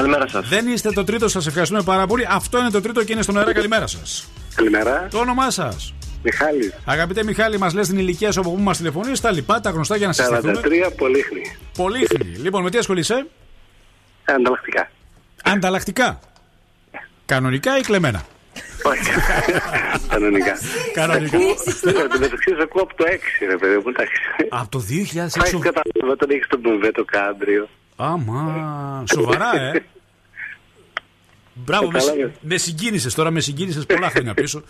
Καλημέρα 0.00 0.28
σας. 0.28 0.48
Δεν 0.48 0.68
είστε 0.68 0.90
το 0.92 1.04
τρίτο, 1.04 1.28
σας 1.28 1.46
ευχαριστούμε 1.46 1.82
πάρα 1.82 2.06
πολύ. 2.06 2.26
Αυτό 2.30 2.58
είναι 2.58 2.70
το 2.70 2.80
τρίτο 2.80 3.04
και 3.04 3.12
είναι 3.12 3.22
στον 3.22 3.38
αέρα, 3.38 3.52
καλημέρα 3.52 3.86
σας. 3.86 4.28
Καλημέρα. 4.54 5.08
Το 5.10 5.18
όνομά 5.18 5.50
σας. 5.50 5.94
Μιχάλη. 6.22 6.72
Αγαπητέ 6.84 7.24
Μιχάλη, 7.24 7.58
μας 7.58 7.74
λες 7.74 7.88
την 7.88 7.98
ηλικία 7.98 8.32
σου 8.32 8.40
από 8.40 8.50
πού 8.50 8.60
μας 8.62 8.76
τηλεφωνείς, 8.76 9.20
τα 9.20 9.32
λοιπά, 9.32 9.60
τα 9.60 9.70
γνωστά 9.70 9.96
για 9.96 10.06
να 10.06 10.12
43 10.12 10.16
συστηθούμε. 10.16 10.90
πολύχνη. 10.96 11.56
Πολύχνη. 11.76 12.24
Λοιπόν, 12.36 12.62
με 12.62 12.70
τι 12.70 12.78
ασχολείσαι, 12.78 13.26
Ανταλλακτικά. 14.24 14.90
Ανταλλακτικά. 15.44 16.18
Κανονικά 17.26 17.78
ή 17.78 17.80
κλεμμένα; 17.80 18.24
Όχι. 18.82 19.00
Κανονικά. 20.12 20.52
Κανονικά. 20.94 21.38
Μεταξύ 22.18 22.54
σα 22.56 22.62
ακούω 22.62 22.82
από 22.82 22.94
το 22.96 23.04
6, 23.08 23.46
ρε 23.48 23.56
παιδί 23.56 23.74
μου. 23.74 23.82
εντάξει. 23.88 24.20
Από 24.48 24.70
το 24.70 24.78
2006. 24.78 25.42
Έχει 25.44 25.58
καταλάβει 25.58 26.10
όταν 26.10 26.30
έχεις 26.30 26.46
τον 26.46 26.60
μπουβέ 26.60 26.90
το 26.90 27.04
κάντριο. 27.04 27.68
Άμα. 28.02 29.04
Σοβαρά, 29.12 29.60
ε. 29.60 29.84
Μπράβο, 31.54 31.90
με, 31.90 31.98
Κατάλαβες. 31.98 32.30
με 32.40 32.56
συγκίνησες 32.56 33.14
τώρα, 33.14 33.30
με 33.30 33.40
συγκίνησες 33.40 33.86
πολλά 33.86 34.10
χρόνια 34.10 34.34
πίσω. 34.34 34.62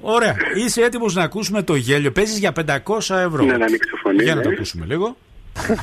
Ωραία. 0.00 0.36
Είσαι 0.54 0.82
έτοιμος 0.82 1.14
να 1.14 1.22
ακούσουμε 1.22 1.62
το 1.62 1.74
γέλιο. 1.74 2.12
Παίζεις 2.12 2.38
για 2.38 2.52
500 2.52 3.18
ευρώ. 3.18 3.44
Ναι, 3.44 3.56
να 3.56 3.64
ανοίξω 3.64 3.96
φωνή, 3.96 4.22
Για 4.22 4.34
να 4.34 4.42
το 4.42 4.48
ναι. 4.48 4.54
ακούσουμε 4.54 4.86
λίγο. 4.86 5.16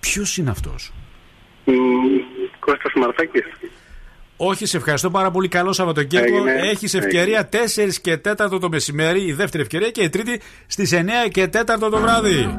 Ποιος 0.00 0.36
είναι 0.36 0.50
αυτός, 0.50 0.92
Μ, 1.64 1.72
Κώστας 2.58 2.92
Μαρθάκης. 2.94 3.44
Όχι, 4.36 4.66
σε 4.66 4.76
ευχαριστώ 4.76 5.10
πάρα 5.10 5.30
πολύ. 5.30 5.48
Καλό 5.48 5.72
Σαββατοκύριακο. 5.72 6.36
Έγινε, 6.36 6.68
Έχεις 6.70 6.94
ευκαιρία 6.94 7.48
4 7.52 7.56
και 8.02 8.16
4 8.16 8.60
το 8.60 8.68
μεσημέρι, 8.68 9.20
η 9.20 9.32
δεύτερη 9.32 9.62
ευκαιρία 9.62 9.90
και 9.90 10.02
η 10.02 10.08
τρίτη 10.08 10.40
στις 10.66 10.92
9 10.92 11.28
και 11.32 11.46
4 11.46 11.90
το 11.90 12.00
βράδυ. 12.00 12.54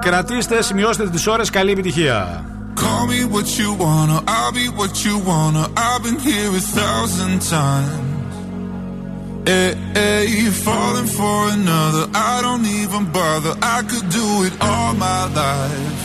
Κρατήστε, 0.00 0.62
σημειώστε 0.62 1.08
τις 1.08 1.26
ώρες. 1.26 1.50
Καλή 1.50 1.70
επιτυχία. 1.70 2.44
Call 2.76 3.06
me 3.12 3.20
what 3.34 3.48
you 3.60 3.70
wanna, 3.84 4.18
I'll 4.36 4.52
be 4.60 4.66
what 4.80 4.94
you 5.04 5.14
wanna. 5.30 5.64
I've 5.86 6.02
been 6.06 6.20
here 6.28 6.50
a 6.62 6.64
thousand 6.78 7.36
times. 7.56 8.10
Hey, 9.50 9.74
hey, 9.94 10.50
falling 10.66 11.08
for 11.18 11.38
another, 11.58 12.04
I 12.30 12.34
don't 12.46 12.66
even 12.80 13.02
bother. 13.18 13.52
I 13.76 13.78
could 13.88 14.08
do 14.20 14.28
it 14.46 14.54
all 14.68 14.92
my 15.08 15.22
life. 15.42 16.00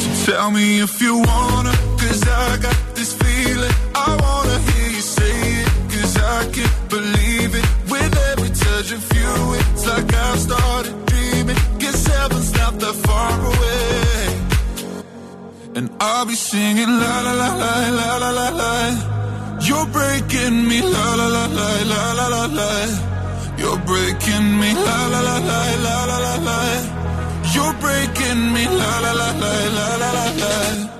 So 0.00 0.08
tell 0.26 0.50
me 0.58 0.66
if 0.86 1.00
you 1.04 1.14
wanna, 1.30 1.74
cause 2.00 2.22
I 2.46 2.56
got 2.66 2.78
this 2.96 3.12
feeling. 3.22 3.76
I 3.94 4.08
wanna 4.24 4.58
hear 4.68 4.90
you 4.96 5.04
say 5.18 5.36
it, 5.62 5.70
cause 5.92 6.14
I 6.36 6.40
can't 6.56 6.78
believe 6.96 7.52
it. 7.60 7.66
With 7.92 8.12
every 8.30 8.50
touch 8.64 8.88
of 8.98 9.02
you, 9.18 9.32
it's 9.60 9.84
like 9.90 10.08
I've 10.26 10.40
started 10.48 10.94
dreaming. 11.06 11.60
Heaven's 12.20 12.52
not 12.52 12.78
that 12.80 12.96
far 13.06 13.32
away. 13.50 14.24
And 15.74 15.90
I'll 16.00 16.26
be 16.26 16.34
singing 16.34 16.92
la 17.02 17.20
la 17.26 17.32
la 17.32 17.50
la 17.62 17.74
la 17.98 18.10
la 18.22 18.30
la 18.30 18.48
la. 18.60 18.74
You're 19.66 19.86
breaking 19.86 20.68
me 20.68 20.82
la 20.82 21.14
la 21.20 21.28
la 21.36 21.46
la 21.46 21.70
la 21.92 22.02
la 22.18 22.26
la 22.28 22.44
la. 22.58 22.70
You're 23.56 23.80
breaking 23.90 24.46
me 24.60 24.74
la 24.74 24.98
la 25.12 25.20
la 25.28 25.38
la 25.50 25.60
la 25.86 25.96
la 26.10 26.18
la 26.26 26.34
la. 26.48 26.58
You're 27.54 27.74
breaking 27.84 28.40
me 28.52 28.64
la 28.80 28.92
la 29.04 29.12
la 29.20 29.30
la 29.42 29.52
la 29.76 29.86
la 30.02 30.10
la 30.18 30.26
la. 30.42 30.99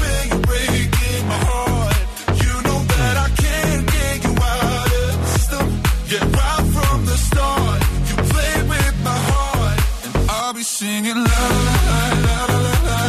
singing 10.81 11.21
la 11.29 11.41
la 11.67 11.75
la 11.93 12.01
la 12.25 12.57
la 12.65 12.75
la. 12.89 12.99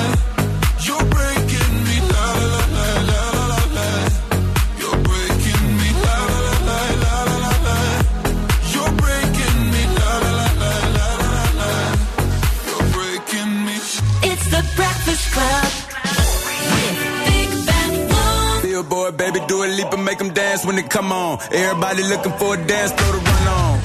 You're 0.87 1.07
breaking 1.15 1.75
me 1.89 1.97
la 2.13 2.27
la 2.53 2.63
la 2.77 2.89
la 3.11 3.23
la 3.51 3.61
la. 3.77 3.89
You're 4.81 5.01
breaking 5.09 5.65
me 5.79 5.89
la 6.05 6.17
la 6.45 6.55
la 6.69 6.81
la 7.05 7.15
la 7.45 7.53
la. 7.67 7.77
You're 8.73 8.93
breaking 9.03 9.59
me 9.73 9.83
la 9.99 10.11
la 10.25 10.33
la 10.61 10.73
la 10.97 11.07
la 11.27 11.45
la. 11.61 11.73
You're 12.69 12.89
breaking 12.97 13.53
me. 13.67 13.77
It's 14.31 14.47
the 14.55 14.63
Breakfast 14.79 15.25
Club. 15.35 15.71
Big 17.25 17.51
Bad 17.69 17.93
Wolf. 18.13 18.63
Billboard, 18.65 19.17
baby, 19.17 19.41
do 19.49 19.65
a 19.65 19.69
leap 19.79 19.91
and 19.97 20.05
make 20.05 20.19
them 20.19 20.33
dance 20.41 20.63
when 20.67 20.77
they 20.77 20.87
come 20.97 21.11
on. 21.11 21.39
Everybody 21.51 22.03
looking 22.03 22.35
for 22.41 22.55
a 22.55 22.67
dance 22.67 22.93
floor 22.93 23.13
to 23.17 23.21
run 23.31 23.49
on. 23.49 23.82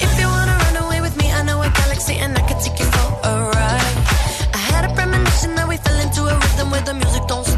A 6.28 6.34
rhythm 6.38 6.70
where 6.70 6.82
the 6.82 6.94
music 6.94 7.26
don't 7.26 7.57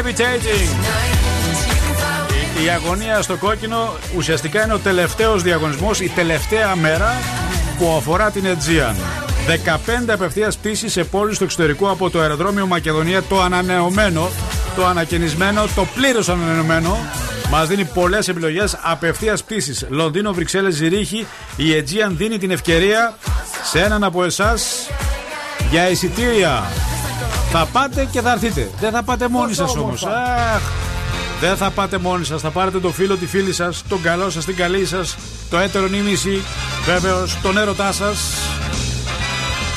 Levitating. 0.00 0.08
Levitating. 0.08 0.70
Η, 2.60 2.64
η 2.64 2.68
αγωνία 2.68 3.22
στο 3.22 3.36
κόκκινο 3.36 3.94
ουσιαστικά 4.16 4.64
είναι 4.64 4.74
ο 4.74 4.78
τελευταίος 4.78 5.42
διαγωνισμός, 5.42 6.00
η 6.00 6.08
τελευταία 6.08 6.76
μέρα 6.76 7.20
που 7.78 7.94
αφορά 7.96 8.30
την 8.30 8.44
Aegean. 8.44 8.94
15 10.06 10.08
απευθείας 10.08 10.56
πτήσεις 10.56 10.92
σε 10.92 11.04
πόλεις 11.04 11.38
του 11.38 11.44
εξωτερικού 11.44 11.90
από 11.90 12.10
το 12.10 12.20
αεροδρόμιο 12.20 12.66
Μακεδονία, 12.66 13.22
το 13.22 13.40
ανανεωμένο, 13.42 14.30
το 14.76 14.86
ανακαινισμένο, 14.86 15.66
το 15.74 15.86
πλήρως 15.94 16.28
ανανεωμένο. 16.28 16.98
Μας 17.50 17.68
δίνει 17.68 17.84
πολλές 17.84 18.28
επιλογές 18.28 18.78
απευθείας 18.82 19.42
πτήσεις. 19.42 19.86
Λονδίνο, 19.88 20.32
Βρυξέλλες, 20.32 20.74
Ζηρίχη. 20.74 21.26
Η 21.56 21.64
Aegean 21.72 22.10
δίνει 22.10 22.38
την 22.38 22.50
ευκαιρία 22.50 23.16
σε 23.64 23.80
έναν 23.80 24.04
από 24.04 24.24
εσάς 24.24 24.88
για 25.70 25.88
εισιτήρια. 25.90 26.62
Θα 27.52 27.66
πάτε 27.72 28.08
και 28.12 28.20
θα 28.20 28.32
έρθετε. 28.32 28.70
Δεν 28.80 28.90
θα 28.90 29.02
πάτε 29.02 29.28
μόνοι 29.28 29.54
σας 29.54 29.76
όμως. 29.76 30.04
Αχ, 30.04 30.62
δεν 31.40 31.56
θα 31.56 31.70
πάτε 31.70 31.98
μόνοι 31.98 32.24
σας. 32.24 32.40
Θα 32.40 32.50
πάρετε 32.50 32.80
το 32.80 32.90
φίλο, 32.90 33.16
τη 33.16 33.26
φίλη 33.26 33.52
σας, 33.52 33.82
τον 33.88 34.02
καλό 34.02 34.30
σας, 34.30 34.44
την 34.44 34.56
καλή 34.56 34.86
σας, 34.86 35.16
το 35.50 35.58
έτερο 35.58 35.86
νήμιση, 35.86 36.42
βέβαιω, 36.84 37.26
τον 37.42 37.58
έρωτά 37.58 37.92
σας. 37.92 38.18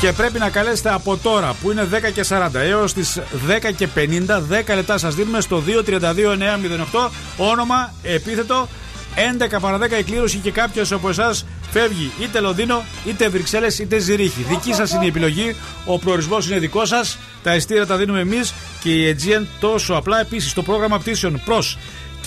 Και 0.01 0.11
πρέπει 0.11 0.39
να 0.39 0.49
καλέσετε 0.49 0.93
από 0.93 1.17
τώρα 1.17 1.55
που 1.61 1.71
είναι 1.71 1.83
10 1.83 2.09
και 2.09 2.23
40 2.23 2.59
έως 2.59 2.93
τις 2.93 3.19
10 3.47 3.71
και 3.71 3.87
50, 3.87 4.41
10 4.49 4.75
λεπτά 4.75 4.97
σας 4.97 5.15
δίνουμε 5.15 5.41
στο 5.41 5.59
232-908 5.59 7.09
όνομα, 7.37 7.93
επίθετο 8.03 8.67
11 9.15 9.59
παρα 9.61 9.77
10 9.77 9.99
η 9.99 10.03
κλήρωση 10.03 10.37
και 10.37 10.51
κάποιος 10.51 10.91
από 10.91 11.09
εσάς 11.09 11.45
φεύγει 11.71 12.11
είτε 12.21 12.39
Λονδίνο, 12.39 12.83
είτε 13.05 13.29
Βρυξέλλες, 13.29 13.79
είτε 13.79 13.97
Ζηρίχη. 13.97 14.43
Δική 14.49 14.73
σας 14.73 14.91
είναι 14.91 15.05
η 15.05 15.07
επιλογή. 15.07 15.55
Ο 15.85 15.99
προορισμός 15.99 16.47
είναι 16.47 16.59
δικό 16.59 16.85
σας. 16.85 17.17
Τα 17.43 17.55
ειστήρια 17.55 17.85
τα 17.85 17.97
δίνουμε 17.97 18.19
εμείς 18.19 18.53
και 18.83 18.91
η 18.91 19.15
Aegean 19.15 19.45
τόσο 19.59 19.93
απλά. 19.93 20.19
Επίσης, 20.19 20.53
το 20.53 20.61
πρόγραμμα 20.61 20.97
πτήσεων 20.97 21.41
προς 21.45 21.77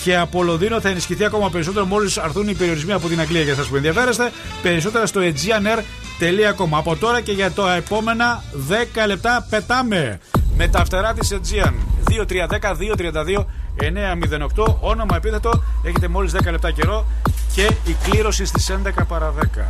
και 0.03 0.17
από 0.17 0.43
Λονδίνο 0.43 0.81
θα 0.81 0.89
ενισχυθεί 0.89 1.25
ακόμα 1.25 1.49
περισσότερο 1.49 1.85
μόλις 1.85 2.17
αρθούν 2.17 2.47
οι 2.47 2.53
περιορισμοί 2.53 2.91
από 2.91 3.07
την 3.07 3.19
Αγγλία 3.19 3.41
για 3.41 3.51
εσά 3.51 3.65
που 3.69 3.75
ενδιαφέρεστε. 3.75 4.31
Περισσότερα 4.61 5.05
στο 5.05 5.21
aegeanair.com. 5.23 6.67
Από 6.69 6.95
τώρα 6.95 7.21
και 7.21 7.31
για 7.31 7.51
τα 7.51 7.75
επόμενα 7.75 8.43
10 8.69 9.07
λεπτά 9.07 9.47
πετάμε 9.49 10.19
με 10.57 10.67
τα 10.67 10.85
φτερά 10.85 11.13
της 11.13 11.33
Aegean. 11.33 11.73
2310-232 12.07 13.45
908. 13.79 14.75
Όνομα 14.79 15.15
επίθετο. 15.15 15.63
Έχετε 15.83 16.07
μόλις 16.07 16.31
10 16.35 16.51
λεπτά 16.51 16.71
καιρό 16.71 17.05
και 17.53 17.71
η 17.85 17.95
κλήρωση 18.03 18.45
στις 18.45 18.69
11 18.69 19.05
παρα 19.07 19.33
10. 19.33 19.65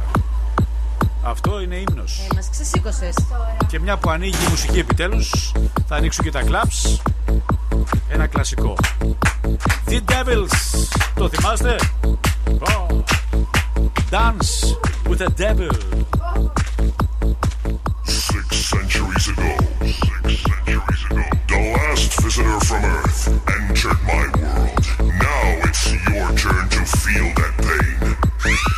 Αυτό 1.23 1.61
είναι 1.61 1.75
ύμνος. 1.75 2.19
Ε, 2.31 2.35
μας 2.35 2.49
ξεσήκωσες. 2.49 3.13
Και 3.67 3.79
μια 3.79 3.97
που 3.97 4.09
ανοίγει 4.09 4.45
η 4.45 4.49
μουσική 4.49 4.79
επιτέλους 4.79 5.51
θα 5.87 5.95
ανοίξουν 5.95 6.23
και 6.23 6.31
τα 6.31 6.41
κλαμπς. 6.41 7.01
Ένα 8.09 8.27
κλασικό. 8.27 8.75
The 9.85 9.99
Devils. 10.11 10.51
Το 11.15 11.29
θυμάστε; 11.29 11.75
Oh. 12.59 13.03
Dance 14.11 14.51
with 15.09 15.19
the 15.19 15.29
Devil. 15.43 15.75
Six 18.27 18.47
centuries 18.71 19.25
ago, 19.33 19.51
six 19.81 19.97
centuries 20.07 20.45
ago, 20.45 20.61
the 20.65 20.66
last 21.97 22.21
visitor 22.21 22.59
from 22.59 22.85
Earth 22.85 23.27
entered 23.27 23.97
my 24.03 24.29
world. 24.39 25.13
Now 25.19 25.67
it's 25.67 25.91
your 25.91 26.27
turn 26.37 26.69
to 26.69 26.85
feel 26.85 27.33
that 27.33 27.53
pain. 27.57 28.76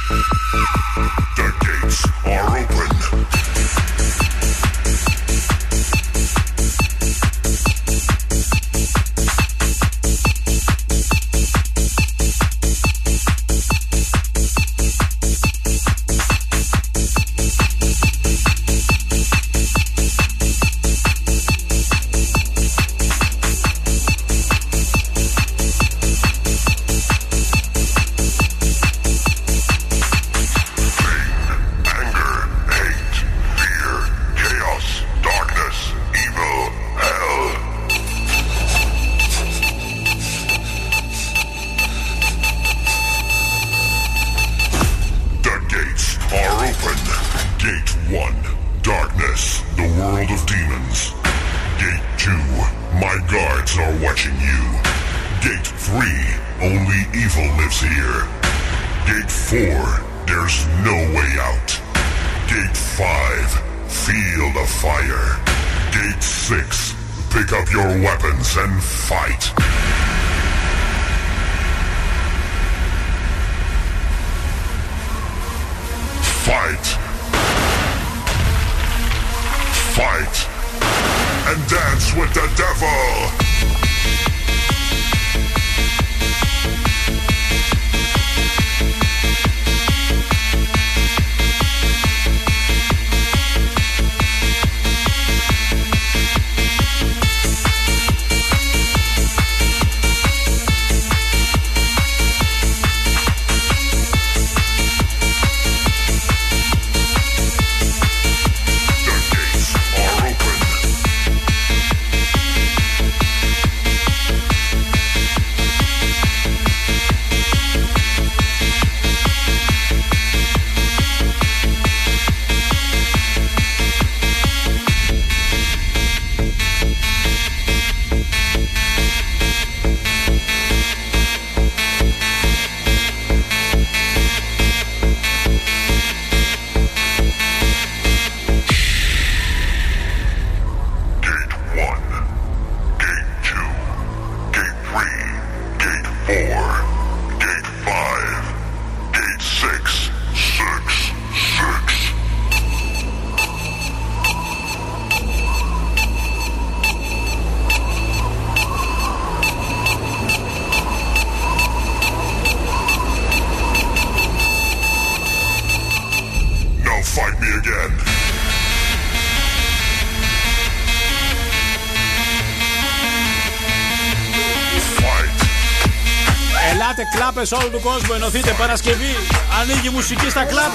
Ελάτε 177.39 177.55
κλάπε 177.55 177.65
όλου 177.65 177.71
του 177.71 177.81
κόσμου, 177.89 178.13
ενωθείτε 178.13 178.55
Παρασκευή. 178.57 179.15
Ανοίγει 179.61 179.87
η 179.87 179.89
μουσική 179.89 180.29
στα 180.29 180.43
κλαμπ. 180.45 180.71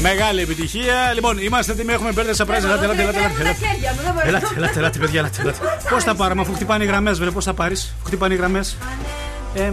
Μεγάλη 0.00 0.40
επιτυχία. 0.40 1.12
Λοιπόν, 1.14 1.38
είμαστε 1.38 1.72
έτοιμοι, 1.72 1.92
έχουμε 1.92 2.12
μπέρδες 2.12 2.42
surprise. 2.42 2.64
Ελάτε, 2.64 2.84
ελάτε, 2.84 3.02
ελάτε. 3.02 3.18
ελάτε, 3.18 3.40
ελάτε. 3.40 4.28
Ελάτε, 4.28 4.46
ελάτε, 4.56 4.78
ελάτε, 4.78 4.98
παιδιά, 4.98 5.20
ελάτε. 5.20 5.40
ελάτε. 5.40 5.58
Πώς 5.90 6.04
θα 6.04 6.14
πάρουμε, 6.14 6.40
αφού 6.40 6.54
χτυπάνε 6.54 6.84
οι 6.84 6.86
γραμμές, 6.86 7.18
βρε, 7.18 7.30
πώς 7.30 7.44
θα 7.44 7.54
πάρεις, 7.54 7.94
αφού 7.96 8.06
χτυπάνε 8.06 8.34
οι 8.34 8.36
γραμμές. 8.36 8.76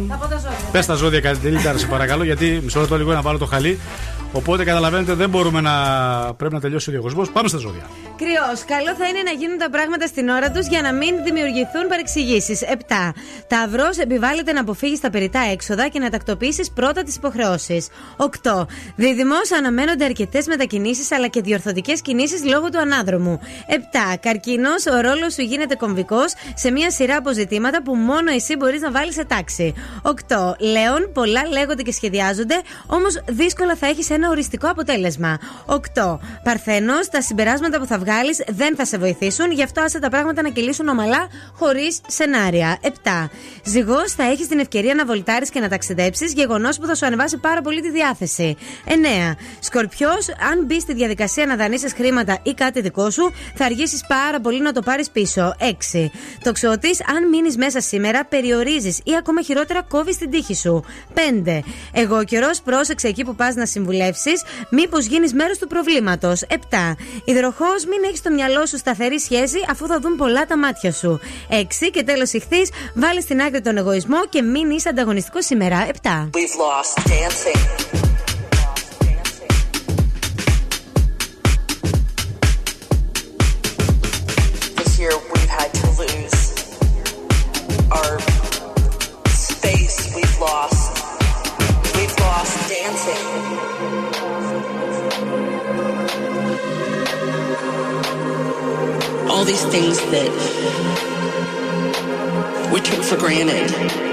Από 0.08 0.28
τα 0.28 0.38
ζώδια. 0.38 0.58
Πες 0.72 0.86
τα 0.86 0.94
ζώδια 0.94 1.20
κάτι 1.20 1.38
τελείω, 1.38 1.78
σε 1.78 1.86
παρακαλώ, 1.86 2.24
γιατί 2.24 2.62
μισό 2.64 2.80
λεπτό 2.80 2.98
λίγο 2.98 3.14
να 3.14 3.22
βάλω 3.22 3.38
το 3.38 3.46
χαλί. 3.46 3.80
Οπότε 4.32 4.64
καταλαβαίνετε, 4.64 5.14
δεν 5.14 5.30
μπορούμε 5.30 5.62
να. 5.62 5.74
Πρέπει 6.38 6.54
να 6.54 6.60
τελειώσει 6.60 6.90
ο 6.90 6.92
διαγωνισμός. 6.92 7.30
Πάμε 7.30 7.48
στα 7.48 7.58
ζώδια. 7.58 7.90
Κρυό. 8.18 8.48
Καλό 8.68 8.96
θα 8.96 9.08
είναι 9.08 9.22
να 9.22 9.32
γίνουν 9.32 9.58
τα 9.58 9.70
πράγματα 9.70 10.08
στην 10.08 10.30
ώρα 10.30 10.52
τους 10.52 10.68
για 10.68 10.82
να 10.82 10.94
μην 10.94 11.24
δημιουργηθούν 11.24 11.88
παρεξηγήσεις. 11.88 12.62
7. 12.62 13.14
Ταυρό. 13.48 13.90
Επιβάλλεται 14.02 14.52
να 14.54 14.60
αποφύγεις 14.60 15.00
τα 15.00 15.10
περιτά 15.10 15.40
έξοδα 15.52 15.88
και 15.88 16.00
να 16.00 16.10
τακτοποιήσεις 16.10 16.72
πρώτα 16.72 17.04
τις 17.04 17.16
υποχρεώσεις. 17.16 17.88
8. 18.18 18.66
Δίδυμος. 18.96 19.52
Αναμένονται 19.52 20.06
αρκετές 20.06 20.48
μετακινήσεις 20.48 21.12
αλλά 21.12 21.28
και 21.28 21.42
διορθωτικές 21.42 22.02
κινήσεις 22.02 22.44
λόγω 22.44 22.70
του 22.70 22.80
ανάδρομου. 22.80 23.40
7. 23.68 24.18
Καρκίνος. 24.20 24.86
Ο 24.86 25.00
ρόλος 25.00 25.34
σου 25.34 25.42
γίνεται 25.42 25.76
κομβικός 25.76 26.34
σε 26.54 26.72
μια 26.72 26.92
σειρά 26.92 27.16
αποζητήματα 27.16 27.82
που 27.82 27.96
μόνο 27.96 28.32
εσύ 28.32 28.56
μπορείς 28.56 28.82
να 28.82 28.92
βάλεις 28.92 29.14
σε 29.14 29.26
τάξη. 29.26 29.74
8. 30.02 30.56
Λέων. 30.60 31.12
Πολλά 31.14 31.42
λέγονται 31.48 31.82
και 31.82 31.92
σχεδιάζονται, 31.92 32.62
όμως 32.88 33.24
δύσκολα 33.28 33.76
θα 33.76 33.88
έχεις 33.88 34.10
ένα 34.10 34.30
οριστικό 34.30 34.68
αποτέλεσμα. 34.68 35.40
8. 35.66 36.20
Παρθένος. 36.44 37.10
Τα 37.10 37.22
συμπεράσματα 37.22 37.80
που 37.80 37.86
θα 37.86 37.98
βγάλεις 38.04 38.44
δεν 38.48 38.76
θα 38.76 38.86
σε 38.86 38.98
βοηθήσουν, 38.98 39.52
γι' 39.52 39.64
αυτό 39.64 39.82
άσε 39.82 40.00
τα 40.00 40.10
πράγματα 40.10 40.42
να 40.42 40.50
κυλήσουν 40.50 40.88
ομαλά, 40.88 41.28
χωρίς 41.54 42.02
σενάρια. 42.08 42.78
7. 42.82 43.30
Ζυγός. 43.64 44.12
Θα 44.14 44.24
έχεις 44.24 44.48
την 44.48 44.60
ευκαιρία 44.60 44.96
να 44.96 45.06
βολτάρεις 45.06 45.50
και 45.50 45.60
να 45.60 45.70
ταξιδέψεις, 45.70 46.34
γεγονός 46.34 46.78
που 46.78 46.86
θα 46.86 46.96
σου 46.96 47.06
ανεβάσει 47.06 47.38
πάρα 47.38 47.62
πολύ 47.62 47.82
τη 47.82 47.92
διάθεση. 47.92 48.56
9. 48.86 49.36
Σκορπιός. 49.60 50.30
Αν 50.52 50.66
μπει 50.66 50.80
στη 50.80 50.94
διαδικασία 50.94 51.46
να 51.46 51.56
δανείσει 51.56 51.90
χρήματα 51.90 52.40
ή 52.44 52.54
κάτι 52.54 52.82
δικό 52.82 53.10
σου, 53.10 53.34
θα 53.56 53.66
αργήσεις 53.66 54.06
πάρα 54.08 54.40
πολύ 54.40 54.62
να 54.62 54.72
το 54.72 54.82
πάρεις 54.82 55.10
πίσω. 55.10 55.56
6. 55.60 56.12
Τοξότης. 56.44 57.02
Αν 57.16 57.30
μείνεις 57.30 57.58
μέσα 57.58 57.82
σήμερα, 57.82 58.26
περιορίζεις 58.26 58.98
ή 59.04 59.16
ακόμα 59.18 59.42
χειρότερα 59.42 59.82
κόβεις 59.82 60.18
την 60.18 60.30
τύχη 60.30 60.56
σου. 60.56 60.84
5. 61.14 61.64
Εγώ 61.94 62.24
καιρός. 62.24 62.62
Πρόσεξε 62.62 63.08
εκεί 63.08 63.24
που 63.24 63.36
πας 63.36 63.56
να 63.56 63.66
συμβουλεύσεις, 63.66 64.44
μήπως 64.70 65.06
γίνεις 65.06 65.34
μέρος 65.34 65.58
του 65.58 65.68
προβλήματος. 65.68 66.42
7. 66.42 66.96
Υδροχός. 67.26 67.86
Μην 67.96 68.04
έχεις 68.04 68.20
στο 68.20 68.32
μυαλό 68.32 68.66
σου 68.66 68.78
σταθερή 68.78 69.20
σχέση 69.20 69.58
αφού 69.70 69.88
θα 69.88 70.00
δουν 70.00 70.16
πολλά 70.16 70.46
τα 70.46 70.58
μάτια 70.58 70.92
σου. 70.92 71.20
6. 71.50 71.90
Και 71.92 72.04
τέλος 72.04 72.32
ηχθείς. 72.34 72.70
Βάλει 72.94 73.22
στην 73.22 73.42
άκρη 73.42 73.62
τον 73.62 73.78
εγωισμό 73.78 74.26
και 74.30 74.42
μην 74.42 74.70
είσαι 74.70 74.90
ανταγωνιστικός 74.90 75.46
σήμερα. 75.46 75.88
7. 75.88 76.30
We've 76.34 76.56
lost 76.56 76.94
dancing. 77.08 77.62
This 84.78 85.00
All 99.44 99.48
these 99.48 99.66
things 99.66 100.00
that 100.00 100.30
we 102.72 102.80
took 102.80 103.04
for 103.04 103.18
granted. 103.18 104.13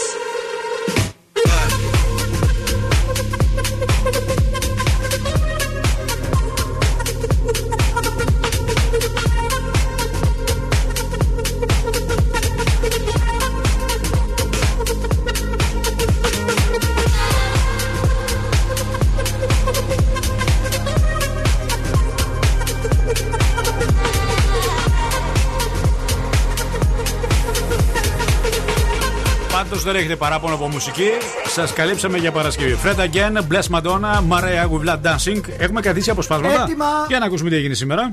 Πάντω 29.91 30.03
δεν 30.03 30.09
έχετε 30.09 30.15
παράπονο 30.15 30.55
από 30.55 30.67
μουσική. 30.67 31.09
Σας 31.47 31.73
καλύψαμε 31.73 32.17
για 32.17 32.31
Παρασκευή. 32.31 32.77
Fred 32.83 32.99
again, 32.99 33.37
Bless 33.51 33.77
Madonna, 33.77 34.13
Maria 34.31 34.63
with 34.71 34.85
Blood 34.85 35.01
Dancing. 35.07 35.41
Έχουμε 35.57 35.81
καθίσει 35.81 36.09
αποσπάσματα. 36.09 36.61
Έτοιμα. 36.63 36.85
Για 37.07 37.19
να 37.19 37.25
ακούσουμε 37.25 37.49
τι 37.49 37.55
έγινε 37.55 37.73
σήμερα. 37.73 38.09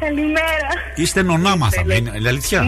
Καλημέρα. 0.00 0.68
Είστε 0.96 1.22
νονά, 1.22 1.56
μάθαμε. 1.56 1.94
Είναι 1.94 2.12
είναι 2.16 2.28
αλήθεια; 2.28 2.60
Ναι, 2.60 2.66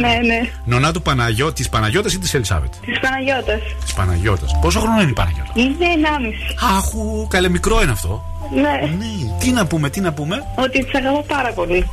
ναι, 0.00 0.08
ναι. 0.08 0.18
ναι. 0.26 0.50
Νονά 0.64 0.92
του 0.92 1.02
Παναγιώ, 1.02 1.52
της 1.52 1.68
Παναγιώτας 1.68 2.12
ή 2.12 2.18
της 2.18 2.34
Ελισάβετ; 2.34 2.72
Της 2.86 2.98
Παναγιώτας. 3.00 3.60
Της 3.84 3.92
Παναγιώτας. 3.92 4.58
Πόσο 4.60 4.80
χρόνο 4.80 5.00
είναι 5.00 5.10
η 5.10 5.14
Παναγιώτα; 5.14 5.52
Είναι 5.54 5.74
1,5. 5.78 6.76
Αχου, 6.76 7.26
καλέ 7.28 7.48
μικρό 7.48 7.82
είναι 7.82 7.90
αυτό. 7.90 8.24
Ναι. 8.54 8.80
Τι 9.38 9.50
να 9.50 9.66
πούμε, 9.66 9.90
τι 9.90 10.00
να 10.00 10.12
πούμε; 10.12 10.42
Ότι 10.54 10.84
της 10.84 10.94
αγαπώ 10.94 11.24
πάρα 11.28 11.52
πολύ. 11.52 11.86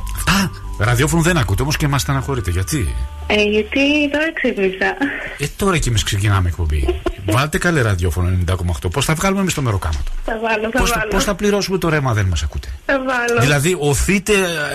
Ραδιόφωνο 0.78 1.22
δεν 1.22 1.36
ακούτε 1.36 1.62
όμως 1.62 1.76
και 1.76 1.88
μας 1.88 2.00
στεναχωρείτε. 2.00 2.50
Γιατί; 2.50 2.94
Ε, 3.30 3.42
γιατί 3.42 3.80
τώρα 4.12 4.32
ξύπνησα. 4.32 4.96
Ε, 5.38 5.46
τώρα 5.56 5.78
και 5.78 5.88
εμείς 5.88 6.02
ξεκινάμε 6.02 6.48
εκπομπή. 6.48 7.00
Βάλτε 7.26 7.58
καλέ 7.58 7.80
ραδιόφωνο 7.82 8.38
90,8. 8.46 8.90
Πώς 8.92 9.04
θα 9.04 9.14
βγάλουμε 9.14 9.40
εμείς 9.40 9.54
το 9.54 9.62
μεροκάματο; 9.62 10.10
Θα 10.24 10.38
βάλω, 10.42 10.70
θα 10.72 10.78
Πώς 10.78 10.90
θα, 10.90 10.98
βάλω. 10.98 11.10
πώς 11.10 11.24
θα 11.24 11.34
πληρώσουμε 11.34 11.78
το 11.78 11.88
ρέμα, 11.88 12.12
δεν 12.12 12.26
μας 12.26 12.42
ακούτε; 12.42 12.68
Θα 12.86 12.98
βάλω. 12.98 13.40
Δηλαδή, 13.40 13.76
οθείτε 13.78 14.32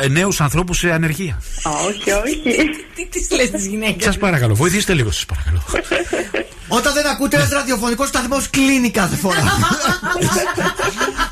νέους 0.10 0.42
ανθρώπους 0.42 0.78
σε 0.78 0.92
ανεργία. 0.92 1.42
Όχι, 1.88 2.12
όχι. 2.12 2.42
Τι 2.96 3.08
τη 3.08 3.36
λες 3.36 3.50
τη 3.50 3.68
γυναίκα. 3.68 4.04
Σας 4.04 4.18
παρακαλώ, 4.18 4.56
βοηθήστε 4.56 4.94
λίγο, 4.94 5.12
σας 5.12 5.26
παρακαλώ. 5.26 5.62
Όταν 6.68 6.94
δεν 6.94 7.08
ακούτε 7.08 7.36
ένας 7.36 7.50
ραδιοφωνικός 7.50 8.08
σταθμός 8.08 8.50
κλείνει 8.50 8.92
κάθε 8.92 9.16
φορά. 9.16 9.44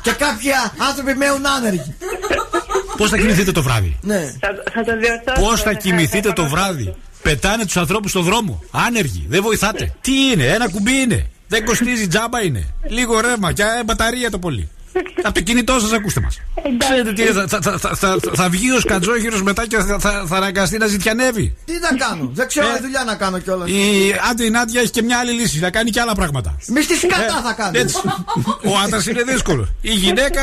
και 0.02 0.10
κάποιοι 0.12 0.50
άνθρωποι 0.90 1.14
μένουν 1.14 1.46
άνεργοι. 1.46 1.94
Πώς 2.96 3.10
θα 3.10 3.16
κοιμηθείτε 3.16 3.52
το 3.52 3.62
βράδυ; 3.62 3.96
Ναι. 4.00 4.20
Θα, 4.40 4.48
θα 4.72 4.84
το 4.84 4.98
διορθώσω. 4.98 5.40
Πώς 5.40 5.60
θα 5.60 5.64
βέβαια, 5.70 5.80
κοιμηθείτε 5.80 6.28
θα 6.28 6.34
το 6.34 6.46
βράδυ; 6.48 6.94
Πετάνε 7.22 7.64
τους 7.64 7.76
ανθρώπους 7.76 8.10
στο 8.10 8.20
δρόμο. 8.20 8.62
Άνεργοι. 8.70 9.26
Δεν 9.28 9.42
βοηθάτε. 9.42 9.94
Τι 10.00 10.12
είναι, 10.12 10.44
ένα 10.44 10.70
κουμπί 10.70 10.92
είναι. 10.92 11.30
Δεν 11.48 11.64
κοστίζει, 11.64 12.06
τζάμπα 12.08 12.42
είναι. 12.42 12.66
Λίγο 12.88 13.20
ρεύμα 13.20 13.52
και 13.52 13.62
ε, 13.62 13.84
μπαταρία 13.84 14.30
το 14.30 14.38
πολύ. 14.38 14.68
Από 15.22 15.34
το 15.34 15.40
κινητό 15.40 15.78
σας 15.80 15.92
ακούστε 15.92 16.20
μας. 16.20 16.40
Ξέρετε 16.78 17.12
τι 17.12 17.22
είναι, 17.22 17.32
θα, 17.32 17.58
θα, 17.62 17.78
θα, 17.78 17.94
θα, 17.96 18.18
θα 18.34 18.48
βγει 18.48 18.70
ο 18.72 18.80
σκατζόγυρο 18.80 19.42
μετά 19.42 19.66
και 19.66 19.76
θα, 19.76 19.98
θα, 19.98 20.24
θα 20.28 20.36
αναγκαστεί 20.36 20.76
να 20.78 20.86
ζητιανεύει. 20.86 21.56
Τι 21.64 21.72
να 21.72 22.06
κάνω, 22.06 22.30
δεν 22.34 22.46
ξέρω 22.48 22.66
Ε. 22.66 22.72
τι 22.76 22.82
δουλειά 22.82 23.04
να 23.04 23.14
κάνω 23.14 23.38
κιόλας. 23.38 23.68
Η 23.70 23.74
Άντε 24.30 24.44
η 24.44 24.50
Νάντια 24.50 24.80
έχει 24.80 24.90
και 24.90 25.02
μια 25.02 25.18
άλλη 25.18 25.32
λύση. 25.32 25.58
Θα 25.58 25.70
κάνει 25.70 25.90
και 25.90 26.00
άλλα 26.00 26.14
πράγματα. 26.14 26.56
Μισθή 26.68 27.06
κατά 27.06 27.22
Ε, 27.24 27.42
θα 27.44 27.52
κάνω. 27.56 27.78
έτσι. 27.78 27.96
Ο 28.64 28.78
άντρας 28.84 29.06
είναι 29.06 29.22
δύσκολος. 29.22 29.68
Η 29.80 29.90
γυναίκα 29.92 30.42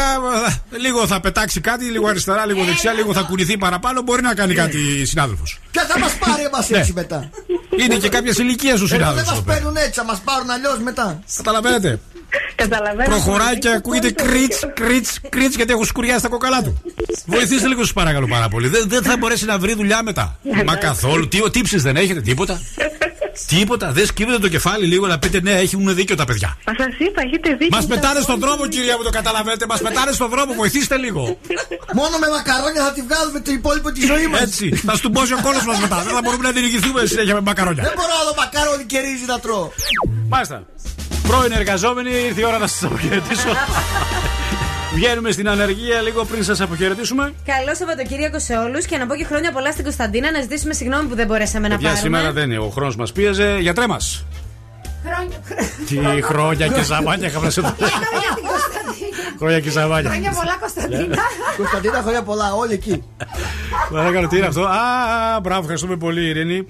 ε, 0.74 0.78
λίγο 0.78 1.08
θα 1.08 1.20
πετάξει 1.20 1.62
κάτι, 1.62 1.86
λίγο 1.86 2.08
αριστερά, 2.08 2.46
λίγο 2.46 2.64
δεξιά, 2.64 2.94
λίγο 2.94 3.14
θα 3.14 3.22
κουνηθεί 3.22 3.58
παραπάνω. 3.58 4.02
Μπορεί 4.02 4.22
να 4.22 4.34
κάνει 4.34 4.54
κάτι 4.54 5.06
συνάδελφος. 5.06 5.60
Ποια 5.72 5.86
θα 5.86 6.00
μας 6.00 6.14
πάρει 6.18 6.42
εμάς 6.44 6.70
Ναι. 6.70 6.78
έτσι 6.78 6.94
μετά. 6.96 7.30
Είναι 7.80 7.96
και 7.96 8.10
κάποια 8.10 8.34
ηλικία 8.38 8.72
ο 8.72 8.74
Εδώ 8.74 8.86
δεν 8.86 8.98
συνάδελφος. 8.98 9.34
μας 9.34 9.44
παίρνουν 9.44 9.76
έτσι, 9.76 9.92
θα 9.92 10.04
μας 10.04 10.20
πάρουν 10.20 10.50
αλλιώς 10.50 10.80
μετά. 10.80 11.24
Καταλαβαίνετε. 11.38 12.00
Καταλαβαίνω. 12.56 13.10
Προχωράει 13.10 13.58
και 13.58 13.70
ακούγεται 13.70 14.12
κρίτς, 14.12 14.60
κρίτς, 14.74 15.20
κρίτς 15.30 15.56
γιατί 15.56 15.72
έχουν 15.72 15.86
σκουριάσει 15.86 16.22
τα 16.22 16.28
κοκαλά 16.28 16.64
του. 16.64 16.82
Βοηθήστε 17.26 17.68
λίγο, 17.68 17.82
σας 17.82 17.94
παρακαλώ 17.94 18.28
πάρα 18.28 18.48
πολύ. 18.50 18.68
Δεν, 18.68 18.84
δεν 18.88 19.04
θα 19.04 19.18
μπορέσει 19.18 19.46
να 19.46 19.58
βρει 19.60 19.74
δουλειά 19.74 20.04
μετά. 20.04 20.40
Μα 20.66 20.76
καθόλου. 20.76 21.28
Τι 21.28 21.50
τύψει 21.50 21.78
δεν 21.78 21.96
έχετε, 21.96 22.22
τίποτα. 22.22 22.62
Τίποτα. 23.48 23.92
Δεν 23.92 24.06
σκύβετε 24.06 24.40
το 24.40 24.48
κεφάλι 24.48 24.86
λίγο 24.86 25.08
να 25.08 25.20
πείτε 25.20 25.42
ναι, 25.42 25.52
έχουν 25.52 25.96
δίκιο 25.96 26.16
τα 26.16 26.26
παιδιά. 26.26 26.58
Μα 26.68 26.74
σας 26.78 26.94
είπα, 27.00 27.22
έχετε 27.22 27.50
δίκιο. 27.50 27.68
Μας 27.72 27.86
πετάνε 27.86 28.20
στον 28.20 28.40
δρόμο, 28.40 28.68
κυρία 28.68 28.98
μου, 28.98 29.04
το 29.04 29.10
καταλαβαίνετε. 29.10 29.66
Μας 29.66 29.82
πετάνε 29.82 30.12
στον 30.12 30.30
δρόμο, 30.30 30.54
βοηθήστε 30.54 30.98
λίγο. 30.98 31.38
Μόνο 31.94 32.18
με 32.18 32.28
μακαρόνια 32.30 32.84
θα 32.84 32.92
τη 32.92 33.02
βγάλουμε 33.02 33.40
το 33.40 33.52
υπόλοιπο 33.52 33.92
της 33.92 34.06
ζωής 34.06 34.28
μας. 34.28 34.42
Έτσι. 34.42 34.76
Θα 34.76 34.96
στον 34.96 35.12
πόσει 35.12 35.34
ο 35.34 35.40
κόλος 35.42 35.66
μας 35.66 35.80
μετά. 35.80 35.98
Δεν 36.06 36.14
θα 36.14 36.22
μπορούμε 36.24 36.44
να 36.44 36.52
διηγηθούμε 36.52 37.06
συνέχεια 37.06 37.34
με 37.34 37.42
μακαρόνια. 37.42 37.84
Δεν 37.84 37.94
μπορώ 37.96 38.14
άλλο 38.22 38.34
μακαρόνι 38.38 38.84
και 38.84 39.00
ρύζι 39.00 39.26
να 39.26 39.40
τρώω. 39.40 39.72
Μάλιστα. 40.30 40.64
Πρώην 41.30 41.52
εργαζόμενοι, 41.52 42.10
ήρθε 42.10 42.42
η 42.42 42.46
ώρα 42.46 42.58
να 42.58 42.68
σας 42.68 42.84
αποχαιρετήσω. 42.84 43.50
Βγαίνουμε 44.96 45.32
στην 45.32 45.50
ανεργία 45.50 46.02
λίγο 46.02 46.26
πριν 46.26 46.44
σας 46.44 46.62
αποχαιρετήσουμε. 46.62 47.34
Καλό 47.46 47.76
Σαββατοκύριακο 47.76 48.40
σε 48.40 48.58
όλους 48.58 48.86
και 48.86 48.98
να 48.98 49.06
πω 49.08 49.16
και 49.16 49.26
χρόνια 49.26 49.52
πολλά 49.52 49.72
στην 49.72 49.84
Κωνσταντίνα 49.84 50.32
να 50.32 50.42
ζητήσουμε 50.42 50.74
συγγνώμη 50.74 51.08
που 51.08 51.16
δεν 51.16 51.28
μπορέσαμε 51.28 51.68
να 51.68 51.76
Παιδιά, 51.76 51.90
πάρουμε. 51.92 52.06
σήμερα 52.18 52.32
δεν 52.34 52.52
είναι. 52.52 52.60
Ο 52.60 52.70
χρόνος 52.70 52.96
μας 52.96 53.12
πίεζε. 53.12 53.58
Γιατρέ 53.60 53.88
μας. 53.88 54.26
Τι 55.88 56.00
χρόνια 56.22 56.68
και 56.68 56.84
ζαμάνια 56.84 57.28
είχαμε 57.28 57.50
σε 57.50 57.62
Χρόνια 59.38 59.60
και 59.60 59.70
ζαμάνια. 59.70 60.10
Χρόνια 60.10 60.32
πολλά, 60.32 60.56
Κωνσταντίνα. 60.60 61.16
Κωνσταντίνα, 61.58 62.02
χρόνια 62.02 62.24
πολλά, 62.24 62.54
όλοι 62.54 62.74
εκεί. 62.74 63.04
Παρακαλώ, 63.92 64.28
τι 64.28 64.38
είναι 64.38 64.46
αυτό; 64.46 64.62
Α, 64.64 65.36
α, 65.36 65.40
μπράβο, 65.40 65.60
ευχαριστούμε 65.60 65.96
πολύ, 65.98 66.28
Ειρήνη. 66.28 66.68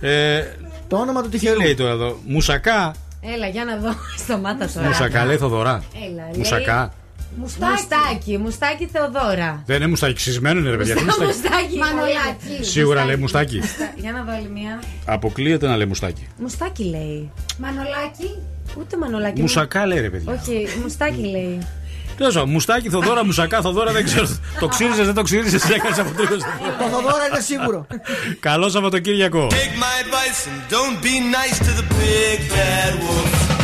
Ε, 0.00 0.42
Το 0.88 0.96
όνομα 0.96 1.22
του 1.22 1.28
τι 1.28 1.38
τυχερού. 1.38 1.60
λέει 1.60 1.74
τώρα 1.74 1.90
εδώ; 1.90 2.18
Μουσακά. 2.26 2.94
Έλα, 3.20 3.46
για 3.46 3.64
να 3.64 3.76
δω. 3.76 3.94
Σταμάτα 4.24 4.68
τώρα. 4.74 4.86
Μουσακά, 4.86 5.24
λέει 5.24 5.36
Θοδωρά. 5.36 5.82
Έλα, 5.94 6.22
λέει. 6.30 6.36
Μουσακά. 6.36 6.92
Μουστάκι. 7.36 7.72
Μουστάκι, 7.72 8.38
μουστάκι 8.38 8.86
Θεοδώρα. 8.86 9.62
Δεν 9.66 9.76
είναι 9.76 9.86
μουστάκι, 9.86 10.14
ξυσμένο 10.14 10.60
είναι 10.60 10.70
ρε 10.70 10.76
παιδιά. 10.76 10.94
Τι 10.94 11.04
μουστάκι; 11.04 11.26
Μουστάκι. 11.26 11.78
Μανολάκι. 11.78 12.64
Σίγουρα 12.64 13.04
λέει 13.04 13.16
μουστάκι. 13.16 13.60
Για 13.96 14.12
να 14.12 14.22
δω 14.22 14.32
άλλη 14.32 14.48
μία. 14.48 14.82
Αποκλείεται 15.04 15.66
να 15.66 15.76
λέει 15.76 15.86
μουστάκι. 15.86 16.26
Μουστάκι 16.38 16.84
λέει. 16.84 17.30
Μανολάκι. 17.58 18.38
Ούτε 18.78 18.96
μανολάκι. 18.96 19.40
Μουσακά 19.40 19.86
λέει 19.86 20.00
ρε 20.00 20.10
παιδιά. 20.10 20.32
Όχι, 20.32 20.66
μουστάκι 20.82 21.20
λέει. 21.20 21.58
Τέλος 22.20 22.34
πάντων, 22.34 22.50
μουστάκι, 22.50 22.88
Θοδώρα, 22.88 23.24
μουσακά, 23.24 23.60
Θοδώρα 23.60 23.92
δεν 23.92 24.04
ξέρω. 24.04 24.28
Το 24.60 24.68
ξύριζε, 24.68 25.02
δεν 25.02 25.14
το 25.14 25.22
ξύριζε, 25.22 25.58
έκανες 25.74 25.98
από 25.98 26.10
τρίγο. 26.10 26.36
Το 26.78 26.84
Θοδόρα 26.90 27.26
είναι 27.30 27.40
σίγουρο. 27.40 27.86
Καλό 28.40 28.68
Σαββατοκύριακο. 28.68 29.46
Take 29.46 29.54
my 29.54 29.94
advice 30.04 30.46
and 30.50 30.60
don't 30.74 31.02
be 31.02 31.14
nice 31.38 31.58
to 31.58 31.72
the 31.80 31.86
big 31.94 32.38
bad 32.50 32.92
wolf. 33.02 33.59